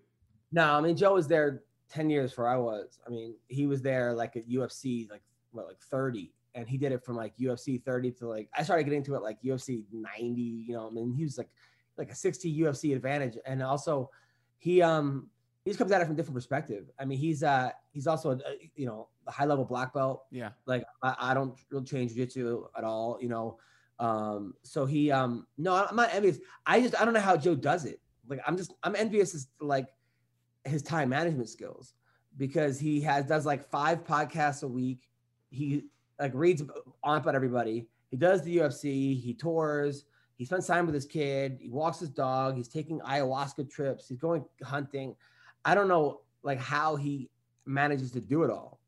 no, 0.52 0.74
I 0.74 0.82
mean 0.82 0.96
Joe 0.96 1.14
was 1.14 1.28
there 1.28 1.62
ten 1.90 2.10
years 2.10 2.32
before 2.32 2.48
I 2.48 2.58
was. 2.58 3.00
I 3.06 3.10
mean, 3.10 3.36
he 3.48 3.68
was 3.68 3.82
there 3.82 4.14
like 4.14 4.36
at 4.36 4.50
UFC 4.50 5.10
like 5.10 5.22
what 5.52 5.68
like 5.68 5.80
thirty, 5.80 6.32
and 6.56 6.68
he 6.68 6.78
did 6.78 6.92
it 6.92 7.04
from 7.04 7.16
like 7.16 7.36
UFC 7.38 7.84
thirty 7.84 8.12
to 8.12 8.28
like 8.28 8.50
I 8.58 8.64
started 8.64 8.84
getting 8.84 8.98
into 8.98 9.16
it 9.16 9.22
like 9.22 9.42
UFC 9.44 9.84
ninety. 9.92 10.64
You 10.68 10.74
know, 10.74 10.88
I 10.88 10.92
mean 10.92 11.14
he 11.14 11.24
was 11.24 11.38
like 11.38 11.50
like 11.98 12.12
a 12.12 12.16
sixty 12.16 12.62
UFC 12.62 12.96
advantage, 12.96 13.38
and 13.46 13.62
also 13.62 14.10
he 14.58 14.82
um 14.82 15.28
he 15.70 15.72
just 15.72 15.78
comes 15.78 15.92
at 15.92 16.02
it 16.02 16.06
from 16.06 16.14
a 16.14 16.18
different 16.18 16.36
perspective. 16.36 16.90
I 16.98 17.06
mean 17.06 17.20
he's 17.20 17.44
uh 17.44 17.70
he's 17.92 18.08
also 18.08 18.32
a, 18.32 18.40
you 18.76 18.88
know 18.88 19.08
a 19.28 19.32
high 19.32 19.46
level 19.46 19.66
black 19.66 19.94
belt. 19.94 20.24
Yeah, 20.32 20.50
like 20.66 20.84
I, 21.04 21.16
I 21.20 21.34
don't 21.36 21.56
really 21.70 21.86
change 21.86 22.16
jiu-jitsu 22.16 22.66
at 22.76 22.84
all, 22.84 23.20
you 23.22 23.30
know. 23.30 23.60
Um, 24.00 24.56
so 24.64 24.88
he 24.88 25.12
um 25.12 25.46
no, 25.60 25.76
I'm 25.76 25.96
not 25.96 26.10
envious. 26.12 26.40
I 26.66 26.82
just 26.82 27.00
I 27.00 27.06
don't 27.06 27.14
know 27.14 27.20
how 27.20 27.38
Joe 27.38 27.54
does 27.54 27.86
it. 27.86 28.00
Like 28.28 28.40
I'm 28.48 28.58
just 28.58 28.74
I'm 28.82 28.96
envious 28.96 29.36
as 29.36 29.48
like 29.60 29.86
his 30.66 30.82
time 30.82 31.10
management 31.10 31.50
skills 31.50 31.94
because 32.36 32.80
he 32.80 33.00
has 33.02 33.26
does 33.26 33.46
like 33.46 33.70
five 33.70 34.04
podcasts 34.04 34.64
a 34.64 34.68
week. 34.68 35.08
He 35.52 35.84
like 36.20 36.32
reads 36.34 36.64
on 37.04 37.18
about 37.18 37.36
everybody. 37.36 37.88
He 38.10 38.18
does 38.18 38.42
the 38.44 38.58
UFC, 38.58 39.22
he 39.22 39.36
tours, 39.36 40.06
he 40.36 40.46
spends 40.46 40.66
time 40.66 40.86
with 40.88 40.96
his 40.96 41.06
kid, 41.06 41.60
he 41.62 41.70
walks 41.70 42.00
his 42.00 42.10
dog, 42.10 42.56
he's 42.56 42.68
taking 42.68 43.00
ayahuasca 43.02 43.70
trips, 43.70 44.08
he's 44.08 44.18
going 44.18 44.46
hunting. 44.64 45.16
I 45.66 45.76
don't 45.76 45.88
know 45.88 46.22
like 46.44 46.60
how 46.60 46.96
he 46.96 47.30
manages 47.66 48.12
to 48.12 48.22
do 48.22 48.44
it 48.44 48.50
all. 48.50 48.80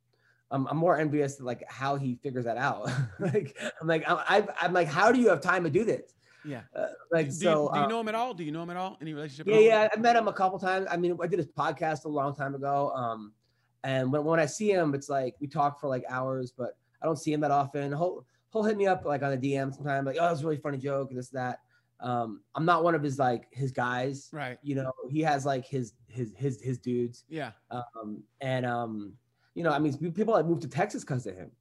I'm, 0.49 0.67
I'm 0.67 0.77
more 0.77 0.97
envious 0.97 1.39
like 1.39 1.63
how 1.69 1.95
he 1.95 2.15
figures 2.21 2.45
that 2.45 2.57
out. 2.57 2.89
like 3.19 3.57
I'm 3.81 3.87
like 3.87 4.03
I'm, 4.07 4.47
I'm 4.59 4.73
like 4.73 4.87
how 4.87 5.11
do 5.11 5.19
you 5.19 5.29
have 5.29 5.41
time 5.41 5.63
to 5.63 5.69
do 5.69 5.83
this? 5.83 6.13
yeah. 6.45 6.61
Uh, 6.75 6.87
like 7.11 7.27
do, 7.27 7.31
so. 7.31 7.63
you, 7.63 7.73
do 7.73 7.79
you 7.79 7.85
uh, 7.85 7.87
know 7.87 7.99
him 7.99 8.07
at 8.07 8.15
all? 8.15 8.33
Do 8.33 8.43
you 8.43 8.51
know 8.51 8.63
him 8.63 8.69
at 8.69 8.77
all? 8.77 8.97
Any 9.01 9.13
relationship? 9.13 9.47
yeah, 9.47 9.59
yeah. 9.59 9.87
I 9.93 9.99
met 9.99 10.15
him 10.15 10.27
a 10.27 10.33
couple 10.33 10.59
times. 10.59 10.87
I 10.89 10.97
mean, 10.97 11.17
I 11.21 11.27
did 11.27 11.39
his 11.39 11.47
podcast 11.47 12.05
a 12.05 12.09
long 12.09 12.35
time 12.35 12.55
ago. 12.55 12.91
Um, 12.95 13.33
and 13.83 14.11
when, 14.11 14.23
when 14.23 14.39
I 14.39 14.45
see 14.45 14.71
him, 14.71 14.93
it's 14.93 15.09
like 15.09 15.35
we 15.39 15.47
talk 15.47 15.79
for 15.79 15.87
like 15.87 16.03
hours, 16.09 16.51
but 16.55 16.77
I 17.01 17.05
don't 17.05 17.17
see 17.17 17.33
him 17.33 17.41
that 17.41 17.51
often. 17.51 17.91
He'll 17.91 18.25
he'll 18.51 18.63
hit 18.63 18.77
me 18.77 18.87
up 18.87 19.05
like 19.05 19.23
on 19.23 19.31
the 19.31 19.37
DM 19.37 19.73
sometime, 19.73 20.05
like, 20.05 20.17
oh, 20.19 20.27
that's 20.27 20.41
a 20.41 20.43
really 20.43 20.57
funny 20.57 20.77
joke 20.77 21.11
this 21.11 21.29
that. 21.29 21.59
Um, 22.01 22.41
I'm 22.55 22.65
not 22.65 22.83
one 22.83 22.95
of 22.95 23.03
his 23.03 23.19
like 23.19 23.47
his 23.51 23.71
guys. 23.71 24.29
Right. 24.31 24.57
You 24.63 24.75
know, 24.75 24.91
he 25.09 25.21
has 25.21 25.45
like 25.45 25.65
his 25.65 25.93
his 26.07 26.33
his 26.35 26.61
his 26.61 26.77
dudes. 26.77 27.25
Yeah. 27.29 27.51
Um, 27.69 28.23
and 28.41 28.65
um, 28.65 29.13
you 29.53 29.63
know, 29.63 29.71
I 29.71 29.79
mean, 29.79 29.95
people 30.11 30.35
that 30.35 30.47
moved 30.47 30.63
to 30.63 30.67
Texas 30.67 31.03
because 31.03 31.27
of 31.27 31.35
him. 31.35 31.51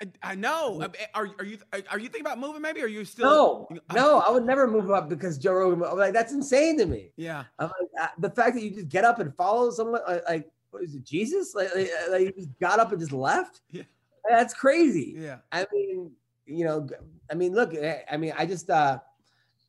I, 0.00 0.32
I 0.32 0.34
know. 0.34 0.82
Are, 1.14 1.28
are 1.38 1.44
you 1.44 1.58
are 1.90 1.98
you 1.98 2.08
thinking 2.08 2.22
about 2.22 2.38
moving? 2.38 2.62
Maybe? 2.62 2.80
Or 2.80 2.84
are 2.84 2.88
you 2.88 3.04
still? 3.04 3.68
No, 3.70 3.78
no, 3.92 4.18
I 4.20 4.30
would 4.30 4.46
never 4.46 4.66
move 4.66 4.90
up 4.90 5.10
because 5.10 5.36
Joe 5.36 5.52
Rogan. 5.52 5.84
I'm 5.84 5.98
like, 5.98 6.14
that's 6.14 6.32
insane 6.32 6.78
to 6.78 6.86
me. 6.86 7.12
Yeah. 7.16 7.44
I'm 7.58 7.66
like, 7.66 7.90
uh, 8.00 8.08
the 8.18 8.30
fact 8.30 8.54
that 8.54 8.62
you 8.62 8.70
just 8.70 8.88
get 8.88 9.04
up 9.04 9.18
and 9.18 9.34
follow 9.36 9.70
someone, 9.70 10.00
like, 10.08 10.22
like 10.26 10.50
what 10.70 10.82
is 10.82 10.94
it, 10.94 11.04
Jesus? 11.04 11.54
Like, 11.54 11.74
like, 11.74 11.90
like 12.10 12.20
you 12.22 12.32
just 12.32 12.58
got 12.60 12.78
up 12.78 12.92
and 12.92 13.00
just 13.00 13.12
left. 13.12 13.60
Yeah. 13.70 13.82
That's 14.28 14.54
crazy. 14.54 15.16
Yeah. 15.18 15.38
I 15.52 15.66
mean, 15.72 16.12
you 16.46 16.64
know, 16.64 16.88
I 17.30 17.34
mean, 17.34 17.52
look, 17.52 17.74
I 17.74 18.02
I 18.10 18.16
mean, 18.16 18.32
I 18.38 18.46
just, 18.46 18.70
uh, 18.70 19.00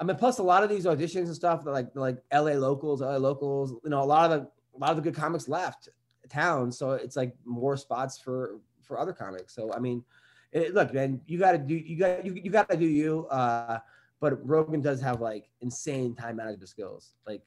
I 0.01 0.03
mean, 0.03 0.17
plus 0.17 0.39
a 0.39 0.43
lot 0.43 0.63
of 0.63 0.69
these 0.69 0.85
auditions 0.85 1.27
and 1.27 1.35
stuff, 1.35 1.63
like, 1.65 1.95
like 1.95 2.17
LA 2.33 2.53
locals, 2.53 3.01
LA 3.01 3.17
locals, 3.17 3.75
you 3.83 3.91
know, 3.91 4.01
a 4.01 4.03
lot 4.03 4.31
of 4.31 4.41
the, 4.41 4.47
a 4.75 4.79
lot 4.79 4.89
of 4.89 4.95
the 4.95 5.03
good 5.03 5.15
comics 5.15 5.47
left 5.47 5.89
town, 6.27 6.71
so 6.71 6.91
it's 6.91 7.15
like 7.15 7.35
more 7.45 7.77
spots 7.77 8.17
for 8.17 8.59
for 8.81 8.99
other 8.99 9.13
comics. 9.13 9.53
So 9.53 9.71
I 9.73 9.79
mean, 9.79 10.03
it, 10.51 10.73
look, 10.73 10.93
man, 10.93 11.21
you 11.27 11.37
got 11.37 11.51
to 11.51 11.57
do 11.57 11.75
you 11.75 11.97
got 11.97 12.25
you, 12.25 12.33
you 12.33 12.49
got 12.49 12.69
to 12.69 12.77
do 12.77 12.85
you. 12.85 13.27
Uh, 13.27 13.79
but 14.19 14.45
Rogan 14.47 14.81
does 14.81 15.01
have 15.01 15.21
like 15.21 15.49
insane 15.61 16.15
time 16.15 16.37
management 16.37 16.69
skills. 16.69 17.13
Like 17.27 17.43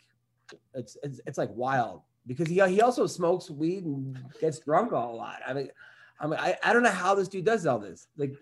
it's 0.75 0.97
it's, 1.03 1.21
it's 1.27 1.39
like 1.39 1.51
wild 1.53 2.03
because 2.27 2.49
he 2.49 2.61
he 2.69 2.81
also 2.81 3.07
smokes 3.07 3.51
weed 3.51 3.85
and 3.85 4.19
gets 4.41 4.59
drunk 4.59 4.93
a 4.93 4.97
lot. 4.97 5.41
I 5.47 5.55
mean, 5.55 5.69
I 6.21 6.27
mean, 6.27 6.39
I, 6.39 6.57
I 6.63 6.73
don't 6.73 6.83
know 6.83 6.91
how 6.91 7.15
this 7.15 7.29
dude 7.29 7.45
does 7.45 7.67
all 7.67 7.79
this. 7.79 8.09
Like, 8.17 8.35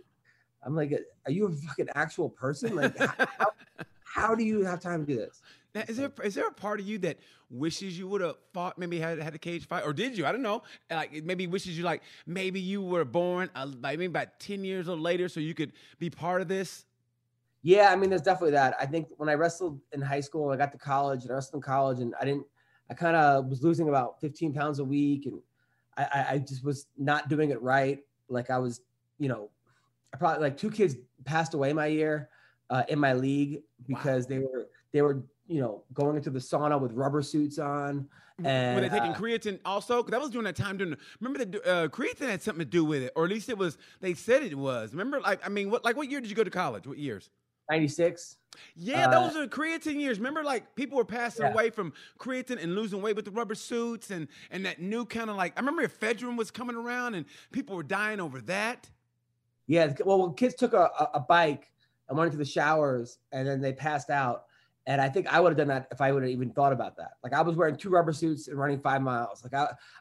I'm 0.63 0.75
like, 0.75 0.93
are 1.27 1.33
you 1.33 1.47
a 1.47 1.53
fucking 1.53 1.89
actual 1.95 2.29
person? 2.29 2.75
Like, 2.77 2.97
how, 2.99 3.53
how 4.13 4.35
do 4.35 4.45
you 4.45 4.63
have 4.63 4.81
time 4.81 5.07
to 5.07 5.13
do 5.13 5.19
this? 5.19 5.41
Now, 5.75 5.85
is 5.89 5.97
there 5.97 6.13
is 6.23 6.35
there 6.35 6.47
a 6.47 6.53
part 6.53 6.81
of 6.81 6.87
you 6.87 6.99
that 6.99 7.19
wishes 7.51 7.99
you 7.99 8.07
would 8.09 8.21
have 8.21 8.37
fought, 8.53 8.77
maybe 8.77 8.99
had 8.99 9.19
had 9.19 9.35
a 9.35 9.39
cage 9.39 9.67
fight, 9.67 9.85
or 9.85 9.95
did 9.95 10.19
you? 10.19 10.27
I 10.27 10.33
don't 10.33 10.43
know. 10.43 10.63
Like 10.91 11.25
maybe 11.25 11.47
wishes 11.47 11.79
you 11.79 11.85
like 11.85 12.03
maybe 12.27 12.61
you 12.61 12.83
were 12.83 13.07
born 13.07 13.49
uh, 13.55 13.67
like 13.67 13.99
maybe 13.99 14.07
about 14.07 14.39
ten 14.39 14.65
years 14.65 14.87
or 14.89 14.97
later, 14.97 15.31
so 15.31 15.41
you 15.41 15.55
could 15.55 15.73
be 15.99 16.11
part 16.11 16.43
of 16.43 16.49
this. 16.49 16.85
Yeah, 17.63 17.91
I 17.91 17.97
mean, 17.97 18.11
there's 18.11 18.23
definitely 18.23 18.51
that. 18.53 18.75
I 18.79 18.85
think 18.87 19.09
when 19.17 19.29
I 19.29 19.35
wrestled 19.35 19.81
in 19.93 20.03
high 20.03 20.21
school, 20.21 20.51
I 20.51 20.57
got 20.57 20.73
to 20.73 20.79
college 20.79 21.23
and 21.23 21.31
I 21.31 21.35
wrestled 21.35 21.61
in 21.61 21.63
college, 21.63 22.01
and 22.01 22.15
I 22.21 22.27
didn't. 22.27 22.47
I 22.91 22.95
kind 22.95 23.17
of 23.17 23.47
was 23.47 23.63
losing 23.63 23.89
about 23.89 24.21
15 24.21 24.53
pounds 24.53 24.79
a 24.79 24.85
week, 24.85 25.25
and 25.25 25.41
I, 25.97 26.27
I 26.33 26.39
just 26.39 26.65
was 26.65 26.87
not 26.99 27.31
doing 27.31 27.51
it 27.51 27.63
right. 27.63 28.01
Like 28.29 28.51
I 28.51 28.59
was, 28.59 28.83
you 29.19 29.29
know, 29.29 29.49
I 30.13 30.19
probably 30.19 30.43
like 30.43 30.59
two 30.59 30.71
kids 30.71 30.97
passed 31.25 31.55
away 31.55 31.73
my 31.73 31.87
year 31.87 32.29
uh, 32.71 32.85
in 32.89 32.99
my 32.99 33.13
league 33.13 33.63
because 33.87 34.25
wow. 34.25 34.29
they 34.29 34.39
were 34.39 34.69
they 34.93 35.03
were 35.03 35.23
you 35.53 35.61
know, 35.61 35.83
going 35.93 36.17
into 36.17 36.31
the 36.31 36.39
sauna 36.39 36.81
with 36.81 36.93
rubber 36.93 37.23
suits 37.23 37.59
on. 37.59 38.09
And, 38.43 38.77
were 38.77 38.81
they 38.81 38.89
taking 38.89 39.13
uh, 39.13 39.15
creatine 39.15 39.61
also? 39.65 39.99
Because 39.99 40.13
that 40.13 40.21
was 40.21 40.31
during 40.31 40.45
that 40.45 40.57
time. 40.57 40.79
During 40.79 40.93
the, 40.93 40.99
remember 41.21 41.45
the 41.45 41.71
uh, 41.71 41.89
creatine 41.89 42.29
had 42.31 42.43
something 42.43 42.65
to 42.65 42.71
do 42.71 42.85
with 42.85 43.03
it, 43.03 43.13
or 43.15 43.25
at 43.25 43.31
least 43.31 43.49
it 43.49 43.59
was. 43.59 43.77
They 44.01 44.15
said 44.15 44.43
it 44.43 44.57
was. 44.57 44.93
Remember, 44.93 45.21
like 45.21 45.45
I 45.45 45.51
mean, 45.51 45.71
what 45.71 45.85
like 45.85 45.97
what 45.97 46.11
year 46.11 46.21
did 46.21 46.31
you 46.31 46.37
go 46.37 46.45
to 46.45 46.51
college? 46.51 46.87
What 46.87 46.99
years? 46.99 47.31
96. 47.71 48.37
Yeah, 48.75 49.07
uh, 49.07 49.11
those 49.11 49.37
are 49.37 49.47
creatine 49.47 50.01
years. 50.01 50.19
Remember, 50.19 50.43
like 50.43 50.75
people 50.75 50.97
were 50.97 51.05
passing 51.05 51.45
yeah. 51.45 51.53
away 51.53 51.71
from 51.71 51.93
creatine 52.19 52.61
and 52.63 52.75
losing 52.75 53.01
weight 53.03 53.17
with 53.17 53.27
the 53.27 53.31
rubber 53.31 53.55
suits 53.55 54.11
and 54.11 54.29
and 54.51 54.65
that 54.65 54.81
new 54.81 55.05
kind 55.05 55.31
of 55.31 55.37
like 55.37 55.53
I 55.57 55.61
remember 55.61 55.87
ephedrine 55.87 56.37
was 56.37 56.51
coming 56.51 56.77
around 56.77 57.15
and 57.15 57.27
people 57.53 57.77
were 57.77 57.83
dying 57.83 58.21
over 58.21 58.41
that. 58.43 58.89
Yeah, 59.67 59.93
well, 60.05 60.31
kids 60.31 60.55
took 60.55 60.73
a, 60.73 60.91
a 61.15 61.21
bike 61.21 61.72
and 62.13 62.19
went 62.19 62.33
into 62.33 62.39
the 62.39 62.51
showers 62.51 63.19
and 63.33 63.47
then 63.47 63.61
they 63.61 63.73
passed 63.73 64.11
out 64.11 64.45
and 64.87 65.01
I 65.01 65.09
think 65.09 65.33
I 65.33 65.41
would 65.41 65.51
have 65.51 65.57
done 65.57 65.69
that 65.69 65.87
if 65.93 66.01
I 66.01 66.11
would 66.13 66.23
have 66.23 66.31
even 66.33 66.51
thought 66.51 66.73
about 66.73 66.97
that. 66.97 67.13
Like 67.23 67.33
I 67.33 67.43
was 67.43 67.57
wearing 67.57 67.77
two 67.77 67.91
rubber 67.91 68.13
suits 68.13 68.49
and 68.49 68.59
running 68.59 68.81
five 68.81 69.01
miles. 69.01 69.45
Like 69.45 69.55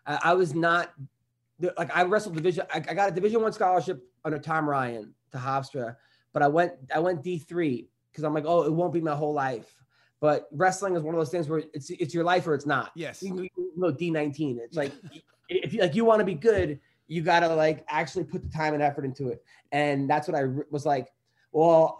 I, 0.07 0.19
I 0.23 0.33
was 0.33 0.55
not 0.55 0.91
like 1.77 1.95
I 1.95 2.03
wrestled 2.03 2.35
division. 2.35 2.65
I, 2.73 2.77
I 2.77 2.93
got 2.93 3.09
a 3.09 3.11
division 3.11 3.41
one 3.41 3.53
scholarship 3.53 4.03
under 4.25 4.39
Tom 4.39 4.67
Ryan 4.67 5.13
to 5.33 5.37
Hofstra, 5.37 5.95
but 6.33 6.41
I 6.41 6.47
went, 6.47 6.73
I 6.93 6.99
went 6.99 7.23
D3 7.23 7.87
because 8.11 8.23
I'm 8.23 8.33
like, 8.33 8.45
oh, 8.47 8.63
it 8.63 8.73
won't 8.73 8.93
be 8.93 9.01
my 9.01 9.15
whole 9.15 9.33
life. 9.33 9.71
But 10.19 10.47
wrestling 10.51 10.95
is 10.95 11.03
one 11.03 11.13
of 11.13 11.19
those 11.19 11.29
things 11.29 11.47
where 11.47 11.63
it's, 11.73 11.89
it's 11.91 12.13
your 12.13 12.23
life 12.23 12.47
or 12.47 12.53
it's 12.53 12.65
not. 12.65 12.91
Yes. 12.95 13.21
You 13.21 13.47
know, 13.75 13.91
D19. 13.91 14.57
It's 14.59 14.77
like, 14.77 14.91
if 15.49 15.73
you 15.73 15.81
like, 15.81 15.95
you 15.95 16.05
want 16.05 16.19
to 16.19 16.25
be 16.25 16.35
good, 16.35 16.79
you 17.07 17.21
got 17.21 17.41
to 17.41 17.53
like 17.53 17.85
actually 17.87 18.23
put 18.23 18.41
the 18.41 18.49
time 18.49 18.73
and 18.73 18.81
effort 18.81 19.05
into 19.05 19.29
it. 19.29 19.43
And 19.71 20.09
that's 20.09 20.27
what 20.27 20.35
I 20.35 20.45
was 20.69 20.85
like, 20.85 21.07
well, 21.51 21.99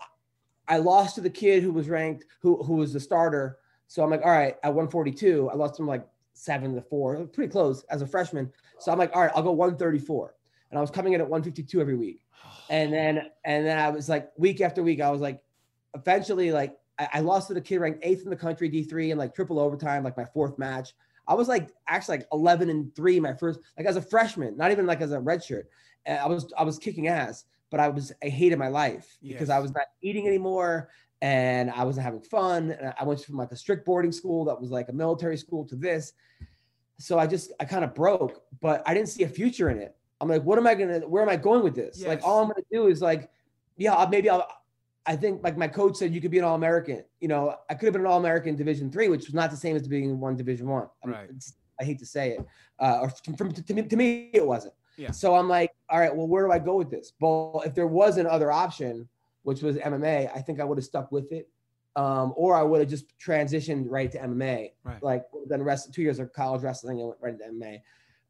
I 0.68 0.78
lost 0.78 1.16
to 1.16 1.22
the 1.22 1.30
kid 1.30 1.64
who 1.64 1.72
was 1.72 1.90
ranked, 1.90 2.26
who 2.40 2.62
who 2.64 2.76
was 2.76 2.94
the 2.94 3.00
starter. 3.00 3.58
So 3.88 4.04
I'm 4.04 4.10
like, 4.10 4.22
all 4.24 4.32
right, 4.32 4.56
at 4.64 4.70
142, 4.70 5.50
I 5.50 5.56
lost 5.56 5.78
him 5.80 5.86
like 5.86 6.08
seven 6.34 6.74
to 6.76 6.82
four, 6.82 7.26
pretty 7.26 7.52
close 7.52 7.84
as 7.90 8.02
a 8.02 8.08
freshman. 8.08 8.50
So 8.80 8.92
I'm 8.92 8.98
like, 8.98 9.14
all 9.14 9.22
right, 9.22 9.32
I'll 9.36 9.44
go 9.44 9.52
134. 9.52 10.34
And 10.70 10.78
I 10.78 10.82
was 10.82 10.90
coming 10.90 11.12
in 11.14 11.20
at 11.20 11.28
152 11.28 11.82
every 11.82 11.98
week. 11.98 12.22
And 12.70 12.94
then 12.94 13.30
and 13.44 13.66
then 13.66 13.78
I 13.78 13.90
was 13.90 14.08
like, 14.08 14.32
week 14.38 14.62
after 14.62 14.82
week, 14.82 15.02
I 15.02 15.10
was 15.12 15.20
like, 15.20 15.42
eventually, 15.94 16.52
like 16.52 16.78
I, 16.98 17.10
I 17.16 17.20
lost 17.20 17.50
to 17.50 17.54
the 17.54 17.62
kid 17.62 17.80
ranked 17.80 18.00
eighth 18.04 18.24
in 18.24 18.30
the 18.30 18.36
country, 18.36 18.70
D3, 18.70 19.12
and 19.12 19.20
like 19.20 19.36
triple 19.36 19.60
overtime, 19.60 20.04
like 20.04 20.16
my 20.16 20.26
fourth 20.26 20.58
match. 20.58 20.94
I 21.28 21.34
was 21.34 21.48
like 21.48 21.70
actually 21.88 22.20
like 22.20 22.28
11 22.32 22.70
and 22.70 22.96
three 22.96 23.20
my 23.20 23.34
first, 23.34 23.60
like 23.78 23.88
as 23.88 23.98
a 23.98 24.02
freshman, 24.02 24.58
not 24.58 24.72
even 24.72 24.86
like 24.86 25.02
as 25.02 25.12
a 25.12 25.18
redshirt. 25.18 25.66
And 26.06 26.18
I 26.18 26.28
was 26.28 26.52
I 26.58 26.64
was 26.64 26.80
kicking 26.80 27.08
ass 27.08 27.46
but 27.72 27.80
I 27.80 27.88
was 27.88 28.12
I 28.24 28.28
hated 28.28 28.60
my 28.60 28.68
life 28.68 29.18
yes. 29.22 29.34
because 29.34 29.50
I 29.50 29.60
was 29.60 29.74
not 29.74 29.88
eating 30.02 30.28
anymore 30.28 30.90
and 31.22 31.72
I 31.72 31.84
wasn't 31.84 32.06
having 32.06 32.22
fun. 32.22 32.72
And 32.72 32.94
I 33.00 33.04
went 33.04 33.24
from 33.24 33.38
like 33.38 33.52
a 33.52 33.56
strict 33.56 33.86
boarding 33.86 34.12
school 34.12 34.46
that 34.46 34.60
was 34.60 34.70
like 34.70 34.90
a 34.90 34.94
military 34.94 35.38
school 35.38 35.66
to 35.66 35.76
this. 35.76 36.14
So 37.00 37.18
I 37.18 37.26
just 37.26 37.52
I 37.60 37.66
kind 37.66 37.84
of 37.84 37.96
broke, 37.96 38.44
but 38.62 38.84
I 38.86 38.94
didn't 38.94 39.10
see 39.10 39.24
a 39.24 39.30
future 39.30 39.70
in 39.70 39.80
it. 39.80 39.96
I'm 40.20 40.28
like, 40.28 40.44
what 40.44 40.60
am 40.60 40.68
I 40.68 40.76
gonna? 40.76 41.00
Where 41.00 41.24
am 41.24 41.30
I 41.30 41.38
going 41.38 41.64
with 41.64 41.74
this? 41.74 41.98
Yes. 41.98 42.08
Like, 42.08 42.24
all 42.24 42.42
I'm 42.42 42.48
gonna 42.48 42.62
do 42.72 42.88
is 42.88 43.02
like, 43.02 43.30
yeah, 43.78 44.06
maybe 44.10 44.30
I'll. 44.30 44.48
I 45.04 45.16
think 45.16 45.44
like 45.44 45.58
my 45.58 45.68
coach 45.68 45.98
said, 45.98 46.14
you 46.14 46.22
could 46.22 46.30
be 46.30 46.38
an 46.38 46.44
All 46.44 46.54
American. 46.54 47.04
You 47.20 47.28
know, 47.28 47.56
I 47.68 47.74
could 47.74 47.88
have 47.88 47.94
been 47.94 48.02
an 48.02 48.08
All 48.08 48.20
American 48.20 48.56
Division 48.56 48.92
three, 48.92 49.08
which 49.08 49.26
was 49.26 49.34
not 49.34 49.50
the 49.50 49.58
same 49.58 49.76
as 49.76 49.88
being 49.88 50.04
in 50.04 50.20
one 50.20 50.36
Division 50.36 50.68
one. 50.68 50.88
I 51.04 51.10
right. 51.10 51.30
I 51.80 51.84
hate 51.84 51.98
to 52.00 52.06
say 52.06 52.32
it, 52.32 52.46
uh, 52.78 53.00
or 53.02 53.10
from, 53.10 53.36
from 53.36 53.52
to, 53.52 53.74
me, 53.74 53.82
to 53.82 53.96
me, 53.96 54.30
it 54.32 54.46
wasn't. 54.46 54.76
Yeah. 55.02 55.12
So 55.12 55.34
I'm 55.34 55.50
like, 55.50 55.74
all 55.90 56.00
right, 56.00 56.16
well, 56.16 56.28
where 56.28 56.46
do 56.46 56.52
I 56.52 56.60
go 56.60 56.76
with 56.76 56.92
this? 56.92 57.14
Well, 57.20 57.64
if 57.66 57.74
there 57.74 57.88
was 57.88 58.18
another 58.18 58.52
option, 58.52 59.10
which 59.42 59.64
was 59.64 59.78
MMA, 59.78 60.30
I 60.36 60.42
think 60.42 60.60
I 60.60 60.64
would 60.64 60.78
have 60.78 60.86
stuck 60.86 61.12
with 61.12 61.32
it. 61.32 61.50
Um, 61.96 62.34
or 62.38 62.56
I 62.56 62.62
would 62.62 62.80
have 62.80 62.90
just 62.90 63.18
transitioned 63.20 63.86
right 63.90 64.12
to 64.12 64.20
MMA. 64.20 64.72
Right. 64.84 65.04
Like 65.04 65.26
then 65.48 65.64
rest 65.64 65.92
two 65.92 66.04
years 66.04 66.20
of 66.20 66.32
college 66.32 66.62
wrestling 66.62 67.00
and 67.00 67.08
went 67.10 67.20
right 67.20 67.34
into 67.34 67.46
MMA. 67.46 67.82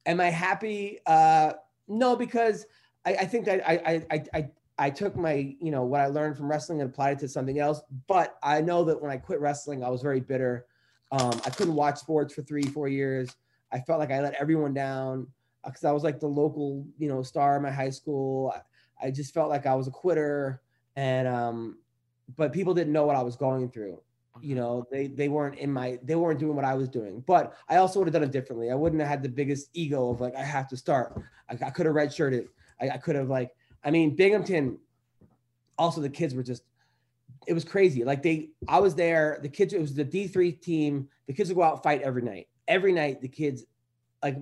Am 0.06 0.22
I 0.22 0.30
happy? 0.30 1.00
Uh, 1.06 1.54
no, 1.88 2.16
because 2.16 2.66
I, 3.06 3.16
I 3.16 3.26
think 3.26 3.46
that 3.46 3.70
I, 3.70 3.74
I, 3.86 4.16
I, 4.16 4.24
I, 4.34 4.50
I 4.80 4.90
took 4.90 5.16
my, 5.18 5.56
you 5.60 5.72
know, 5.72 5.84
what 5.84 6.00
I 6.00 6.08
learned 6.08 6.38
from 6.38 6.50
wrestling 6.50 6.82
and 6.82 6.90
applied 6.90 7.18
it 7.18 7.20
to 7.20 7.28
something 7.28 7.60
else. 7.60 7.82
But 8.08 8.38
I 8.42 8.62
know 8.62 8.86
that 8.86 9.00
when 9.00 9.12
I 9.12 9.18
quit 9.18 9.42
wrestling, 9.42 9.84
I 9.84 9.90
was 9.90 10.02
very 10.02 10.22
bitter. 10.22 10.66
Um, 11.12 11.40
I 11.46 11.50
couldn't 11.50 11.76
watch 11.76 12.00
sports 12.00 12.34
for 12.34 12.42
three, 12.42 12.64
four 12.64 12.88
years. 12.88 13.36
I 13.74 13.80
felt 13.82 14.00
like 14.00 14.12
I 14.12 14.22
let 14.22 14.34
everyone 14.36 14.74
down 14.74 15.28
because 15.66 15.84
I 15.84 15.92
was 15.92 16.04
like 16.04 16.20
the 16.20 16.28
local, 16.28 16.86
you 16.98 17.08
know, 17.08 17.24
star 17.24 17.58
in 17.58 17.64
my 17.64 17.72
high 17.72 17.90
school. 17.90 18.54
I, 18.56 19.08
I 19.08 19.12
just 19.12 19.34
felt 19.34 19.50
like 19.50 19.66
I 19.66 19.76
was 19.76 19.88
a 19.88 19.92
quitter, 19.92 20.62
and 20.96 21.28
um, 21.28 21.78
but 22.36 22.54
people 22.54 22.74
didn't 22.74 22.94
know 22.94 23.06
what 23.06 23.16
I 23.16 23.22
was 23.22 23.36
going 23.36 23.70
through. 23.70 24.02
You 24.42 24.56
know, 24.56 24.86
they 24.92 25.08
they 25.08 25.28
weren't 25.28 25.58
in 25.58 25.72
my 25.72 26.00
they 26.04 26.16
weren't 26.16 26.40
doing 26.40 26.56
what 26.56 26.66
I 26.66 26.74
was 26.74 26.90
doing. 26.90 27.24
But 27.26 27.54
I 27.70 27.78
also 27.78 28.00
would 28.00 28.08
have 28.08 28.14
done 28.14 28.24
it 28.24 28.32
differently. 28.32 28.72
I 28.72 28.76
wouldn't 28.76 29.02
have 29.02 29.10
had 29.10 29.24
the 29.24 29.30
biggest 29.30 29.70
ego 29.74 30.10
of 30.10 30.22
like 30.22 30.36
I 30.36 30.44
have 30.44 30.68
to 30.70 30.78
start. 30.78 31.22
I, 31.50 31.58
I 31.66 31.70
could 31.70 31.86
have 31.86 31.96
redshirted. 31.96 32.48
I, 32.80 32.90
I 32.92 32.98
could 32.98 33.16
have 33.16 33.30
like 33.30 33.52
I 33.84 33.92
mean 33.92 34.16
Binghamton. 34.16 34.80
Also, 35.78 36.00
the 36.00 36.10
kids 36.10 36.36
were 36.36 36.44
just 36.44 36.64
it 37.48 37.54
was 37.54 37.64
crazy. 37.64 38.04
Like 38.04 38.22
they, 38.22 38.50
I 38.68 38.80
was 38.80 38.96
there. 38.96 39.40
The 39.42 39.50
kids, 39.50 39.74
it 39.74 39.82
was 39.82 39.94
the 39.94 40.04
D 40.04 40.28
three 40.28 40.52
team. 40.52 41.08
The 41.28 41.34
kids 41.34 41.50
would 41.50 41.56
go 41.56 41.64
out 41.64 41.84
fight 41.84 42.02
every 42.02 42.22
night. 42.22 42.48
Every 42.68 42.94
night, 42.94 43.22
the 43.22 43.28
kids, 43.28 43.66
like 44.24 44.38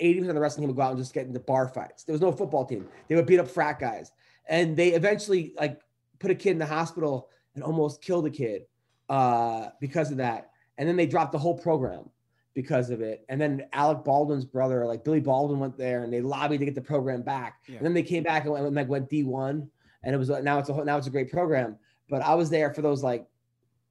80% 0.00 0.28
of 0.28 0.34
the 0.34 0.40
wrestling 0.40 0.62
team 0.62 0.68
would 0.68 0.76
go 0.76 0.82
out 0.82 0.90
and 0.90 0.98
just 0.98 1.14
get 1.14 1.26
into 1.26 1.40
bar 1.40 1.68
fights. 1.68 2.04
There 2.04 2.12
was 2.12 2.20
no 2.20 2.32
football 2.32 2.64
team. 2.64 2.88
They 3.08 3.14
would 3.14 3.26
beat 3.26 3.38
up 3.38 3.48
frat 3.48 3.78
guys. 3.78 4.12
And 4.48 4.76
they 4.76 4.88
eventually 4.88 5.54
like 5.56 5.80
put 6.18 6.30
a 6.30 6.34
kid 6.34 6.50
in 6.52 6.58
the 6.58 6.66
hospital 6.66 7.28
and 7.54 7.62
almost 7.62 8.02
killed 8.02 8.26
a 8.26 8.30
kid 8.30 8.62
uh, 9.08 9.68
because 9.80 10.10
of 10.10 10.18
that. 10.18 10.50
And 10.78 10.88
then 10.88 10.96
they 10.96 11.06
dropped 11.06 11.32
the 11.32 11.38
whole 11.38 11.56
program 11.56 12.10
because 12.54 12.90
of 12.90 13.00
it. 13.00 13.24
And 13.28 13.40
then 13.40 13.66
Alec 13.72 14.04
Baldwin's 14.04 14.44
brother, 14.44 14.86
like 14.86 15.04
Billy 15.04 15.20
Baldwin, 15.20 15.58
went 15.58 15.76
there 15.76 16.04
and 16.04 16.12
they 16.12 16.20
lobbied 16.20 16.60
to 16.60 16.64
get 16.64 16.74
the 16.74 16.80
program 16.80 17.22
back. 17.22 17.62
Yeah. 17.68 17.76
And 17.76 17.86
then 17.86 17.94
they 17.94 18.02
came 18.02 18.22
back 18.22 18.44
and 18.44 18.52
went, 18.52 18.66
and 18.66 18.74
like 18.74 18.88
went 18.88 19.10
D1, 19.10 19.68
and 20.02 20.14
it 20.14 20.18
was 20.18 20.28
now 20.28 20.58
it's 20.58 20.68
a 20.68 20.72
whole, 20.72 20.84
now 20.84 20.96
it's 20.96 21.06
a 21.06 21.10
great 21.10 21.30
program. 21.30 21.76
But 22.08 22.22
I 22.22 22.34
was 22.34 22.50
there 22.50 22.72
for 22.72 22.82
those 22.82 23.02
like 23.02 23.26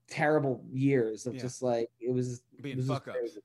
terrible 0.09 0.63
years 0.71 1.25
of 1.25 1.35
yeah. 1.35 1.41
just 1.41 1.61
like 1.61 1.89
it 1.99 2.13
was 2.13 2.41
being 2.61 2.81
fuck 2.81 3.07
ups. 3.07 3.37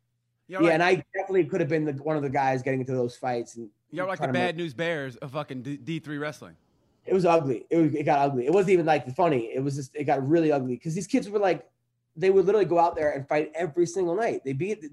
Yeah, 0.48 0.58
right. 0.58 0.70
and 0.72 0.82
I 0.82 1.04
definitely 1.14 1.44
could 1.44 1.60
have 1.60 1.68
been 1.68 1.84
the, 1.84 1.92
one 1.92 2.16
of 2.16 2.22
the 2.22 2.30
guys 2.30 2.62
getting 2.62 2.80
into 2.80 2.92
those 2.92 3.16
fights. 3.16 3.56
And 3.56 3.68
you're 3.90 4.06
like 4.06 4.18
the 4.18 4.28
bad 4.28 4.56
make... 4.56 4.56
news 4.56 4.74
bears 4.74 5.16
of 5.16 5.32
fucking 5.32 5.62
D 5.62 5.98
three 5.98 6.18
wrestling. 6.18 6.56
It 7.04 7.14
was 7.14 7.24
ugly. 7.24 7.66
It, 7.70 7.76
was, 7.76 7.94
it 7.94 8.04
got 8.04 8.18
ugly. 8.18 8.46
It 8.46 8.52
wasn't 8.52 8.72
even 8.72 8.86
like 8.86 9.14
funny. 9.14 9.50
It 9.54 9.62
was 9.62 9.76
just 9.76 9.94
it 9.94 10.04
got 10.04 10.26
really 10.26 10.52
ugly 10.52 10.74
because 10.74 10.94
these 10.94 11.06
kids 11.06 11.28
were 11.28 11.38
like, 11.38 11.68
they 12.16 12.30
would 12.30 12.46
literally 12.46 12.66
go 12.66 12.78
out 12.78 12.96
there 12.96 13.12
and 13.12 13.26
fight 13.28 13.52
every 13.54 13.86
single 13.86 14.16
night. 14.16 14.42
They 14.44 14.52
beat 14.52 14.84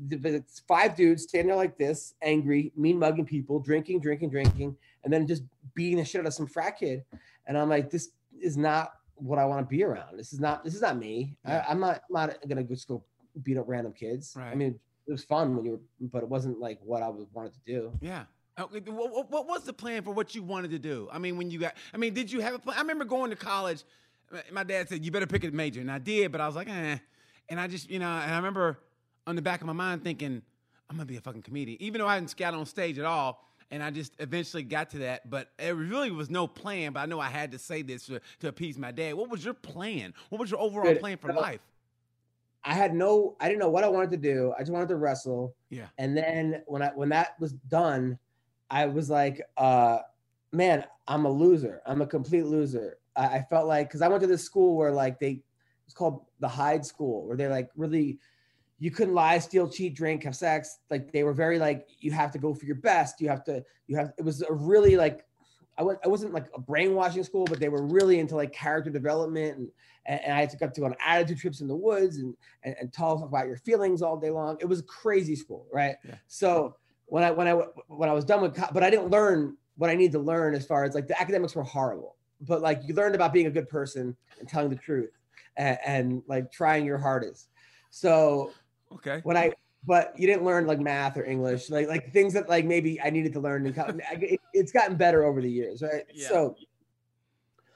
five 0.67 0.95
dudes 0.95 1.23
standing 1.23 1.47
there 1.47 1.55
like 1.55 1.77
this, 1.77 2.13
angry, 2.21 2.71
mean 2.75 2.99
mugging 2.99 3.25
people, 3.25 3.59
drinking, 3.59 4.01
drinking, 4.01 4.29
drinking, 4.29 4.77
and 5.03 5.11
then 5.11 5.25
just 5.25 5.43
beating 5.73 5.97
the 5.97 6.05
shit 6.05 6.21
out 6.21 6.27
of 6.27 6.33
some 6.33 6.47
frat 6.47 6.77
kid. 6.77 7.03
And 7.47 7.57
I'm 7.57 7.67
like, 7.67 7.89
this 7.89 8.09
is 8.39 8.57
not 8.57 8.93
what 9.15 9.39
I 9.39 9.45
want 9.45 9.67
to 9.67 9.69
be 9.69 9.83
around. 9.83 10.17
This 10.17 10.33
is 10.33 10.39
not. 10.39 10.63
This 10.63 10.75
is 10.75 10.81
not 10.81 10.97
me. 10.97 11.35
Yeah. 11.45 11.65
I, 11.67 11.71
am 11.71 11.79
not. 11.79 12.01
I'm 12.09 12.27
not 12.27 12.47
gonna 12.47 12.63
just 12.63 12.87
go 12.87 13.03
beat 13.43 13.57
up 13.57 13.65
random 13.67 13.93
kids. 13.93 14.35
Right. 14.37 14.51
I 14.51 14.55
mean, 14.55 14.79
it 15.07 15.11
was 15.11 15.23
fun 15.23 15.55
when 15.55 15.65
you 15.65 15.71
were, 15.71 16.07
but 16.11 16.23
it 16.23 16.29
wasn't 16.29 16.59
like 16.59 16.79
what 16.83 17.03
I 17.03 17.09
wanted 17.09 17.53
to 17.53 17.59
do. 17.65 17.91
Yeah. 18.01 18.25
Uh, 18.57 18.63
what, 18.63 19.29
what, 19.29 19.47
was 19.47 19.63
the 19.63 19.73
plan 19.73 20.01
for 20.01 20.11
what 20.11 20.33
you 20.33 20.41
wanted 20.41 20.71
to 20.71 20.79
do? 20.79 21.09
I 21.11 21.19
mean, 21.19 21.37
when 21.37 21.51
you 21.51 21.59
got, 21.59 21.75
I 21.93 21.97
mean, 21.97 22.13
did 22.13 22.31
you 22.31 22.39
have 22.39 22.53
a 22.53 22.59
plan? 22.59 22.77
I 22.77 22.81
remember 22.81 23.03
going 23.03 23.29
to 23.29 23.35
college. 23.35 23.83
My 24.51 24.63
dad 24.63 24.89
said 24.89 25.03
you 25.03 25.11
better 25.11 25.27
pick 25.27 25.43
a 25.43 25.51
major, 25.51 25.81
and 25.81 25.91
I 25.91 25.99
did, 25.99 26.31
but 26.31 26.41
I 26.41 26.47
was 26.47 26.55
like, 26.55 26.69
eh. 26.69 26.97
And 27.49 27.59
I 27.59 27.67
just, 27.67 27.89
you 27.89 27.99
know, 27.99 28.07
and 28.07 28.31
I 28.31 28.37
remember 28.37 28.79
on 29.27 29.35
the 29.35 29.41
back 29.41 29.61
of 29.61 29.67
my 29.67 29.73
mind 29.73 30.03
thinking, 30.03 30.41
I'm 30.89 30.95
gonna 30.95 31.05
be 31.05 31.17
a 31.17 31.21
fucking 31.21 31.41
comedian, 31.41 31.81
even 31.81 31.99
though 31.99 32.07
I 32.07 32.15
hadn't 32.15 32.35
got 32.35 32.53
on 32.53 32.65
stage 32.65 32.97
at 32.97 33.05
all. 33.05 33.41
And 33.71 33.81
I 33.81 33.89
just 33.89 34.13
eventually 34.19 34.61
got 34.61 34.91
to 34.91 34.99
that, 34.99 35.27
but 35.27 35.49
it 35.57 35.75
really 35.75 36.11
was 36.11 36.29
no 36.29 36.45
plan. 36.45 36.93
But 36.93 36.99
I 36.99 37.05
know 37.07 37.19
I 37.19 37.29
had 37.29 37.51
to 37.51 37.59
say 37.59 37.81
this 37.81 38.05
to, 38.05 38.21
to 38.41 38.47
appease 38.47 38.77
my 38.77 38.91
dad. 38.91 39.15
What 39.15 39.29
was 39.29 39.43
your 39.43 39.55
plan? 39.55 40.13
What 40.29 40.39
was 40.39 40.51
your 40.51 40.59
overall 40.59 40.95
plan 40.95 41.17
for 41.17 41.33
life? 41.33 41.61
I 42.65 42.73
had 42.73 42.95
no, 42.95 43.35
I 43.39 43.47
didn't 43.47 43.59
know 43.59 43.69
what 43.69 43.83
I 43.83 43.87
wanted 43.87 44.11
to 44.11 44.17
do. 44.17 44.53
I 44.57 44.61
just 44.61 44.71
wanted 44.71 44.89
to 44.89 44.95
wrestle. 44.95 45.55
Yeah. 45.69 45.85
And 45.99 46.17
then 46.17 46.63
when 46.65 46.81
I 46.81 46.87
when 46.95 47.09
that 47.09 47.39
was 47.39 47.53
done, 47.53 48.17
I 48.71 48.87
was 48.87 49.09
like, 49.09 49.41
uh, 49.57 49.99
man, 50.51 50.83
I'm 51.07 51.25
a 51.25 51.29
loser. 51.29 51.81
I'm 51.85 52.01
a 52.01 52.07
complete 52.07 52.45
loser. 52.45 52.97
I, 53.15 53.25
I 53.25 53.41
felt 53.43 53.67
like 53.67 53.87
because 53.87 54.01
I 54.01 54.07
went 54.07 54.21
to 54.21 54.27
this 54.27 54.43
school 54.43 54.75
where 54.75 54.91
like 54.91 55.19
they 55.19 55.43
it's 55.85 55.93
called 55.93 56.25
the 56.39 56.47
Hyde 56.47 56.85
School, 56.85 57.27
where 57.27 57.37
they're 57.37 57.49
like 57.49 57.69
really 57.75 58.17
you 58.79 58.91
couldn't 58.91 59.13
lie, 59.13 59.37
steal, 59.37 59.69
cheat, 59.69 59.95
drink, 59.95 60.23
have 60.23 60.35
sex. 60.35 60.79
Like 60.89 61.11
they 61.11 61.23
were 61.23 61.33
very 61.33 61.59
like 61.59 61.87
you 61.99 62.11
have 62.11 62.31
to 62.31 62.39
go 62.39 62.53
for 62.53 62.65
your 62.65 62.75
best. 62.75 63.21
You 63.21 63.29
have 63.29 63.43
to 63.45 63.63
you 63.87 63.95
have 63.95 64.11
it 64.17 64.23
was 64.23 64.41
a 64.41 64.51
really 64.51 64.97
like 64.97 65.23
I 65.77 65.83
went 65.83 65.99
I 66.03 66.07
wasn't 66.07 66.33
like 66.33 66.47
a 66.55 66.59
brainwashing 66.59 67.23
school, 67.23 67.45
but 67.45 67.59
they 67.59 67.69
were 67.69 67.85
really 67.85 68.19
into 68.19 68.35
like 68.35 68.53
character 68.53 68.89
development 68.89 69.57
and 69.57 69.67
and, 70.05 70.21
and 70.21 70.33
I 70.33 70.39
had 70.39 70.49
to 70.51 70.57
go 70.57 70.69
to 70.69 70.85
on 70.85 70.95
attitude 71.05 71.39
trips 71.39 71.61
in 71.61 71.67
the 71.67 71.75
woods 71.75 72.17
and, 72.17 72.35
and 72.63 72.75
and 72.79 72.93
talk 72.93 73.21
about 73.23 73.47
your 73.47 73.57
feelings 73.57 74.01
all 74.01 74.17
day 74.17 74.29
long. 74.29 74.57
It 74.59 74.65
was 74.65 74.79
a 74.79 74.83
crazy 74.83 75.35
school, 75.35 75.67
right? 75.73 75.95
Yeah. 76.03 76.15
So 76.27 76.75
when 77.07 77.23
I 77.23 77.31
when 77.31 77.47
I 77.47 77.53
when 77.87 78.09
I 78.09 78.13
was 78.13 78.25
done 78.25 78.41
with, 78.41 78.55
but 78.73 78.83
I 78.83 78.89
didn't 78.89 79.09
learn 79.09 79.57
what 79.77 79.89
I 79.89 79.95
need 79.95 80.11
to 80.13 80.19
learn 80.19 80.55
as 80.55 80.65
far 80.65 80.83
as 80.85 80.95
like 80.95 81.07
the 81.07 81.19
academics 81.19 81.55
were 81.55 81.63
horrible, 81.63 82.15
but 82.41 82.61
like 82.61 82.81
you 82.85 82.93
learned 82.95 83.15
about 83.15 83.33
being 83.33 83.47
a 83.47 83.51
good 83.51 83.67
person 83.67 84.15
and 84.39 84.47
telling 84.47 84.69
the 84.69 84.75
truth 84.75 85.11
and, 85.57 85.77
and 85.85 86.23
like 86.27 86.51
trying 86.51 86.85
your 86.85 86.97
hardest. 86.97 87.49
So 87.89 88.51
Okay. 88.93 89.19
when 89.23 89.35
I 89.35 89.51
but 89.85 90.13
you 90.17 90.25
didn't 90.27 90.43
learn 90.43 90.65
like 90.67 90.79
math 90.79 91.17
or 91.17 91.23
English, 91.23 91.69
like 91.69 91.87
like 91.87 92.11
things 92.11 92.33
that 92.33 92.49
like 92.49 92.65
maybe 92.65 92.99
I 93.01 93.09
needed 93.09 93.33
to 93.33 93.39
learn. 93.39 93.65
It- 93.75 94.39
it's 94.53 94.71
gotten 94.71 94.95
better 94.95 95.23
over 95.25 95.41
the 95.41 95.51
years, 95.51 95.81
right? 95.81 96.05
Yeah. 96.13 96.29
So, 96.29 96.55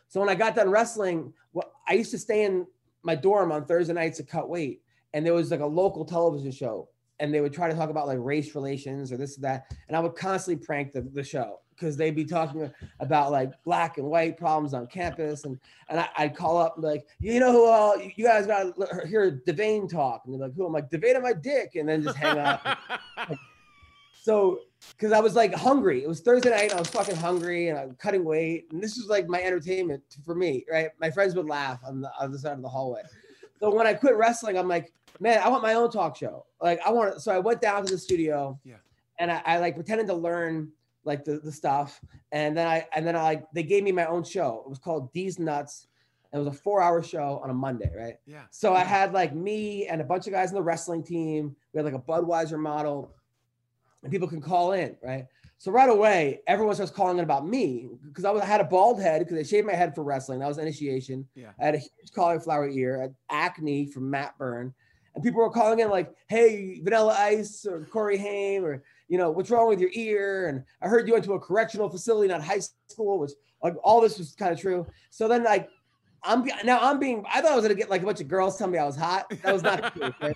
so 0.07 0.19
when 0.19 0.29
I 0.29 0.35
got 0.35 0.55
done 0.55 0.69
wrestling, 0.69 1.33
well, 1.53 1.71
I 1.87 1.93
used 1.93 2.11
to 2.11 2.17
stay 2.17 2.45
in 2.45 2.65
my 3.03 3.15
dorm 3.15 3.51
on 3.51 3.65
Thursday 3.65 3.93
nights 3.93 4.17
to 4.17 4.23
cut 4.23 4.49
weight, 4.49 4.81
and 5.13 5.25
there 5.25 5.33
was 5.33 5.51
like 5.51 5.59
a 5.59 5.65
local 5.65 6.05
television 6.05 6.51
show, 6.51 6.87
and 7.19 7.33
they 7.33 7.41
would 7.41 7.53
try 7.53 7.69
to 7.69 7.75
talk 7.75 7.89
about 7.89 8.07
like 8.07 8.17
race 8.21 8.55
relations 8.55 9.11
or 9.11 9.17
this 9.17 9.37
or 9.37 9.41
that, 9.41 9.65
and 9.87 9.95
I 9.97 9.99
would 9.99 10.15
constantly 10.15 10.65
prank 10.65 10.93
the, 10.93 11.01
the 11.01 11.23
show 11.23 11.59
because 11.79 11.95
they'd 11.95 12.15
be 12.15 12.25
talking 12.25 12.69
about 12.99 13.31
like 13.31 13.51
black 13.63 13.97
and 13.97 14.07
white 14.07 14.37
problems 14.37 14.73
on 14.73 14.87
campus, 14.87 15.45
and 15.45 15.57
and 15.89 15.99
I, 15.99 16.09
I'd 16.17 16.35
call 16.35 16.57
up 16.57 16.75
and 16.75 16.83
be 16.83 16.87
like, 16.89 17.07
you 17.19 17.39
know 17.39 17.51
who 17.51 17.65
all 17.65 17.97
you 17.99 18.23
guys 18.25 18.45
got 18.47 18.75
to 18.75 19.07
hear 19.07 19.41
Devane 19.47 19.89
talk, 19.89 20.23
and 20.25 20.33
they're 20.33 20.47
like, 20.47 20.55
who? 20.55 20.65
I'm 20.65 20.73
like 20.73 20.89
Devane 20.89 21.15
on 21.15 21.23
my 21.23 21.33
dick, 21.33 21.75
and 21.75 21.87
then 21.87 22.03
just 22.03 22.17
hang 22.17 22.37
up. 22.37 22.65
So, 24.21 24.59
because 24.91 25.11
I 25.13 25.19
was 25.21 25.35
like 25.35 25.53
hungry, 25.55 26.03
it 26.03 26.07
was 26.07 26.19
Thursday 26.19 26.49
night. 26.49 26.63
And 26.71 26.73
I 26.73 26.79
was 26.79 26.89
fucking 26.89 27.15
hungry, 27.15 27.69
and 27.69 27.79
I'm 27.79 27.95
cutting 27.95 28.25
weight, 28.25 28.67
and 28.71 28.83
this 28.83 28.97
was 28.97 29.07
like 29.07 29.27
my 29.27 29.41
entertainment 29.41 30.03
for 30.25 30.35
me, 30.35 30.65
right? 30.71 30.89
My 30.99 31.09
friends 31.09 31.35
would 31.35 31.47
laugh 31.47 31.79
on 31.85 32.01
the 32.01 32.11
other 32.19 32.37
side 32.37 32.53
of 32.53 32.61
the 32.61 32.69
hallway. 32.69 33.01
So 33.59 33.73
when 33.73 33.87
I 33.87 33.93
quit 33.93 34.15
wrestling, 34.17 34.57
I'm 34.57 34.67
like, 34.67 34.91
man, 35.19 35.41
I 35.43 35.47
want 35.47 35.63
my 35.63 35.73
own 35.73 35.89
talk 35.89 36.17
show. 36.17 36.45
Like 36.61 36.79
I 36.85 36.91
want. 36.91 37.21
So 37.21 37.31
I 37.31 37.39
went 37.39 37.61
down 37.61 37.85
to 37.85 37.91
the 37.93 37.97
studio, 37.97 38.59
Yeah. 38.65 38.75
and 39.19 39.31
I, 39.31 39.41
I 39.45 39.57
like 39.59 39.75
pretended 39.75 40.07
to 40.07 40.13
learn 40.15 40.69
like 41.03 41.23
the, 41.23 41.39
the 41.39 41.51
stuff, 41.51 41.99
and 42.31 42.57
then 42.57 42.67
I 42.67 42.87
and 42.93 43.05
then 43.05 43.15
I 43.15 43.23
like 43.23 43.45
they 43.53 43.63
gave 43.63 43.83
me 43.83 43.91
my 43.91 44.05
own 44.05 44.23
show. 44.23 44.63
It 44.65 44.69
was 44.69 44.79
called 44.79 45.09
These 45.13 45.39
Nuts. 45.39 45.87
It 46.31 46.37
was 46.37 46.47
a 46.47 46.51
four 46.51 46.81
hour 46.81 47.01
show 47.01 47.41
on 47.43 47.49
a 47.49 47.53
Monday, 47.53 47.91
right? 47.95 48.15
yeah. 48.27 48.43
So 48.51 48.73
I 48.75 48.83
had 48.83 49.13
like 49.13 49.33
me 49.33 49.87
and 49.87 49.99
a 49.99 50.03
bunch 50.03 50.27
of 50.27 50.33
guys 50.33 50.49
in 50.49 50.55
the 50.55 50.61
wrestling 50.61 51.03
team. 51.03 51.55
We 51.73 51.79
had 51.79 51.85
like 51.85 51.95
a 51.95 51.99
Budweiser 51.99 52.59
model, 52.59 53.15
and 54.03 54.11
people 54.11 54.27
can 54.27 54.41
call 54.41 54.73
in, 54.73 54.95
right? 55.03 55.25
So 55.57 55.71
right 55.73 55.89
away, 55.89 56.39
everyone 56.47 56.75
starts 56.75 56.91
calling 56.91 57.17
in 57.17 57.23
about 57.23 57.45
me 57.45 57.89
because 58.07 58.23
I 58.23 58.31
was 58.31 58.41
I 58.41 58.45
had 58.45 58.61
a 58.61 58.65
bald 58.65 59.01
head 59.01 59.19
because 59.19 59.35
they 59.35 59.43
shaved 59.43 59.67
my 59.67 59.73
head 59.73 59.93
for 59.95 60.03
wrestling. 60.03 60.39
That 60.39 60.47
was 60.47 60.57
initiation. 60.57 61.27
Yeah. 61.35 61.51
I 61.59 61.65
had 61.65 61.75
a 61.75 61.79
huge 61.79 62.13
cauliflower 62.13 62.69
ear, 62.69 63.01
had 63.01 63.15
acne 63.29 63.87
from 63.87 64.09
mat 64.09 64.35
burn, 64.37 64.73
and 65.15 65.23
people 65.23 65.41
were 65.41 65.49
calling 65.49 65.79
in 65.79 65.89
like, 65.89 66.13
"Hey, 66.27 66.79
Vanilla 66.81 67.15
Ice 67.17 67.65
or 67.65 67.85
Corey 67.85 68.17
Haim 68.17 68.63
or 68.63 68.83
you 69.09 69.17
know 69.17 69.29
what's 69.31 69.49
wrong 69.49 69.67
with 69.67 69.79
your 69.81 69.89
ear?" 69.93 70.47
And 70.47 70.63
I 70.81 70.87
heard 70.87 71.05
you 71.07 71.13
went 71.13 71.25
to 71.25 71.33
a 71.33 71.39
correctional 71.39 71.89
facility, 71.89 72.29
not 72.29 72.41
high 72.41 72.59
school, 72.59 73.19
which 73.19 73.31
like 73.61 73.73
all 73.83 73.99
this 73.99 74.17
was 74.17 74.33
kind 74.35 74.53
of 74.53 74.59
true. 74.59 74.87
So 75.09 75.27
then 75.27 75.43
like 75.43 75.67
I'm 76.23 76.45
now 76.63 76.79
I'm 76.81 76.99
being 76.99 77.25
I 77.33 77.41
thought 77.41 77.51
I 77.51 77.55
was 77.55 77.63
gonna 77.63 77.75
get 77.75 77.89
like 77.89 78.01
a 78.03 78.05
bunch 78.05 78.21
of 78.21 78.27
girls 78.27 78.57
tell 78.57 78.67
me 78.67 78.77
I 78.77 78.85
was 78.85 78.95
hot. 78.95 79.29
That 79.43 79.53
was 79.53 79.63
not 79.63 79.93
case. 79.99 80.13
Right? 80.21 80.35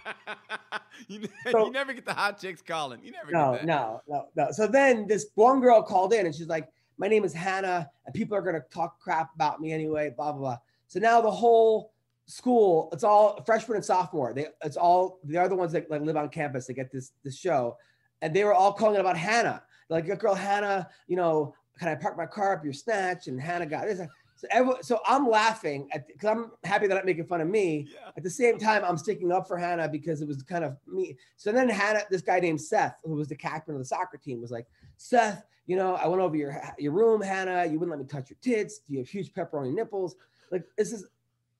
you, 1.07 1.28
So- 1.51 1.65
you 1.65 1.71
never 1.71 1.93
get 1.93 2.05
the 2.05 2.13
hot 2.13 2.39
chicks 2.39 2.61
calling. 2.61 2.99
You 3.03 3.11
never 3.11 3.32
No, 3.32 3.51
get 3.53 3.61
that. 3.61 3.65
no, 3.67 4.01
no, 4.07 4.26
no. 4.36 4.51
So 4.51 4.67
then 4.67 5.07
this 5.07 5.28
one 5.36 5.59
girl 5.61 5.82
called 5.82 6.13
in 6.13 6.26
and 6.26 6.34
she's 6.36 6.47
like, 6.47 6.67
My 6.97 7.07
name 7.07 7.24
is 7.24 7.34
Hannah, 7.34 7.89
and 8.05 8.13
people 8.15 8.36
are 8.38 8.41
gonna 8.41 8.61
talk 8.74 8.99
crap 8.99 9.34
about 9.36 9.59
me 9.61 9.71
anyway, 9.74 10.11
blah 10.15 10.32
blah 10.32 10.39
blah. 10.41 10.57
So 10.88 10.99
now 10.99 11.21
the 11.21 11.32
whole 11.32 11.91
school, 12.26 12.89
it's 12.93 13.03
all 13.03 13.41
freshman 13.45 13.76
and 13.76 13.84
sophomore. 13.86 14.34
They 14.34 14.47
it's 14.63 14.78
all 14.78 15.19
they 15.24 15.38
are 15.38 15.49
the 15.49 15.55
ones 15.55 15.71
that 15.74 15.89
like 15.91 16.01
live 16.01 16.15
on 16.17 16.30
campus. 16.30 16.65
They 16.67 16.74
get 16.74 16.91
this 16.91 17.11
this 17.24 17.38
show. 17.38 17.78
And 18.24 18.34
they 18.34 18.45
were 18.45 18.53
all 18.53 18.71
calling 18.71 18.95
it 18.95 19.01
about 19.01 19.17
Hannah. 19.17 19.61
Like, 19.89 20.17
girl, 20.17 20.34
Hannah, 20.34 20.88
you 21.07 21.17
know, 21.17 21.53
can 21.78 21.89
I 21.89 21.95
park 21.95 22.17
my 22.17 22.26
car 22.26 22.55
up 22.55 22.63
your 22.63 22.71
snatch? 22.71 23.28
And 23.28 23.39
Hannah 23.39 23.65
got 23.65 23.86
this. 23.86 23.99
So 24.38 24.47
everyone, 24.49 24.82
so 24.82 25.01
I'm 25.05 25.30
laughing 25.30 25.89
because 26.07 26.30
I'm 26.30 26.51
happy 26.63 26.88
that 26.88 26.97
I'm 26.97 27.05
making 27.05 27.26
fun 27.26 27.41
of 27.41 27.49
me. 27.49 27.89
Yeah. 27.93 28.11
At 28.15 28.24
the 28.24 28.30
same 28.30 28.57
time, 28.57 28.84
I'm 28.86 28.97
sticking 28.97 29.30
up 29.32 29.45
for 29.45 29.57
Hannah 29.57 29.89
because 29.89 30.21
it 30.21 30.28
was 30.28 30.41
kind 30.41 30.63
of 30.63 30.78
me. 30.88 31.17
So 31.36 31.51
then 31.51 31.67
Hannah, 31.67 32.03
this 32.09 32.21
guy 32.21 32.39
named 32.39 32.61
Seth, 32.61 32.95
who 33.03 33.13
was 33.13 33.28
the 33.28 33.36
captain 33.36 33.76
of 33.76 33.80
the 33.80 33.86
soccer 33.86 34.17
team, 34.17 34.41
was 34.41 34.51
like, 34.51 34.67
Seth, 34.95 35.43
you 35.67 35.76
know, 35.76 35.95
I 35.95 36.07
went 36.07 36.21
over 36.21 36.38
your 36.38 36.61
your 36.80 36.93
room, 36.93 37.21
Hannah. 37.21 37.65
You 37.65 37.78
wouldn't 37.78 37.91
let 37.91 37.99
me 37.99 38.05
touch 38.05 38.30
your 38.30 38.38
tits. 38.41 38.80
You 38.88 38.99
have 38.99 39.09
huge 39.09 39.34
pepperoni 39.34 39.74
nipples. 39.74 40.15
Like 40.49 40.63
this 40.78 40.93
is, 40.93 41.05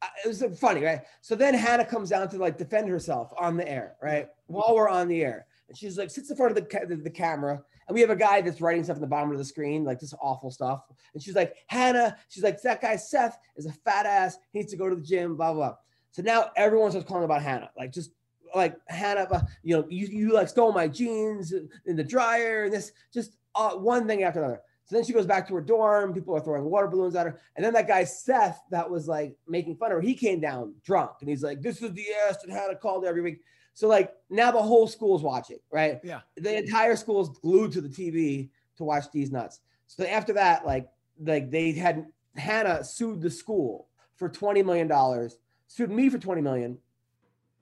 uh, 0.02 0.08
it 0.24 0.28
was 0.30 0.44
funny, 0.60 0.84
right? 0.84 1.02
So 1.20 1.36
then 1.36 1.54
Hannah 1.54 1.86
comes 1.86 2.10
down 2.10 2.30
to 2.30 2.38
like 2.38 2.58
defend 2.58 2.88
herself 2.88 3.34
on 3.38 3.58
the 3.58 3.68
air, 3.68 3.96
right? 4.02 4.30
While 4.48 4.76
we're 4.76 4.90
on 4.90 5.10
the 5.10 5.24
air, 5.24 5.46
and 5.68 5.78
she's 5.78 5.98
like 5.98 6.10
sits 6.10 6.30
in 6.30 6.38
front 6.38 6.52
of 6.52 6.56
the 6.56 6.70
ca- 6.70 6.86
the, 6.86 6.96
the 6.96 7.10
camera, 7.10 7.62
and 7.88 7.96
we 7.96 8.02
have 8.02 8.10
a 8.10 8.16
guy 8.16 8.42
that's 8.42 8.62
writing 8.62 8.84
stuff 8.84 8.98
in 8.98 9.02
the 9.02 9.08
bottom 9.08 9.32
of 9.32 9.38
the 9.38 9.46
screen, 9.46 9.84
like 9.84 10.00
this 10.00 10.14
awful 10.22 10.52
stuff. 10.52 10.84
And 11.14 11.22
she's 11.22 11.36
like, 11.36 11.56
Hannah, 11.68 12.18
she's 12.30 12.44
like, 12.44 12.62
that 12.62 12.82
guy 12.82 12.96
Seth 12.96 13.38
is 13.56 13.66
a 13.66 13.72
fat 13.72 14.06
ass. 14.06 14.38
He 14.52 14.60
needs 14.60 14.72
to 14.72 14.78
go 14.78 14.90
to 14.90 14.96
the 14.96 15.02
gym, 15.02 15.36
blah 15.36 15.54
blah. 15.54 15.70
blah. 15.70 15.78
So 16.12 16.22
now 16.22 16.52
everyone 16.56 16.92
starts 16.92 17.08
calling 17.08 17.24
about 17.24 17.42
Hannah, 17.42 17.72
like 17.78 17.92
just 17.92 18.12
like 18.56 18.76
Hannah, 18.88 19.28
uh, 19.32 19.42
you 19.64 19.76
know, 19.76 19.86
you, 19.90 20.06
you 20.08 20.34
like 20.34 20.48
stole 20.48 20.72
my 20.72 20.88
jeans 20.88 21.54
in 21.86 21.96
the 21.96 22.04
dryer, 22.04 22.66
and 22.66 22.74
this 22.74 22.92
just 23.14 23.38
uh, 23.56 23.72
one 23.72 24.08
thing 24.08 24.24
after 24.24 24.40
another. 24.40 24.62
So 24.86 24.96
then 24.96 25.06
she 25.06 25.14
goes 25.14 25.26
back 25.26 25.48
to 25.48 25.56
her 25.56 25.62
dorm. 25.62 26.14
People 26.14 26.36
are 26.36 26.42
throwing 26.42 26.66
water 26.66 26.88
balloons 26.88 27.16
at 27.16 27.26
her, 27.26 27.40
and 27.56 27.66
then 27.66 27.74
that 27.74 27.88
guy 27.88 28.04
Seth, 28.04 28.62
that 28.70 28.90
was 28.90 29.08
like 29.08 29.36
making 29.48 29.78
fun 29.78 29.92
of 29.92 29.96
her, 29.96 30.02
he 30.02 30.14
came 30.14 30.40
down 30.40 30.76
drunk, 30.86 31.12
and 31.22 31.30
he's 31.30 31.44
like, 31.44 31.62
"This 31.62 31.82
is 31.82 31.94
the 31.94 32.06
ass 32.28 32.38
that 32.44 32.52
Hannah 32.52 32.76
called 32.76 33.06
every 33.06 33.22
week." 33.22 33.42
So 33.74 33.88
like 33.88 34.14
now 34.30 34.52
the 34.52 34.62
whole 34.62 34.88
school's 34.88 35.24
watching, 35.24 35.58
right? 35.72 36.00
Yeah. 36.04 36.22
The 36.38 36.58
entire 36.58 36.96
school's 36.96 37.30
glued 37.40 37.72
to 37.74 37.82
the 37.82 37.90
TV 37.90 38.50
to 38.78 38.84
watch 38.84 39.06
these 39.12 39.32
nuts. 39.32 39.62
So 39.88 40.06
after 40.06 40.34
that, 40.34 40.66
like 40.66 40.88
like 41.24 41.50
they 41.52 41.72
had 41.72 42.06
Hannah 42.36 42.84
sued 42.84 43.22
the 43.22 43.30
school 43.30 43.88
for 44.16 44.30
twenty 44.30 44.62
million 44.64 44.88
dollars, 44.88 45.38
sued 45.68 45.90
me 45.92 46.10
for 46.10 46.18
twenty 46.20 46.42
million 46.42 46.78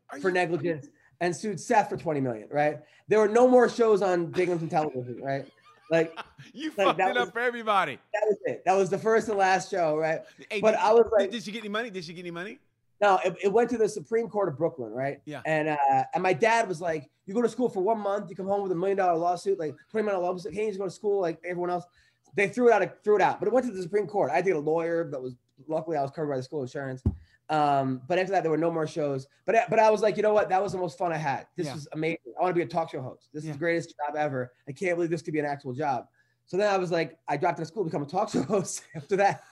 Are 0.10 0.20
for 0.20 0.30
you- 0.30 0.34
negligence, 0.34 0.88
and 1.22 1.36
sued 1.36 1.60
Seth 1.60 1.90
for 1.90 1.98
twenty 1.98 2.20
million. 2.22 2.48
Right? 2.52 2.80
There 3.08 3.20
were 3.20 3.28
no 3.30 3.48
more 3.48 3.70
shows 3.70 4.02
on 4.02 4.28
Binghamton 4.28 4.70
Television. 4.78 5.20
Right? 5.22 5.46
Like 5.90 6.18
You 6.54 6.70
like, 6.78 6.88
fucked 6.88 7.00
it 7.00 7.08
was- 7.08 7.28
up 7.28 7.34
for 7.34 7.40
everybody. 7.40 7.98
that 8.14 8.24
was 8.28 8.38
it. 8.46 8.64
That 8.66 8.74
was 8.78 8.90
the 8.90 8.98
first 8.98 9.30
and 9.30 9.38
last 9.38 9.72
show. 9.72 9.98
Right? 9.98 10.22
Hey, 10.50 10.60
But 10.62 10.72
did, 10.72 10.80
I 10.82 10.92
was 10.94 11.10
like- 11.18 11.32
did 11.32 11.44
she 11.44 11.52
get 11.52 11.60
any 11.60 11.70
money? 11.70 11.90
Did 11.90 12.04
she 12.04 12.14
get 12.14 12.22
any 12.22 12.32
money? 12.32 12.60
No, 13.02 13.20
it, 13.26 13.36
it 13.44 13.52
went 13.52 13.70
to 13.72 13.78
the 13.78 13.90
Supreme 13.90 14.30
Court 14.30 14.48
of 14.48 14.58
Brooklyn, 14.58 14.92
right? 14.92 15.20
Yeah. 15.26 15.42
And 15.46 15.70
uh, 15.70 16.04
and 16.14 16.22
my 16.22 16.34
dad 16.34 16.68
was 16.68 16.80
like, 16.80 17.10
"You 17.26 17.34
go 17.34 17.42
to 17.42 17.50
school 17.50 17.68
for 17.68 17.82
one 17.82 18.00
month, 18.00 18.30
you 18.30 18.36
come 18.36 18.46
home 18.48 18.62
with 18.62 18.72
a 18.72 18.76
million 18.76 18.98
dollar 18.98 19.18
lawsuit, 19.18 19.58
like 19.58 19.76
twenty 19.90 20.06
million 20.06 20.22
dollars. 20.22 20.44
Can't 20.44 20.72
you 20.72 20.78
go 20.78 20.86
to 20.86 20.92
school 20.92 21.20
like 21.20 21.40
everyone 21.44 21.72
else?" 21.72 21.86
They 22.36 22.48
threw 22.48 22.70
it 22.70 22.74
out, 22.74 23.04
threw 23.04 23.16
it 23.18 23.22
out, 23.22 23.40
but 23.40 23.48
it 23.48 23.54
went 23.54 23.66
to 23.66 23.72
the 23.74 23.82
Supreme 23.82 24.08
Court. 24.08 24.32
I 24.32 24.42
did 24.42 24.54
a 24.56 24.60
lawyer, 24.60 25.10
that 25.12 25.22
was 25.22 25.36
luckily 25.68 25.98
I 25.98 26.02
was 26.02 26.12
covered 26.12 26.30
by 26.30 26.38
the 26.38 26.44
school 26.44 26.62
insurance. 26.62 27.04
Um, 27.50 28.02
but 28.08 28.18
after 28.18 28.32
that, 28.32 28.44
there 28.44 28.52
were 28.52 28.58
no 28.58 28.72
more 28.72 28.88
shows. 28.88 29.28
But 29.46 29.56
but 29.70 29.80
I 29.80 29.90
was 29.90 30.02
like, 30.02 30.16
you 30.16 30.24
know 30.24 30.34
what? 30.34 30.48
That 30.48 30.64
was 30.64 30.72
the 30.72 30.78
most 30.78 30.98
fun 30.98 31.12
I 31.12 31.18
had. 31.18 31.48
This 31.58 31.68
Yeah. 31.68 31.74
was 31.74 31.88
amazing. 31.92 32.20
I 32.40 32.44
want 32.44 32.52
to 32.56 32.58
be 32.58 32.64
a 32.64 32.68
talk 32.68 32.92
show 32.92 33.02
host. 33.02 33.28
This 33.34 33.44
Yeah. 33.44 33.50
is 33.52 33.56
the 33.58 33.60
greatest 33.60 33.90
job 33.98 34.16
ever. 34.16 34.54
I 34.70 34.72
can't 34.72 34.96
believe 34.96 35.10
this 35.10 35.22
could 35.22 35.34
be 35.34 35.40
an 35.40 35.46
actual 35.46 35.74
job. 35.74 36.06
So 36.46 36.56
then 36.56 36.74
I 36.74 36.78
was 36.78 36.92
like, 36.92 37.18
I 37.28 37.36
dropped 37.36 37.60
out 37.60 37.64
of 37.64 37.68
school 37.68 37.84
to 37.84 37.90
become 37.90 38.04
a 38.04 38.06
talk 38.06 38.30
show 38.30 38.44
host. 38.56 38.84
After 38.96 39.18
that, 39.18 39.44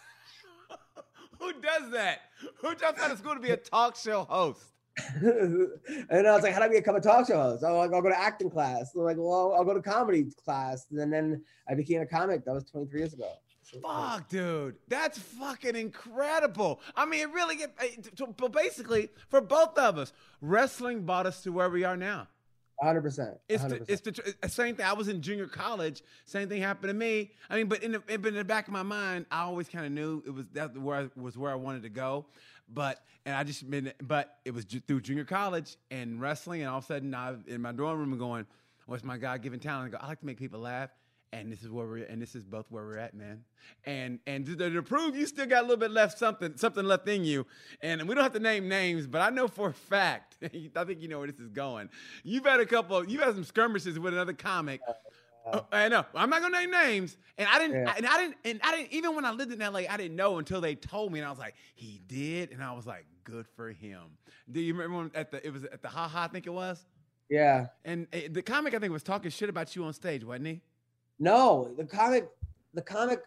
Who 1.40 1.54
does 1.54 1.92
that? 1.92 2.20
Who 2.62 2.76
jumps 2.76 3.02
out 3.02 3.12
of 3.12 3.18
school 3.18 3.34
to 3.34 3.40
be 3.40 3.52
a 3.52 3.58
talk 3.58 3.96
show 3.96 4.24
host? 4.30 4.62
and 5.22 6.28
I 6.28 6.34
was 6.34 6.44
like, 6.44 6.54
how 6.54 6.60
do 6.60 6.66
I 6.66 6.70
become 6.70 6.96
a 6.96 7.02
talk 7.02 7.28
show 7.28 7.40
host? 7.42 7.64
I'm 7.64 7.74
like, 7.74 7.94
I'll 7.94 8.02
go 8.02 8.10
to 8.10 8.20
acting 8.20 8.50
class. 8.50 8.92
They're 8.92 9.04
like, 9.04 9.18
well, 9.18 9.54
I'll 9.56 9.64
go 9.64 9.74
to 9.74 9.82
comedy 9.82 10.26
class. 10.44 10.88
And 10.92 11.12
then 11.14 11.44
I 11.70 11.76
became 11.76 12.02
a 12.02 12.06
comic. 12.06 12.44
That 12.46 12.54
was 12.54 12.66
23 12.66 13.00
years 13.00 13.14
ago. 13.14 13.32
Fuck, 13.84 14.30
dude, 14.30 14.78
that's 14.88 15.20
fucking 15.20 15.76
incredible. 15.76 16.82
I 16.96 17.06
mean, 17.06 17.22
it 17.22 17.32
really 17.32 17.56
get. 17.56 17.72
eh, 17.80 17.90
But 18.36 18.52
basically, 18.52 19.10
for 19.30 19.42
both 19.42 19.78
of 19.78 20.00
us, 20.00 20.12
wrestling 20.42 21.06
brought 21.06 21.28
us 21.28 21.44
to 21.44 21.52
where 21.52 21.70
we 21.70 21.84
are 21.84 21.96
now. 21.96 22.28
Hundred 22.82 23.02
percent. 23.02 23.38
It's 23.48 23.64
the, 23.64 23.86
it's 23.88 24.02
the 24.02 24.12
tr- 24.12 24.48
same 24.48 24.76
thing. 24.76 24.86
I 24.86 24.94
was 24.94 25.08
in 25.08 25.22
junior 25.22 25.48
college. 25.48 26.02
Same 26.26 26.50
thing 26.50 26.62
happened 26.62 26.90
to 26.90 26.94
me. 26.94 27.32
I 27.50 27.58
mean, 27.58 27.68
but 27.68 27.84
in 27.84 27.94
the, 27.94 28.00
but 28.00 28.28
in 28.28 28.36
the 28.36 28.44
back 28.44 28.68
of 28.68 28.74
my 28.74 28.84
mind, 28.84 29.26
I 29.32 29.42
always 29.42 29.68
kind 29.68 29.86
of 29.86 29.92
knew 29.92 30.24
it 30.26 30.32
was 30.32 30.46
that 30.54 30.78
where 30.78 30.98
I, 30.98 31.10
was 31.20 31.38
where 31.38 31.52
I 31.52 31.56
wanted 31.56 31.84
to 31.84 31.90
go. 31.90 32.26
But 32.72 33.02
and 33.26 33.36
I 33.36 33.44
just 33.44 33.70
been, 33.70 33.92
but 34.02 34.38
it 34.46 34.54
was 34.54 34.66
ju- 34.66 34.80
through 34.80 35.02
junior 35.02 35.26
college 35.26 35.78
and 35.92 36.22
wrestling, 36.22 36.62
and 36.62 36.70
all 36.70 36.78
of 36.78 36.84
a 36.84 36.88
sudden, 36.88 37.14
I 37.14 37.36
in 37.48 37.62
my 37.62 37.72
dorm 37.72 38.00
room 38.00 38.18
going, 38.18 38.46
"What's 38.86 39.04
my 39.04 39.18
God 39.18 39.42
given 39.42 39.60
talent?" 39.60 39.94
I 39.94 39.98
go, 39.98 40.04
"I 40.04 40.08
like 40.08 40.20
to 40.20 40.26
make 40.26 40.38
people 40.38 40.60
laugh." 40.60 40.90
And 41.32 41.52
this 41.52 41.62
is 41.62 41.70
where 41.70 41.86
we're 41.86 42.04
and 42.06 42.22
this 42.22 42.36
is 42.36 42.44
both 42.44 42.66
where 42.70 42.84
we're 42.84 42.98
at 42.98 43.14
man 43.14 43.44
and 43.86 44.20
and 44.26 44.46
to, 44.46 44.56
to, 44.56 44.82
prove 44.82 45.16
you 45.16 45.26
still 45.26 45.46
got 45.46 45.60
a 45.60 45.62
little 45.62 45.78
bit 45.78 45.92
left 45.92 46.18
something 46.18 46.54
something 46.56 46.86
left 46.86 47.08
in 47.08 47.24
you 47.24 47.46
and 47.82 48.08
we 48.08 48.16
don't 48.16 48.24
have 48.24 48.34
to 48.34 48.40
name 48.40 48.68
names 48.68 49.08
but 49.08 49.22
i 49.22 49.30
know 49.30 49.48
for 49.48 49.70
a 49.70 49.74
fact 49.74 50.38
i 50.44 50.84
think 50.84 51.02
you 51.02 51.08
know 51.08 51.20
where 51.20 51.28
this 51.28 51.40
is 51.40 51.50
going 51.50 51.90
you've 52.24 52.46
had 52.46 52.60
a 52.60 52.66
couple 52.66 53.08
you've 53.08 53.22
had 53.22 53.34
some 53.34 53.44
skirmishes 53.44 54.00
with 54.00 54.14
another 54.14 54.34
comic 54.34 54.82
uh, 55.52 55.62
I 55.72 55.88
know. 55.88 56.06
I'm 56.14 56.30
not 56.30 56.42
gonna 56.42 56.60
name 56.60 56.70
names, 56.70 57.18
and 57.38 57.48
I 57.48 57.60
didn't, 57.60 57.82
yeah. 57.82 57.94
and 57.98 58.06
I 58.06 58.18
didn't, 58.18 58.36
and 58.46 58.60
I 58.62 58.76
didn't. 58.76 58.92
Even 58.92 59.16
when 59.16 59.26
I 59.26 59.32
lived 59.32 59.52
in 59.52 59.60
LA, 59.60 59.82
I 59.90 59.98
didn't 59.98 60.16
know 60.16 60.38
until 60.38 60.62
they 60.62 60.76
told 60.76 61.12
me, 61.12 61.20
and 61.20 61.28
I 61.28 61.32
was 61.32 61.40
like, 61.40 61.56
"He 61.76 62.02
did," 62.06 62.52
and 62.52 62.62
I 62.62 62.74
was 62.74 62.86
like, 62.86 63.06
"Good 63.24 63.48
for 63.56 63.70
him." 63.70 64.02
Do 64.52 64.60
you 64.60 64.76
remember 64.76 65.18
at 65.18 65.32
the? 65.32 65.44
It 65.44 65.52
was 65.52 65.64
at 65.64 65.82
the 65.82 65.88
Ha 65.88 66.08
Ha, 66.08 66.24
I 66.26 66.28
think 66.28 66.46
it 66.46 66.52
was. 66.52 66.86
Yeah. 67.30 67.68
And 67.86 68.08
uh, 68.14 68.20
the 68.32 68.42
comic, 68.42 68.74
I 68.74 68.80
think, 68.80 68.92
was 68.92 69.04
talking 69.04 69.32
shit 69.32 69.50
about 69.50 69.76
you 69.76 69.84
on 69.86 69.94
stage, 69.94 70.24
wasn't 70.24 70.48
he? 70.48 70.62
No, 71.20 71.74
the 71.78 71.86
comic, 71.86 72.30
the 72.74 72.82
comic 72.82 73.22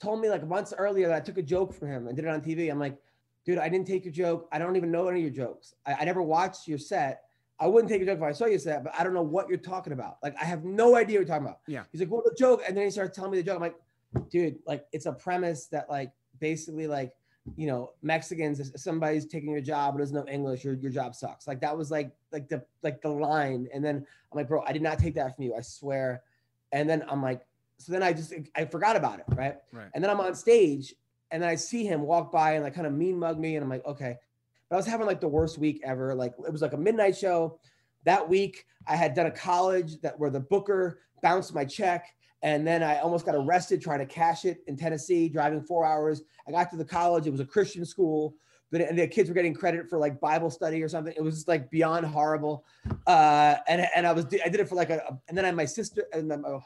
told 0.00 0.20
me 0.20 0.28
like 0.28 0.46
months 0.46 0.72
earlier 0.76 1.08
that 1.08 1.16
I 1.16 1.20
took 1.20 1.38
a 1.38 1.42
joke 1.42 1.72
from 1.72 1.88
him 1.88 2.06
and 2.06 2.16
did 2.16 2.24
it 2.24 2.28
on 2.28 2.40
TV. 2.40 2.70
I'm 2.70 2.78
like, 2.78 2.96
dude, 3.44 3.58
I 3.58 3.68
didn't 3.68 3.86
take 3.86 4.04
your 4.04 4.12
joke. 4.12 4.48
I 4.52 4.58
don't 4.58 4.76
even 4.76 4.90
know 4.90 5.08
any 5.08 5.24
of 5.24 5.34
your 5.34 5.46
jokes. 5.46 5.74
I, 5.86 5.94
I 5.94 6.04
never 6.04 6.22
watched 6.22 6.66
your 6.66 6.78
set. 6.78 7.22
I 7.60 7.68
wouldn't 7.68 7.90
take 7.90 8.02
a 8.02 8.04
joke 8.04 8.18
if 8.18 8.22
I 8.24 8.32
saw 8.32 8.46
your 8.46 8.58
set, 8.58 8.82
but 8.82 8.92
I 8.98 9.04
don't 9.04 9.14
know 9.14 9.22
what 9.22 9.48
you're 9.48 9.58
talking 9.58 9.92
about. 9.92 10.16
Like, 10.22 10.34
I 10.40 10.44
have 10.44 10.64
no 10.64 10.96
idea 10.96 11.18
what 11.18 11.26
you're 11.26 11.36
talking 11.36 11.46
about. 11.46 11.60
Yeah. 11.68 11.84
He's 11.92 12.00
like, 12.00 12.10
well, 12.10 12.22
the 12.24 12.34
joke. 12.36 12.62
And 12.66 12.76
then 12.76 12.84
he 12.84 12.90
started 12.90 13.14
telling 13.14 13.30
me 13.30 13.38
the 13.38 13.44
joke. 13.44 13.56
I'm 13.56 13.60
like, 13.60 13.76
dude, 14.28 14.58
like, 14.66 14.86
it's 14.92 15.06
a 15.06 15.12
premise 15.12 15.66
that, 15.66 15.88
like, 15.88 16.12
basically, 16.40 16.88
like, 16.88 17.12
you 17.56 17.66
know, 17.66 17.92
Mexicans, 18.02 18.72
somebody's 18.82 19.26
taking 19.26 19.50
your 19.50 19.60
job 19.60 19.98
doesn't 19.98 20.16
know 20.16 20.30
English, 20.32 20.64
your, 20.64 20.74
your 20.74 20.90
job 20.90 21.14
sucks. 21.14 21.46
Like, 21.46 21.60
that 21.60 21.76
was 21.76 21.90
like, 21.90 22.10
like 22.32 22.48
the, 22.48 22.64
like 22.82 23.02
the 23.02 23.10
line. 23.10 23.68
And 23.72 23.84
then 23.84 23.96
I'm 23.96 24.36
like, 24.36 24.48
bro, 24.48 24.62
I 24.66 24.72
did 24.72 24.82
not 24.82 24.98
take 24.98 25.14
that 25.14 25.36
from 25.36 25.44
you. 25.44 25.54
I 25.54 25.60
swear. 25.60 26.22
And 26.74 26.90
then 26.90 27.04
I'm 27.08 27.22
like, 27.22 27.40
so 27.78 27.92
then 27.92 28.02
I 28.02 28.12
just 28.12 28.34
I 28.56 28.64
forgot 28.64 28.96
about 28.96 29.20
it, 29.20 29.26
right? 29.28 29.56
Right. 29.72 29.88
And 29.94 30.02
then 30.02 30.10
I'm 30.10 30.20
on 30.20 30.34
stage, 30.34 30.92
and 31.30 31.40
then 31.42 31.48
I 31.48 31.54
see 31.54 31.84
him 31.84 32.02
walk 32.02 32.32
by 32.32 32.52
and 32.52 32.64
like 32.64 32.74
kind 32.74 32.86
of 32.86 32.92
mean 32.92 33.18
mug 33.18 33.38
me, 33.38 33.54
and 33.54 33.62
I'm 33.62 33.70
like, 33.70 33.86
okay. 33.86 34.16
But 34.68 34.76
I 34.76 34.78
was 34.78 34.86
having 34.86 35.06
like 35.06 35.20
the 35.20 35.28
worst 35.28 35.56
week 35.56 35.80
ever. 35.84 36.14
Like 36.14 36.34
it 36.44 36.52
was 36.52 36.62
like 36.62 36.72
a 36.72 36.76
midnight 36.76 37.16
show. 37.16 37.60
That 38.04 38.28
week, 38.28 38.66
I 38.88 38.96
had 38.96 39.14
done 39.14 39.26
a 39.26 39.30
college 39.30 40.00
that 40.02 40.18
where 40.18 40.30
the 40.30 40.40
booker 40.40 41.00
bounced 41.22 41.54
my 41.54 41.64
check, 41.64 42.08
and 42.42 42.66
then 42.66 42.82
I 42.82 42.98
almost 42.98 43.24
got 43.24 43.36
arrested 43.36 43.80
trying 43.80 44.00
to 44.00 44.06
cash 44.06 44.44
it 44.44 44.58
in 44.66 44.76
Tennessee, 44.76 45.28
driving 45.28 45.62
four 45.62 45.86
hours. 45.86 46.22
I 46.48 46.50
got 46.50 46.70
to 46.70 46.76
the 46.76 46.84
college. 46.84 47.28
It 47.28 47.30
was 47.30 47.40
a 47.40 47.46
Christian 47.46 47.84
school 47.84 48.34
but 48.74 48.96
the 48.96 49.06
kids 49.06 49.28
were 49.28 49.36
getting 49.36 49.54
credit 49.54 49.88
for 49.88 49.98
like 49.98 50.18
Bible 50.18 50.50
study 50.50 50.82
or 50.82 50.88
something. 50.88 51.14
It 51.16 51.22
was 51.22 51.36
just 51.36 51.46
like 51.46 51.70
beyond 51.70 52.04
horrible. 52.04 52.64
Uh, 53.06 53.54
and 53.68 53.86
and 53.94 54.04
I 54.04 54.12
was 54.12 54.26
I 54.44 54.48
did 54.48 54.58
it 54.58 54.68
for 54.68 54.74
like 54.74 54.90
a 54.90 55.16
and 55.28 55.38
then 55.38 55.44
I 55.44 55.52
my 55.52 55.64
sister 55.64 56.06
and 56.12 56.28
then, 56.28 56.42
oh, 56.44 56.60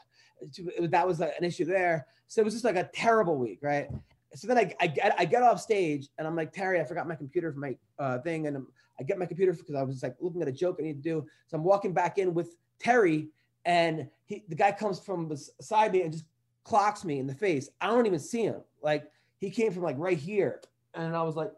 that 0.87 1.05
was 1.05 1.19
like 1.19 1.33
an 1.37 1.45
issue 1.45 1.65
there. 1.65 2.07
So 2.27 2.41
it 2.41 2.45
was 2.45 2.55
just 2.55 2.65
like 2.65 2.77
a 2.77 2.89
terrible 2.95 3.37
week, 3.37 3.59
right? 3.61 3.89
So 4.33 4.47
then 4.47 4.57
I, 4.57 4.73
I 4.81 4.87
get 4.87 5.13
I 5.19 5.25
get 5.25 5.43
off 5.43 5.61
stage 5.61 6.07
and 6.17 6.27
I'm 6.27 6.35
like 6.35 6.51
Terry, 6.51 6.81
I 6.81 6.83
forgot 6.83 7.07
my 7.07 7.13
computer 7.13 7.53
for 7.53 7.59
my 7.59 7.77
uh, 7.99 8.17
thing, 8.17 8.47
and 8.47 8.57
I'm, 8.57 8.67
I 8.99 9.03
get 9.03 9.19
my 9.19 9.27
computer 9.27 9.53
because 9.53 9.75
I 9.75 9.83
was 9.83 10.01
like 10.01 10.15
looking 10.19 10.41
at 10.41 10.47
a 10.47 10.51
joke 10.51 10.77
I 10.79 10.81
need 10.81 11.03
to 11.03 11.07
do. 11.07 11.27
So 11.45 11.57
I'm 11.57 11.63
walking 11.63 11.93
back 11.93 12.17
in 12.17 12.33
with 12.33 12.55
Terry, 12.79 13.27
and 13.65 14.09
he, 14.25 14.43
the 14.49 14.55
guy 14.55 14.71
comes 14.71 14.99
from 14.99 15.27
beside 15.27 15.91
me 15.91 16.01
and 16.01 16.11
just 16.11 16.25
clocks 16.63 17.05
me 17.05 17.19
in 17.19 17.27
the 17.27 17.35
face. 17.35 17.69
I 17.79 17.85
don't 17.85 18.07
even 18.07 18.17
see 18.17 18.45
him. 18.45 18.61
Like 18.81 19.11
he 19.37 19.51
came 19.51 19.71
from 19.71 19.83
like 19.83 19.97
right 19.99 20.17
here, 20.17 20.61
and 20.95 21.15
I 21.15 21.21
was 21.21 21.35
like, 21.35 21.51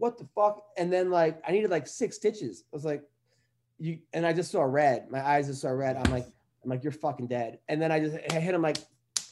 "What 0.00 0.18
the 0.18 0.26
fuck?" 0.34 0.64
And 0.76 0.92
then 0.92 1.10
like 1.10 1.40
I 1.46 1.52
needed 1.52 1.70
like 1.70 1.86
six 1.86 2.16
stitches. 2.16 2.64
I 2.72 2.76
was 2.76 2.84
like, 2.84 3.02
"You," 3.78 3.98
and 4.12 4.26
I 4.26 4.32
just 4.32 4.50
saw 4.50 4.62
red. 4.62 5.10
My 5.10 5.24
eyes 5.26 5.46
just 5.46 5.60
saw 5.60 5.68
red. 5.68 5.96
I'm 5.96 6.10
like, 6.10 6.26
I'm 6.64 6.70
like, 6.70 6.82
you're 6.82 6.92
fucking 6.92 7.28
dead. 7.28 7.58
And 7.68 7.80
then 7.80 7.92
I 7.92 8.00
just 8.00 8.16
I 8.30 8.40
hit 8.40 8.54
him 8.54 8.62
like 8.62 8.78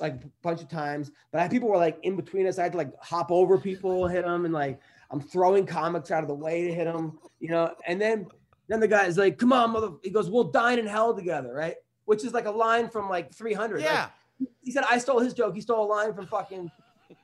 like 0.01 0.15
a 0.15 0.31
bunch 0.43 0.61
of 0.61 0.69
times. 0.69 1.11
But 1.33 1.43
I, 1.43 1.49
people 1.49 1.69
were 1.69 1.77
like 1.77 1.99
in 2.03 2.17
between 2.17 2.47
us. 2.47 2.59
I 2.59 2.65
had 2.65 2.73
to 2.73 2.79
like 2.79 2.93
hop 3.03 3.31
over 3.31 3.59
people, 3.59 4.07
hit 4.07 4.25
them, 4.25 4.45
and 4.45 4.55
like 4.55 4.81
I'm 5.11 5.21
throwing 5.21 5.67
comics 5.67 6.11
out 6.11 6.23
of 6.23 6.29
the 6.29 6.35
way 6.35 6.67
to 6.67 6.75
hit 6.75 6.85
them, 6.85 7.19
you 7.41 7.51
know. 7.51 7.75
And 7.87 8.01
then 8.01 8.27
then 8.69 8.81
the 8.81 8.89
guy's 8.89 9.19
like, 9.19 9.39
"Come 9.39 9.53
on, 9.53 9.71
mother," 9.71 9.91
he 10.03 10.11
goes, 10.11 10.31
"We'll 10.31 10.45
dine 10.45 10.79
in 10.79 10.87
hell 10.87 11.15
together," 11.15 11.53
right? 11.53 11.77
Which 12.05 12.25
is 12.25 12.33
like 12.33 12.47
a 12.47 12.51
line 12.51 12.89
from 12.89 13.09
like 13.09 13.33
300. 13.33 13.81
Yeah. 13.81 14.09
Like, 14.41 14.51
he 14.63 14.71
said 14.71 14.85
I 14.89 14.99
stole 14.99 15.19
his 15.19 15.35
joke. 15.35 15.55
He 15.55 15.61
stole 15.61 15.85
a 15.85 15.89
line 15.89 16.15
from 16.15 16.27
fucking 16.27 16.71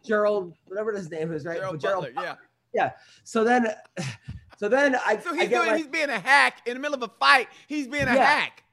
Gerald, 0.05 0.53
whatever 0.67 0.93
his 0.93 1.11
name 1.11 1.33
is, 1.33 1.45
right? 1.45 1.59
Gerald, 1.59 1.81
Gerald 1.81 2.05
Butler, 2.15 2.23
yeah. 2.23 2.35
Yeah. 2.75 2.93
So 3.23 3.45
then, 3.45 3.69
so 4.59 4.69
then 4.69 4.97
I. 5.07 5.19
So 5.19 5.33
he's 5.33 5.45
I 5.45 5.47
doing. 5.47 5.77
he's 5.77 5.87
being 5.87 6.11
a 6.11 6.19
hack 6.19 6.63
in 6.67 6.75
the 6.75 6.81
middle 6.81 6.97
of 6.97 7.03
a 7.03 7.13
fight. 7.19 7.49
He's 7.67 7.87
being 7.87 8.09
a 8.09 8.15
yeah. 8.15 8.25
hack. 8.25 8.65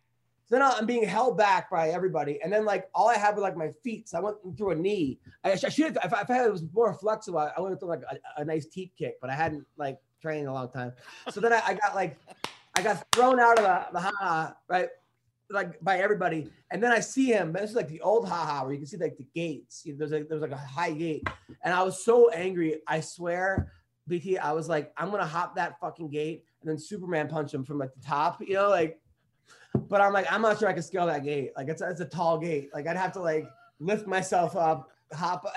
So 0.52 0.60
then 0.60 0.64
I'm 0.70 0.86
being 0.86 1.08
held 1.08 1.38
back 1.38 1.70
by 1.72 1.92
everybody. 1.92 2.38
And 2.44 2.52
then 2.52 2.66
like 2.66 2.90
all 2.94 3.08
I 3.08 3.16
have 3.16 3.36
was 3.36 3.42
like 3.42 3.56
my 3.56 3.72
feet. 3.86 4.10
So 4.10 4.18
I 4.18 4.22
went 4.22 4.36
through 4.58 4.72
a 4.72 4.76
knee. 4.76 5.18
I, 5.46 5.54
I 5.54 5.56
should 5.56 5.96
have, 5.96 5.98
if 6.04 6.14
I, 6.14 6.22
if 6.24 6.30
I 6.30 6.50
was 6.50 6.66
more 6.74 6.94
flexible, 6.94 7.40
I 7.40 7.58
would 7.62 7.70
have 7.70 7.80
done 7.80 7.88
like 7.88 8.02
a, 8.02 8.42
a, 8.42 8.44
nice 8.44 8.66
teep 8.66 8.92
kick, 8.98 9.16
but 9.22 9.30
I 9.30 9.34
hadn't 9.34 9.66
like 9.78 9.98
trained 10.22 10.42
in 10.42 10.48
a 10.48 10.54
long 10.54 10.70
time. 10.70 10.92
So 11.30 11.40
then 11.40 11.54
I, 11.54 11.62
I 11.66 11.74
got 11.76 11.96
like, 11.96 12.18
I 12.76 12.82
got 12.82 13.02
thrown 13.14 13.40
out 13.40 13.60
of 13.60 13.64
the, 13.64 13.94
the 13.94 14.00
ha 14.02 14.54
right? 14.68 14.90
Like 15.50 15.80
by 15.82 16.00
everybody. 16.00 16.52
And 16.70 16.84
then 16.84 16.92
I 16.92 17.00
see 17.00 17.28
him. 17.28 17.56
And 17.56 17.64
This 17.64 17.70
is 17.70 17.76
like 17.78 17.88
the 17.88 18.02
old 18.02 18.28
haha 18.28 18.66
where 18.66 18.74
you 18.74 18.80
can 18.80 18.88
see 18.88 18.98
like 18.98 19.16
the 19.16 19.28
gates. 19.34 19.84
You 19.86 19.94
know, 19.94 20.00
there's 20.00 20.12
like, 20.12 20.28
there's 20.28 20.42
like 20.42 20.52
a 20.52 20.58
high 20.58 20.92
gate. 20.92 21.26
And 21.64 21.74
I 21.74 21.82
was 21.82 22.04
so 22.04 22.30
angry. 22.30 22.82
I 22.86 23.00
swear, 23.00 23.72
BT, 24.12 24.38
I 24.38 24.52
was 24.52 24.70
like, 24.70 24.94
I'm 24.98 25.12
to 25.12 25.26
hop 25.26 25.56
that 25.56 25.80
fucking 25.80 26.10
gate 26.10 26.46
and 26.62 26.70
then 26.70 26.78
Superman 26.78 27.28
punch 27.28 27.54
him 27.54 27.64
from 27.64 27.80
like 27.80 27.94
the 27.94 28.06
top, 28.06 28.42
you 28.42 28.54
know, 28.54 28.70
like 28.70 29.00
but 29.74 30.02
I'm 30.02 30.14
like, 30.14 30.32
I'm 30.32 30.42
not 30.42 30.60
sure 30.60 30.68
I 30.68 30.74
can 30.74 30.84
scale 30.84 31.06
that 31.08 31.24
gate. 31.24 31.52
Like 31.56 31.70
it's 31.70 31.82
a, 31.82 31.90
it's 31.90 32.02
a 32.02 32.06
tall 32.06 32.38
gate. 32.38 32.70
Like 32.74 32.88
I'd 32.88 32.98
have 32.98 33.14
to 33.14 33.22
like 33.22 33.48
lift 33.80 34.08
myself 34.08 34.56
up, 34.56 34.90
hop. 35.14 35.46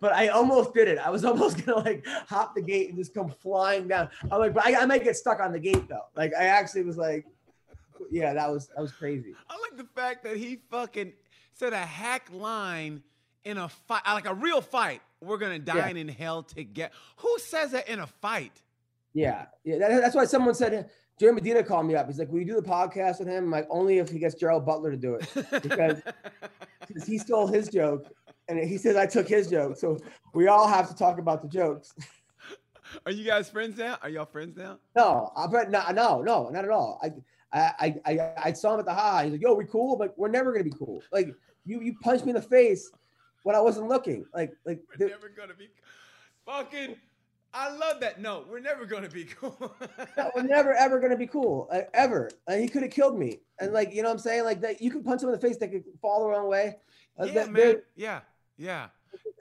But 0.00 0.12
I 0.12 0.28
almost 0.28 0.74
did 0.74 0.88
it. 0.88 0.98
I 0.98 1.10
was 1.10 1.24
almost 1.30 1.64
gonna 1.64 1.78
like 1.78 2.06
hop 2.06 2.54
the 2.54 2.62
gate 2.62 2.88
and 2.88 2.98
just 2.98 3.14
come 3.14 3.28
flying 3.30 3.88
down. 3.88 4.08
I'm 4.30 4.38
like, 4.38 4.54
but 4.54 4.66
I, 4.66 4.82
I 4.82 4.86
might 4.86 5.04
get 5.04 5.16
stuck 5.16 5.40
on 5.40 5.52
the 5.52 5.58
gate 5.58 5.88
though. 5.88 6.06
Like 6.16 6.32
I 6.38 6.44
actually 6.44 6.82
was 6.82 6.96
like, 6.96 7.26
yeah, 8.10 8.34
that 8.34 8.50
was 8.50 8.68
that 8.68 8.80
was 8.80 8.92
crazy. 8.92 9.34
I 9.48 9.58
like 9.58 9.76
the 9.76 9.88
fact 9.94 10.24
that 10.24 10.36
he 10.36 10.60
fucking 10.70 11.12
said 11.54 11.72
a 11.72 11.78
hack 11.78 12.28
line 12.32 13.02
in 13.44 13.58
a 13.58 13.68
fight, 13.68 14.02
like 14.06 14.26
a 14.26 14.34
real 14.34 14.60
fight. 14.60 15.00
We're 15.24 15.38
gonna 15.38 15.58
dine 15.58 15.96
yeah. 15.96 16.02
in 16.02 16.08
hell 16.08 16.42
together. 16.42 16.92
Who 17.18 17.38
says 17.38 17.72
that 17.72 17.88
in 17.88 18.00
a 18.00 18.06
fight? 18.06 18.62
Yeah, 19.12 19.46
yeah. 19.64 19.78
That, 19.78 20.00
that's 20.00 20.14
why 20.14 20.24
someone 20.24 20.54
said 20.54 20.90
Jerry 21.18 21.32
Medina 21.32 21.62
called 21.62 21.86
me 21.86 21.94
up. 21.94 22.06
He's 22.06 22.18
like, 22.18 22.30
"Will 22.30 22.40
you 22.40 22.46
do 22.46 22.60
the 22.60 22.68
podcast 22.68 23.20
with 23.20 23.28
him?" 23.28 23.44
I'm 23.44 23.50
like, 23.50 23.66
"Only 23.70 23.98
if 23.98 24.10
he 24.10 24.18
gets 24.18 24.34
Gerald 24.34 24.66
Butler 24.66 24.90
to 24.90 24.96
do 24.96 25.14
it 25.14 25.62
because 25.62 26.02
he 27.06 27.18
stole 27.18 27.46
his 27.46 27.68
joke, 27.68 28.06
and 28.48 28.58
he 28.58 28.76
says 28.76 28.96
I 28.96 29.06
took 29.06 29.28
his 29.28 29.48
joke. 29.48 29.76
So 29.76 29.98
we 30.34 30.48
all 30.48 30.66
have 30.66 30.88
to 30.88 30.96
talk 30.96 31.18
about 31.18 31.42
the 31.42 31.48
jokes." 31.48 31.94
Are 33.06 33.12
you 33.12 33.24
guys 33.24 33.48
friends 33.48 33.78
now? 33.78 33.98
Are 34.02 34.08
y'all 34.08 34.26
friends 34.26 34.56
now? 34.56 34.78
No, 34.94 35.32
I 35.36 35.46
but 35.46 35.70
no, 35.70 35.82
no, 35.92 36.22
no, 36.22 36.48
not 36.50 36.64
at 36.64 36.70
all. 36.70 37.00
I, 37.02 37.12
I, 37.52 37.94
I, 38.04 38.32
I 38.44 38.52
saw 38.52 38.74
him 38.74 38.80
at 38.80 38.86
the 38.86 38.94
high. 38.94 39.24
He's 39.24 39.32
like, 39.32 39.42
"Yo, 39.42 39.54
we 39.54 39.64
cool?" 39.64 39.96
But 39.96 40.16
we're 40.18 40.28
never 40.28 40.52
gonna 40.52 40.64
be 40.64 40.72
cool. 40.76 41.02
Like 41.12 41.34
you, 41.64 41.80
you 41.80 41.94
punched 42.00 42.24
me 42.24 42.30
in 42.30 42.36
the 42.36 42.42
face 42.42 42.90
when 43.44 43.54
I 43.54 43.60
wasn't 43.60 43.88
looking. 43.88 44.26
Like, 44.34 44.52
like 44.66 44.80
we're 44.98 45.08
never 45.08 45.28
gonna 45.28 45.54
be 45.54 45.68
fucking 46.44 46.96
I 47.54 47.70
love 47.70 48.00
that. 48.00 48.20
No, 48.20 48.44
we're 48.50 48.58
never 48.58 48.84
going 48.84 49.04
to 49.04 49.08
be 49.08 49.24
cool. 49.40 49.74
no, 50.16 50.30
we're 50.34 50.42
never 50.42 50.74
ever 50.74 50.98
going 50.98 51.12
to 51.12 51.16
be 51.16 51.28
cool, 51.28 51.68
uh, 51.72 51.82
ever. 51.94 52.28
And 52.48 52.60
he 52.60 52.68
could 52.68 52.82
have 52.82 52.90
killed 52.90 53.16
me. 53.16 53.38
And 53.60 53.72
like 53.72 53.94
you 53.94 54.02
know, 54.02 54.08
what 54.08 54.14
I'm 54.14 54.18
saying 54.18 54.44
like 54.44 54.60
that. 54.62 54.82
You 54.82 54.90
could 54.90 55.04
punch 55.04 55.22
him 55.22 55.28
in 55.28 55.34
the 55.34 55.40
face 55.40 55.56
that 55.58 55.70
could 55.70 55.84
fall 56.02 56.24
the 56.24 56.30
wrong 56.30 56.48
way. 56.48 56.76
Uh, 57.18 57.26
yeah, 57.26 57.32
that, 57.32 57.52
man. 57.52 57.76
Yeah, 57.94 58.20
yeah. 58.56 58.88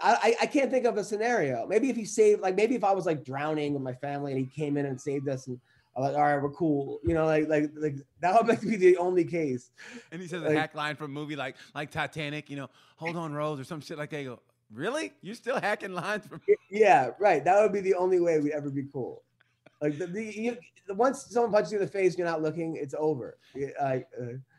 I, 0.01 0.35
I 0.41 0.45
can't 0.47 0.69
think 0.69 0.85
of 0.85 0.97
a 0.97 1.03
scenario. 1.03 1.65
Maybe 1.65 1.89
if 1.89 1.95
he 1.95 2.03
saved, 2.03 2.41
like 2.41 2.55
maybe 2.55 2.75
if 2.75 2.83
I 2.83 2.91
was 2.91 3.05
like 3.05 3.23
drowning 3.23 3.73
with 3.73 3.81
my 3.81 3.93
family 3.93 4.33
and 4.33 4.39
he 4.39 4.45
came 4.45 4.75
in 4.75 4.85
and 4.85 4.99
saved 4.99 5.29
us, 5.29 5.47
and 5.47 5.59
I'm 5.95 6.03
like, 6.03 6.15
all 6.15 6.21
right, 6.21 6.41
we're 6.41 6.49
cool. 6.49 6.99
You 7.03 7.13
know, 7.13 7.25
like 7.25 7.47
like 7.47 7.71
like 7.75 7.95
that 8.21 8.35
would 8.35 8.47
make 8.47 8.61
be 8.61 8.75
the 8.75 8.97
only 8.97 9.25
case. 9.25 9.71
And 10.11 10.21
he 10.21 10.27
says 10.27 10.41
like, 10.41 10.53
a 10.53 10.59
hack 10.59 10.75
line 10.75 10.95
from 10.95 11.11
a 11.11 11.13
movie 11.13 11.35
like 11.35 11.55
like 11.75 11.91
Titanic. 11.91 12.49
You 12.49 12.57
know, 12.57 12.69
hold 12.95 13.15
on, 13.15 13.33
Rose, 13.33 13.59
or 13.59 13.63
some 13.63 13.81
shit 13.81 13.97
like 13.97 14.09
that. 14.09 14.21
You 14.21 14.29
go, 14.29 14.39
Really? 14.73 15.13
You're 15.21 15.35
still 15.35 15.59
hacking 15.59 15.93
lines 15.93 16.25
from? 16.25 16.41
Yeah, 16.69 17.11
right. 17.19 17.43
That 17.45 17.61
would 17.61 17.71
be 17.71 17.81
the 17.81 17.93
only 17.93 18.19
way 18.19 18.39
we'd 18.39 18.53
ever 18.53 18.69
be 18.69 18.85
cool. 18.91 19.23
Like 19.81 19.97
the, 19.99 20.07
the, 20.07 20.23
you, 20.23 20.57
once 20.89 21.25
someone 21.29 21.51
punches 21.51 21.73
you 21.73 21.79
in 21.79 21.85
the 21.85 21.91
face, 21.91 22.17
you're 22.17 22.25
not 22.25 22.41
looking. 22.41 22.75
It's 22.77 22.95
over. 22.97 23.37
Uh, 23.79 23.99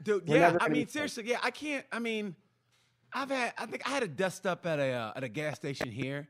Dude, 0.03 0.23
yeah. 0.27 0.57
I 0.61 0.69
mean, 0.69 0.87
seriously, 0.87 1.25
yeah. 1.27 1.39
I 1.43 1.51
can't. 1.51 1.85
I 1.91 1.99
mean, 1.99 2.37
I've 3.13 3.31
had. 3.31 3.55
I 3.59 3.67
think 3.67 3.87
I 3.87 3.91
had 3.91 4.03
a 4.03 4.09
dust 4.09 4.47
up 4.47 4.67
at 4.67 4.79
a 4.79 4.93
uh, 4.93 5.13
at 5.17 5.25
a 5.25 5.29
gas 5.29 5.57
station 5.57 5.91
here, 5.91 6.29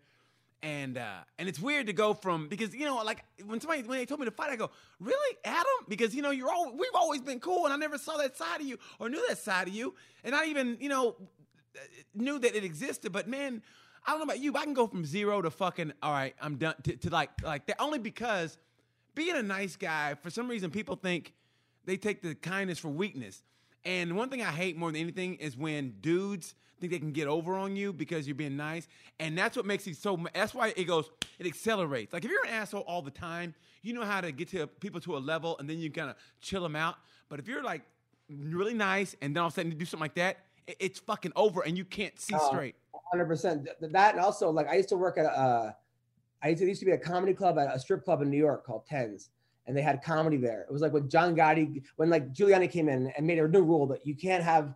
and 0.65 0.97
uh, 0.97 1.19
and 1.39 1.47
it's 1.47 1.61
weird 1.61 1.87
to 1.89 1.93
go 1.93 2.15
from 2.15 2.49
because 2.49 2.75
you 2.75 2.87
know 2.87 2.97
like 3.05 3.23
when 3.45 3.61
somebody 3.61 3.83
when 3.83 3.99
they 3.99 4.07
told 4.07 4.19
me 4.19 4.25
to 4.25 4.33
fight, 4.33 4.51
I 4.51 4.57
go 4.57 4.71
really 4.99 5.37
Adam 5.45 5.67
because 5.89 6.15
you 6.15 6.23
know 6.23 6.31
you're 6.31 6.51
all 6.51 6.73
we've 6.73 6.95
always 6.95 7.21
been 7.21 7.39
cool 7.39 7.67
and 7.67 7.73
I 7.73 7.77
never 7.77 7.99
saw 7.99 8.17
that 8.17 8.37
side 8.37 8.63
of 8.63 8.67
you 8.67 8.79
or 8.99 9.11
knew 9.11 9.23
that 9.29 9.39
side 9.39 9.69
of 9.69 9.75
you 9.75 9.95
and 10.25 10.35
I 10.35 10.47
even 10.47 10.79
you 10.81 10.89
know 10.89 11.17
knew 12.15 12.39
that 12.39 12.57
it 12.57 12.65
existed, 12.65 13.13
but 13.13 13.29
man. 13.29 13.63
I 14.07 14.11
don't 14.11 14.19
know 14.19 14.25
about 14.25 14.41
you, 14.41 14.53
but 14.53 14.59
I 14.61 14.65
can 14.65 14.75
go 14.75 14.87
from 14.87 15.07
zero 15.07 15.41
to 15.41 15.51
fucking 15.51 15.95
all 16.03 16.13
right. 16.13 16.35
I'm 16.39 16.57
done 16.57 16.75
to, 16.83 16.95
to 16.95 17.09
like 17.09 17.31
like 17.43 17.65
that 17.69 17.81
only 17.81 17.99
because 17.99 18.59
being 19.15 19.35
a 19.35 19.43
nice 19.43 19.77
guy 19.77 20.13
for 20.21 20.29
some 20.29 20.47
reason 20.47 20.71
people 20.71 20.95
think 20.95 21.33
they 21.87 21.97
take 21.97 22.21
the 22.21 22.35
kindness 22.35 22.79
for 22.79 22.89
weakness. 22.89 23.43
And 23.83 24.15
one 24.15 24.29
thing 24.29 24.43
I 24.43 24.51
hate 24.51 24.77
more 24.77 24.93
than 24.93 25.01
anything 25.01 25.37
is 25.37 25.57
when 25.57 25.95
dudes 26.03 26.55
think 26.89 26.93
they 26.93 27.05
can 27.05 27.13
get 27.13 27.29
over 27.29 27.57
on 27.57 27.77
you 27.77 27.93
because 27.93 28.27
you're 28.29 28.35
being 28.35 28.57
nice, 28.57 28.87
and 29.19 29.37
that's 29.37 29.57
what 29.57 29.67
makes 29.67 29.87
it 29.87 29.97
so. 29.97 30.19
That's 30.35 30.55
why 30.55 30.75
it 30.77 30.85
goes. 30.85 31.11
It 31.39 31.47
accelerates. 31.47 32.13
Like 32.13 32.25
if 32.25 32.31
you're 32.31 32.45
an 32.45 32.53
asshole 32.53 32.83
all 32.83 33.03
the 33.03 33.11
time, 33.11 33.55
you 33.83 33.93
know 33.95 34.05
how 34.05 34.21
to 34.21 34.33
get 34.33 34.49
to 34.49 34.67
people 34.67 35.01
to 35.01 35.17
a 35.17 35.19
level, 35.19 35.57
and 35.59 35.69
then 35.69 35.79
you 35.79 35.91
kind 35.91 36.11
of 36.11 36.17
chill 36.41 36.63
them 36.63 36.77
out. 36.77 36.97
But 37.29 37.41
if 37.41 37.49
you're 37.49 37.63
like 37.63 37.83
really 38.29 38.75
nice, 38.75 39.17
and 39.23 39.35
then 39.35 39.41
all 39.41 39.49
of 39.49 39.53
a 39.53 39.57
sudden 39.57 39.73
you 39.73 39.79
do 39.79 39.85
something 39.85 40.05
like 40.05 40.15
that, 40.15 40.39
it, 40.67 40.77
it's 40.81 40.99
fucking 41.01 41.33
over, 41.37 41.63
and 41.63 41.77
you 41.77 41.85
can't 41.85 42.19
see 42.21 42.35
Uh, 42.35 42.39
straight. 42.49 42.75
Hundred 43.11 43.27
percent. 43.27 43.69
That 43.81 44.15
and 44.15 44.25
also 44.25 44.51
like 44.51 44.69
I 44.69 44.77
used 44.77 44.89
to 44.91 44.97
work 44.97 45.19
at 45.19 45.27
uh, 45.27 45.73
I 46.43 46.49
used 46.49 46.61
to, 46.61 46.67
used 46.67 46.81
to 46.81 46.87
be 46.87 46.93
a 46.93 46.99
comedy 46.99 47.33
club 47.33 47.59
at 47.59 47.75
a 47.75 47.79
strip 47.79 48.05
club 48.05 48.21
in 48.23 48.31
New 48.31 48.39
York 48.39 48.67
called 48.67 48.87
Tens, 48.87 49.31
and 49.67 49.77
they 49.77 49.83
had 49.83 50.03
comedy 50.03 50.37
there. 50.37 50.63
It 50.63 50.73
was 50.73 50.83
like 50.83 50.93
when 50.93 51.09
John 51.09 51.35
Gotti, 51.35 51.83
when 51.97 52.11
like 52.11 52.33
Giuliani 52.33 52.71
came 52.71 52.89
in 52.89 53.13
and 53.17 53.27
made 53.27 53.39
a 53.39 53.49
new 53.49 53.63
rule 53.63 53.87
that 53.87 54.07
you 54.07 54.15
can't 54.15 54.43
have 54.43 54.75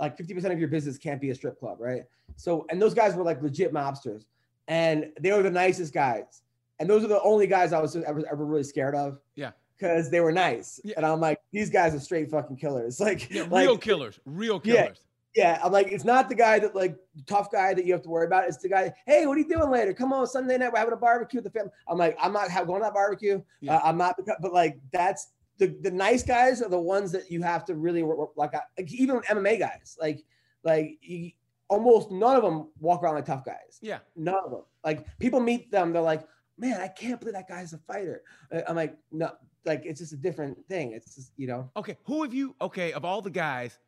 like 0.00 0.16
fifty 0.16 0.34
percent 0.34 0.52
of 0.52 0.58
your 0.58 0.68
business 0.68 0.98
can't 0.98 1.20
be 1.20 1.30
a 1.30 1.34
strip 1.34 1.58
club, 1.58 1.78
right? 1.80 2.04
So 2.36 2.66
and 2.70 2.80
those 2.80 2.94
guys 2.94 3.14
were 3.14 3.22
like 3.24 3.42
legit 3.42 3.72
mobsters, 3.72 4.24
and 4.68 5.10
they 5.20 5.32
were 5.32 5.42
the 5.42 5.50
nicest 5.50 5.92
guys, 5.92 6.42
and 6.78 6.88
those 6.88 7.04
are 7.04 7.08
the 7.08 7.22
only 7.22 7.46
guys 7.46 7.72
I 7.72 7.80
was 7.80 7.94
ever 7.96 8.22
ever 8.30 8.44
really 8.44 8.62
scared 8.64 8.94
of. 8.94 9.18
Yeah. 9.34 9.50
Because 9.78 10.10
they 10.10 10.20
were 10.20 10.30
nice, 10.32 10.78
Yeah. 10.84 10.92
and 10.98 11.06
I'm 11.06 11.20
like, 11.20 11.38
these 11.52 11.70
guys 11.70 11.94
are 11.94 12.00
straight 12.00 12.30
fucking 12.30 12.56
killers. 12.56 13.00
Like, 13.08 13.30
Yeah, 13.30 13.44
like 13.48 13.66
real 13.66 13.78
killers, 13.78 14.20
real 14.26 14.60
killers. 14.60 15.00
yeah, 15.34 15.54
yeah. 15.54 15.60
I'm 15.64 15.72
like, 15.72 15.90
it's 15.90 16.04
not 16.04 16.28
the 16.28 16.34
guy 16.34 16.58
that 16.58 16.74
like 16.76 16.96
tough 17.26 17.50
guy 17.50 17.72
that 17.72 17.86
you 17.86 17.94
have 17.94 18.02
to 18.02 18.10
worry 18.10 18.26
about. 18.26 18.46
It's 18.46 18.58
the 18.58 18.68
guy. 18.68 18.92
Hey, 19.06 19.24
what 19.26 19.38
are 19.38 19.40
you 19.40 19.48
doing 19.48 19.70
later? 19.70 19.94
Come 19.94 20.12
on, 20.12 20.26
Sunday 20.26 20.58
night 20.58 20.70
we're 20.70 20.78
having 20.80 20.92
a 20.92 20.98
barbecue 20.98 21.38
with 21.40 21.50
the 21.50 21.58
family. 21.58 21.72
I'm 21.88 21.96
like, 21.96 22.14
I'm 22.20 22.34
not 22.34 22.48
going 22.66 22.80
to 22.80 22.84
that 22.84 22.92
barbecue. 22.92 23.40
Yeah. 23.62 23.76
Uh, 23.76 23.80
I'm 23.84 23.96
not, 23.96 24.16
but 24.42 24.52
like 24.52 24.78
that's 24.92 25.28
the 25.60 25.76
the 25.82 25.90
nice 25.90 26.24
guys 26.24 26.60
are 26.62 26.68
the 26.68 26.80
ones 26.80 27.12
that 27.12 27.30
you 27.30 27.42
have 27.42 27.64
to 27.66 27.74
really 27.74 28.02
work, 28.02 28.18
work- 28.18 28.30
like, 28.36 28.54
uh, 28.54 28.60
like 28.76 28.92
even 28.92 29.20
MMA 29.20 29.58
guys. 29.58 29.96
Like 30.00 30.24
like 30.64 30.98
you, 31.02 31.30
almost 31.68 32.10
none 32.10 32.34
of 32.36 32.42
them 32.42 32.70
walk 32.80 33.02
around 33.02 33.14
like 33.14 33.26
tough 33.26 33.44
guys. 33.44 33.78
Yeah, 33.80 33.98
None 34.16 34.34
of 34.44 34.50
them. 34.50 34.62
Like 34.84 35.06
people 35.18 35.38
meet 35.38 35.70
them, 35.70 35.92
they're 35.92 36.02
like, 36.02 36.26
man, 36.58 36.80
I 36.80 36.88
can't 36.88 37.20
believe 37.20 37.34
that 37.34 37.48
guy's 37.48 37.72
a 37.72 37.78
fighter. 37.78 38.22
I'm 38.66 38.74
like, 38.74 38.96
no, 39.12 39.30
like 39.64 39.82
it's 39.84 40.00
just 40.00 40.12
a 40.12 40.16
different 40.16 40.58
thing. 40.68 40.92
It's 40.92 41.14
just 41.14 41.32
you 41.36 41.46
know. 41.46 41.70
Okay, 41.76 41.96
who 42.04 42.22
have 42.22 42.34
you? 42.34 42.56
Okay, 42.60 42.92
of 42.92 43.04
all 43.04 43.22
the 43.22 43.30
guys, 43.30 43.78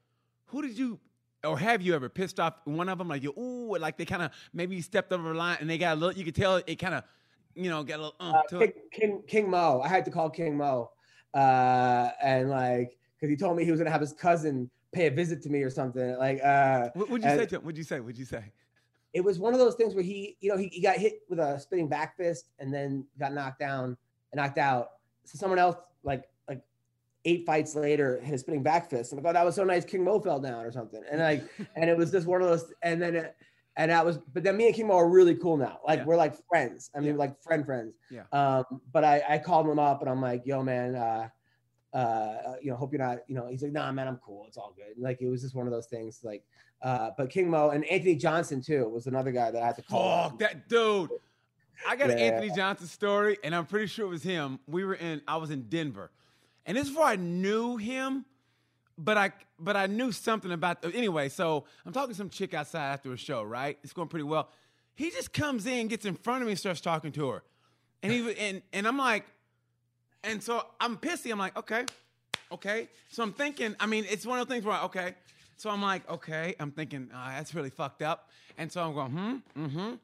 who 0.47 0.63
did 0.63 0.79
you 0.79 1.01
or 1.45 1.59
have 1.59 1.83
you 1.83 1.95
ever 1.95 2.09
pissed 2.09 2.39
off 2.39 2.55
one 2.65 2.89
of 2.89 2.99
them? 2.99 3.09
Like 3.09 3.23
you, 3.23 3.33
ooh, 3.39 3.77
like 3.79 3.97
they 3.97 4.05
kind 4.05 4.23
of 4.23 4.31
maybe 4.53 4.81
stepped 4.81 5.13
over 5.13 5.31
the 5.31 5.35
line 5.35 5.57
and 5.61 5.69
they 5.69 5.79
got 5.79 5.97
a 5.97 6.01
little. 6.01 6.17
You 6.17 6.25
could 6.25 6.37
tell 6.37 6.57
it 6.57 6.77
kind 6.77 6.95
of, 6.95 7.05
you 7.55 7.69
know, 7.71 7.83
got 7.83 7.99
a 7.99 8.03
little. 8.03 8.17
Uh, 8.21 8.33
uh, 8.33 8.43
to 8.43 8.59
King, 8.59 8.69
it. 8.69 8.91
King 8.93 9.23
King 9.27 9.51
Mo. 9.51 9.81
I 9.83 9.89
had 9.89 10.05
to 10.05 10.11
call 10.11 10.31
King 10.31 10.57
Mo, 10.57 10.91
uh, 11.35 12.11
and 12.23 12.51
like 12.51 12.97
because 13.17 13.31
he 13.31 13.37
told 13.37 13.57
me 13.57 13.65
he 13.65 13.71
was 13.71 13.81
gonna 13.81 13.91
have 13.91 14.01
his 14.01 14.13
cousin 14.13 14.71
pay 14.93 15.07
a 15.07 15.11
visit 15.11 15.43
to 15.43 15.49
me 15.49 15.63
or 15.63 15.71
something. 15.71 16.17
Like 16.19 16.43
uh, 16.45 16.91
What 16.95 17.09
would 17.11 17.23
you 17.23 17.29
and- 17.29 17.41
say 17.41 17.47
to 17.47 17.57
him? 17.57 17.63
What'd 17.63 17.79
you 17.79 17.85
say? 17.85 18.01
What'd 18.01 18.19
you 18.19 18.25
say? 18.25 18.45
it 19.15 19.23
was 19.23 19.39
one 19.39 19.53
of 19.53 19.59
those 19.61 19.75
things 19.75 19.95
where 19.95 20.03
he, 20.03 20.39
you 20.41 20.49
know, 20.51 20.57
he, 20.57 20.69
he 20.69 20.81
got 20.81 20.97
hit 20.97 21.21
with 21.29 21.39
a 21.39 21.61
spinning 21.61 21.87
back 21.87 22.17
fist 22.17 22.47
and 22.59 22.73
then 22.73 23.05
got 23.19 23.35
knocked 23.35 23.59
down, 23.61 23.95
and 24.33 24.37
knocked 24.41 24.57
out. 24.57 24.89
So 25.25 25.37
someone 25.37 25.59
else 25.59 25.77
like 26.03 26.25
like 26.49 26.63
eight 27.27 27.45
fights 27.45 27.75
later 27.75 28.21
hit 28.23 28.35
a 28.35 28.39
spinning 28.39 28.63
back 28.63 28.89
fist. 28.89 29.13
I'm 29.13 29.19
like, 29.19 29.27
oh, 29.27 29.33
that 29.35 29.45
was 29.45 29.55
so 29.55 29.65
nice. 29.65 29.85
King 29.85 30.03
Mo 30.05 30.19
fell 30.19 30.41
down 30.41 30.65
or 30.65 30.73
something, 30.73 31.03
and 31.11 31.21
like 31.21 31.45
and 31.77 31.91
it 31.91 31.97
was 31.97 32.11
just 32.11 32.27
one 32.27 32.41
of 32.41 32.49
those. 32.49 32.73
And 32.83 33.03
then 33.03 33.15
it, 33.17 33.37
and 33.77 33.91
that 33.91 34.05
was, 34.05 34.19
but 34.33 34.43
then 34.45 34.57
me 34.57 34.67
and 34.67 34.75
King 34.75 34.89
Mo 34.89 34.95
are 34.95 35.09
really 35.09 35.35
cool 35.35 35.57
now. 35.57 35.81
Like 35.87 36.01
Yeah. 36.01 36.05
we're 36.05 36.17
like 36.17 36.35
friends. 36.49 36.91
I 36.95 37.01
mean, 37.01 37.11
Yeah. 37.11 37.17
like 37.17 37.43
friend 37.43 37.65
friends. 37.65 37.95
Yeah. 38.11 38.23
Um, 38.33 38.65
but 38.93 39.05
I 39.05 39.23
I 39.29 39.39
called 39.39 39.67
him 39.69 39.79
up 39.79 40.01
and 40.03 40.11
I'm 40.11 40.21
like, 40.21 40.43
yo, 40.47 40.63
man. 40.63 40.95
uh 40.95 41.29
uh, 41.95 42.55
you 42.63 42.71
know, 42.71 42.77
hope 42.79 42.91
you're 42.91 42.99
not, 43.03 43.19
you 43.29 43.35
know, 43.35 43.49
he's 43.49 43.63
like, 43.63 43.71
nah, 43.73 43.93
man, 43.93 44.09
I'm 44.09 44.17
cool. 44.25 44.47
It's 44.49 44.57
all 44.57 44.73
good. 44.75 44.97
Like, 44.97 45.21
it 45.21 45.29
was 45.29 45.43
just 45.43 45.55
one 45.55 45.67
of 45.67 45.75
those 45.75 45.89
things. 45.89 46.21
Like, 46.23 46.43
uh, 46.81 47.11
but 47.19 47.29
King 47.29 47.51
Mo 47.51 47.69
and 47.69 47.85
Anthony 47.85 48.15
Johnson 48.15 48.63
too 48.63 48.89
was 48.89 49.07
another 49.07 49.31
guy 49.31 49.51
that 49.51 49.63
I 49.63 49.67
had 49.67 49.77
to 49.77 49.83
call. 49.83 50.31
Fuck 50.31 50.39
that 50.39 50.69
dude. 50.71 51.11
I 51.87 51.97
got 51.97 52.09
an 52.11 52.19
Anthony 52.19 52.51
Johnson 52.57 52.87
story, 52.87 53.37
and 53.45 53.55
I'm 53.55 53.67
pretty 53.67 53.89
sure 53.89 54.07
it 54.07 54.09
was 54.09 54.23
him. 54.23 54.59
We 54.67 54.87
were 54.87 54.95
in. 54.95 55.21
I 55.29 55.37
was 55.37 55.51
in 55.51 55.69
Denver, 55.69 56.11
and 56.65 56.79
this 56.79 56.85
is 56.85 56.91
before 56.91 57.05
I 57.05 57.17
knew 57.17 57.77
him, 57.77 58.25
but 58.99 59.17
I 59.17 59.33
but 59.59 59.77
I 59.77 59.87
knew 59.87 60.13
something 60.13 60.53
about. 60.53 60.85
Anyway, 60.85 61.29
so 61.29 61.65
I'm 61.85 61.93
talking 61.93 62.11
to 62.11 62.17
some 62.17 62.31
chick 62.31 62.55
outside 62.55 62.93
after 62.93 63.13
a 63.13 63.17
show. 63.17 63.43
Right, 63.43 63.79
it's 63.83 63.93
going 63.93 64.09
pretty 64.09 64.25
well. 64.25 64.49
He 64.95 65.11
just 65.11 65.33
comes 65.33 65.67
in, 65.67 65.89
gets 65.89 66.05
in 66.05 66.15
front 66.15 66.43
of 66.43 66.47
me, 66.47 66.53
and 66.53 66.59
starts 66.59 66.81
talking 66.81 67.13
to 67.13 67.29
her, 67.31 67.43
and 68.03 68.13
he 68.13 68.35
and 68.39 68.63
and 68.73 68.87
I'm 68.87 68.99
like, 68.99 69.25
and 70.25 70.43
so 70.43 70.65
I'm 70.81 70.97
pissy. 70.97 71.33
I'm 71.33 71.39
like, 71.39 71.57
okay, 71.57 71.85
okay. 72.53 72.89
So 73.09 73.23
I'm 73.23 73.33
thinking. 73.33 73.75
I 73.81 73.87
mean, 73.87 74.05
it's 74.09 74.27
one 74.27 74.39
of 74.39 74.47
those 74.47 74.55
things 74.55 74.65
where 74.65 74.77
I, 74.77 74.85
okay. 74.85 75.15
So 75.57 75.71
I'm 75.71 75.83
like, 75.83 76.09
okay. 76.11 76.55
I'm 76.59 76.73
thinking 76.73 77.09
uh, 77.15 77.29
that's 77.31 77.55
really 77.55 77.71
fucked 77.71 78.03
up. 78.03 78.31
And 78.59 78.71
so 78.71 78.83
I'm 78.83 78.95
going, 78.95 79.11
hmm, 79.11 79.65
mm-hmm. 79.65 79.95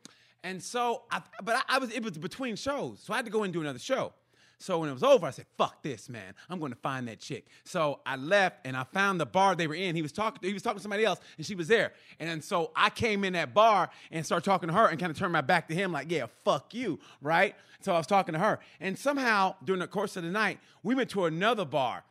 And 0.45 0.63
so, 0.63 1.03
I, 1.11 1.21
but 1.43 1.57
I, 1.57 1.77
I 1.77 1.79
was 1.79 1.91
it 1.91 2.03
was 2.03 2.17
between 2.17 2.57
shows, 2.57 3.01
so 3.03 3.13
I 3.13 3.17
had 3.17 3.25
to 3.25 3.31
go 3.31 3.43
and 3.43 3.53
do 3.53 3.61
another 3.61 3.79
show. 3.79 4.13
So 4.61 4.81
when 4.81 4.91
it 4.91 4.93
was 4.93 5.05
over, 5.05 5.27
I 5.27 5.31
said, 5.31 5.47
"Fuck 5.57 5.83
this, 5.83 6.09
man! 6.09 6.35
I'm 6.51 6.59
going 6.59 6.73
to 6.73 6.79
find 6.79 7.07
that 7.09 7.21
chick." 7.21 7.47
So 7.65 8.01
I 8.05 8.17
left 8.17 8.67
and 8.67 8.77
I 8.77 8.85
found 8.85 9.21
the 9.21 9.27
bar 9.27 9.55
they 9.55 9.69
were 9.69 9.75
in. 9.75 9.95
He 9.95 10.03
was 10.03 10.13
talking. 10.13 10.41
He 10.47 10.53
was 10.53 10.63
talking 10.63 10.79
to 10.79 10.83
somebody 10.83 11.05
else, 11.05 11.21
and 11.37 11.47
she 11.47 11.55
was 11.55 11.69
there. 11.69 11.93
And 12.19 12.29
then 12.29 12.43
so 12.43 12.73
I 12.75 12.91
came 12.91 13.23
in 13.25 13.35
that 13.35 13.55
bar 13.55 13.89
and 14.11 14.27
started 14.27 14.45
talking 14.45 14.69
to 14.69 14.75
her, 14.75 14.89
and 14.89 14.99
kind 14.99 15.11
of 15.11 15.19
turned 15.19 15.33
my 15.33 15.41
back 15.41 15.69
to 15.69 15.75
him, 15.75 15.93
like, 15.93 16.11
"Yeah, 16.11 16.27
fuck 16.45 16.75
you," 16.75 16.99
right? 17.23 17.55
So 17.81 17.95
I 17.95 17.99
was 17.99 18.09
talking 18.09 18.33
to 18.33 18.41
her, 18.41 18.59
and 18.81 18.99
somehow 18.99 19.55
during 19.65 19.81
the 19.81 19.87
course 19.87 20.17
of 20.17 20.25
the 20.25 20.31
night, 20.31 20.59
we 20.83 20.97
went 20.97 21.11
to 21.11 21.27
another 21.27 21.65
bar, 21.65 22.03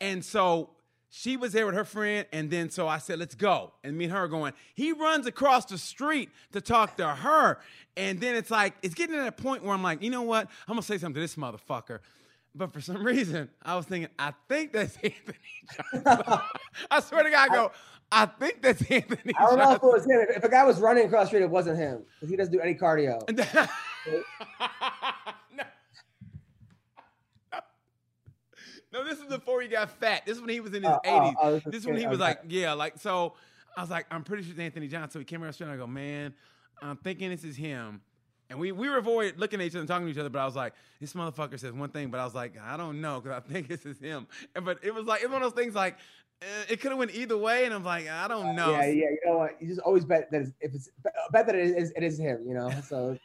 and 0.00 0.22
so 0.22 0.70
she 1.16 1.36
was 1.36 1.52
there 1.52 1.64
with 1.64 1.76
her 1.76 1.84
friend, 1.84 2.26
and 2.32 2.50
then 2.50 2.70
so 2.70 2.88
I 2.88 2.98
said, 2.98 3.20
"Let's 3.20 3.36
go." 3.36 3.72
And 3.84 3.96
me 3.96 4.06
and 4.06 4.12
her 4.12 4.26
going. 4.26 4.52
He 4.74 4.90
runs 4.90 5.28
across 5.28 5.64
the 5.64 5.78
street 5.78 6.28
to 6.50 6.60
talk 6.60 6.96
to 6.96 7.06
her, 7.06 7.60
and 7.96 8.20
then 8.20 8.34
it's 8.34 8.50
like 8.50 8.74
it's 8.82 8.96
getting 8.96 9.14
to 9.14 9.22
that 9.22 9.36
point 9.36 9.62
where 9.62 9.72
I'm 9.72 9.82
like, 9.82 10.02
you 10.02 10.10
know 10.10 10.22
what? 10.22 10.48
I'm 10.66 10.74
gonna 10.74 10.82
say 10.82 10.98
something 10.98 11.14
to 11.14 11.20
this 11.20 11.36
motherfucker. 11.36 12.00
But 12.52 12.72
for 12.72 12.80
some 12.80 13.04
reason, 13.06 13.48
I 13.62 13.76
was 13.76 13.86
thinking, 13.86 14.10
I 14.18 14.34
think 14.48 14.72
that's 14.72 14.96
Anthony 15.04 15.38
Johnson. 15.94 16.40
I 16.90 16.98
swear 17.00 17.22
to 17.22 17.30
God, 17.30 17.48
I 17.48 17.54
go, 17.54 17.70
I 18.10 18.26
think 18.26 18.60
that's 18.60 18.82
Anthony 18.90 19.34
I 19.38 19.46
don't 19.46 19.58
know 19.58 19.70
if 19.70 19.76
it 19.76 19.86
was 19.86 20.04
him. 20.04 20.26
If 20.34 20.42
a 20.42 20.48
guy 20.48 20.64
was 20.64 20.80
running 20.80 21.06
across 21.06 21.26
the 21.26 21.28
street, 21.28 21.42
it 21.42 21.50
wasn't 21.50 21.78
him 21.78 22.02
because 22.18 22.28
he 22.28 22.36
doesn't 22.36 22.52
do 22.52 22.58
any 22.58 22.74
cardio. 22.74 23.22
And 23.28 23.38
then- 23.38 23.68
no. 28.94 29.04
This 29.04 29.18
is 29.18 29.26
before 29.26 29.60
he 29.60 29.68
got 29.68 29.90
fat. 29.90 30.24
This 30.24 30.36
is 30.36 30.40
when 30.40 30.50
he 30.50 30.60
was 30.60 30.72
in 30.72 30.82
his 30.82 30.92
oh, 30.92 31.00
80s. 31.04 31.34
oh, 31.42 31.60
this 31.66 31.80
is 31.80 31.86
when 31.86 31.96
he 31.96 32.06
was 32.06 32.18
like, 32.18 32.40
yeah, 32.48 32.72
like, 32.72 32.98
so 32.98 33.34
I 33.76 33.80
was 33.80 33.90
like, 33.90 34.06
I'm 34.10 34.24
pretty 34.24 34.44
sure 34.44 34.52
it's 34.52 34.60
Anthony 34.60 34.88
Johnson. 34.88 35.10
So 35.10 35.18
he 35.18 35.24
came 35.24 35.42
around 35.42 35.50
the 35.50 35.54
street 35.54 35.66
and 35.66 35.74
I 35.74 35.76
go, 35.76 35.86
man, 35.86 36.34
I'm 36.80 36.96
thinking 36.96 37.30
this 37.30 37.44
is 37.44 37.56
him. 37.56 38.00
And 38.50 38.58
we, 38.58 38.72
we 38.72 38.88
were 38.88 38.98
avoided 38.98 39.40
looking 39.40 39.60
at 39.60 39.66
each 39.66 39.72
other 39.72 39.80
and 39.80 39.88
talking 39.88 40.06
to 40.06 40.12
each 40.12 40.18
other, 40.18 40.28
but 40.28 40.38
I 40.38 40.44
was 40.44 40.54
like, 40.54 40.74
this 41.00 41.14
motherfucker 41.14 41.58
says 41.58 41.72
one 41.72 41.88
thing, 41.88 42.10
but 42.10 42.20
I 42.20 42.24
was 42.24 42.34
like, 42.34 42.54
I 42.62 42.76
don't 42.76 43.00
know, 43.00 43.20
because 43.20 43.42
I 43.44 43.48
think 43.52 43.68
this 43.68 43.86
is 43.86 43.98
him. 43.98 44.26
And, 44.54 44.64
but 44.64 44.78
it 44.82 44.94
was 44.94 45.06
like, 45.06 45.22
it's 45.22 45.30
one 45.30 45.42
of 45.42 45.54
those 45.54 45.60
things 45.60 45.74
like, 45.74 45.96
uh, 46.42 46.46
it 46.68 46.80
could 46.80 46.90
have 46.90 46.98
went 46.98 47.14
either 47.14 47.38
way, 47.38 47.64
and 47.64 47.72
I'm 47.72 47.84
like, 47.84 48.08
I 48.08 48.28
don't 48.28 48.54
know. 48.54 48.72
Yeah, 48.72 48.86
yeah. 48.86 48.92
You 49.10 49.18
know 49.24 49.38
what? 49.38 49.56
You 49.60 49.68
just 49.68 49.80
always 49.80 50.04
bet 50.04 50.30
that 50.30 50.52
if 50.60 50.74
it's 50.74 50.90
bet 51.32 51.46
that 51.46 51.54
it 51.54 51.76
is 51.76 51.92
it 51.96 52.02
is 52.02 52.18
him. 52.18 52.44
You 52.46 52.54
know. 52.54 52.70
So, 52.86 53.16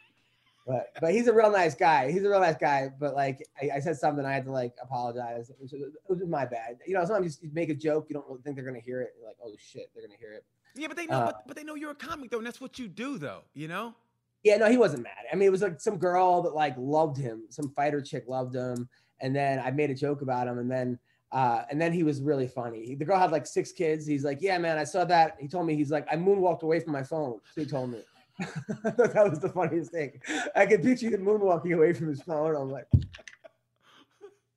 but 0.70 0.94
but 1.02 1.12
he's 1.12 1.28
a 1.28 1.34
real 1.34 1.52
nice 1.52 1.74
guy. 1.74 2.12
He's 2.12 2.24
a 2.24 2.30
real 2.30 2.40
nice 2.40 2.56
guy. 2.56 2.92
But 3.00 3.16
like 3.16 3.44
I, 3.60 3.78
I 3.78 3.80
said 3.80 3.98
something, 3.98 4.24
I 4.24 4.34
had 4.34 4.46
to 4.46 4.52
like 4.52 4.76
apologize. 4.82 5.50
It 5.50 5.58
was, 5.60 5.74
it 5.74 5.92
was 6.08 6.20
my 6.28 6.46
bad. 6.46 6.78
You 6.86 6.94
know, 6.94 7.04
sometimes 7.04 7.40
you 7.42 7.50
make 7.52 7.70
a 7.70 7.74
joke, 7.74 8.06
you 8.08 8.14
don't 8.14 8.28
really 8.28 8.42
think 8.44 8.56
they're 8.56 8.66
gonna 8.66 8.80
hear 8.80 9.02
it. 9.02 9.16
You're 9.18 9.28
like, 9.28 9.38
oh 9.44 9.52
shit, 9.58 9.90
they're 9.94 10.06
gonna 10.06 10.20
hear 10.20 10.34
it. 10.34 10.46
Yeah, 10.76 10.88
but 10.88 10.96
they 10.96 11.08
know, 11.08 11.18
Uh, 11.18 11.26
but, 11.26 11.48
but 11.48 11.58
they 11.58 11.64
know 11.64 11.74
you're 11.74 11.92
a 11.92 11.96
comic 11.96 12.30
though, 12.30 12.38
and 12.38 12.46
that's 12.46 12.62
what 12.62 12.78
you 12.78 12.88
do 12.88 13.18
though. 13.18 13.42
You 13.56 13.68
know? 13.68 13.96
Yeah, 14.44 14.58
no, 14.58 14.70
he 14.70 14.78
wasn't 14.78 15.04
mad. 15.04 15.26
I 15.34 15.36
mean, 15.36 15.48
it 15.48 15.52
was 15.52 15.64
like 15.64 15.82
some 15.82 15.98
girl 15.98 16.44
that 16.44 16.54
like 16.54 16.76
loved 16.78 17.18
him, 17.18 17.46
some 17.50 17.74
fighter 17.76 18.00
chick 18.00 18.26
loved 18.28 18.56
him, 18.56 18.88
and 19.22 19.36
then 19.36 19.60
I 19.60 19.72
made 19.72 19.90
a 19.90 19.96
joke 19.96 20.22
about 20.22 20.48
him, 20.48 20.60
and 20.60 20.70
then 20.70 21.00
uh, 21.32 21.64
and 21.70 21.80
then 21.80 21.94
he 21.94 22.04
was 22.04 22.22
really 22.22 22.48
funny. 22.48 22.86
He, 22.86 22.96
the 22.96 23.06
girl 23.06 23.20
had 23.20 23.32
like 23.32 23.46
six 23.46 23.72
kids. 23.72 24.06
He's 24.06 24.24
like, 24.24 24.40
yeah, 24.42 24.58
man, 24.58 24.78
I 24.78 24.84
saw 24.84 25.04
that. 25.06 25.38
He 25.40 25.48
told 25.48 25.68
me 25.68 25.76
he's 25.76 25.92
like, 25.92 26.08
I 26.12 26.16
moonwalked 26.16 26.64
away 26.64 26.80
from 26.80 26.94
my 26.94 27.04
phone. 27.04 27.40
So 27.54 27.62
he 27.62 27.68
told 27.68 27.92
me. 27.92 28.00
that 28.84 29.28
was 29.30 29.40
the 29.40 29.50
funniest 29.50 29.92
thing. 29.92 30.22
I 30.56 30.66
could 30.66 30.82
picture 30.82 31.10
him 31.10 31.26
moonwalking 31.26 31.76
away 31.76 31.94
from 31.94 32.08
his 32.08 32.22
phone. 32.22 32.56
I'm 32.56 32.70
like, 32.70 32.86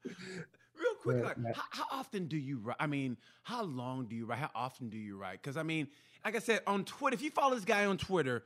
Real 0.05 0.95
quick, 1.01 1.17
Yeah, 1.19 1.25
like, 1.25 1.37
yeah. 1.45 1.53
how, 1.55 1.63
how 1.71 1.99
often 1.99 2.27
do 2.27 2.37
you 2.37 2.59
write? 2.59 2.77
I 2.81 2.87
mean, 2.87 3.17
how 3.43 3.63
long 3.65 4.07
do 4.07 4.15
you 4.17 4.27
write? 4.27 4.39
How 4.39 4.51
often 4.55 4.89
do 4.89 4.97
you 4.97 5.17
write? 5.17 5.43
Because 5.43 5.57
I 5.57 5.63
mean, 5.63 5.89
like 6.25 6.37
I 6.37 6.41
said, 6.41 6.61
on 6.67 6.85
Twitter, 6.85 7.15
if 7.15 7.23
you 7.23 7.31
follow 7.31 7.55
this 7.55 7.65
guy 7.65 7.87
on 7.87 7.99
Twitter, 7.99 8.45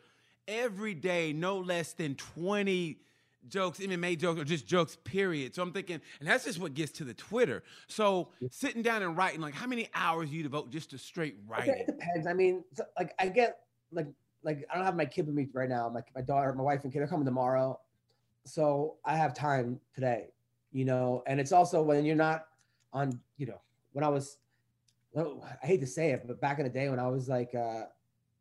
every 0.49 0.95
day 0.95 1.32
no 1.32 1.59
less 1.59 1.93
than 1.93 2.14
20 2.14 2.99
jokes, 3.49 3.78
MMA 3.78 4.18
jokes, 4.18 4.41
or 4.41 4.45
just 4.45 4.66
jokes, 4.66 4.97
period. 5.05 5.55
So 5.55 5.62
I'm 5.62 5.72
thinking, 5.72 6.01
and 6.20 6.28
that's 6.28 6.45
just 6.45 6.59
what 6.59 6.74
gets 6.74 6.93
to 6.93 7.05
the 7.05 7.14
Twitter. 7.14 7.62
So 7.89 8.28
sitting 8.51 8.82
down 8.82 9.03
and 9.03 9.16
writing, 9.16 9.41
like 9.41 9.55
how 9.55 9.66
many 9.66 9.89
hours 9.95 10.30
you 10.30 10.43
devote 10.43 10.70
just 10.70 10.91
to 10.91 10.99
straight 10.99 11.37
writing? 11.47 11.74
It 11.78 11.87
depends. 11.87 12.26
I 12.26 12.32
mean, 12.32 12.64
like 12.99 13.14
I 13.18 13.28
get 13.28 13.59
like 13.93 14.09
like 14.47 14.64
I 14.72 14.76
don't 14.76 14.84
have 14.84 14.97
my 14.97 15.05
kid 15.05 15.26
with 15.26 15.34
me 15.34 15.49
right 15.53 15.68
now. 15.68 15.90
My 15.90 16.01
my 16.14 16.22
daughter, 16.22 16.55
my 16.55 16.62
wife 16.62 16.84
and 16.84 16.92
kid 16.92 17.03
are 17.03 17.09
coming 17.09 17.26
tomorrow, 17.26 17.78
so 18.44 18.94
I 19.05 19.16
have 19.16 19.34
time 19.34 19.80
today. 19.94 20.28
You 20.72 20.84
know, 20.84 21.24
and 21.26 21.40
it's 21.40 21.53
also 21.53 21.82
when 21.82 22.05
you're 22.07 22.16
not 22.16 22.47
on. 22.92 23.20
You 23.36 23.47
know, 23.47 23.61
when 23.92 24.05
I 24.05 24.09
was, 24.09 24.38
I 25.16 25.66
hate 25.66 25.80
to 25.80 25.86
say 25.86 26.12
it, 26.12 26.24
but 26.26 26.40
back 26.40 26.59
in 26.59 26.64
the 26.64 26.70
day 26.70 26.88
when 26.88 27.01
I 27.01 27.09
was 27.09 27.28
like, 27.28 27.55
uh, 27.55 27.86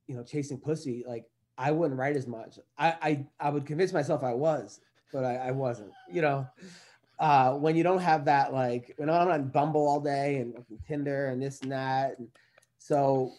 you 0.07 0.15
know, 0.15 0.23
chasing 0.23 0.59
pussy, 0.59 1.03
like 1.07 1.25
I 1.57 1.71
wouldn't 1.71 1.99
write 1.99 2.15
as 2.15 2.27
much. 2.27 2.59
I 2.77 2.95
I, 3.01 3.25
I 3.39 3.49
would 3.49 3.65
convince 3.65 3.91
myself 3.91 4.23
I 4.23 4.33
was, 4.33 4.81
but 5.11 5.25
I, 5.25 5.35
I 5.47 5.51
wasn't. 5.51 5.91
You 6.11 6.21
know, 6.21 6.47
uh, 7.19 7.53
when 7.53 7.75
you 7.75 7.81
don't 7.81 8.01
have 8.01 8.25
that, 8.25 8.53
like 8.53 8.93
when 8.97 9.09
I'm 9.09 9.27
on 9.27 9.47
Bumble 9.47 9.87
all 9.87 9.99
day 9.99 10.37
and 10.37 10.53
Tinder 10.87 11.29
and 11.29 11.41
this 11.41 11.61
and 11.61 11.71
that, 11.71 12.19
and 12.19 12.27
so 12.77 13.31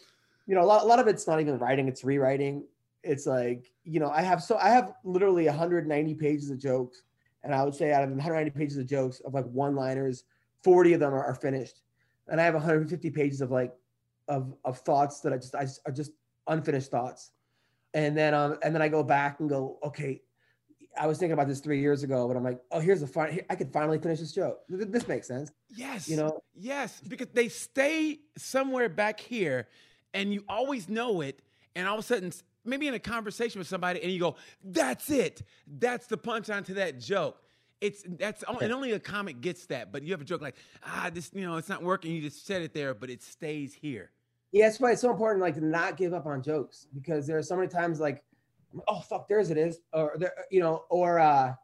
you 0.46 0.54
know, 0.54 0.62
a 0.62 0.64
lot, 0.64 0.82
a 0.82 0.86
lot 0.86 0.98
of 0.98 1.08
it's 1.08 1.26
not 1.26 1.40
even 1.40 1.58
writing; 1.58 1.88
it's 1.88 2.04
rewriting. 2.04 2.64
It's 3.02 3.26
like 3.26 3.70
you 3.84 4.00
know, 4.00 4.10
I 4.10 4.22
have 4.22 4.42
so 4.42 4.56
I 4.56 4.70
have 4.70 4.92
literally 5.04 5.46
190 5.46 6.14
pages 6.14 6.50
of 6.50 6.58
jokes, 6.58 7.02
and 7.42 7.54
I 7.54 7.64
would 7.64 7.74
say 7.74 7.92
out 7.92 8.02
of 8.02 8.10
190 8.10 8.50
pages 8.58 8.78
of 8.78 8.86
jokes 8.86 9.20
of 9.20 9.34
like 9.34 9.46
one-liners, 9.46 10.24
40 10.62 10.94
of 10.94 11.00
them 11.00 11.14
are, 11.14 11.24
are 11.24 11.34
finished, 11.34 11.80
and 12.28 12.40
I 12.40 12.44
have 12.44 12.54
150 12.54 13.10
pages 13.10 13.40
of 13.40 13.50
like 13.50 13.74
of 14.28 14.54
of 14.64 14.78
thoughts 14.78 15.20
that 15.20 15.32
I 15.32 15.36
just 15.36 15.54
I 15.54 15.66
are 15.84 15.92
just 15.92 16.12
unfinished 16.48 16.90
thoughts, 16.90 17.32
and 17.94 18.16
then 18.16 18.34
um 18.34 18.58
and 18.62 18.74
then 18.74 18.82
I 18.82 18.88
go 18.88 19.02
back 19.02 19.40
and 19.40 19.48
go, 19.48 19.78
okay, 19.82 20.22
I 20.98 21.06
was 21.06 21.18
thinking 21.18 21.32
about 21.32 21.48
this 21.48 21.60
three 21.60 21.80
years 21.80 22.02
ago, 22.02 22.26
but 22.26 22.36
I'm 22.36 22.44
like, 22.44 22.60
oh, 22.70 22.80
here's 22.80 23.00
the 23.00 23.06
fun. 23.06 23.38
I 23.50 23.54
could 23.54 23.72
finally 23.72 23.98
finish 23.98 24.20
this 24.20 24.32
joke. 24.32 24.60
This 24.68 25.06
makes 25.06 25.26
sense. 25.26 25.50
Yes. 25.74 26.08
You 26.08 26.16
know. 26.16 26.42
Yes, 26.54 27.00
because 27.06 27.28
they 27.32 27.48
stay 27.48 28.20
somewhere 28.36 28.88
back 28.88 29.20
here, 29.20 29.68
and 30.16 30.32
you 30.32 30.44
always 30.48 30.88
know 30.88 31.20
it, 31.20 31.42
and 31.74 31.86
all 31.86 31.94
of 31.94 32.00
a 32.00 32.02
sudden, 32.02 32.32
maybe 32.64 32.88
in 32.88 32.94
a 32.94 32.98
conversation 32.98 33.58
with 33.58 33.68
somebody, 33.68 34.02
and 34.02 34.10
you 34.10 34.18
go, 34.18 34.36
"That's 34.64 35.10
it. 35.10 35.42
That's 35.66 36.06
the 36.06 36.18
punchline 36.18 36.64
to 36.66 36.74
that 36.74 36.98
joke." 36.98 37.42
It's 37.80 38.02
that's 38.18 38.42
and 38.60 38.72
only 38.72 38.92
a 38.92 38.98
comic 38.98 39.40
gets 39.40 39.66
that. 39.66 39.92
But 39.92 40.02
you 40.02 40.12
have 40.12 40.20
a 40.20 40.24
joke 40.24 40.40
like, 40.40 40.56
"Ah, 40.84 41.10
this, 41.12 41.30
you 41.34 41.42
know, 41.42 41.56
it's 41.56 41.68
not 41.68 41.82
working." 41.82 42.12
You 42.12 42.22
just 42.22 42.46
said 42.46 42.62
it 42.62 42.72
there, 42.74 42.94
but 42.94 43.10
it 43.10 43.22
stays 43.22 43.74
here. 43.74 44.10
Yeah, 44.52 44.66
that's 44.66 44.80
why 44.80 44.92
it's 44.92 45.02
so 45.02 45.10
important, 45.10 45.42
like 45.42 45.54
to 45.54 45.64
not 45.64 45.96
give 45.96 46.14
up 46.14 46.26
on 46.26 46.42
jokes 46.42 46.86
because 46.94 47.26
there 47.26 47.36
are 47.36 47.42
so 47.42 47.56
many 47.56 47.68
times 47.68 48.00
like 48.00 48.22
oh 48.88 49.00
fuck, 49.00 49.28
there's 49.28 49.50
it 49.50 49.58
is, 49.58 49.80
or 49.92 50.14
there, 50.18 50.32
you 50.50 50.60
know, 50.60 50.84
or 50.90 51.18
uh, 51.18 51.54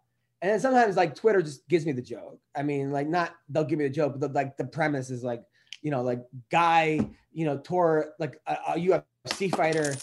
and 0.40 0.50
then 0.50 0.60
sometimes 0.60 0.96
like 0.96 1.14
Twitter 1.14 1.42
just 1.42 1.68
gives 1.68 1.86
me 1.86 1.92
the 1.92 2.02
joke. 2.02 2.40
I 2.56 2.62
mean, 2.62 2.90
like 2.90 3.08
not 3.08 3.34
they'll 3.48 3.64
give 3.64 3.78
me 3.78 3.86
the 3.86 3.94
joke, 3.94 4.12
but 4.12 4.20
the, 4.20 4.28
like 4.28 4.56
the 4.56 4.64
premise 4.64 5.10
is 5.10 5.22
like, 5.22 5.42
you 5.82 5.90
know, 5.90 6.02
like 6.02 6.20
guy, 6.50 7.00
you 7.32 7.44
know, 7.44 7.58
tore 7.58 8.14
like 8.18 8.40
a, 8.46 8.56
a 8.68 8.74
UFC 8.76 9.54
fighter 9.54 9.94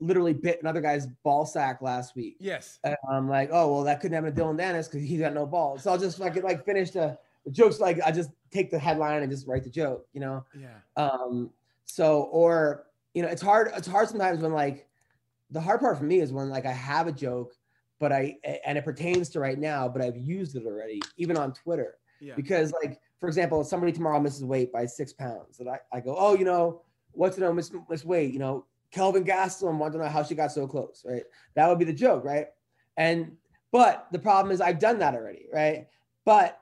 literally 0.00 0.32
bit 0.32 0.60
another 0.62 0.80
guy's 0.80 1.06
ball 1.06 1.44
sack 1.44 1.82
last 1.82 2.14
week. 2.14 2.36
Yes. 2.38 2.78
And 2.84 2.96
I'm 3.10 3.28
like, 3.28 3.50
oh 3.52 3.72
well, 3.72 3.84
that 3.84 4.00
couldn't 4.00 4.14
happen 4.14 4.30
to 4.30 4.36
Dillon 4.36 4.56
Danis 4.56 4.90
because 4.90 5.06
he's 5.06 5.20
got 5.20 5.34
no 5.34 5.46
balls. 5.46 5.82
So 5.82 5.90
I'll 5.90 5.98
just 5.98 6.18
fucking 6.18 6.42
like 6.42 6.64
finish 6.64 6.90
the, 6.90 7.18
the 7.44 7.50
jokes. 7.50 7.80
Like 7.80 8.00
I 8.04 8.12
just 8.12 8.30
take 8.50 8.70
the 8.70 8.78
headline 8.78 9.22
and 9.22 9.30
just 9.30 9.46
write 9.46 9.64
the 9.64 9.70
joke, 9.70 10.06
you 10.12 10.20
know. 10.20 10.44
Yeah. 10.56 10.76
Um. 10.96 11.50
So 11.84 12.22
or 12.32 12.86
you 13.14 13.22
know, 13.22 13.28
it's 13.28 13.42
hard. 13.42 13.70
It's 13.76 13.88
hard 13.88 14.08
sometimes 14.08 14.40
when 14.40 14.52
like 14.52 14.86
the 15.50 15.60
hard 15.60 15.80
part 15.80 15.98
for 15.98 16.04
me 16.04 16.20
is 16.20 16.32
when 16.32 16.48
like 16.48 16.66
I 16.66 16.72
have 16.72 17.06
a 17.06 17.12
joke, 17.12 17.54
but 17.98 18.12
I 18.12 18.36
and 18.64 18.78
it 18.78 18.84
pertains 18.84 19.28
to 19.30 19.40
right 19.40 19.58
now, 19.58 19.88
but 19.88 20.02
I've 20.02 20.16
used 20.16 20.56
it 20.56 20.64
already, 20.66 21.02
even 21.16 21.36
on 21.36 21.52
Twitter. 21.52 21.96
Yeah. 22.20 22.34
Because 22.34 22.72
like, 22.72 23.00
for 23.20 23.28
example, 23.28 23.64
somebody 23.64 23.92
tomorrow 23.92 24.20
misses 24.20 24.44
weight 24.44 24.72
by 24.72 24.86
six 24.86 25.12
pounds, 25.12 25.60
and 25.60 25.68
I, 25.68 25.78
I 25.92 26.00
go, 26.00 26.14
oh, 26.16 26.34
you 26.34 26.44
know, 26.44 26.82
what's 27.12 27.36
to 27.36 27.40
know 27.40 27.52
miss 27.52 27.72
miss 27.88 28.04
weight? 28.04 28.32
You 28.32 28.38
know, 28.38 28.64
Kelvin 28.90 29.24
Gastelum 29.24 29.78
want 29.78 29.92
to 29.92 29.98
know 29.98 30.08
how 30.08 30.22
she 30.22 30.34
got 30.34 30.52
so 30.52 30.66
close, 30.66 31.04
right? 31.06 31.24
That 31.54 31.68
would 31.68 31.78
be 31.78 31.84
the 31.84 31.92
joke, 31.92 32.24
right? 32.24 32.46
And 32.96 33.32
but 33.72 34.06
the 34.12 34.18
problem 34.18 34.52
is 34.52 34.60
I've 34.60 34.78
done 34.78 34.98
that 35.00 35.14
already, 35.14 35.46
right? 35.52 35.88
But 36.24 36.58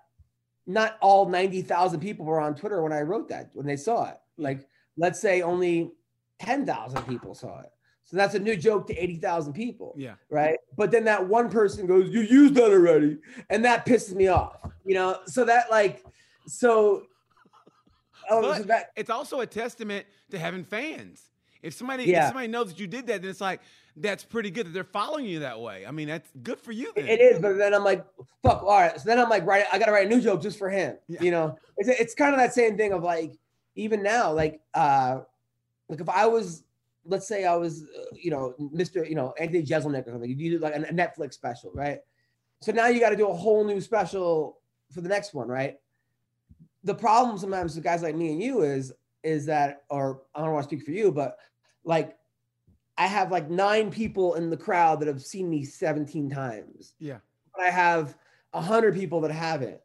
not 0.66 0.96
all 1.00 1.28
90,000 1.28 2.00
people 2.00 2.26
were 2.26 2.40
on 2.40 2.54
Twitter 2.54 2.82
when 2.82 2.92
I 2.92 3.02
wrote 3.02 3.28
that, 3.28 3.50
when 3.52 3.66
they 3.66 3.76
saw 3.76 4.08
it. 4.08 4.18
Like, 4.36 4.66
let's 4.96 5.20
say 5.20 5.42
only 5.42 5.92
10,000 6.40 7.02
people 7.06 7.34
saw 7.34 7.60
it. 7.60 7.70
So 8.04 8.16
that's 8.16 8.34
a 8.34 8.38
new 8.38 8.56
joke 8.56 8.86
to 8.88 8.96
80,000 8.96 9.52
people. 9.52 9.94
Yeah. 9.96 10.14
Right. 10.30 10.58
But 10.76 10.90
then 10.90 11.04
that 11.04 11.26
one 11.26 11.50
person 11.50 11.86
goes, 11.86 12.10
You 12.10 12.20
used 12.20 12.54
that 12.54 12.70
already. 12.70 13.18
And 13.50 13.64
that 13.64 13.86
pisses 13.86 14.14
me 14.14 14.28
off. 14.28 14.58
You 14.84 14.94
know, 14.94 15.18
so 15.26 15.44
that 15.44 15.70
like, 15.70 16.04
so, 16.46 17.06
oh, 18.30 18.42
but 18.42 18.56
so 18.58 18.62
that, 18.64 18.90
it's 18.96 19.10
also 19.10 19.40
a 19.40 19.46
testament 19.46 20.06
to 20.30 20.38
having 20.38 20.64
fans. 20.64 21.22
If 21.62 21.74
somebody, 21.74 22.04
yeah. 22.04 22.22
if 22.22 22.26
somebody 22.28 22.48
knows 22.48 22.68
that 22.68 22.78
you 22.78 22.86
did 22.86 23.06
that, 23.08 23.22
then 23.22 23.30
it's 23.30 23.40
like, 23.40 23.60
that's 23.96 24.24
pretty 24.24 24.50
good 24.50 24.66
that 24.66 24.72
they're 24.72 24.84
following 24.84 25.24
you 25.24 25.40
that 25.40 25.60
way. 25.60 25.86
I 25.86 25.90
mean, 25.90 26.08
that's 26.08 26.30
good 26.42 26.60
for 26.60 26.70
you. 26.70 26.92
Then. 26.94 27.08
It 27.08 27.20
is, 27.20 27.40
but 27.40 27.56
then 27.56 27.74
I'm 27.74 27.82
like, 27.82 28.04
fuck. 28.42 28.62
All 28.62 28.68
right. 28.68 28.98
So 29.00 29.04
then 29.06 29.18
I'm 29.18 29.30
like, 29.30 29.46
right, 29.46 29.64
I 29.72 29.78
got 29.78 29.86
to 29.86 29.92
write 29.92 30.06
a 30.06 30.08
new 30.08 30.20
joke 30.20 30.42
just 30.42 30.58
for 30.58 30.68
him. 30.68 30.96
Yeah. 31.08 31.22
You 31.22 31.30
know, 31.30 31.58
it's, 31.76 31.88
it's 31.88 32.14
kind 32.14 32.34
of 32.34 32.38
that 32.38 32.52
same 32.52 32.76
thing 32.76 32.92
of 32.92 33.02
like, 33.02 33.32
even 33.74 34.02
now, 34.02 34.32
like, 34.32 34.60
uh, 34.74 35.20
like 35.88 36.00
if 36.00 36.08
I 36.08 36.26
was 36.26 36.62
let's 37.08 37.26
say 37.26 37.44
I 37.44 37.54
was, 37.56 37.84
uh, 37.84 38.04
you 38.14 38.30
know, 38.30 38.54
Mr. 38.58 39.08
You 39.08 39.14
know, 39.14 39.34
Anthony 39.38 39.62
Jeselnik 39.62 40.06
or 40.06 40.12
something. 40.12 40.28
You 40.28 40.50
do 40.50 40.58
like 40.58 40.74
a 40.74 40.80
Netflix 40.80 41.34
special, 41.34 41.70
right? 41.72 42.00
So 42.60 42.72
now 42.72 42.88
you 42.88 43.00
got 43.00 43.10
to 43.10 43.16
do 43.16 43.28
a 43.28 43.34
whole 43.34 43.64
new 43.64 43.80
special 43.80 44.58
for 44.92 45.00
the 45.00 45.08
next 45.08 45.34
one, 45.34 45.48
right? 45.48 45.78
The 46.86 46.94
problem 46.94 47.36
sometimes 47.36 47.74
with 47.74 47.84
guys 47.84 48.02
like 48.02 48.14
me 48.14 48.32
and 48.32 48.42
you 48.42 48.62
is 48.62 48.92
is 49.22 49.46
that, 49.46 49.82
or 49.90 50.22
I 50.34 50.40
don't 50.40 50.52
want 50.52 50.68
to 50.68 50.68
speak 50.68 50.84
for 50.84 50.92
you, 50.92 51.10
but 51.10 51.36
like 51.84 52.16
I 52.96 53.06
have 53.06 53.30
like 53.30 53.50
nine 53.50 53.90
people 53.90 54.34
in 54.34 54.50
the 54.50 54.56
crowd 54.56 55.00
that 55.00 55.08
have 55.08 55.20
seen 55.20 55.50
me 55.50 55.64
17 55.64 56.30
times. 56.30 56.94
Yeah. 56.98 57.18
But 57.54 57.64
I 57.64 57.70
have 57.70 58.16
a 58.54 58.60
hundred 58.60 58.94
people 58.94 59.20
that 59.22 59.32
haven't. 59.32 59.80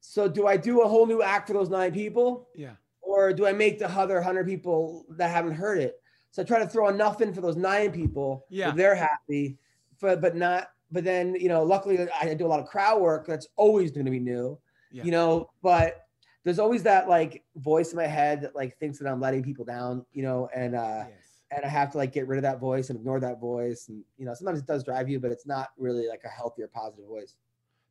So 0.00 0.28
do 0.28 0.46
I 0.48 0.56
do 0.56 0.82
a 0.82 0.88
whole 0.88 1.06
new 1.06 1.22
act 1.22 1.46
for 1.46 1.54
those 1.54 1.70
nine 1.70 1.92
people? 1.92 2.48
Yeah. 2.54 2.72
Or 3.00 3.32
do 3.32 3.46
I 3.46 3.52
make 3.52 3.78
the 3.78 3.88
other 3.88 4.20
hundred 4.20 4.46
people 4.46 5.06
that 5.10 5.30
haven't 5.30 5.54
heard 5.54 5.78
it? 5.78 6.00
So 6.32 6.42
I 6.42 6.44
try 6.44 6.58
to 6.58 6.66
throw 6.66 6.88
enough 6.88 7.20
in 7.20 7.32
for 7.32 7.40
those 7.40 7.56
nine 7.56 7.92
people. 7.92 8.46
Yeah. 8.50 8.70
So 8.70 8.76
they're 8.76 8.94
happy, 8.94 9.58
but 10.00 10.20
but 10.20 10.34
not. 10.34 10.70
But 10.90 11.04
then 11.04 11.36
you 11.36 11.48
know, 11.48 11.62
luckily 11.62 12.06
I 12.20 12.34
do 12.34 12.46
a 12.46 12.48
lot 12.48 12.60
of 12.60 12.66
crowd 12.66 13.00
work. 13.00 13.26
That's 13.26 13.46
always 13.56 13.92
going 13.92 14.06
to 14.06 14.10
be 14.10 14.18
new. 14.18 14.58
Yeah. 14.90 15.04
You 15.04 15.12
know, 15.12 15.50
but 15.62 16.01
there's 16.44 16.58
always 16.58 16.82
that 16.82 17.08
like 17.08 17.44
voice 17.56 17.92
in 17.92 17.96
my 17.96 18.06
head 18.06 18.42
that 18.42 18.54
like 18.54 18.76
thinks 18.78 18.98
that 18.98 19.08
I'm 19.08 19.20
letting 19.20 19.42
people 19.42 19.64
down. 19.64 20.04
You 20.12 20.22
know, 20.22 20.48
and 20.54 20.74
uh, 20.74 21.04
yes. 21.08 21.42
and 21.50 21.64
I 21.64 21.68
have 21.68 21.92
to 21.92 21.98
like 21.98 22.12
get 22.12 22.26
rid 22.26 22.38
of 22.38 22.42
that 22.42 22.58
voice 22.58 22.90
and 22.90 22.98
ignore 22.98 23.20
that 23.20 23.40
voice. 23.40 23.88
And 23.88 24.02
you 24.18 24.26
know, 24.26 24.34
sometimes 24.34 24.58
it 24.58 24.66
does 24.66 24.84
drive 24.84 25.08
you, 25.08 25.20
but 25.20 25.30
it's 25.30 25.46
not 25.46 25.68
really 25.78 26.08
like 26.08 26.22
a 26.24 26.28
healthy 26.28 26.62
or 26.62 26.68
positive 26.68 27.06
voice. 27.06 27.36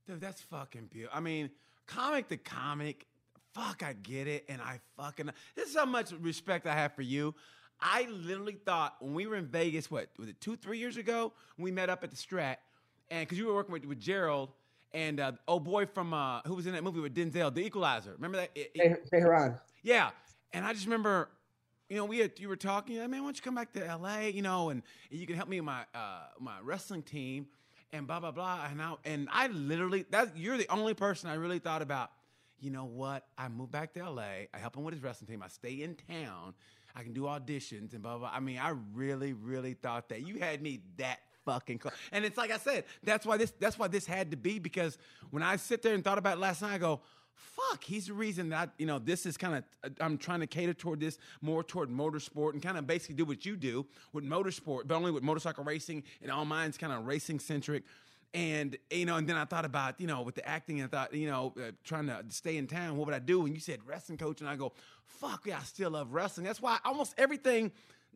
Dude, 0.07 0.19
that's 0.19 0.41
fucking 0.41 0.87
beautiful. 0.87 1.17
I 1.17 1.21
mean, 1.21 1.49
comic 1.87 2.27
to 2.29 2.37
comic, 2.37 3.05
fuck, 3.53 3.83
I 3.83 3.93
get 3.93 4.27
it, 4.27 4.45
and 4.49 4.61
I 4.61 4.79
fucking. 4.97 5.29
This 5.55 5.69
is 5.69 5.75
how 5.75 5.85
much 5.85 6.11
respect 6.11 6.67
I 6.67 6.73
have 6.73 6.93
for 6.93 7.03
you. 7.03 7.35
I 7.79 8.07
literally 8.09 8.57
thought 8.63 8.97
when 8.99 9.13
we 9.13 9.25
were 9.25 9.35
in 9.35 9.47
Vegas, 9.47 9.89
what 9.89 10.09
was 10.19 10.29
it, 10.29 10.39
two, 10.39 10.55
three 10.55 10.77
years 10.77 10.97
ago? 10.97 11.33
We 11.57 11.71
met 11.71 11.89
up 11.89 12.03
at 12.03 12.11
the 12.11 12.17
Strat, 12.17 12.57
and 13.09 13.21
because 13.21 13.37
you 13.37 13.47
were 13.47 13.55
working 13.55 13.73
with, 13.73 13.85
with 13.85 13.99
Gerald 13.99 14.49
and 14.93 15.19
uh, 15.19 15.31
oh 15.47 15.59
boy 15.59 15.85
from 15.85 16.13
uh, 16.13 16.41
who 16.45 16.55
was 16.55 16.67
in 16.67 16.73
that 16.73 16.83
movie 16.83 16.99
with 16.99 17.15
Denzel, 17.15 17.53
The 17.53 17.65
Equalizer. 17.65 18.13
Remember 18.13 18.37
that? 18.37 18.51
It, 18.55 18.71
it, 18.75 19.09
Tehran. 19.09 19.59
Yeah, 19.83 20.11
and 20.53 20.65
I 20.65 20.73
just 20.73 20.85
remember, 20.85 21.29
you 21.89 21.97
know, 21.97 22.05
we 22.05 22.19
had, 22.19 22.39
you 22.39 22.49
were 22.49 22.55
talking, 22.55 22.97
man, 22.97 23.09
why 23.09 23.17
don't 23.17 23.35
you 23.35 23.41
come 23.41 23.55
back 23.55 23.73
to 23.73 23.85
L.A. 23.85 24.29
You 24.31 24.41
know, 24.41 24.69
and, 24.69 24.83
and 25.09 25.19
you 25.19 25.27
can 25.27 25.35
help 25.35 25.49
me 25.49 25.59
with 25.59 25.65
my 25.65 25.81
uh, 25.95 26.23
my 26.39 26.57
wrestling 26.63 27.03
team 27.03 27.47
and 27.93 28.07
blah 28.07 28.19
blah 28.19 28.31
blah. 28.31 28.67
And 28.69 28.81
I 28.81 28.95
and 29.05 29.27
I 29.31 29.47
literally 29.47 30.05
that 30.11 30.37
you're 30.37 30.57
the 30.57 30.69
only 30.69 30.93
person 30.93 31.29
I 31.29 31.35
really 31.35 31.59
thought 31.59 31.81
about. 31.81 32.11
You 32.59 32.69
know 32.69 32.85
what? 32.85 33.25
I 33.39 33.47
moved 33.47 33.71
back 33.71 33.93
to 33.93 34.01
L.A. 34.01 34.47
I 34.53 34.57
help 34.59 34.75
him 34.75 34.83
with 34.83 34.93
his 34.93 35.01
wrestling 35.01 35.27
team. 35.27 35.41
I 35.41 35.47
stay 35.47 35.81
in 35.81 35.95
town 35.95 36.53
I 36.95 37.03
can 37.03 37.13
do 37.13 37.23
auditions 37.23 37.93
and 37.93 38.01
blah, 38.01 38.17
blah. 38.17 38.31
I 38.33 38.39
mean, 38.39 38.57
I 38.57 38.73
really, 38.93 39.33
really 39.33 39.73
thought 39.73 40.09
that 40.09 40.25
you 40.25 40.39
had 40.39 40.61
me 40.61 40.81
that 40.97 41.19
fucking 41.45 41.79
close. 41.79 41.93
And 42.11 42.25
it's 42.25 42.37
like 42.37 42.51
I 42.51 42.57
said, 42.57 42.85
that's 43.03 43.25
why 43.25 43.37
this 43.37 43.51
that's 43.59 43.77
why 43.77 43.87
this 43.87 44.05
had 44.05 44.31
to 44.31 44.37
be 44.37 44.59
because 44.59 44.97
when 45.29 45.43
I 45.43 45.55
sit 45.55 45.81
there 45.81 45.93
and 45.93 46.03
thought 46.03 46.17
about 46.17 46.37
it 46.37 46.39
last 46.39 46.61
night, 46.61 46.73
I 46.73 46.77
go, 46.77 47.01
fuck, 47.33 47.83
he's 47.83 48.07
the 48.07 48.13
reason 48.13 48.49
that 48.49 48.71
you 48.77 48.85
know 48.85 48.99
this 48.99 49.25
is 49.25 49.37
kind 49.37 49.55
of 49.55 49.93
I'm 49.99 50.17
trying 50.17 50.41
to 50.41 50.47
cater 50.47 50.73
toward 50.73 50.99
this 50.99 51.17
more 51.41 51.63
toward 51.63 51.89
motorsport 51.89 52.53
and 52.53 52.61
kind 52.61 52.77
of 52.77 52.87
basically 52.87 53.15
do 53.15 53.25
what 53.25 53.45
you 53.45 53.55
do 53.55 53.85
with 54.13 54.23
motorsport, 54.23 54.87
but 54.87 54.95
only 54.95 55.11
with 55.11 55.23
motorcycle 55.23 55.63
racing 55.63 56.03
and 56.21 56.31
all 56.31 56.45
mine's 56.45 56.77
kind 56.77 56.93
of 56.93 57.05
racing 57.05 57.39
centric. 57.39 57.83
And 58.33 58.77
you 58.89 59.05
know, 59.05 59.17
and 59.17 59.27
then 59.27 59.35
I 59.35 59.43
thought 59.43 59.65
about 59.65 59.99
you 59.99 60.07
know 60.07 60.21
with 60.21 60.35
the 60.35 60.47
acting, 60.47 60.79
and 60.79 60.87
I 60.87 60.97
thought 60.97 61.13
you 61.13 61.27
know 61.27 61.53
uh, 61.57 61.71
trying 61.83 62.07
to 62.07 62.23
stay 62.29 62.57
in 62.57 62.67
town. 62.67 62.95
What 62.95 63.07
would 63.07 63.15
I 63.15 63.19
do? 63.19 63.45
And 63.45 63.53
you 63.53 63.59
said 63.59 63.79
wrestling 63.85 64.17
coach, 64.17 64.39
and 64.39 64.49
I 64.49 64.55
go, 64.55 64.71
fuck 65.05 65.45
yeah, 65.45 65.59
I 65.59 65.63
still 65.63 65.91
love 65.91 66.13
wrestling. 66.13 66.45
That's 66.45 66.61
why 66.61 66.79
almost 66.85 67.13
everything 67.17 67.71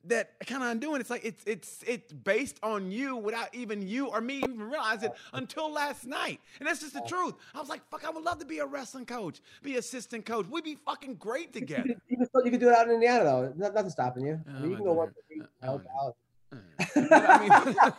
that 0.07 0.31
kind 0.45 0.63
of 0.63 0.69
undoing. 0.69 1.01
It's 1.01 1.09
like 1.09 1.23
it's 1.25 1.43
it's 1.45 1.83
it's 1.87 2.11
based 2.13 2.59
on 2.63 2.91
you 2.91 3.15
without 3.15 3.53
even 3.53 3.87
you 3.87 4.07
or 4.07 4.21
me 4.21 4.37
even 4.37 4.61
realizing 4.61 5.09
until 5.33 5.71
last 5.71 6.05
night. 6.05 6.39
And 6.59 6.67
that's 6.67 6.81
just 6.81 6.93
the 6.93 7.01
truth. 7.01 7.33
I 7.53 7.59
was 7.59 7.69
like, 7.69 7.81
fuck, 7.89 8.05
I 8.05 8.09
would 8.09 8.23
love 8.23 8.39
to 8.39 8.45
be 8.45 8.59
a 8.59 8.65
wrestling 8.65 9.05
coach, 9.05 9.41
be 9.63 9.77
assistant 9.77 10.25
coach. 10.25 10.45
We'd 10.47 10.63
be 10.63 10.75
fucking 10.85 11.15
great 11.15 11.53
You 11.55 11.61
together. 11.61 11.83
could, 11.83 12.01
you, 12.07 12.17
could, 12.17 12.45
you 12.45 12.51
could 12.51 12.59
do 12.59 12.69
it 12.69 12.75
out 12.75 12.87
in 12.87 12.93
Indiana 12.93 13.23
though. 13.23 13.53
No- 13.55 13.69
Nothing's 13.71 13.93
stopping 13.93 14.25
you. 14.25 14.39
I 14.47 14.51
Oh, 14.57 14.59
mean, 14.61 14.71
you 14.71 14.75
can 14.77 14.85
go 14.85 14.91
God. 14.91 14.97
work 14.97 15.13
for 15.15 15.35
me. 15.35 15.45
Help 15.61 15.83
oh, 15.99 16.07
out. 16.07 16.15
Oh, 16.53 17.07
I 17.11 17.39
mean, 17.39 17.93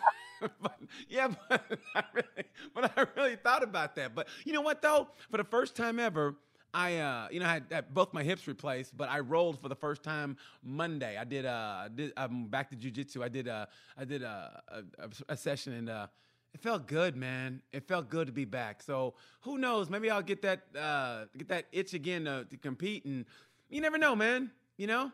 but, 0.62 0.76
yeah, 1.08 1.28
but 1.48 1.62
I, 1.94 2.02
really, 2.14 2.48
but 2.74 2.92
I 2.96 3.06
really 3.16 3.36
thought 3.36 3.62
about 3.62 3.94
that. 3.96 4.14
But 4.14 4.28
you 4.44 4.52
know 4.52 4.60
what 4.60 4.82
though? 4.82 5.08
For 5.30 5.36
the 5.38 5.44
first 5.44 5.76
time 5.76 5.98
ever, 5.98 6.36
I 6.74 6.98
uh, 6.98 7.28
you 7.30 7.40
know 7.40 7.46
I 7.46 7.54
had, 7.54 7.64
had 7.70 7.94
both 7.94 8.12
my 8.12 8.22
hips 8.22 8.46
replaced, 8.46 8.96
but 8.96 9.08
I 9.08 9.20
rolled 9.20 9.60
for 9.60 9.68
the 9.68 9.74
first 9.74 10.02
time 10.02 10.36
Monday. 10.62 11.16
I 11.16 11.24
did 11.24 11.46
uh, 11.46 11.88
did 11.94 12.12
I'm 12.16 12.46
back 12.46 12.70
to 12.70 12.76
jujitsu. 12.76 13.22
I 13.22 13.28
did 13.28 13.48
uh, 13.48 13.66
I 13.96 14.04
did 14.04 14.22
uh, 14.22 14.48
a, 14.68 14.78
a, 14.98 15.08
a 15.30 15.36
session 15.36 15.72
and 15.72 15.88
uh. 15.90 16.06
It 16.54 16.62
felt 16.62 16.86
good, 16.86 17.16
man. 17.16 17.60
It 17.70 17.86
felt 17.86 18.08
good 18.08 18.28
to 18.28 18.32
be 18.32 18.46
back. 18.46 18.82
So 18.82 19.12
who 19.42 19.58
knows? 19.58 19.90
Maybe 19.90 20.10
I'll 20.10 20.22
get 20.22 20.40
that 20.40 20.62
uh, 20.74 21.26
get 21.36 21.48
that 21.48 21.66
itch 21.70 21.92
again 21.92 22.24
to, 22.24 22.46
to 22.48 22.56
compete. 22.56 23.04
And 23.04 23.26
you 23.68 23.82
never 23.82 23.98
know, 23.98 24.16
man. 24.16 24.50
You 24.78 24.86
know, 24.86 25.12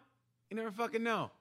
you 0.50 0.56
never 0.56 0.70
fucking 0.70 1.02
know. 1.02 1.32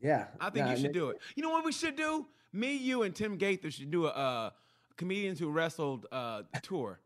Yeah. 0.00 0.26
I 0.40 0.48
think 0.48 0.64
Nah, 0.64 0.72
you 0.72 0.78
should 0.78 0.92
do 0.92 1.10
it. 1.10 1.18
You 1.34 1.42
know 1.42 1.50
what 1.50 1.62
we 1.62 1.72
should 1.72 1.94
do? 1.94 2.24
Me, 2.54 2.74
you, 2.74 3.02
and 3.02 3.14
Tim 3.14 3.36
Gaither 3.36 3.70
should 3.70 3.90
do 3.90 4.06
a 4.06 4.10
uh, 4.10 4.50
comedians 4.96 5.38
who 5.38 5.50
wrestled 5.50 6.06
uh, 6.10 6.42
tour. 6.62 6.98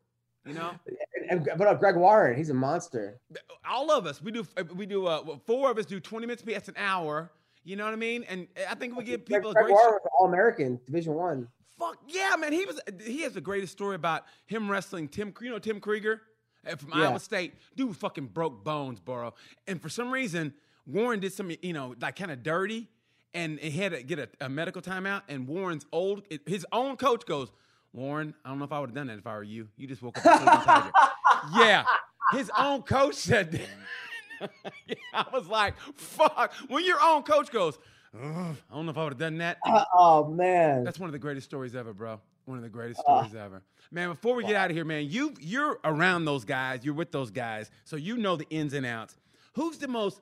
You 0.47 0.55
know, 0.55 0.70
And, 1.28 1.48
uh, 1.48 1.74
Greg 1.74 1.96
Warren, 1.96 2.36
he's 2.36 2.50
a 2.50 2.54
monster. 2.54 3.20
all 3.68 3.90
of 3.90 4.06
us. 4.06 4.22
We 4.22 4.32
do. 4.32 4.46
We 4.74 4.86
do. 4.86 5.06
Uh, 5.06 5.36
four 5.46 5.70
of 5.70 5.78
us 5.78 5.86
do 5.86 6.00
twenty 6.00 6.26
minutes. 6.26 6.42
That's 6.46 6.68
an 6.68 6.74
hour. 6.76 7.32
You 7.64 7.76
know 7.76 7.84
what 7.84 7.92
I 7.92 7.96
mean? 7.96 8.24
And 8.24 8.48
I 8.68 8.74
think 8.74 8.96
we 8.96 9.04
give 9.04 9.24
Greg, 9.24 9.40
people 9.42 9.50
a 9.50 9.54
Greg 9.54 9.66
great. 9.66 9.72
Warren 9.74 9.92
was 9.94 10.10
All 10.18 10.26
American, 10.26 10.80
Division 10.86 11.14
One. 11.14 11.48
Fuck 11.78 11.98
yeah, 12.08 12.34
man. 12.38 12.52
He 12.52 12.64
was. 12.66 12.80
He 13.04 13.22
has 13.22 13.32
the 13.34 13.40
greatest 13.40 13.72
story 13.72 13.94
about 13.96 14.24
him 14.46 14.70
wrestling 14.70 15.08
Tim. 15.08 15.32
You 15.40 15.50
know 15.50 15.58
Tim 15.58 15.80
Krieger 15.80 16.22
uh, 16.66 16.76
from 16.76 16.90
Yeah. 16.98 17.08
Iowa 17.08 17.20
State. 17.20 17.54
Dude 17.76 17.96
fucking 17.96 18.26
broke 18.26 18.64
bones, 18.64 19.00
bro. 19.00 19.34
And 19.66 19.80
for 19.80 19.88
some 19.88 20.10
reason, 20.10 20.54
Warren 20.86 21.20
did 21.20 21.32
some, 21.32 21.50
you 21.62 21.72
know, 21.72 21.94
like 22.00 22.16
kind 22.16 22.30
of 22.30 22.42
dirty, 22.42 22.88
and 23.34 23.58
he 23.58 23.70
had 23.70 23.92
to 23.92 24.02
get 24.02 24.18
a, 24.18 24.28
a 24.40 24.48
medical 24.48 24.82
timeout. 24.82 25.22
And 25.28 25.46
Warren's 25.46 25.86
old, 25.92 26.22
his 26.46 26.66
own 26.72 26.96
coach 26.96 27.24
goes, 27.26 27.50
Warren, 27.93 28.34
I 28.45 28.49
don't 28.49 28.59
know 28.59 28.64
if 28.64 28.72
I 28.72 28.80
would 28.80 28.90
have 28.90 28.95
done 28.95 29.07
that 29.09 29.18
if 29.18 29.26
I 29.26 29.34
were 29.36 29.43
you. 29.43 29.68
You 29.76 29.86
just 29.86 30.03
woke 30.03 30.18
up 30.18 30.22
tiger. 30.24 30.90
Yeah, 31.57 31.84
his 32.32 32.51
own 32.57 32.82
coach 32.82 33.14
said 33.16 33.51
that. 33.53 34.51
yeah, 34.86 34.95
I 35.12 35.26
was 35.32 35.47
like, 35.49 35.74
fuck. 35.97 36.53
When 36.68 36.84
your 36.84 36.99
own 37.03 37.22
coach 37.24 37.51
goes, 37.51 37.78
I 38.14 38.55
don't 38.72 38.86
know 38.86 38.90
if 38.90 38.97
I 38.99 39.03
would 39.05 39.14
have 39.14 39.18
done 39.18 39.38
that. 39.38 39.59
oh 39.95 40.28
man. 40.28 40.84
That's 40.84 40.99
one 41.01 41.09
of 41.09 41.12
the 41.12 41.18
greatest 41.18 41.47
stories 41.47 41.74
ever, 41.74 41.93
bro. 41.93 42.20
One 42.45 42.59
of 42.59 42.62
the 42.62 42.70
greatest 42.70 43.01
Uh, 43.07 43.24
stories 43.24 43.34
ever. 43.34 43.62
Man, 43.90 44.09
before 44.11 44.34
we 44.36 44.45
get 44.45 44.55
out 44.57 44.70
of 44.70 44.76
here, 44.76 44.84
man, 44.84 45.07
you 45.09 45.34
you're 45.40 45.78
around 45.84 46.24
those 46.24 46.45
guys, 46.45 46.84
you're 46.84 46.95
with 46.95 47.11
those 47.12 47.30
guys, 47.30 47.70
so 47.84 47.97
you 47.97 48.16
know 48.16 48.36
the 48.36 48.47
ins 48.51 48.72
and 48.72 48.86
outs. 48.86 49.16
Who's 49.55 49.78
the 49.78 49.88
most 49.88 50.20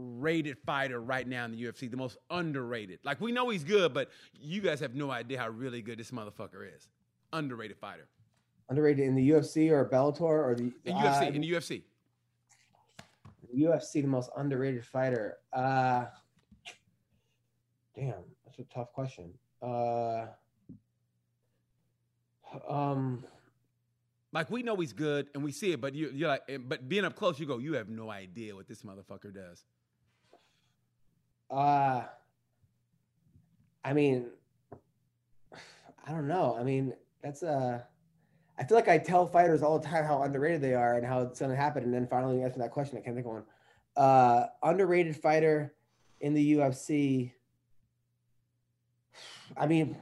underrated 0.00 0.58
fighter 0.64 1.00
right 1.00 1.26
now 1.26 1.44
in 1.44 1.52
the 1.52 1.62
UFC? 1.62 1.90
The 1.90 1.96
most 1.96 2.18
underrated. 2.30 3.00
Like 3.04 3.20
we 3.20 3.32
know 3.32 3.48
he's 3.48 3.64
good, 3.64 3.94
but 3.94 4.10
you 4.40 4.60
guys 4.60 4.80
have 4.80 4.94
no 4.94 5.10
idea 5.10 5.38
how 5.38 5.48
really 5.48 5.82
good 5.82 5.98
this 5.98 6.10
motherfucker 6.10 6.66
is. 6.74 6.88
Underrated 7.32 7.78
fighter. 7.78 8.08
Underrated 8.68 9.06
in 9.06 9.14
the 9.14 9.30
UFC 9.30 9.70
or 9.70 9.84
Bellator 9.84 10.20
or 10.22 10.54
the 10.56 10.72
In 10.84 10.94
uh, 10.94 11.02
UFC, 11.02 11.34
in 11.34 11.40
the 11.40 11.52
UFC. 11.52 11.82
UFC, 13.56 13.94
the 13.94 14.06
most 14.06 14.30
underrated 14.36 14.84
fighter. 14.84 15.38
Uh, 15.52 16.04
damn, 17.96 18.14
that's 18.44 18.58
a 18.58 18.64
tough 18.72 18.92
question. 18.92 19.32
Uh, 19.60 20.26
um, 22.68 23.24
Like 24.32 24.50
we 24.50 24.62
know 24.62 24.76
he's 24.76 24.92
good 24.92 25.28
and 25.34 25.42
we 25.42 25.50
see 25.50 25.72
it, 25.72 25.80
but 25.80 25.94
you, 25.94 26.10
you're 26.14 26.28
like, 26.28 26.42
but 26.68 26.88
being 26.88 27.04
up 27.04 27.16
close, 27.16 27.40
you 27.40 27.46
go, 27.46 27.58
you 27.58 27.74
have 27.74 27.88
no 27.88 28.10
idea 28.10 28.54
what 28.54 28.68
this 28.68 28.82
motherfucker 28.82 29.34
does. 29.34 29.64
Uh, 31.50 32.02
I 33.84 33.92
mean, 33.92 34.26
I 36.06 36.12
don't 36.12 36.28
know. 36.28 36.56
I 36.58 36.62
mean, 36.62 36.94
that's 37.22 37.42
a. 37.42 37.86
I 38.58 38.64
feel 38.64 38.76
like 38.76 38.88
I 38.88 38.98
tell 38.98 39.26
fighters 39.26 39.62
all 39.62 39.78
the 39.78 39.86
time 39.86 40.04
how 40.04 40.22
underrated 40.22 40.60
they 40.60 40.74
are 40.74 40.96
and 40.96 41.06
how 41.06 41.22
it's 41.22 41.40
going 41.40 41.50
to 41.50 41.56
happen, 41.56 41.82
and 41.82 41.94
then 41.94 42.06
finally 42.06 42.38
you 42.38 42.44
answer 42.44 42.58
that 42.58 42.70
question. 42.70 42.98
I 42.98 43.00
can't 43.00 43.16
think 43.16 43.26
of 43.26 43.32
one. 43.32 43.44
Uh, 43.96 44.46
underrated 44.62 45.16
fighter 45.16 45.74
in 46.20 46.34
the 46.34 46.54
UFC. 46.56 47.32
I 49.56 49.66
mean, 49.66 49.96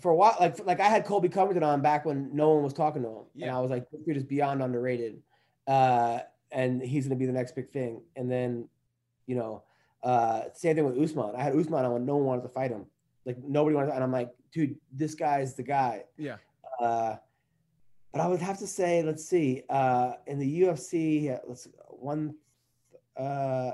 for 0.00 0.10
a 0.10 0.16
while, 0.16 0.36
like 0.40 0.64
like 0.66 0.80
I 0.80 0.88
had 0.88 1.04
Colby 1.04 1.28
Covington 1.28 1.62
on 1.62 1.82
back 1.82 2.04
when 2.04 2.34
no 2.34 2.50
one 2.50 2.64
was 2.64 2.72
talking 2.72 3.02
to 3.02 3.08
him, 3.08 3.24
and 3.42 3.50
I 3.50 3.60
was 3.60 3.70
like, 3.70 3.90
this 3.90 4.00
dude 4.02 4.16
is 4.16 4.24
beyond 4.24 4.62
underrated, 4.62 5.22
uh, 5.66 6.20
and 6.50 6.82
he's 6.82 7.06
going 7.06 7.18
to 7.18 7.20
be 7.20 7.26
the 7.26 7.32
next 7.32 7.54
big 7.54 7.70
thing. 7.70 8.02
And 8.16 8.30
then, 8.30 8.68
you 9.26 9.36
know, 9.36 9.62
uh, 10.02 10.42
same 10.54 10.76
thing 10.76 10.84
with 10.84 10.98
Usman. 10.98 11.34
I 11.36 11.42
had 11.42 11.56
Usman 11.56 11.84
on 11.84 11.92
when 11.92 12.06
no 12.06 12.16
one 12.16 12.26
wanted 12.26 12.42
to 12.42 12.48
fight 12.48 12.70
him, 12.70 12.86
like 13.24 13.36
nobody 13.42 13.76
wanted, 13.76 13.88
to, 13.88 13.94
and 13.94 14.04
I'm 14.04 14.12
like, 14.12 14.30
dude, 14.52 14.76
this 14.92 15.14
guy's 15.14 15.54
the 15.54 15.62
guy. 15.62 16.04
Yeah. 16.16 16.36
Uh, 16.80 17.16
but 18.12 18.20
I 18.20 18.26
would 18.26 18.40
have 18.40 18.58
to 18.58 18.66
say, 18.66 19.02
let's 19.02 19.24
see, 19.24 19.62
uh, 19.68 20.14
in 20.26 20.38
the 20.38 20.62
UFC, 20.62 21.38
let's 21.46 21.68
one. 21.88 22.34
Uh, 23.16 23.72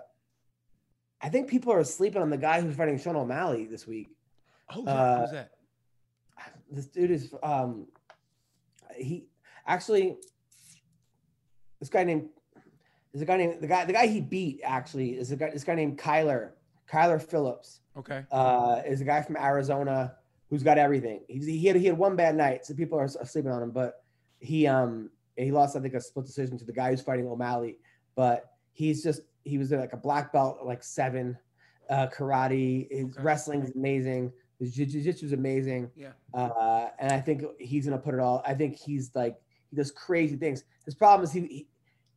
I 1.23 1.29
think 1.29 1.49
people 1.49 1.73
are 1.73 1.85
sleeping 1.85 2.21
on 2.21 2.31
the 2.31 2.37
guy 2.37 2.61
who's 2.61 2.77
fighting 2.77 2.99
Sean 2.99 3.17
O'Malley 3.17 3.67
this 3.67 3.87
week. 3.87 4.09
Who's 4.75 4.85
that? 4.85 4.91
Uh, 4.91 5.21
Who's 5.21 5.31
that? 5.33 5.51
This 6.71 6.87
dude 6.87 7.11
is 7.13 7.33
um, 7.43 7.87
he 8.97 9.27
actually 9.67 10.17
this 11.81 11.89
guy 11.89 12.05
named 12.05 12.29
there's 13.17 13.23
a 13.23 13.27
guy 13.27 13.39
named 13.39 13.63
the 13.63 13.67
guy 13.67 13.85
the 13.87 13.95
guy 13.95 14.07
he 14.07 14.21
beat 14.21 14.61
actually 14.63 15.13
is 15.13 15.33
a 15.33 15.37
guy 15.37 15.49
this 15.49 15.65
guy 15.65 15.75
named 15.75 15.99
Kyler 15.99 16.51
Kyler 16.91 17.21
Phillips 17.23 17.81
Okay. 17.97 18.25
uh, 18.31 18.83
is 18.87 19.01
a 19.01 19.05
guy 19.05 19.23
from 19.23 19.37
Arizona 19.39 20.17
who's 20.51 20.63
got 20.63 20.77
everything. 20.77 21.23
He's, 21.29 21.47
he 21.47 21.65
had 21.65 21.77
he 21.77 21.87
had 21.87 21.97
one 21.97 22.15
bad 22.15 22.37
night, 22.37 22.67
so 22.67 22.75
people 22.75 22.99
are 22.99 23.09
sleeping 23.09 23.51
on 23.51 23.63
him. 23.63 23.71
But 23.71 24.05
he 24.39 24.67
um 24.67 25.09
he 25.37 25.51
lost 25.51 25.77
I 25.77 25.81
think 25.81 25.95
a 25.95 26.01
split 26.01 26.27
decision 26.27 26.59
to 26.59 26.65
the 26.67 26.75
guy 26.75 26.91
who's 26.91 27.01
fighting 27.01 27.27
O'Malley. 27.27 27.79
But 28.17 28.51
he's 28.73 29.03
just 29.03 29.23
he 29.45 29.57
was 29.57 29.71
like 29.71 29.95
a 29.95 29.97
black 29.97 30.31
belt 30.31 30.59
like 30.63 30.83
seven, 30.83 31.39
uh, 31.89 32.09
karate. 32.09 32.87
His 32.93 33.05
Okay. 33.15 33.23
wrestling 33.23 33.63
is 33.63 33.71
amazing. 33.75 34.31
His 34.59 34.75
jiu- 34.75 34.87
jiu-jitsu 34.87 35.25
is 35.27 35.33
amazing. 35.33 35.91
Yeah. 35.97 36.13
Uh, 36.35 36.89
and 36.99 37.13
I 37.13 37.21
think 37.21 37.45
he's 37.59 37.87
gonna 37.87 37.97
put 37.99 38.13
it 38.13 38.21
all. 38.21 38.43
I 38.47 38.53
think 38.53 38.77
he's 38.77 39.11
like 39.15 39.41
he 39.71 39.77
does 39.77 39.91
crazy 39.91 40.37
things. 40.37 40.65
His 40.85 40.95
problem 40.95 41.25
is 41.25 41.33
he 41.33 41.41
he, 41.41 41.67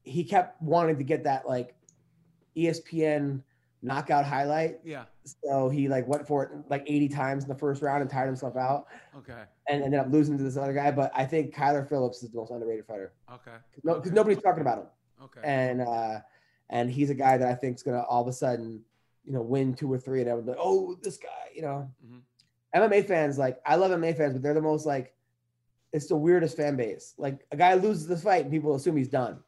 he 0.03 0.23
kept 0.23 0.61
wanting 0.61 0.97
to 0.97 1.03
get 1.03 1.23
that 1.23 1.47
like 1.47 1.75
ESPN 2.55 3.43
knockout 3.81 4.25
highlight. 4.25 4.79
Yeah. 4.83 5.05
So 5.23 5.69
he 5.69 5.87
like 5.87 6.07
went 6.07 6.27
for 6.27 6.43
it 6.43 6.51
like 6.69 6.83
80 6.87 7.09
times 7.09 7.43
in 7.43 7.49
the 7.49 7.55
first 7.55 7.81
round 7.81 8.01
and 8.01 8.09
tired 8.09 8.27
himself 8.27 8.55
out 8.57 8.87
Okay. 9.15 9.43
and 9.67 9.83
ended 9.83 9.99
up 9.99 10.07
losing 10.09 10.37
to 10.37 10.43
this 10.43 10.57
other 10.57 10.73
guy. 10.73 10.91
But 10.91 11.11
I 11.13 11.25
think 11.25 11.53
Kyler 11.53 11.87
Phillips 11.87 12.21
is 12.23 12.31
the 12.31 12.37
most 12.37 12.51
underrated 12.51 12.85
fighter 12.85 13.13
Okay. 13.31 13.55
because 13.69 13.83
no, 13.83 13.93
'cause 13.95 14.07
Okay. 14.07 14.15
nobody's 14.15 14.41
talking 14.41 14.61
about 14.61 14.79
him. 14.79 14.87
Okay. 15.23 15.41
And 15.43 15.81
uh, 15.81 16.19
and 16.69 16.89
he's 16.89 17.09
a 17.09 17.15
guy 17.15 17.37
that 17.37 17.47
I 17.47 17.55
think 17.55 17.77
is 17.77 17.83
gonna 17.83 18.01
all 18.03 18.21
of 18.21 18.27
a 18.27 18.33
sudden, 18.33 18.83
you 19.23 19.33
know, 19.33 19.41
win 19.41 19.73
two 19.73 19.91
or 19.91 19.97
three 19.97 20.19
and 20.21 20.29
everyone's 20.29 20.47
like, 20.49 20.57
oh, 20.59 20.95
this 21.01 21.17
guy, 21.17 21.49
you 21.53 21.61
know. 21.61 21.89
Mhm. 22.05 22.21
MMA 22.75 23.05
fans, 23.05 23.37
like 23.37 23.59
I 23.65 23.75
love 23.75 23.91
MMA 23.91 24.13
fans, 24.15 24.33
but 24.33 24.41
they're 24.43 24.53
the 24.53 24.61
most 24.61 24.85
like 24.85 25.13
it's 25.91 26.07
the 26.07 26.15
weirdest 26.15 26.55
fan 26.55 26.75
base. 26.75 27.15
Like 27.17 27.45
a 27.51 27.57
guy 27.57 27.73
loses 27.75 28.07
the 28.07 28.17
fight 28.17 28.43
and 28.43 28.51
people 28.51 28.75
assume 28.75 28.95
he's 28.97 29.07
done. 29.07 29.43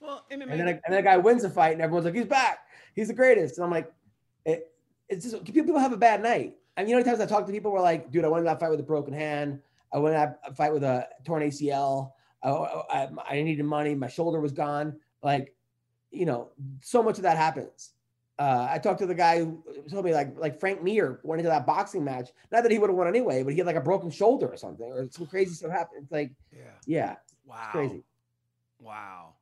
Well, 0.00 0.24
MMA. 0.30 0.50
And 0.50 0.60
then, 0.60 0.68
a, 0.68 0.70
and 0.70 0.82
then 0.88 0.98
a 0.98 1.02
guy 1.02 1.16
wins 1.16 1.44
a 1.44 1.50
fight 1.50 1.72
and 1.72 1.82
everyone's 1.82 2.06
like, 2.06 2.14
he's 2.14 2.26
back. 2.26 2.60
He's 2.94 3.08
the 3.08 3.14
greatest. 3.14 3.58
And 3.58 3.64
I'm 3.64 3.70
like, 3.70 3.92
it, 4.44 4.72
it's 5.08 5.30
just 5.30 5.44
people 5.44 5.78
have 5.78 5.92
a 5.92 5.96
bad 5.96 6.22
night. 6.22 6.56
And 6.76 6.88
you 6.88 6.94
know, 6.96 7.02
how 7.02 7.10
times 7.10 7.20
I 7.20 7.26
talk 7.26 7.46
to 7.46 7.52
people 7.52 7.70
who 7.70 7.76
are 7.76 7.82
like, 7.82 8.10
dude, 8.10 8.24
I 8.24 8.28
went 8.28 8.40
in 8.40 8.46
that 8.46 8.60
fight 8.60 8.70
with 8.70 8.80
a 8.80 8.84
broken 8.84 9.12
hand. 9.12 9.60
I 9.92 9.98
went 9.98 10.14
in 10.14 10.20
that 10.20 10.56
fight 10.56 10.72
with 10.72 10.84
a 10.84 11.08
torn 11.24 11.42
ACL. 11.42 12.12
I, 12.42 12.48
I, 12.48 13.08
I 13.28 13.42
needed 13.42 13.64
money. 13.64 13.94
My 13.94 14.08
shoulder 14.08 14.40
was 14.40 14.52
gone. 14.52 14.96
Like, 15.22 15.54
you 16.10 16.26
know, 16.26 16.50
so 16.80 17.02
much 17.02 17.18
of 17.18 17.22
that 17.24 17.36
happens. 17.36 17.90
Uh, 18.38 18.66
I 18.70 18.78
talked 18.78 19.00
to 19.00 19.06
the 19.06 19.14
guy 19.14 19.40
who 19.40 19.62
told 19.90 20.06
me 20.06 20.14
like 20.14 20.34
like 20.38 20.58
Frank 20.58 20.82
Mir 20.82 21.20
went 21.24 21.40
into 21.40 21.50
that 21.50 21.66
boxing 21.66 22.02
match. 22.02 22.30
Not 22.50 22.62
that 22.62 22.72
he 22.72 22.78
would 22.78 22.88
have 22.88 22.96
won 22.96 23.06
anyway, 23.06 23.42
but 23.42 23.52
he 23.52 23.58
had 23.58 23.66
like 23.66 23.76
a 23.76 23.82
broken 23.82 24.10
shoulder 24.10 24.46
or 24.46 24.56
something, 24.56 24.90
or 24.90 25.08
some 25.10 25.26
crazy 25.26 25.52
stuff 25.52 25.70
happened. 25.70 26.04
It's 26.04 26.12
like, 26.12 26.32
yeah. 26.50 26.62
yeah, 26.86 27.16
Wow. 27.44 27.68
crazy. 27.70 28.02
Wow. 28.78 29.34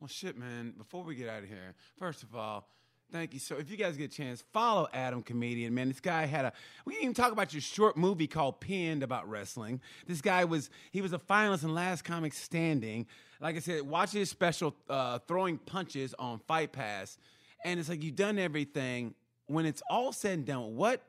Well, 0.00 0.08
shit, 0.08 0.36
man. 0.36 0.74
Before 0.76 1.02
we 1.04 1.14
get 1.14 1.28
out 1.28 1.42
of 1.42 1.48
here, 1.48 1.74
first 1.98 2.22
of 2.22 2.34
all, 2.34 2.68
thank 3.10 3.32
you. 3.32 3.38
So, 3.38 3.56
if 3.56 3.70
you 3.70 3.76
guys 3.76 3.96
get 3.96 4.12
a 4.12 4.16
chance, 4.16 4.44
follow 4.52 4.86
Adam 4.92 5.22
Comedian. 5.22 5.72
Man, 5.74 5.88
this 5.88 6.00
guy 6.00 6.26
had 6.26 6.44
a. 6.44 6.52
We 6.84 6.94
didn't 6.94 7.04
even 7.04 7.14
talk 7.14 7.32
about 7.32 7.54
your 7.54 7.62
short 7.62 7.96
movie 7.96 8.26
called 8.26 8.60
Pinned 8.60 9.02
about 9.02 9.28
wrestling. 9.28 9.80
This 10.06 10.20
guy 10.20 10.44
was 10.44 10.68
he 10.90 11.00
was 11.00 11.12
a 11.12 11.18
finalist 11.18 11.62
in 11.64 11.72
Last 11.74 12.04
Comic 12.04 12.34
Standing. 12.34 13.06
Like 13.40 13.56
I 13.56 13.60
said, 13.60 13.82
watch 13.82 14.12
his 14.12 14.30
special 14.30 14.74
uh, 14.88 15.18
Throwing 15.26 15.58
Punches 15.58 16.14
on 16.18 16.38
Fight 16.46 16.72
Pass. 16.72 17.18
and 17.64 17.80
it's 17.80 17.88
like 17.88 18.02
you've 18.02 18.16
done 18.16 18.38
everything. 18.38 19.14
When 19.46 19.66
it's 19.66 19.82
all 19.90 20.12
said 20.12 20.38
and 20.38 20.46
done, 20.46 20.76
what 20.76 21.02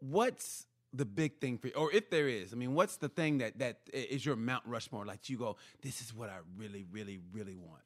what's 0.00 0.66
the 0.92 1.04
big 1.04 1.40
thing 1.40 1.58
for 1.58 1.66
you, 1.68 1.74
or 1.74 1.92
if 1.92 2.10
there 2.10 2.28
is? 2.28 2.52
I 2.52 2.56
mean, 2.56 2.74
what's 2.74 2.96
the 2.96 3.08
thing 3.08 3.38
that 3.38 3.58
that 3.58 3.80
is 3.92 4.24
your 4.24 4.36
Mount 4.36 4.64
Rushmore? 4.66 5.04
Like 5.04 5.28
you 5.28 5.36
go, 5.38 5.56
this 5.82 6.00
is 6.00 6.14
what 6.14 6.28
I 6.30 6.38
really, 6.56 6.84
really, 6.90 7.18
really 7.32 7.56
want. 7.56 7.82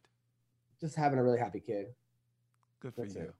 Just 0.80 0.96
having 0.96 1.18
a 1.18 1.22
really 1.22 1.38
happy 1.38 1.60
kid. 1.60 1.88
Good 2.80 2.94
for 2.94 3.02
That's 3.02 3.14
you. 3.14 3.22
it. 3.22 3.34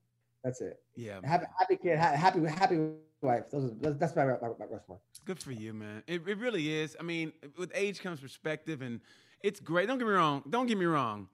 That's 0.45 0.61
it. 0.61 0.81
Yeah, 0.97 1.21
Happy, 1.23 1.47
happy 1.59 1.77
kid, 1.77 1.99
happy, 1.99 2.41
happy 2.47 2.79
wife. 3.21 3.51
Those 3.51 3.73
are, 3.85 3.91
that's 3.93 4.17
my, 4.17 4.25
my, 4.25 4.37
my 4.59 4.65
Rushmore. 4.71 4.99
good 5.27 5.39
for 5.43 5.53
you, 5.53 5.75
man. 5.75 6.03
It 6.07 6.27
it 6.27 6.39
really 6.39 6.73
is. 6.73 6.97
I 6.99 7.03
mean, 7.03 7.33
with 7.59 7.71
age 7.75 8.01
comes 8.01 8.21
perspective, 8.21 8.81
and 8.81 9.01
it's 9.43 9.61
great. 9.61 9.87
Don't 9.89 9.99
get 9.99 10.07
me 10.07 10.15
wrong. 10.15 10.43
Don't 10.49 10.67
get 10.67 10.79
me 10.79 10.87
wrong. 10.87 11.29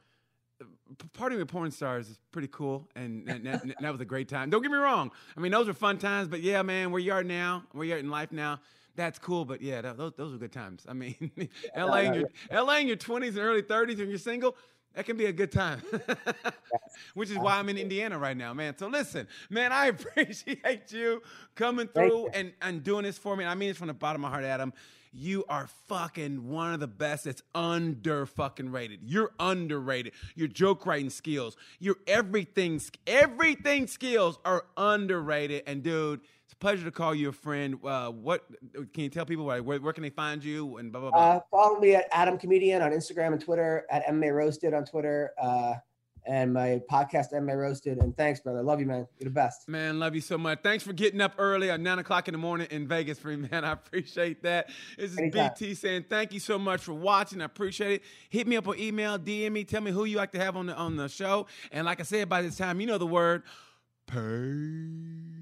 Partying 1.16 1.38
with 1.38 1.48
porn 1.48 1.70
stars 1.70 2.08
is 2.08 2.18
pretty 2.32 2.48
cool, 2.48 2.88
and, 2.96 3.28
and 3.28 3.46
that, 3.46 3.62
and 3.62 3.74
that 3.80 3.92
was 3.92 4.00
a 4.00 4.04
great 4.04 4.28
time. 4.28 4.50
Don't 4.50 4.62
get 4.62 4.70
me 4.72 4.78
wrong. 4.78 5.12
I 5.36 5.40
mean, 5.40 5.52
those 5.52 5.68
are 5.68 5.74
fun 5.74 5.98
times, 5.98 6.28
but 6.28 6.40
yeah, 6.40 6.62
man, 6.62 6.90
where 6.90 7.00
you 7.00 7.12
are 7.12 7.22
now, 7.22 7.62
where 7.72 7.84
you're 7.86 7.98
in 7.98 8.10
life 8.10 8.32
now, 8.32 8.58
that's 8.96 9.18
cool. 9.20 9.44
But 9.44 9.60
yeah, 9.62 9.82
that, 9.82 9.96
those 9.98 10.14
those 10.16 10.34
are 10.34 10.38
good 10.38 10.52
times. 10.52 10.84
I 10.88 10.94
mean, 10.94 11.30
LA 11.76 11.98
in 11.98 12.14
your 12.14 12.28
LA 12.50 12.78
in 12.78 12.88
your 12.88 12.96
twenties 12.96 13.36
and 13.36 13.44
early 13.44 13.62
thirties 13.62 13.98
when 13.98 14.08
you're 14.08 14.18
single, 14.18 14.56
that 14.96 15.04
can 15.04 15.16
be 15.16 15.26
a 15.26 15.32
good 15.32 15.52
time. 15.52 15.82
Which 17.14 17.30
is 17.30 17.36
why 17.36 17.58
I'm 17.58 17.68
in 17.68 17.76
Indiana 17.76 18.18
right 18.18 18.36
now, 18.36 18.54
man. 18.54 18.76
So 18.78 18.88
listen, 18.88 19.28
man, 19.50 19.70
I 19.70 19.86
appreciate 19.88 20.90
you 20.90 21.22
coming 21.54 21.86
through 21.86 22.06
you. 22.06 22.30
and, 22.32 22.52
and 22.62 22.82
doing 22.82 23.04
this 23.04 23.18
for 23.18 23.36
me. 23.36 23.44
I 23.44 23.54
mean 23.54 23.68
this 23.68 23.76
from 23.76 23.88
the 23.88 23.94
bottom 23.94 24.24
of 24.24 24.30
my 24.30 24.34
heart, 24.34 24.44
Adam. 24.44 24.72
You 25.12 25.44
are 25.48 25.68
fucking 25.88 26.48
one 26.48 26.74
of 26.74 26.80
the 26.80 26.86
best 26.86 27.24
that's 27.24 27.42
under 27.54 28.26
fucking 28.26 28.70
rated. 28.70 29.00
You're 29.02 29.32
underrated. 29.38 30.12
Your 30.34 30.48
joke 30.48 30.84
writing 30.84 31.10
skills, 31.10 31.56
your 31.78 31.96
everything, 32.06 32.80
everything 33.06 33.86
skills 33.86 34.38
are 34.44 34.64
underrated. 34.76 35.62
And 35.66 35.82
dude, 35.82 36.20
it's 36.20 36.26
a 36.56 36.60
pleasure 36.60 36.84
to 36.84 36.90
call 36.90 37.14
you 37.14 37.28
a 37.28 37.32
friend. 37.32 37.78
Uh, 37.84 38.10
what 38.10 38.44
can 38.92 39.04
you 39.04 39.08
tell 39.08 39.26
people? 39.26 39.44
Where, 39.44 39.62
where 39.62 39.92
can 39.92 40.02
they 40.02 40.10
find 40.10 40.42
you? 40.42 40.78
And 40.78 40.92
blah 40.92 41.00
blah 41.02 41.10
blah. 41.10 41.20
Uh, 41.20 41.40
follow 41.50 41.78
me 41.78 41.94
at 41.94 42.06
Adam 42.12 42.38
Comedian 42.38 42.82
on 42.82 42.92
Instagram 42.92 43.32
and 43.32 43.40
Twitter, 43.40 43.86
at 43.90 44.06
MMA 44.06 44.34
Roasted 44.34 44.74
on 44.74 44.84
Twitter, 44.84 45.32
uh, 45.40 45.74
and 46.26 46.52
my 46.52 46.80
podcast 46.90 47.32
MMA 47.32 47.56
Roasted. 47.56 47.98
And 47.98 48.16
thanks, 48.16 48.40
brother. 48.40 48.62
Love 48.62 48.80
you, 48.80 48.86
man. 48.86 49.06
You're 49.18 49.28
the 49.28 49.34
best. 49.34 49.68
Man, 49.68 50.00
love 50.00 50.14
you 50.14 50.20
so 50.20 50.36
much. 50.36 50.60
Thanks 50.62 50.82
for 50.82 50.92
getting 50.92 51.20
up 51.20 51.34
early 51.38 51.70
at 51.70 51.80
nine 51.80 51.98
o'clock 51.98 52.28
in 52.28 52.32
the 52.32 52.38
morning 52.38 52.66
in 52.70 52.88
Vegas 52.88 53.18
for 53.18 53.28
me, 53.28 53.48
man. 53.50 53.64
I 53.64 53.72
appreciate 53.72 54.42
that. 54.42 54.70
This 54.98 55.12
is 55.12 55.18
Anytime. 55.18 55.52
BT 55.58 55.74
saying 55.74 56.06
thank 56.08 56.32
you 56.32 56.40
so 56.40 56.58
much 56.58 56.82
for 56.82 56.94
watching. 56.94 57.42
I 57.42 57.44
appreciate 57.44 57.92
it. 57.92 58.02
Hit 58.30 58.46
me 58.46 58.56
up 58.56 58.66
on 58.66 58.78
email, 58.78 59.18
DM 59.18 59.52
me, 59.52 59.64
tell 59.64 59.82
me 59.82 59.90
who 59.90 60.04
you 60.04 60.16
like 60.16 60.32
to 60.32 60.38
have 60.38 60.56
on 60.56 60.66
the 60.66 60.76
on 60.76 60.96
the 60.96 61.08
show. 61.08 61.46
And 61.70 61.84
like 61.84 62.00
I 62.00 62.04
said, 62.04 62.28
by 62.28 62.42
this 62.42 62.56
time, 62.56 62.80
you 62.80 62.86
know 62.86 62.98
the 62.98 63.06
word. 63.06 63.42
Peace. 64.06 65.36